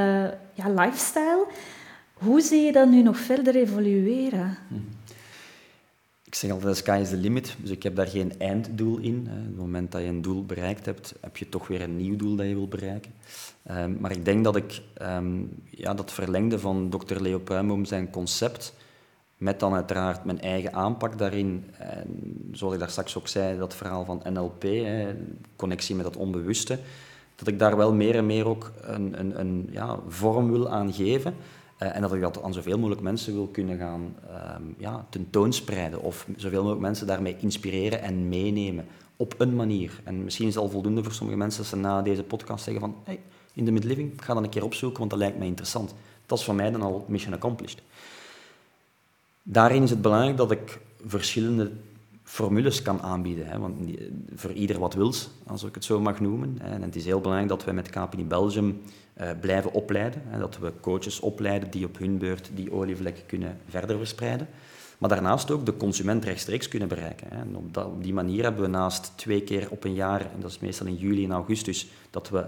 ja, 0.54 0.70
lifestyle. 0.76 1.46
Hoe 2.14 2.42
zie 2.42 2.62
je 2.62 2.72
dat 2.72 2.90
nu 2.90 3.02
nog 3.02 3.18
verder 3.18 3.56
evolueren? 3.56 4.58
Hm 4.68 4.76
ik 6.28 6.36
zeg 6.36 6.52
altijd, 6.52 6.78
sky 6.78 7.00
is 7.02 7.10
the 7.10 7.18
limit. 7.18 7.56
Dus 7.62 7.70
ik 7.70 7.84
heb 7.84 7.96
daar 7.96 8.08
geen 8.08 8.40
einddoel 8.40 8.98
in. 8.98 9.28
Op 9.32 9.46
het 9.46 9.58
moment 9.58 9.92
dat 9.92 10.02
je 10.02 10.08
een 10.08 10.22
doel 10.22 10.46
bereikt 10.46 10.86
hebt, 10.86 11.14
heb 11.22 11.38
je 11.38 11.50
toch 11.50 11.68
weer 11.68 11.82
een 11.82 11.98
nieuw 11.98 12.16
doel 12.16 12.36
dat 12.36 12.48
je 12.48 12.54
wil 12.54 12.68
bereiken. 12.68 13.12
Ehm, 13.64 13.94
maar 14.00 14.12
ik 14.12 14.26
denk 14.26 14.44
dat 14.44 14.56
ik 14.56 14.82
um, 15.02 15.50
ja, 15.70 15.94
dat 15.94 16.12
verlengde 16.12 16.60
van 16.60 16.90
dokter 16.90 17.22
Leo 17.22 17.40
Puimboom 17.40 17.86
zijn 17.86 18.10
concept, 18.10 18.74
met 19.38 19.60
dan 19.60 19.74
uiteraard 19.74 20.26
mijn 20.26 20.42
eigen 20.42 20.74
aanpak 20.74 21.18
daarin. 21.18 21.66
En 21.78 22.50
zoals 22.52 22.74
ik 22.74 22.80
daar 22.80 22.90
straks 22.90 23.18
ook 23.18 23.28
zei, 23.28 23.58
dat 23.58 23.76
verhaal 23.76 24.06
van 24.06 24.22
NLP, 24.34 24.66
connectie 25.56 25.96
met 25.96 26.06
dat 26.06 26.18
onbewuste, 26.18 26.80
dat 27.36 27.48
ik 27.48 27.60
daar 27.60 27.78
wel 27.78 27.94
meer 27.94 28.16
en 28.16 28.26
meer 28.26 28.48
ook 28.48 28.72
een, 28.82 29.20
een, 29.20 29.40
een 29.40 29.68
ja, 29.72 30.00
vorm 30.08 30.52
wil 30.52 30.70
aan 30.70 30.94
geven. 30.94 31.36
Uh, 31.84 31.96
en 31.96 32.02
dat 32.02 32.14
ik 32.14 32.22
dat 32.22 32.44
aan 32.44 32.54
zoveel 32.54 32.78
mogelijk 32.78 33.02
mensen 33.02 33.34
wil 33.34 33.48
kunnen 33.48 33.78
gaan 33.78 34.16
um, 34.56 34.76
ja, 34.78 35.06
tentoonspreiden. 35.10 36.02
Of 36.02 36.28
zoveel 36.36 36.60
mogelijk 36.60 36.82
mensen 36.82 37.08
daarmee 37.08 37.36
inspireren 37.40 38.02
en 38.02 38.30
meenemen. 38.30 38.86
Op 39.16 39.36
een 39.38 39.56
manier. 39.56 40.02
En 40.04 40.24
misschien 40.24 40.48
is 40.48 40.54
het 40.56 40.64
al 40.64 40.70
voldoende 40.70 41.04
voor 41.04 41.14
sommige 41.14 41.38
mensen 41.38 41.62
dat 41.62 41.70
ze 41.70 41.76
na 41.76 42.02
deze 42.02 42.24
podcast 42.24 42.64
zeggen 42.64 42.82
van... 42.82 42.96
Hey, 43.04 43.20
in 43.54 43.66
de 43.66 43.72
midliving, 43.72 44.14
ga 44.24 44.34
dat 44.34 44.44
een 44.44 44.50
keer 44.50 44.64
opzoeken, 44.64 45.00
want 45.00 45.10
dat 45.10 45.20
lijkt 45.20 45.38
mij 45.38 45.48
interessant. 45.48 45.94
Dat 46.26 46.38
is 46.40 46.44
voor 46.44 46.56
mij 46.56 46.72
dan 46.72 46.82
al 46.82 47.06
mission 47.08 47.34
accomplished. 47.34 47.82
Daarin 49.50 49.84
is 49.84 49.90
het 49.90 50.02
belangrijk 50.02 50.38
dat 50.38 50.52
ik 50.52 50.80
verschillende 51.06 51.72
formules 52.24 52.82
kan 52.82 53.02
aanbieden. 53.02 53.48
Hè, 53.48 53.60
want 53.60 53.78
voor 54.36 54.52
ieder 54.52 54.80
wat 54.80 54.94
wils, 54.94 55.30
als 55.46 55.64
ik 55.64 55.76
het 55.76 55.84
zo 55.84 56.00
mag 56.00 56.20
noemen. 56.20 56.58
En 56.62 56.82
het 56.82 56.96
is 56.96 57.06
heel 57.06 57.20
belangrijk 57.20 57.50
dat 57.50 57.64
wij 57.64 57.74
met 57.74 57.90
KPI 57.90 58.26
Belgium 58.26 58.82
uh, 59.22 59.30
blijven 59.42 59.74
opleiden. 59.74 60.22
Hè, 60.26 60.40
dat 60.40 60.58
we 60.58 60.74
coaches 60.82 61.20
opleiden 61.20 61.72
die 61.72 61.86
op 61.86 61.98
hun 61.98 62.18
beurt 62.18 62.50
die 62.54 62.72
olievlek 62.72 63.24
kunnen 63.28 63.58
verder 63.68 63.98
verspreiden. 63.98 64.48
Maar 64.98 65.10
daarnaast 65.10 65.52
ook 65.52 65.66
de 65.66 65.78
consument 65.78 66.26
rechtstreeks 66.26 66.68
kunnen 66.68 66.88
bereiken. 66.88 67.28
Hè. 67.30 67.36
En 67.36 67.56
op, 67.56 67.78
op 67.78 68.04
die 68.04 68.14
manier 68.14 68.44
hebben 68.44 68.62
we 68.62 68.68
naast 68.68 69.12
twee 69.16 69.42
keer 69.42 69.68
op 69.70 69.84
een 69.84 69.94
jaar, 69.94 70.22
en 70.22 70.40
dat 70.40 70.50
is 70.50 70.60
meestal 70.60 70.88
in 70.88 70.96
juli 70.96 71.24
en 71.24 71.32
augustus, 71.32 71.88
dat 72.10 72.30
we 72.30 72.46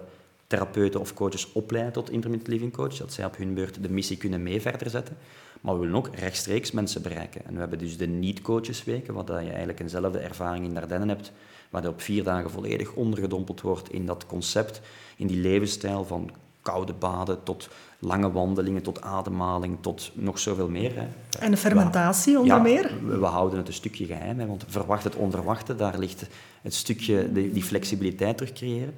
therapeuten 0.48 1.00
of 1.00 1.14
coaches 1.14 1.52
opleiden 1.52 1.94
tot 1.94 2.10
intermittent 2.10 2.50
living 2.50 2.74
coach, 2.74 2.98
dat 2.98 3.14
zij 3.14 3.26
op 3.26 3.38
hun 3.38 3.54
beurt 3.54 3.84
de 3.84 3.90
missie 3.90 4.18
kunnen 4.18 4.44
mee 4.44 4.62
verder 4.62 4.90
zetten. 4.90 5.18
Maar 5.61 5.73
we 5.73 5.80
willen 5.80 5.95
ook 5.95 6.15
rechtstreeks 6.15 6.72
mensen 6.72 7.02
bereiken. 7.02 7.45
En 7.45 7.53
we 7.53 7.60
hebben 7.60 7.80
dus 7.80 7.98
de 7.98 8.07
niet-coachesweken, 8.07 9.14
wat 9.14 9.27
je 9.27 9.34
eigenlijk 9.34 9.80
eenzelfde 9.80 10.19
ervaring 10.19 10.65
in 10.65 10.73
Dardenne 10.73 11.06
hebt, 11.06 11.31
waar 11.69 11.81
je 11.81 11.88
op 11.88 12.02
vier 12.02 12.23
dagen 12.23 12.49
volledig 12.49 12.94
ondergedompeld 12.94 13.61
wordt 13.61 13.91
in 13.91 14.06
dat 14.06 14.26
concept, 14.26 14.81
in 15.15 15.27
die 15.27 15.41
levensstijl 15.41 16.06
van 16.06 16.31
koude 16.61 16.94
baden, 16.94 17.44
tot 17.44 17.69
lange 17.99 18.31
wandelingen, 18.31 18.81
tot 18.81 19.02
ademhaling, 19.02 19.77
tot 19.81 20.11
nog 20.14 20.40
zoveel 20.40 20.69
meer. 20.69 20.95
Hè. 20.95 21.07
En 21.40 21.52
de 21.52 21.57
fermentatie 21.57 22.40
onder 22.40 22.61
meer? 22.61 22.91
We, 23.06 23.18
we, 23.18 23.26
houden 23.26 23.57
het 23.57 23.68
een 23.68 23.73
stukje 23.73 24.06
geheim, 24.06 24.40
hè, 24.40 24.45
want 24.45 24.64
verwacht 24.68 25.03
het 25.03 25.15
onverwachte, 25.15 25.76
daar 25.76 25.98
ligt 25.99 26.27
het 26.61 26.73
stukje, 26.73 27.31
die, 27.31 27.52
die 27.52 27.64
flexibiliteit 27.64 28.38
terug 28.38 28.53
creëren. 28.53 28.94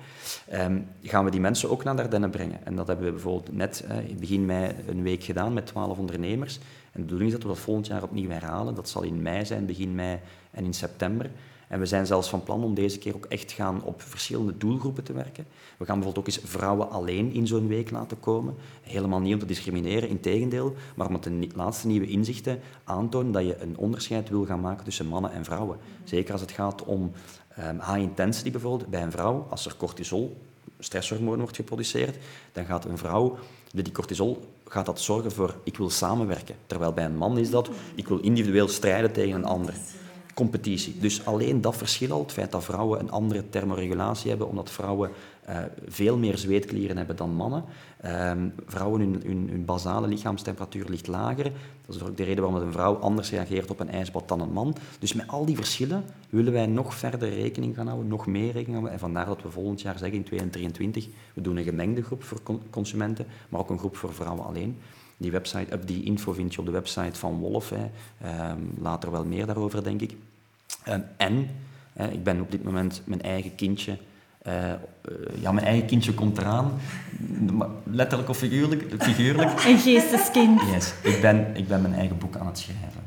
Um, 0.54 0.88
gaan 1.04 1.26
we 1.26 1.32
die 1.32 1.40
mensen 1.40 1.70
ook 1.70 1.84
naar 1.84 1.96
Dardenne 1.96 2.30
brengen. 2.30 2.66
En 2.66 2.76
dat 2.76 2.88
hebben 2.88 3.06
we 3.06 3.12
bijvoorbeeld 3.12 3.56
net 3.56 3.86
uh, 3.88 4.16
begin 4.20 4.46
mei 4.46 4.76
een 4.88 5.04
week 5.04 5.24
gedaan 5.24 5.54
met 5.54 5.66
twaalf 5.66 5.98
ondernemers. 5.98 6.60
En 6.92 7.00
de 7.00 7.02
bedoeling 7.02 7.30
is 7.30 7.36
dat 7.36 7.44
we 7.44 7.54
dat 7.54 7.64
volgend 7.64 7.88
jaar 7.88 8.04
opnieuw 8.04 8.30
herhalen. 8.30 8.76
Dat 8.76 8.90
zal 8.90 9.04
in 9.04 9.22
mei 9.22 9.46
zijn, 9.46 9.66
begin 9.66 9.96
mei 9.96 10.20
en 10.52 10.64
in 10.64 10.74
september. 10.74 11.30
En 11.72 11.80
we 11.80 11.86
zijn 11.86 12.06
zelfs 12.06 12.30
van 12.30 12.44
plan 12.44 12.64
om 12.64 12.74
deze 12.74 12.98
keer 12.98 13.16
ook 13.16 13.26
echt 13.26 13.52
gaan 13.52 13.84
op 13.84 14.02
verschillende 14.02 14.58
doelgroepen 14.58 15.04
te 15.04 15.14
werken. 15.14 15.46
We 15.78 15.86
gaan 15.86 15.96
bijvoorbeeld 15.96 16.18
ook 16.18 16.34
eens 16.34 16.52
vrouwen 16.52 16.90
alleen 16.90 17.34
in 17.34 17.48
zo'n 17.48 17.68
week 17.68 17.92
laten 17.92 18.20
komen. 18.20 18.56
Helemaal 18.82 19.20
niet 19.20 19.34
om 19.34 19.40
te 19.40 19.46
discrimineren, 19.46 20.10
integendeel, 20.10 20.76
maar 20.96 21.08
om 21.08 21.22
de 21.22 21.48
laatste 21.56 21.88
nieuwe 21.88 22.08
inzichten 22.08 22.60
aantonen 22.84 23.32
dat 23.32 23.46
je 23.46 23.62
een 23.62 23.78
onderscheid 23.78 24.30
wil 24.30 24.46
gaan 24.46 24.62
maken 24.62 24.84
tussen 24.84 25.08
mannen 25.08 25.32
en 25.32 25.46
vrouwen. 25.46 25.78
Zeker 26.04 26.32
als 26.32 26.42
het 26.42 26.52
gaat 26.52 26.84
om 26.84 27.12
um, 27.68 27.80
high 27.80 28.02
intensity 28.02 28.52
bijvoorbeeld 28.52 28.90
bij 28.90 29.02
een 29.02 29.12
vrouw, 29.12 29.48
als 29.50 29.66
er 29.66 29.76
cortisol, 29.78 30.38
stresshormoon 30.80 31.40
wordt 31.40 31.56
geproduceerd, 31.56 32.18
dan 32.52 32.66
gaat 32.66 32.86
een 32.86 32.98
vrouw, 32.98 33.38
die 33.72 33.92
cortisol 33.92 34.40
gaat 34.68 34.86
dat 34.86 35.02
zorgen 35.02 35.32
voor 35.32 35.56
ik 35.64 35.78
wil 35.78 35.90
samenwerken. 35.90 36.56
Terwijl 36.68 36.94
bij 36.94 37.06
een 37.06 37.18
man 37.18 37.38
is 37.38 37.50
dat 37.50 37.70
ik 37.96 38.08
wil 38.08 38.20
individueel 38.20 38.68
strijden 38.68 39.12
tegen 39.12 39.36
een 39.36 39.46
ander 39.46 39.74
competitie. 40.34 40.98
Dus 41.00 41.26
alleen 41.26 41.62
dat 41.62 41.78
verschil 41.78 42.12
al, 42.12 42.22
het 42.22 42.32
feit 42.32 42.52
dat 42.52 42.64
vrouwen 42.64 43.00
een 43.00 43.12
andere 43.12 43.50
thermoregulatie 43.50 44.30
hebben, 44.30 44.48
omdat 44.48 44.72
vrouwen 44.72 45.12
veel 45.88 46.18
meer 46.18 46.38
zweetklieren 46.38 46.98
hebben 46.98 47.16
dan 47.16 47.36
mannen. 47.36 47.64
Ehm, 48.02 48.50
vrouwen, 48.66 49.02
hun, 49.02 49.22
hun, 49.26 49.48
hun, 49.50 49.66
basale 49.66 50.08
lichaamstemperatuur 50.08 50.86
ligt 50.90 51.08
lager. 51.08 51.52
Dat 51.86 51.96
is 51.96 52.02
ook 52.02 52.18
de 52.18 52.24
reden 52.24 52.44
waarom 52.44 52.62
een 52.62 52.72
vrouw 52.72 52.96
anders 52.96 53.32
reageert 53.32 53.72
op 53.72 53.80
een 53.80 53.90
ijsbad 53.90 54.28
dan 54.28 54.42
een 54.42 54.52
man. 54.52 54.76
Dus 55.00 55.14
met 55.14 55.28
al 55.28 55.46
die 55.46 55.56
verschillen 55.56 56.04
willen 56.30 56.54
wij 56.54 56.66
nog 56.66 56.96
verder 56.96 57.30
rekening 57.30 57.76
gaan 57.76 57.88
houden, 57.88 58.08
nog 58.08 58.28
meer 58.28 58.46
rekening 58.46 58.72
houden. 58.72 58.92
En 58.92 59.00
vandaar 59.00 59.26
dat 59.26 59.42
we 59.42 59.52
volgend 59.52 59.82
jaar 59.82 59.98
zeggen, 59.98 60.18
in 60.18 60.24
2023, 60.24 61.08
we 61.34 61.42
doen 61.42 61.58
een 61.58 61.64
gemengde 61.64 62.04
groep 62.04 62.24
voor 62.24 62.40
consumenten, 62.70 63.26
maar 63.50 63.60
ook 63.60 63.70
een 63.70 63.80
groep 63.80 63.96
voor 63.96 64.14
vrouwen 64.14 64.46
alleen. 64.46 64.78
Die, 65.18 65.32
website, 65.32 65.80
die 65.86 66.04
info 66.04 66.34
vind 66.34 66.54
je 66.54 66.60
op 66.60 66.66
de 66.66 66.72
website 66.72 67.20
van 67.20 67.40
Wolf. 67.40 67.70
Hè. 67.70 67.90
Ehm, 68.22 68.60
later 68.78 69.12
wel 69.12 69.26
meer 69.26 69.46
daarover, 69.46 69.84
denk 69.84 70.02
ik. 70.02 70.16
Ehm, 70.84 71.02
en 71.18 71.50
ik 72.12 72.24
ben 72.24 72.42
op 72.42 72.52
dit 72.52 72.64
moment 72.64 73.02
mijn 73.06 73.22
eigen 73.22 73.56
kindje 73.56 73.98
uh, 74.48 74.54
ja, 75.42 75.52
mijn 75.52 75.66
eigen 75.66 75.88
kindje 75.88 76.14
komt 76.14 76.38
eraan. 76.38 76.80
Letterlijk 77.84 78.30
of 78.30 78.38
figuurlijk. 78.38 78.84
figuurlijk. 79.00 79.50
Een 79.68 79.78
geesteskind. 79.78 80.62
Yes. 80.72 80.94
Ik 81.04 81.22
ben, 81.22 81.48
ik 81.54 81.68
ben 81.68 81.82
mijn 81.82 81.94
eigen 81.94 82.18
boek 82.18 82.36
aan 82.36 82.48
het 82.48 82.58
schrijven. 82.58 83.02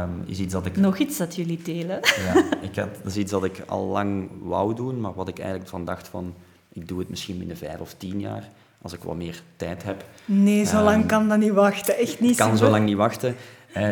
Um, 0.00 0.22
is 0.26 0.38
iets 0.38 0.52
dat 0.52 0.66
ik... 0.66 0.76
Nog 0.76 0.98
iets 0.98 1.16
dat 1.16 1.36
jullie 1.36 1.60
delen. 1.62 2.00
Ja, 2.02 2.44
ik 2.60 2.76
had, 2.76 2.94
dat 3.02 3.06
is 3.06 3.16
iets 3.16 3.30
dat 3.30 3.44
ik 3.44 3.62
al 3.66 3.84
lang 3.84 4.30
wou 4.42 4.74
doen, 4.74 5.00
maar 5.00 5.14
wat 5.14 5.28
ik 5.28 5.38
eigenlijk 5.38 5.68
van 5.68 5.84
dacht 5.84 6.08
van... 6.08 6.34
Ik 6.72 6.88
doe 6.88 6.98
het 6.98 7.08
misschien 7.08 7.38
binnen 7.38 7.56
vijf 7.56 7.80
of 7.80 7.94
tien 7.94 8.20
jaar, 8.20 8.48
als 8.82 8.92
ik 8.92 9.02
wat 9.02 9.16
meer 9.16 9.42
tijd 9.56 9.82
heb. 9.82 10.04
Nee, 10.24 10.64
zo 10.64 10.82
lang 10.82 11.06
kan 11.06 11.28
dat 11.28 11.38
niet 11.38 11.52
wachten. 11.52 11.98
Echt 11.98 12.20
niet. 12.20 12.30
Ik 12.30 12.36
kan 12.36 12.56
zo 12.56 12.70
lang 12.70 12.84
niet 12.84 12.96
wachten. 12.96 13.36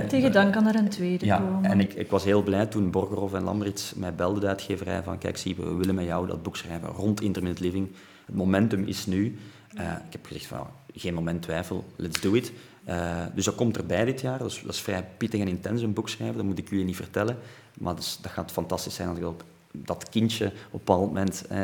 Tegen 0.08 0.32
dan 0.32 0.50
kan 0.50 0.66
er 0.66 0.74
een 0.74 0.88
tweede 0.88 1.26
ja, 1.26 1.38
komen. 1.38 1.70
En 1.70 1.80
ik, 1.80 1.92
ik 1.92 2.10
was 2.10 2.24
heel 2.24 2.42
blij 2.42 2.66
toen 2.66 2.90
Borgerhoff 2.90 3.34
en 3.34 3.42
Lambrits 3.42 3.94
mij 3.94 4.14
belden, 4.14 4.40
de 4.40 4.46
uitgeverij, 4.46 5.02
van 5.02 5.18
kijk, 5.18 5.36
zie, 5.36 5.56
we 5.56 5.74
willen 5.74 5.94
met 5.94 6.04
jou 6.04 6.26
dat 6.26 6.42
boek 6.42 6.56
schrijven 6.56 6.88
rond 6.88 7.20
intermittent 7.20 7.66
living. 7.66 7.88
Het 8.26 8.34
momentum 8.34 8.84
is 8.84 9.06
nu. 9.06 9.38
Uh, 9.74 9.92
ik 10.06 10.12
heb 10.12 10.26
gezegd 10.26 10.46
van, 10.46 10.66
geen 10.94 11.14
moment 11.14 11.42
twijfel, 11.42 11.84
let's 11.96 12.20
do 12.20 12.34
it. 12.34 12.52
Uh, 12.88 13.20
dus 13.34 13.44
dat 13.44 13.54
komt 13.54 13.76
erbij 13.76 14.04
dit 14.04 14.20
jaar. 14.20 14.38
Dat 14.38 14.50
is, 14.50 14.62
dat 14.64 14.74
is, 14.74 14.80
vrij 14.80 15.04
pittig 15.16 15.40
en 15.40 15.48
intens, 15.48 15.82
een 15.82 15.92
boek 15.92 16.08
schrijven, 16.08 16.36
dat 16.36 16.44
moet 16.44 16.58
ik 16.58 16.70
jullie 16.70 16.84
niet 16.84 16.96
vertellen. 16.96 17.36
Maar 17.78 17.94
dat, 17.94 18.18
dat 18.22 18.32
gaat 18.32 18.52
fantastisch 18.52 18.94
zijn 18.94 19.08
als 19.08 19.16
ik 19.16 19.22
dat, 19.22 19.44
dat 19.72 20.08
kindje 20.08 20.46
op 20.46 20.52
een 20.52 20.70
bepaald 20.70 21.06
moment 21.06 21.44
uh, 21.52 21.58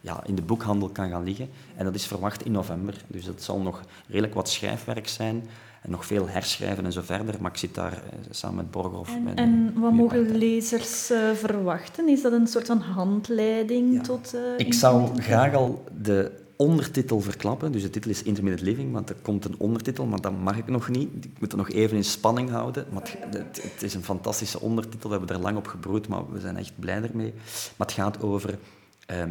ja, 0.00 0.24
in 0.26 0.34
de 0.34 0.42
boekhandel 0.42 0.88
kan 0.88 1.10
gaan 1.10 1.24
liggen. 1.24 1.48
En 1.76 1.84
dat 1.84 1.94
is 1.94 2.06
verwacht 2.06 2.44
in 2.44 2.52
november. 2.52 2.94
Dus 3.06 3.24
dat 3.24 3.42
zal 3.42 3.60
nog 3.60 3.80
redelijk 4.08 4.34
wat 4.34 4.48
schrijfwerk 4.48 5.08
zijn 5.08 5.44
en 5.86 5.92
nog 5.92 6.06
veel 6.06 6.28
herschrijven 6.28 6.84
en 6.84 6.92
zo 6.92 7.00
verder. 7.04 7.34
Maar 7.40 7.50
ik 7.50 7.56
zit 7.56 7.74
daar 7.74 7.92
eh, 7.92 7.98
samen 8.30 8.56
met 8.56 8.70
Borgerhoff. 8.70 9.14
En, 9.14 9.36
en 9.36 9.72
wat 9.80 9.92
mogen 9.92 10.36
lezers 10.36 11.10
uh, 11.10 11.32
verwachten? 11.32 12.08
Is 12.08 12.22
dat 12.22 12.32
een 12.32 12.46
soort 12.46 12.66
van 12.66 12.80
handleiding 12.80 14.02
tot... 14.04 14.34
Uh, 14.34 14.40
ik 14.56 14.74
zou 14.74 15.20
graag 15.20 15.54
al 15.54 15.84
de 16.02 16.30
ondertitel 16.56 17.20
verklappen. 17.20 17.72
Dus 17.72 17.82
de 17.82 17.90
titel 17.90 18.10
is 18.10 18.22
Intermittent 18.22 18.68
Living, 18.68 18.92
want 18.92 19.08
er 19.08 19.16
komt 19.22 19.44
een 19.44 19.54
ondertitel, 19.58 20.06
maar 20.06 20.20
dat 20.20 20.38
mag 20.40 20.56
ik 20.56 20.66
nog 20.66 20.88
niet. 20.88 21.24
Ik 21.24 21.40
moet 21.40 21.52
er 21.52 21.58
nog 21.58 21.70
even 21.70 21.96
in 21.96 22.04
spanning 22.04 22.50
houden. 22.50 22.86
Maar 22.92 23.16
het, 23.30 23.62
het, 23.62 23.82
is 23.82 23.94
een 23.94 24.04
fantastische 24.04 24.60
ondertitel. 24.60 25.10
We 25.10 25.16
hebben 25.16 25.36
er 25.36 25.42
lang 25.42 25.56
op 25.56 25.66
gebroed, 25.66 26.08
maar 26.08 26.32
we 26.32 26.40
zijn 26.40 26.56
echt 26.56 26.72
blij 26.78 27.02
ermee. 27.02 27.32
Maar 27.76 27.86
het 27.86 27.96
gaat 27.96 28.22
over 28.22 28.58
ehm, 29.06 29.30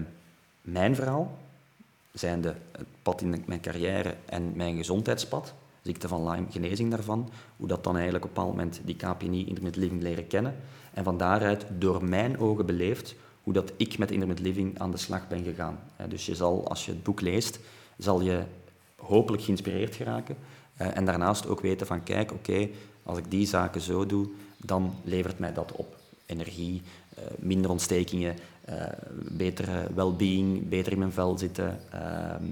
mijn 0.62 0.96
verhaal, 0.96 1.38
zijnde 2.14 2.56
het 2.72 2.88
pad 3.02 3.22
in 3.22 3.44
mijn 3.46 3.62
carrière 3.62 4.16
en 4.26 4.52
mijn 4.56 4.78
gezondheidspad 4.78 5.54
ziekte 5.86 6.08
van 6.08 6.30
Lyme, 6.30 6.46
genezing 6.50 6.92
daarvan. 6.92 7.30
Hoe 7.58 7.68
dat 7.68 7.84
dan 7.84 7.96
eigenlijk 7.96 8.26
op 8.26 8.30
een 8.30 8.36
bepaald 8.36 8.56
moment 8.56 8.82
die 8.84 8.96
KPNI 8.96 9.46
intermittent 9.46 9.76
living 9.76 10.02
leren 10.02 10.28
kennen. 10.28 10.56
En 10.94 11.04
van 11.04 11.18
daaruit 11.18 11.66
door 11.78 12.04
mijn 12.04 12.40
ogen 12.40 12.66
beleefd 12.66 13.16
hoe 13.44 13.54
dat 13.54 13.72
ik 13.78 13.98
met 13.98 14.12
intermittent 14.12 14.48
living 14.48 14.80
aan 14.80 14.92
de 14.92 14.98
slag 14.98 15.28
ben 15.28 15.44
gegaan. 15.44 15.80
Dus 16.10 16.26
je 16.26 16.36
zal, 16.36 16.68
als 16.68 16.86
je 16.86 16.92
het 16.92 17.04
boek 17.04 17.22
leest, 17.22 17.60
zal 17.98 18.22
je 18.22 18.44
hopelijk 18.96 19.44
geïnspireerd 19.44 19.96
geraken. 19.96 20.38
Eh, 20.78 20.98
en 20.98 21.06
daarnaast 21.06 21.48
ook 21.48 21.62
weten 21.62 21.88
van, 21.88 22.04
kijk, 22.04 22.32
oké, 22.32 22.70
als 23.04 23.18
ik 23.18 23.32
die 23.32 23.48
zaken 23.48 23.82
zo 23.82 24.06
doe, 24.06 24.28
dan 24.58 24.96
levert 25.04 25.40
mij 25.40 25.54
dat 25.54 25.72
op. 25.72 25.96
Energie, 26.26 26.82
eh, 27.16 27.24
minder 27.40 27.72
ontstekingen, 27.72 28.36
uh, 28.70 28.84
betere 29.32 29.88
well-being, 29.96 30.70
beter 30.70 30.92
in 30.92 31.00
mijn 31.00 31.12
vel 31.12 31.38
zitten, 31.38 31.80
ehm, 31.92 32.44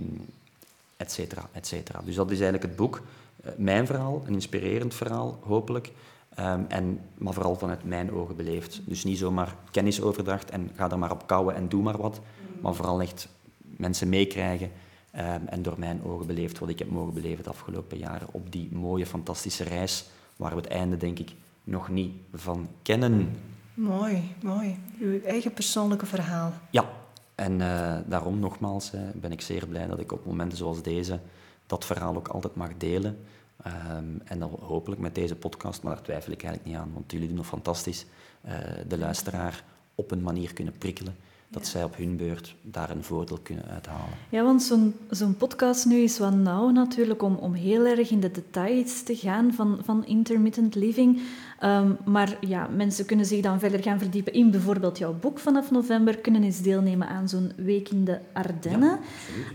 et 0.98 1.12
cetera, 1.12 1.50
et 1.52 1.68
cetera. 1.68 2.02
Dus 2.06 2.16
dat 2.16 2.32
is 2.32 2.40
eigenlijk 2.40 2.64
het 2.64 2.76
boek. 2.76 3.02
Eh, 3.44 3.52
mijn 3.58 3.86
verhaal, 3.86 4.24
een 4.26 4.34
inspirerend 4.34 4.94
verhaal, 4.94 5.40
hopelijk. 5.42 5.92
Ehm, 6.36 6.62
en, 6.68 7.00
maar 7.18 7.34
vooral 7.34 7.56
vanuit 7.56 7.84
mijn 7.84 8.12
ogen 8.12 8.36
beleefd. 8.36 8.82
Dus 8.86 9.04
niet 9.04 9.18
zomaar 9.18 9.56
kennisoverdracht 9.72 10.50
en 10.50 10.72
ga 10.76 10.92
er 10.92 11.00
maar 11.00 11.12
op 11.12 11.28
kouwen 11.28 11.56
en 11.56 11.70
doe 11.70 11.84
maar 11.84 11.98
wat. 11.98 12.22
Maar 12.62 12.74
vooral 12.74 13.02
echt 13.02 13.28
mensen 13.60 14.10
meekrijgen 14.10 14.72
um, 15.16 15.48
en 15.48 15.62
door 15.62 15.80
mijn 15.80 16.04
ogen 16.04 16.28
beleefd 16.28 16.60
wat 16.60 16.70
ik 16.70 16.80
heb 16.80 16.90
mogen 16.90 17.14
beleven 17.14 17.44
de 17.44 17.50
afgelopen 17.50 17.98
jaren 17.98 18.28
op 18.32 18.52
die 18.52 18.70
mooie, 18.72 19.06
fantastische 19.06 19.64
reis 19.64 20.06
waar 20.36 20.50
we 20.50 20.58
het 20.58 20.68
einde, 20.68 20.98
denk 20.98 21.20
ik, 21.20 21.32
nog 21.64 21.90
niet 21.90 22.14
van 22.34 22.68
kennen. 22.82 23.38
Mooi, 23.74 24.36
mooi. 24.42 24.78
Uw 25.00 25.22
eigen 25.22 25.54
persoonlijke 25.54 26.06
verhaal. 26.06 26.54
Ja, 26.70 26.90
en 27.36 27.60
uh, 27.60 27.96
daarom 28.06 28.40
nogmaals 28.40 28.94
uh, 28.94 29.02
ben 29.16 29.32
ik 29.32 29.42
zeer 29.42 29.68
blij 29.68 29.88
dat 29.88 30.00
ik 30.00 30.12
op 30.12 30.26
momenten 30.26 30.58
zoals 30.58 30.82
deze 30.82 31.20
dat 31.66 31.86
verhaal 31.86 32.16
ook 32.16 32.28
altijd 32.28 32.56
mag 32.56 32.78
delen. 32.78 33.26
Um, 33.68 34.22
en 34.24 34.40
dan 34.40 34.58
hopelijk 34.60 35.02
met 35.02 35.16
deze 35.16 35.36
podcast, 35.36 35.84
maar 35.84 35.94
daar 35.94 36.04
twijfel 36.04 36.32
ik 36.32 36.44
eigenlijk 36.44 36.74
niet 36.74 36.84
aan, 36.84 36.94
want 36.94 37.12
jullie 37.12 37.28
doen 37.28 37.38
nog 37.38 37.46
fantastisch, 37.46 38.06
uh, 38.46 38.52
de 38.88 38.98
luisteraar 38.98 39.64
op 39.96 40.12
een 40.12 40.22
manier 40.22 40.54
kunnen 40.54 40.78
prikkelen 40.78 41.16
dat 41.54 41.68
zij 41.68 41.84
op 41.84 41.98
hun 41.98 42.18
beurt 42.18 42.56
daar 42.62 42.90
een 42.90 43.04
voordeel 43.04 43.40
kunnen 43.44 43.66
uithalen. 43.66 44.14
Ja, 44.30 44.44
want 44.44 44.64
zo'n 44.64 44.96
zo'n 45.10 45.38
podcast 45.38 45.86
nu 45.86 45.96
is 45.96 46.20
wat 46.20 46.34
nauw 46.34 46.70
natuurlijk 46.70 47.24
om, 47.24 47.36
om 47.36 47.54
heel 47.54 47.86
erg 47.86 48.10
in 48.10 48.20
de 48.20 48.32
details 48.32 49.04
te 49.04 49.16
gaan 49.16 49.54
van, 49.54 49.80
van 49.84 50.06
intermittent 50.06 50.76
living. 50.76 51.22
Um, 51.64 51.98
maar 52.06 52.38
ja, 52.42 52.68
mensen 52.76 53.06
kunnen 53.06 53.26
zich 53.26 53.42
dan 53.42 53.60
verder 53.60 53.82
gaan 53.82 54.00
verdiepen 54.00 54.34
in 54.34 54.52
bijvoorbeeld 54.52 54.98
jouw 54.98 55.14
boek 55.14 55.40
vanaf 55.40 55.72
november, 55.72 56.18
kunnen 56.18 56.44
eens 56.44 56.62
deelnemen 56.62 57.08
aan 57.08 57.30
zo'n 57.30 57.52
week 57.56 57.90
in 57.90 58.06
de 58.06 58.20
Ardennen. 58.34 59.00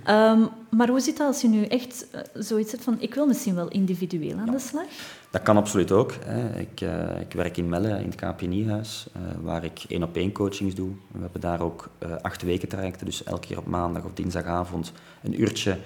Ja, 0.05 0.33
um, 0.33 0.49
maar 0.71 0.89
hoe 0.89 1.01
zit 1.01 1.17
dat 1.17 1.27
als 1.27 1.41
je 1.41 1.49
nu 1.49 1.65
echt 1.65 2.07
uh, 2.15 2.21
zoiets 2.35 2.71
hebt 2.71 2.85
van, 2.85 2.97
ik 3.01 3.15
wil 3.15 3.27
misschien 3.27 3.55
wel 3.55 3.69
individueel 3.69 4.39
aan 4.39 4.47
ja. 4.47 4.53
de 4.53 4.59
slag? 4.59 4.87
Dat 5.31 5.43
kan 5.43 5.57
absoluut 5.57 5.93
ook. 5.93 6.15
Hè. 6.25 6.59
Ik, 6.59 6.81
uh, 6.81 7.21
ik, 7.21 7.33
werk 7.33 7.57
in 7.57 7.69
Melle, 7.69 8.01
in 8.01 8.11
het 8.11 8.15
KPNI-huis, 8.15 9.07
uh, 9.17 9.23
waar 9.43 9.65
ik 9.65 9.85
één-op-één 9.89 10.33
coachings 10.33 10.75
doe. 10.75 10.91
We 11.13 11.21
hebben 11.21 11.41
daar 11.41 11.61
ook 11.61 11.89
uh, 12.03 12.13
acht 12.23 12.43
weken 12.43 12.69
trajecten, 12.69 13.07
dus 13.07 13.25
elke 13.25 13.47
keer 13.47 13.59
op 13.59 13.67
maandag 13.67 14.05
of 14.05 14.13
dinsdagavond 14.15 14.93
een 15.23 15.41
uurtje 15.41 15.77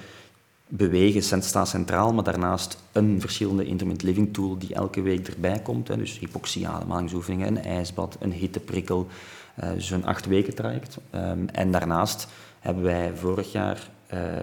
bewegen 0.69 1.23
staat 1.23 1.69
centraal, 1.69 2.13
maar 2.13 2.25
daarnaast 2.25 2.79
een 2.93 3.21
verschillende 3.21 3.65
intermittent 3.65 4.09
living 4.09 4.35
tool 4.35 4.59
die 4.59 4.75
elke 4.75 5.03
week 5.03 5.29
erbij 5.29 5.61
komt. 5.63 5.89
Hè. 5.89 5.97
Dus 5.97 6.19
hypoxie, 6.19 6.69
ademhalingsoefeningen, 6.69 7.47
een 7.47 7.65
ijsbad, 7.65 8.17
een 8.21 8.33
hitteprikkel. 8.33 9.07
dus 9.75 9.91
een 9.91 10.07
acht 10.07 10.27
weken 10.27 10.55
traject. 10.55 10.99
Um, 11.15 11.49
en 11.49 11.71
daarnaast 11.71 12.29
hebben 12.61 12.83
wij 12.83 13.13
vorig 13.15 13.53
jaar 13.53 13.91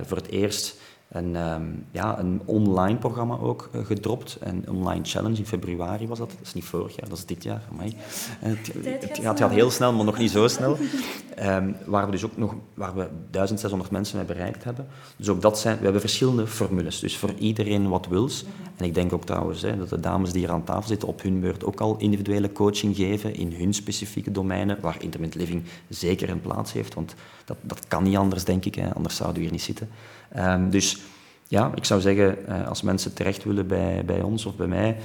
voor 0.03 0.17
het 0.17 0.27
eerst 0.27 0.78
een, 1.09 1.35
um, 1.35 1.85
ja, 1.91 2.19
een 2.19 2.41
online 2.45 2.97
programma 2.97 3.37
ook 3.37 3.69
uh, 3.75 3.85
gedropt. 3.85 4.37
Een 4.39 4.69
online 4.69 5.03
challenge 5.03 5.37
in 5.37 5.45
februari 5.45 6.07
was 6.07 6.17
dat. 6.17 6.29
Dat 6.29 6.39
is 6.41 6.53
niet 6.53 6.63
vorig 6.63 6.95
jaar, 6.95 7.09
dat 7.09 7.17
is 7.17 7.25
dit 7.25 7.43
jaar. 7.43 7.61
Amai. 7.71 7.95
Het, 8.39 8.73
het, 8.73 9.01
het, 9.01 9.19
gaat, 9.21 9.39
gaat 9.39 9.51
heel 9.51 9.71
snel, 9.71 9.93
maar 9.93 10.05
nog 10.05 10.17
niet 10.17 10.31
zo 10.31 10.47
snel. 10.47 10.77
Um, 11.39 11.75
waar 11.85 12.05
we 12.05 12.11
dus 12.11 12.25
ook 12.25 12.37
nog 12.37 12.55
waar 12.73 12.95
we 12.95 13.07
1600 13.31 13.91
mensen 13.91 14.17
mee 14.17 14.25
bereikt 14.25 14.63
hebben. 14.63 14.87
Dus 15.15 15.29
ook 15.29 15.41
dat 15.41 15.59
zijn, 15.59 15.77
we 15.77 15.83
hebben 15.83 16.01
verschillende 16.01 16.47
formules. 16.47 16.99
Dus 16.99 17.17
voor 17.17 17.33
iedereen 17.37 17.89
wat 17.89 18.07
wils. 18.07 18.45
En 18.77 18.85
ik 18.85 18.93
denk 18.93 19.13
ook 19.13 19.25
trouwens 19.25 19.61
hè, 19.61 19.77
dat 19.77 19.89
de 19.89 19.99
dames 19.99 20.31
die 20.31 20.41
hier 20.41 20.51
aan 20.51 20.63
tafel 20.63 20.87
zitten 20.87 21.07
op 21.07 21.21
hun 21.21 21.39
beurt 21.39 21.65
ook 21.65 21.79
al 21.79 21.95
individuele 21.97 22.51
coaching 22.51 22.95
geven 22.95 23.35
in 23.35 23.53
hun 23.53 23.73
specifieke 23.73 24.31
domeinen, 24.31 24.77
waar 24.81 24.97
intermittent 24.99 25.41
living 25.41 25.63
zeker 25.87 26.29
een 26.29 26.41
plaats 26.41 26.73
heeft. 26.73 26.93
Want 26.93 27.15
dat, 27.45 27.57
dat 27.61 27.87
kan 27.87 28.03
niet 28.03 28.17
anders, 28.17 28.43
denk 28.43 28.65
ik. 28.65 28.75
Hè, 28.75 28.93
anders 28.93 29.15
zouden 29.15 29.37
we 29.37 29.43
hier 29.43 29.51
niet 29.51 29.61
zitten. 29.61 29.89
Um, 30.37 30.69
dus 30.69 31.01
ja, 31.47 31.71
ik 31.75 31.85
zou 31.85 32.01
zeggen, 32.01 32.37
uh, 32.49 32.67
als 32.67 32.81
mensen 32.81 33.13
terecht 33.13 33.43
willen 33.43 33.67
bij, 33.67 34.03
bij 34.05 34.21
ons 34.21 34.45
of 34.45 34.55
bij 34.55 34.67
mij, 34.67 34.97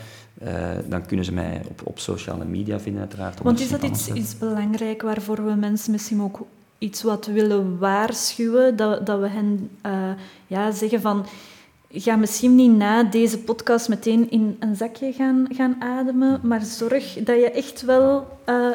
uh, 0.43 0.51
dan 0.89 1.07
kunnen 1.07 1.25
ze 1.25 1.33
mij 1.33 1.63
op, 1.69 1.81
op 1.85 1.99
sociale 1.99 2.45
media 2.45 2.81
vinden, 2.81 3.01
uiteraard. 3.01 3.43
Want 3.43 3.61
is 3.61 3.71
dat 3.71 3.83
iets, 3.83 4.09
iets 4.09 4.39
belangrijk 4.39 5.03
waarvoor 5.03 5.45
we 5.45 5.55
mensen 5.55 5.93
misschien 5.93 6.23
ook 6.23 6.47
iets 6.79 7.03
wat 7.03 7.27
willen 7.27 7.79
waarschuwen? 7.79 8.77
Dat, 8.77 9.07
dat 9.07 9.21
we 9.21 9.29
hen 9.29 9.71
uh, 9.87 9.93
ja, 10.47 10.71
zeggen 10.71 11.01
van 11.01 11.27
ga 12.01 12.17
misschien 12.17 12.55
niet 12.55 12.77
na 12.77 13.03
deze 13.03 13.39
podcast 13.39 13.89
meteen 13.89 14.31
in 14.31 14.57
een 14.59 14.77
zakje 14.77 15.13
gaan, 15.13 15.47
gaan 15.51 15.77
ademen, 15.79 16.41
maar 16.43 16.63
zorg 16.63 17.15
dat 17.15 17.37
je 17.37 17.51
echt 17.51 17.83
wel 17.83 18.39
uh, 18.49 18.71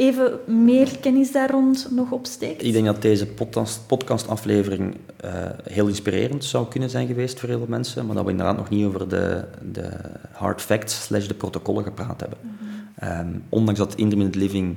even 0.00 0.40
meer 0.46 0.98
kennis 0.98 1.32
daar 1.32 1.50
rond 1.50 1.88
nog 1.90 2.10
opsteekt? 2.10 2.62
Ik 2.62 2.72
denk 2.72 2.84
dat 2.84 3.02
deze 3.02 3.26
podcast, 3.26 3.86
podcastaflevering 3.86 4.96
uh, 5.24 5.30
heel 5.62 5.86
inspirerend 5.86 6.44
zou 6.44 6.68
kunnen 6.68 6.90
zijn 6.90 7.06
geweest 7.06 7.40
voor 7.40 7.48
heel 7.48 7.58
veel 7.58 7.66
mensen, 7.68 8.06
maar 8.06 8.14
dat 8.14 8.24
we 8.24 8.30
inderdaad 8.30 8.56
nog 8.56 8.68
niet 8.68 8.86
over 8.86 9.08
de, 9.08 9.44
de 9.72 9.90
hard 10.32 10.62
facts 10.62 11.04
slash 11.04 11.26
de 11.26 11.34
protocollen 11.34 11.84
gepraat 11.84 12.20
hebben. 12.20 12.38
Mm 12.42 12.50
-hmm. 12.94 13.18
um, 13.18 13.42
ondanks 13.48 13.80
dat 13.80 13.94
intermittent 13.94 14.42
living 14.42 14.76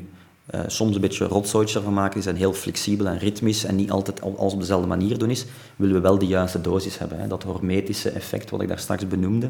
uh, 0.56 0.62
soms 0.68 0.96
een 0.96 1.02
beetje 1.02 1.26
rotzooitje 1.26 1.78
ervan 1.78 1.94
maken. 1.94 2.14
Die 2.14 2.24
zijn 2.24 2.36
heel 2.36 2.54
flexibel 2.54 3.08
en 3.08 3.18
ritmisch 3.18 3.66
en 3.66 3.76
niet 3.76 3.92
altijd 3.92 4.22
alles 4.22 4.54
op 4.54 4.60
dezelfde 4.60 4.88
manier 4.88 5.18
doen 5.18 5.30
is. 5.30 5.46
Willen 5.76 5.96
we 5.96 6.02
wel 6.02 6.18
de 6.18 6.28
juiste 6.28 6.62
dosis 6.62 6.98
hebben. 6.98 7.20
Hè? 7.20 7.28
Dat 7.28 7.44
hormetische 7.44 8.10
effect 8.10 8.50
wat 8.50 8.62
ik 8.62 8.68
daar 8.68 8.80
straks 8.80 9.08
benoemde. 9.08 9.50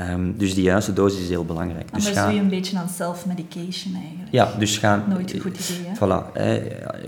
Um, 0.00 0.38
dus 0.38 0.54
die 0.54 0.62
juiste 0.62 0.92
dosis 0.92 1.20
is 1.20 1.28
heel 1.28 1.44
belangrijk. 1.44 1.84
Anders 1.84 2.04
dus 2.04 2.14
ga, 2.14 2.24
doe 2.24 2.34
je 2.34 2.40
een 2.40 2.48
beetje 2.48 2.78
aan 2.78 2.88
self-medication 2.88 3.94
eigenlijk. 3.94 4.28
Ja, 4.30 4.52
dus 4.58 4.78
ga... 4.78 5.04
Nooit 5.08 5.34
een 5.34 5.40
goed 5.40 5.68
idee, 5.68 5.86
hè? 5.86 5.94
Voilà. 5.94 6.32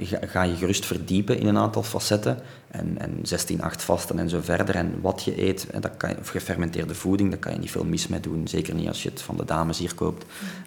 ga, 0.02 0.18
ga, 0.26 0.42
je 0.42 0.54
gerust 0.54 0.86
verdiepen 0.86 1.38
in 1.38 1.46
een 1.46 1.58
aantal 1.58 1.82
facetten. 1.82 2.38
En, 2.70 2.98
en 2.98 3.18
16, 3.22 3.62
8 3.62 3.82
vasten 3.82 4.18
en 4.18 4.28
zo 4.28 4.40
verder. 4.42 4.74
En 4.74 5.00
wat 5.00 5.22
je 5.22 5.42
eet, 5.42 5.66
dat 5.80 5.96
kan 5.96 6.10
je, 6.10 6.16
of 6.18 6.28
gefermenteerde 6.28 6.94
voeding, 6.94 7.30
daar 7.30 7.38
kan 7.38 7.52
je 7.52 7.58
niet 7.58 7.70
veel 7.70 7.84
mis 7.84 8.06
mee 8.06 8.20
doen. 8.20 8.48
Zeker 8.48 8.74
niet 8.74 8.88
als 8.88 9.02
je 9.02 9.08
het 9.08 9.22
van 9.22 9.36
de 9.36 9.44
dames 9.44 9.78
hier 9.78 9.94
koopt. 9.94 10.24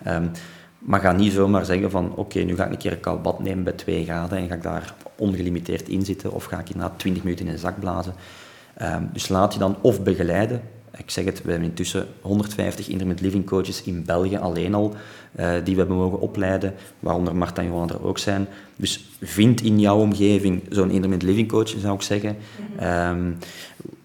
Um, 0.08 0.32
maar 0.80 1.00
ga 1.00 1.12
niet 1.12 1.34
zomaar 1.34 1.66
zeggen 1.66 1.92
van 1.92 2.16
oké, 2.16 2.40
nu 2.40 2.56
ga 2.56 2.66
ik 2.66 2.72
een 2.72 2.78
keer 2.78 2.92
een 2.92 3.00
koud 3.00 3.22
bad 3.22 3.40
nemen 3.40 3.64
bij 3.64 3.74
2 3.74 4.04
graden 4.04 4.38
en 4.38 4.48
ga 4.48 4.56
ik 4.56 4.64
daar 4.64 4.94
ongelimiteerd 5.16 5.90
in 5.90 6.06
zitten 6.06 6.32
of 6.32 6.44
ga 6.44 6.60
ik 6.60 6.76
na 6.76 6.94
20 6.98 7.24
minuten 7.24 7.46
in 7.46 7.52
een 7.52 7.58
zak 7.58 7.80
blazen. 7.80 8.14
Um, 8.82 9.10
dus 9.14 9.28
laat 9.28 9.54
je 9.54 9.60
dan 9.60 9.76
of 9.82 10.04
begeleiden. 10.04 10.62
Ik 10.98 11.10
zeg 11.10 11.26
het, 11.26 11.42
we 11.44 11.52
hebben 11.52 11.70
intussen 11.70 12.08
150 12.22 12.88
intermittent 12.88 13.28
living 13.28 13.46
coaches 13.46 13.84
in 13.84 14.06
België 14.06 14.38
alleen 14.38 14.74
al, 14.74 14.96
uh, 15.40 15.52
die 15.64 15.74
we 15.74 15.80
hebben 15.80 15.98
mogen 15.98 16.20
opleiden, 16.20 16.74
waaronder 17.00 17.36
Marta 17.36 17.62
en 17.62 17.68
Johan 17.68 17.90
er 17.90 18.06
ook 18.06 18.18
zijn. 18.18 18.48
Dus 18.76 19.10
vind 19.22 19.62
in 19.62 19.80
jouw 19.80 19.98
omgeving 19.98 20.64
zo'n 20.70 20.90
intermittent 20.90 21.30
living 21.30 21.48
coach, 21.48 21.70
zou 21.78 21.96
ik 21.96 22.02
zeggen. 22.02 22.36
Um, 22.84 23.38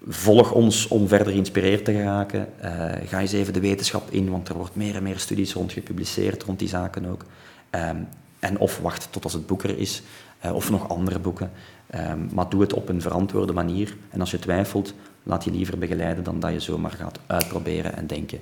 volg 0.08 0.52
ons 0.52 0.88
om 0.88 1.08
verder 1.08 1.32
geïnspireerd 1.32 1.84
te 1.84 1.92
geraken. 1.92 2.48
Uh, 2.64 2.92
ga 3.06 3.20
eens 3.20 3.32
even 3.32 3.52
de 3.52 3.60
wetenschap 3.60 4.10
in, 4.10 4.30
want 4.30 4.48
er 4.48 4.56
wordt 4.56 4.76
meer 4.76 4.96
en 4.96 5.02
meer 5.02 5.18
studies 5.18 5.52
rond 5.52 5.72
gepubliceerd, 5.72 6.42
rond 6.42 6.58
die 6.58 6.68
zaken 6.68 7.06
ook. 7.06 7.24
Um, 7.70 8.08
en 8.38 8.58
of 8.58 8.78
wacht 8.78 9.08
tot 9.10 9.24
als 9.24 9.32
het 9.32 9.46
boek 9.46 9.62
er 9.62 9.78
is, 9.78 10.02
uh, 10.44 10.54
of 10.54 10.70
nog 10.70 10.88
andere 10.88 11.18
boeken. 11.18 11.50
Um, 11.94 12.28
maar 12.32 12.48
doe 12.48 12.60
het 12.60 12.72
op 12.72 12.88
een 12.88 13.00
verantwoorde 13.00 13.52
manier. 13.52 13.96
En 14.10 14.20
als 14.20 14.30
je 14.30 14.38
twijfelt, 14.38 14.94
laat 15.22 15.44
je 15.44 15.50
liever 15.50 15.78
begeleiden 15.78 16.24
dan 16.24 16.40
dat 16.40 16.52
je 16.52 16.60
zomaar 16.60 16.90
gaat 16.90 17.18
uitproberen 17.26 17.96
en 17.96 18.06
denken, 18.06 18.38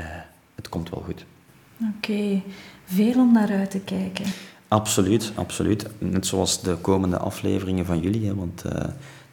uh, 0.00 0.06
het 0.54 0.68
komt 0.68 0.90
wel 0.90 1.02
goed. 1.04 1.24
Oké, 1.80 2.10
okay. 2.10 2.42
veel 2.84 3.14
om 3.14 3.32
naar 3.32 3.50
uit 3.50 3.70
te 3.70 3.80
kijken. 3.80 4.24
Absoluut, 4.68 5.32
absoluut. 5.34 5.86
Net 5.98 6.26
zoals 6.26 6.62
de 6.62 6.76
komende 6.76 7.18
afleveringen 7.18 7.86
van 7.86 8.00
jullie, 8.00 8.26
hè, 8.26 8.34
want 8.34 8.64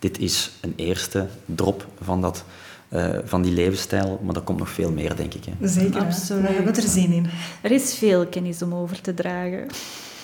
dit 0.05 0.19
is 0.19 0.51
een 0.61 0.73
eerste 0.75 1.27
drop 1.45 1.87
van, 2.01 2.21
dat, 2.21 2.43
uh, 2.89 3.09
van 3.23 3.41
die 3.41 3.53
levensstijl, 3.53 4.19
maar 4.23 4.35
er 4.35 4.41
komt 4.41 4.59
nog 4.59 4.69
veel 4.69 4.91
meer, 4.91 5.15
denk 5.15 5.33
ik. 5.33 5.45
Hè. 5.45 5.67
Zeker, 5.67 6.01
Absoluut. 6.01 6.47
we 6.47 6.53
hebben 6.53 6.75
er 6.75 6.81
zin 6.81 7.11
in. 7.11 7.25
Er 7.61 7.71
is 7.71 7.95
veel 7.95 8.27
kennis 8.27 8.61
om 8.61 8.73
over 8.73 9.01
te 9.01 9.13
dragen. 9.13 9.67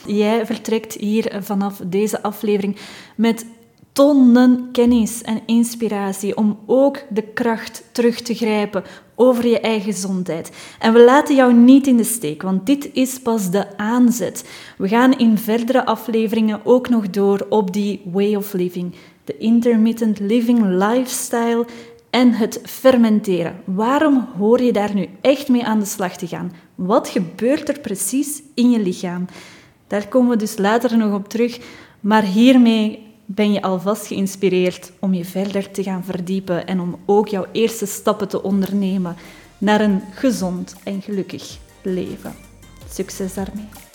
Jij 0.05 0.45
vertrekt 0.45 0.93
hier 0.93 1.37
vanaf 1.41 1.81
deze 1.85 2.21
aflevering 2.23 2.77
met 3.15 3.45
tonnen 3.91 4.69
kennis 4.71 5.21
en 5.21 5.41
inspiratie 5.45 6.37
om 6.37 6.59
ook 6.65 6.97
de 7.09 7.21
kracht 7.21 7.83
terug 7.91 8.21
te 8.21 8.33
grijpen 8.33 8.83
over 9.15 9.47
je 9.47 9.59
eigen 9.59 9.93
gezondheid. 9.93 10.51
En 10.79 10.93
we 10.93 11.03
laten 11.03 11.35
jou 11.35 11.53
niet 11.53 11.87
in 11.87 11.97
de 11.97 12.03
steek, 12.03 12.41
want 12.41 12.65
dit 12.65 12.89
is 12.93 13.19
pas 13.19 13.51
de 13.51 13.77
aanzet. 13.77 14.49
We 14.77 14.87
gaan 14.87 15.17
in 15.17 15.37
verdere 15.37 15.85
afleveringen 15.85 16.59
ook 16.63 16.89
nog 16.89 17.09
door 17.09 17.45
op 17.49 17.73
die 17.73 18.01
way 18.05 18.35
of 18.35 18.53
living, 18.53 18.95
de 19.23 19.37
intermittent 19.37 20.19
living 20.19 20.65
lifestyle 20.65 21.65
en 22.09 22.31
het 22.33 22.61
fermenteren. 22.63 23.61
Waarom 23.65 24.27
hoor 24.37 24.61
je 24.61 24.73
daar 24.73 24.93
nu 24.93 25.07
echt 25.21 25.47
mee 25.47 25.65
aan 25.65 25.79
de 25.79 25.85
slag 25.85 26.17
te 26.17 26.27
gaan? 26.27 26.51
Wat 26.75 27.07
gebeurt 27.07 27.69
er 27.69 27.79
precies 27.79 28.41
in 28.53 28.71
je 28.71 28.79
lichaam? 28.79 29.25
Daar 29.87 30.07
komen 30.07 30.29
we 30.29 30.35
dus 30.35 30.57
later 30.57 30.97
nog 30.97 31.13
op 31.13 31.29
terug, 31.29 31.59
maar 31.99 32.23
hiermee 32.23 33.09
ben 33.25 33.53
je 33.53 33.61
alvast 33.61 34.07
geïnspireerd 34.07 34.91
om 34.99 35.13
je 35.13 35.25
verder 35.25 35.71
te 35.71 35.83
gaan 35.83 36.03
verdiepen 36.03 36.67
en 36.67 36.79
om 36.79 36.99
ook 37.05 37.27
jouw 37.27 37.45
eerste 37.51 37.85
stappen 37.85 38.27
te 38.27 38.43
ondernemen 38.43 39.15
naar 39.57 39.81
een 39.81 40.01
gezond 40.11 40.75
en 40.83 41.01
gelukkig 41.01 41.57
leven. 41.81 42.33
Succes 42.89 43.33
daarmee! 43.33 43.90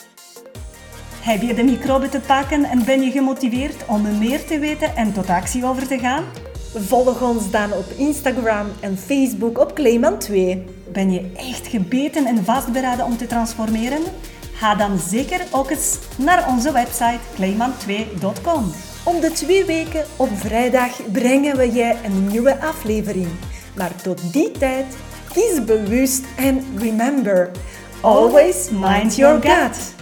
Heb 1.27 1.43
je 1.43 1.55
de 1.55 1.62
microben 1.62 2.11
te 2.11 2.20
pakken 2.20 2.65
en 2.65 2.85
ben 2.85 3.03
je 3.03 3.11
gemotiveerd 3.11 3.86
om 3.86 4.19
meer 4.19 4.44
te 4.44 4.59
weten 4.59 4.97
en 4.97 5.12
tot 5.12 5.28
actie 5.28 5.65
over 5.65 5.86
te 5.86 5.98
gaan? 5.98 6.24
Volg 6.74 7.23
ons 7.23 7.51
dan 7.51 7.73
op 7.73 7.85
Instagram 7.97 8.66
en 8.81 8.98
Facebook 8.98 9.59
op 9.59 9.74
Clayman 9.74 10.19
2. 10.19 10.65
Ben 10.93 11.12
je 11.12 11.31
echt 11.36 11.66
gebeten 11.66 12.27
en 12.27 12.44
vastberaden 12.44 13.05
om 13.05 13.16
te 13.16 13.27
transformeren? 13.27 14.03
Ga 14.53 14.74
dan 14.74 14.98
zeker 14.98 15.40
ook 15.51 15.70
eens 15.70 15.98
naar 16.16 16.48
onze 16.48 16.73
website 16.73 17.20
clayman2.com. 17.35 18.73
Om 19.05 19.20
de 19.20 19.31
twee 19.32 19.65
weken 19.65 20.05
op 20.16 20.28
vrijdag 20.35 21.12
brengen 21.12 21.57
we 21.57 21.73
je 21.73 21.94
een 22.05 22.27
nieuwe 22.27 22.61
aflevering. 22.61 23.28
Maar 23.77 23.94
tot 24.03 24.32
die 24.32 24.51
tijd, 24.51 24.97
kies 25.32 25.65
bewust 25.65 26.24
en 26.36 26.65
remember, 26.78 27.51
always 28.01 28.70
mind 28.70 29.16
your 29.16 29.43
gut. 29.43 29.94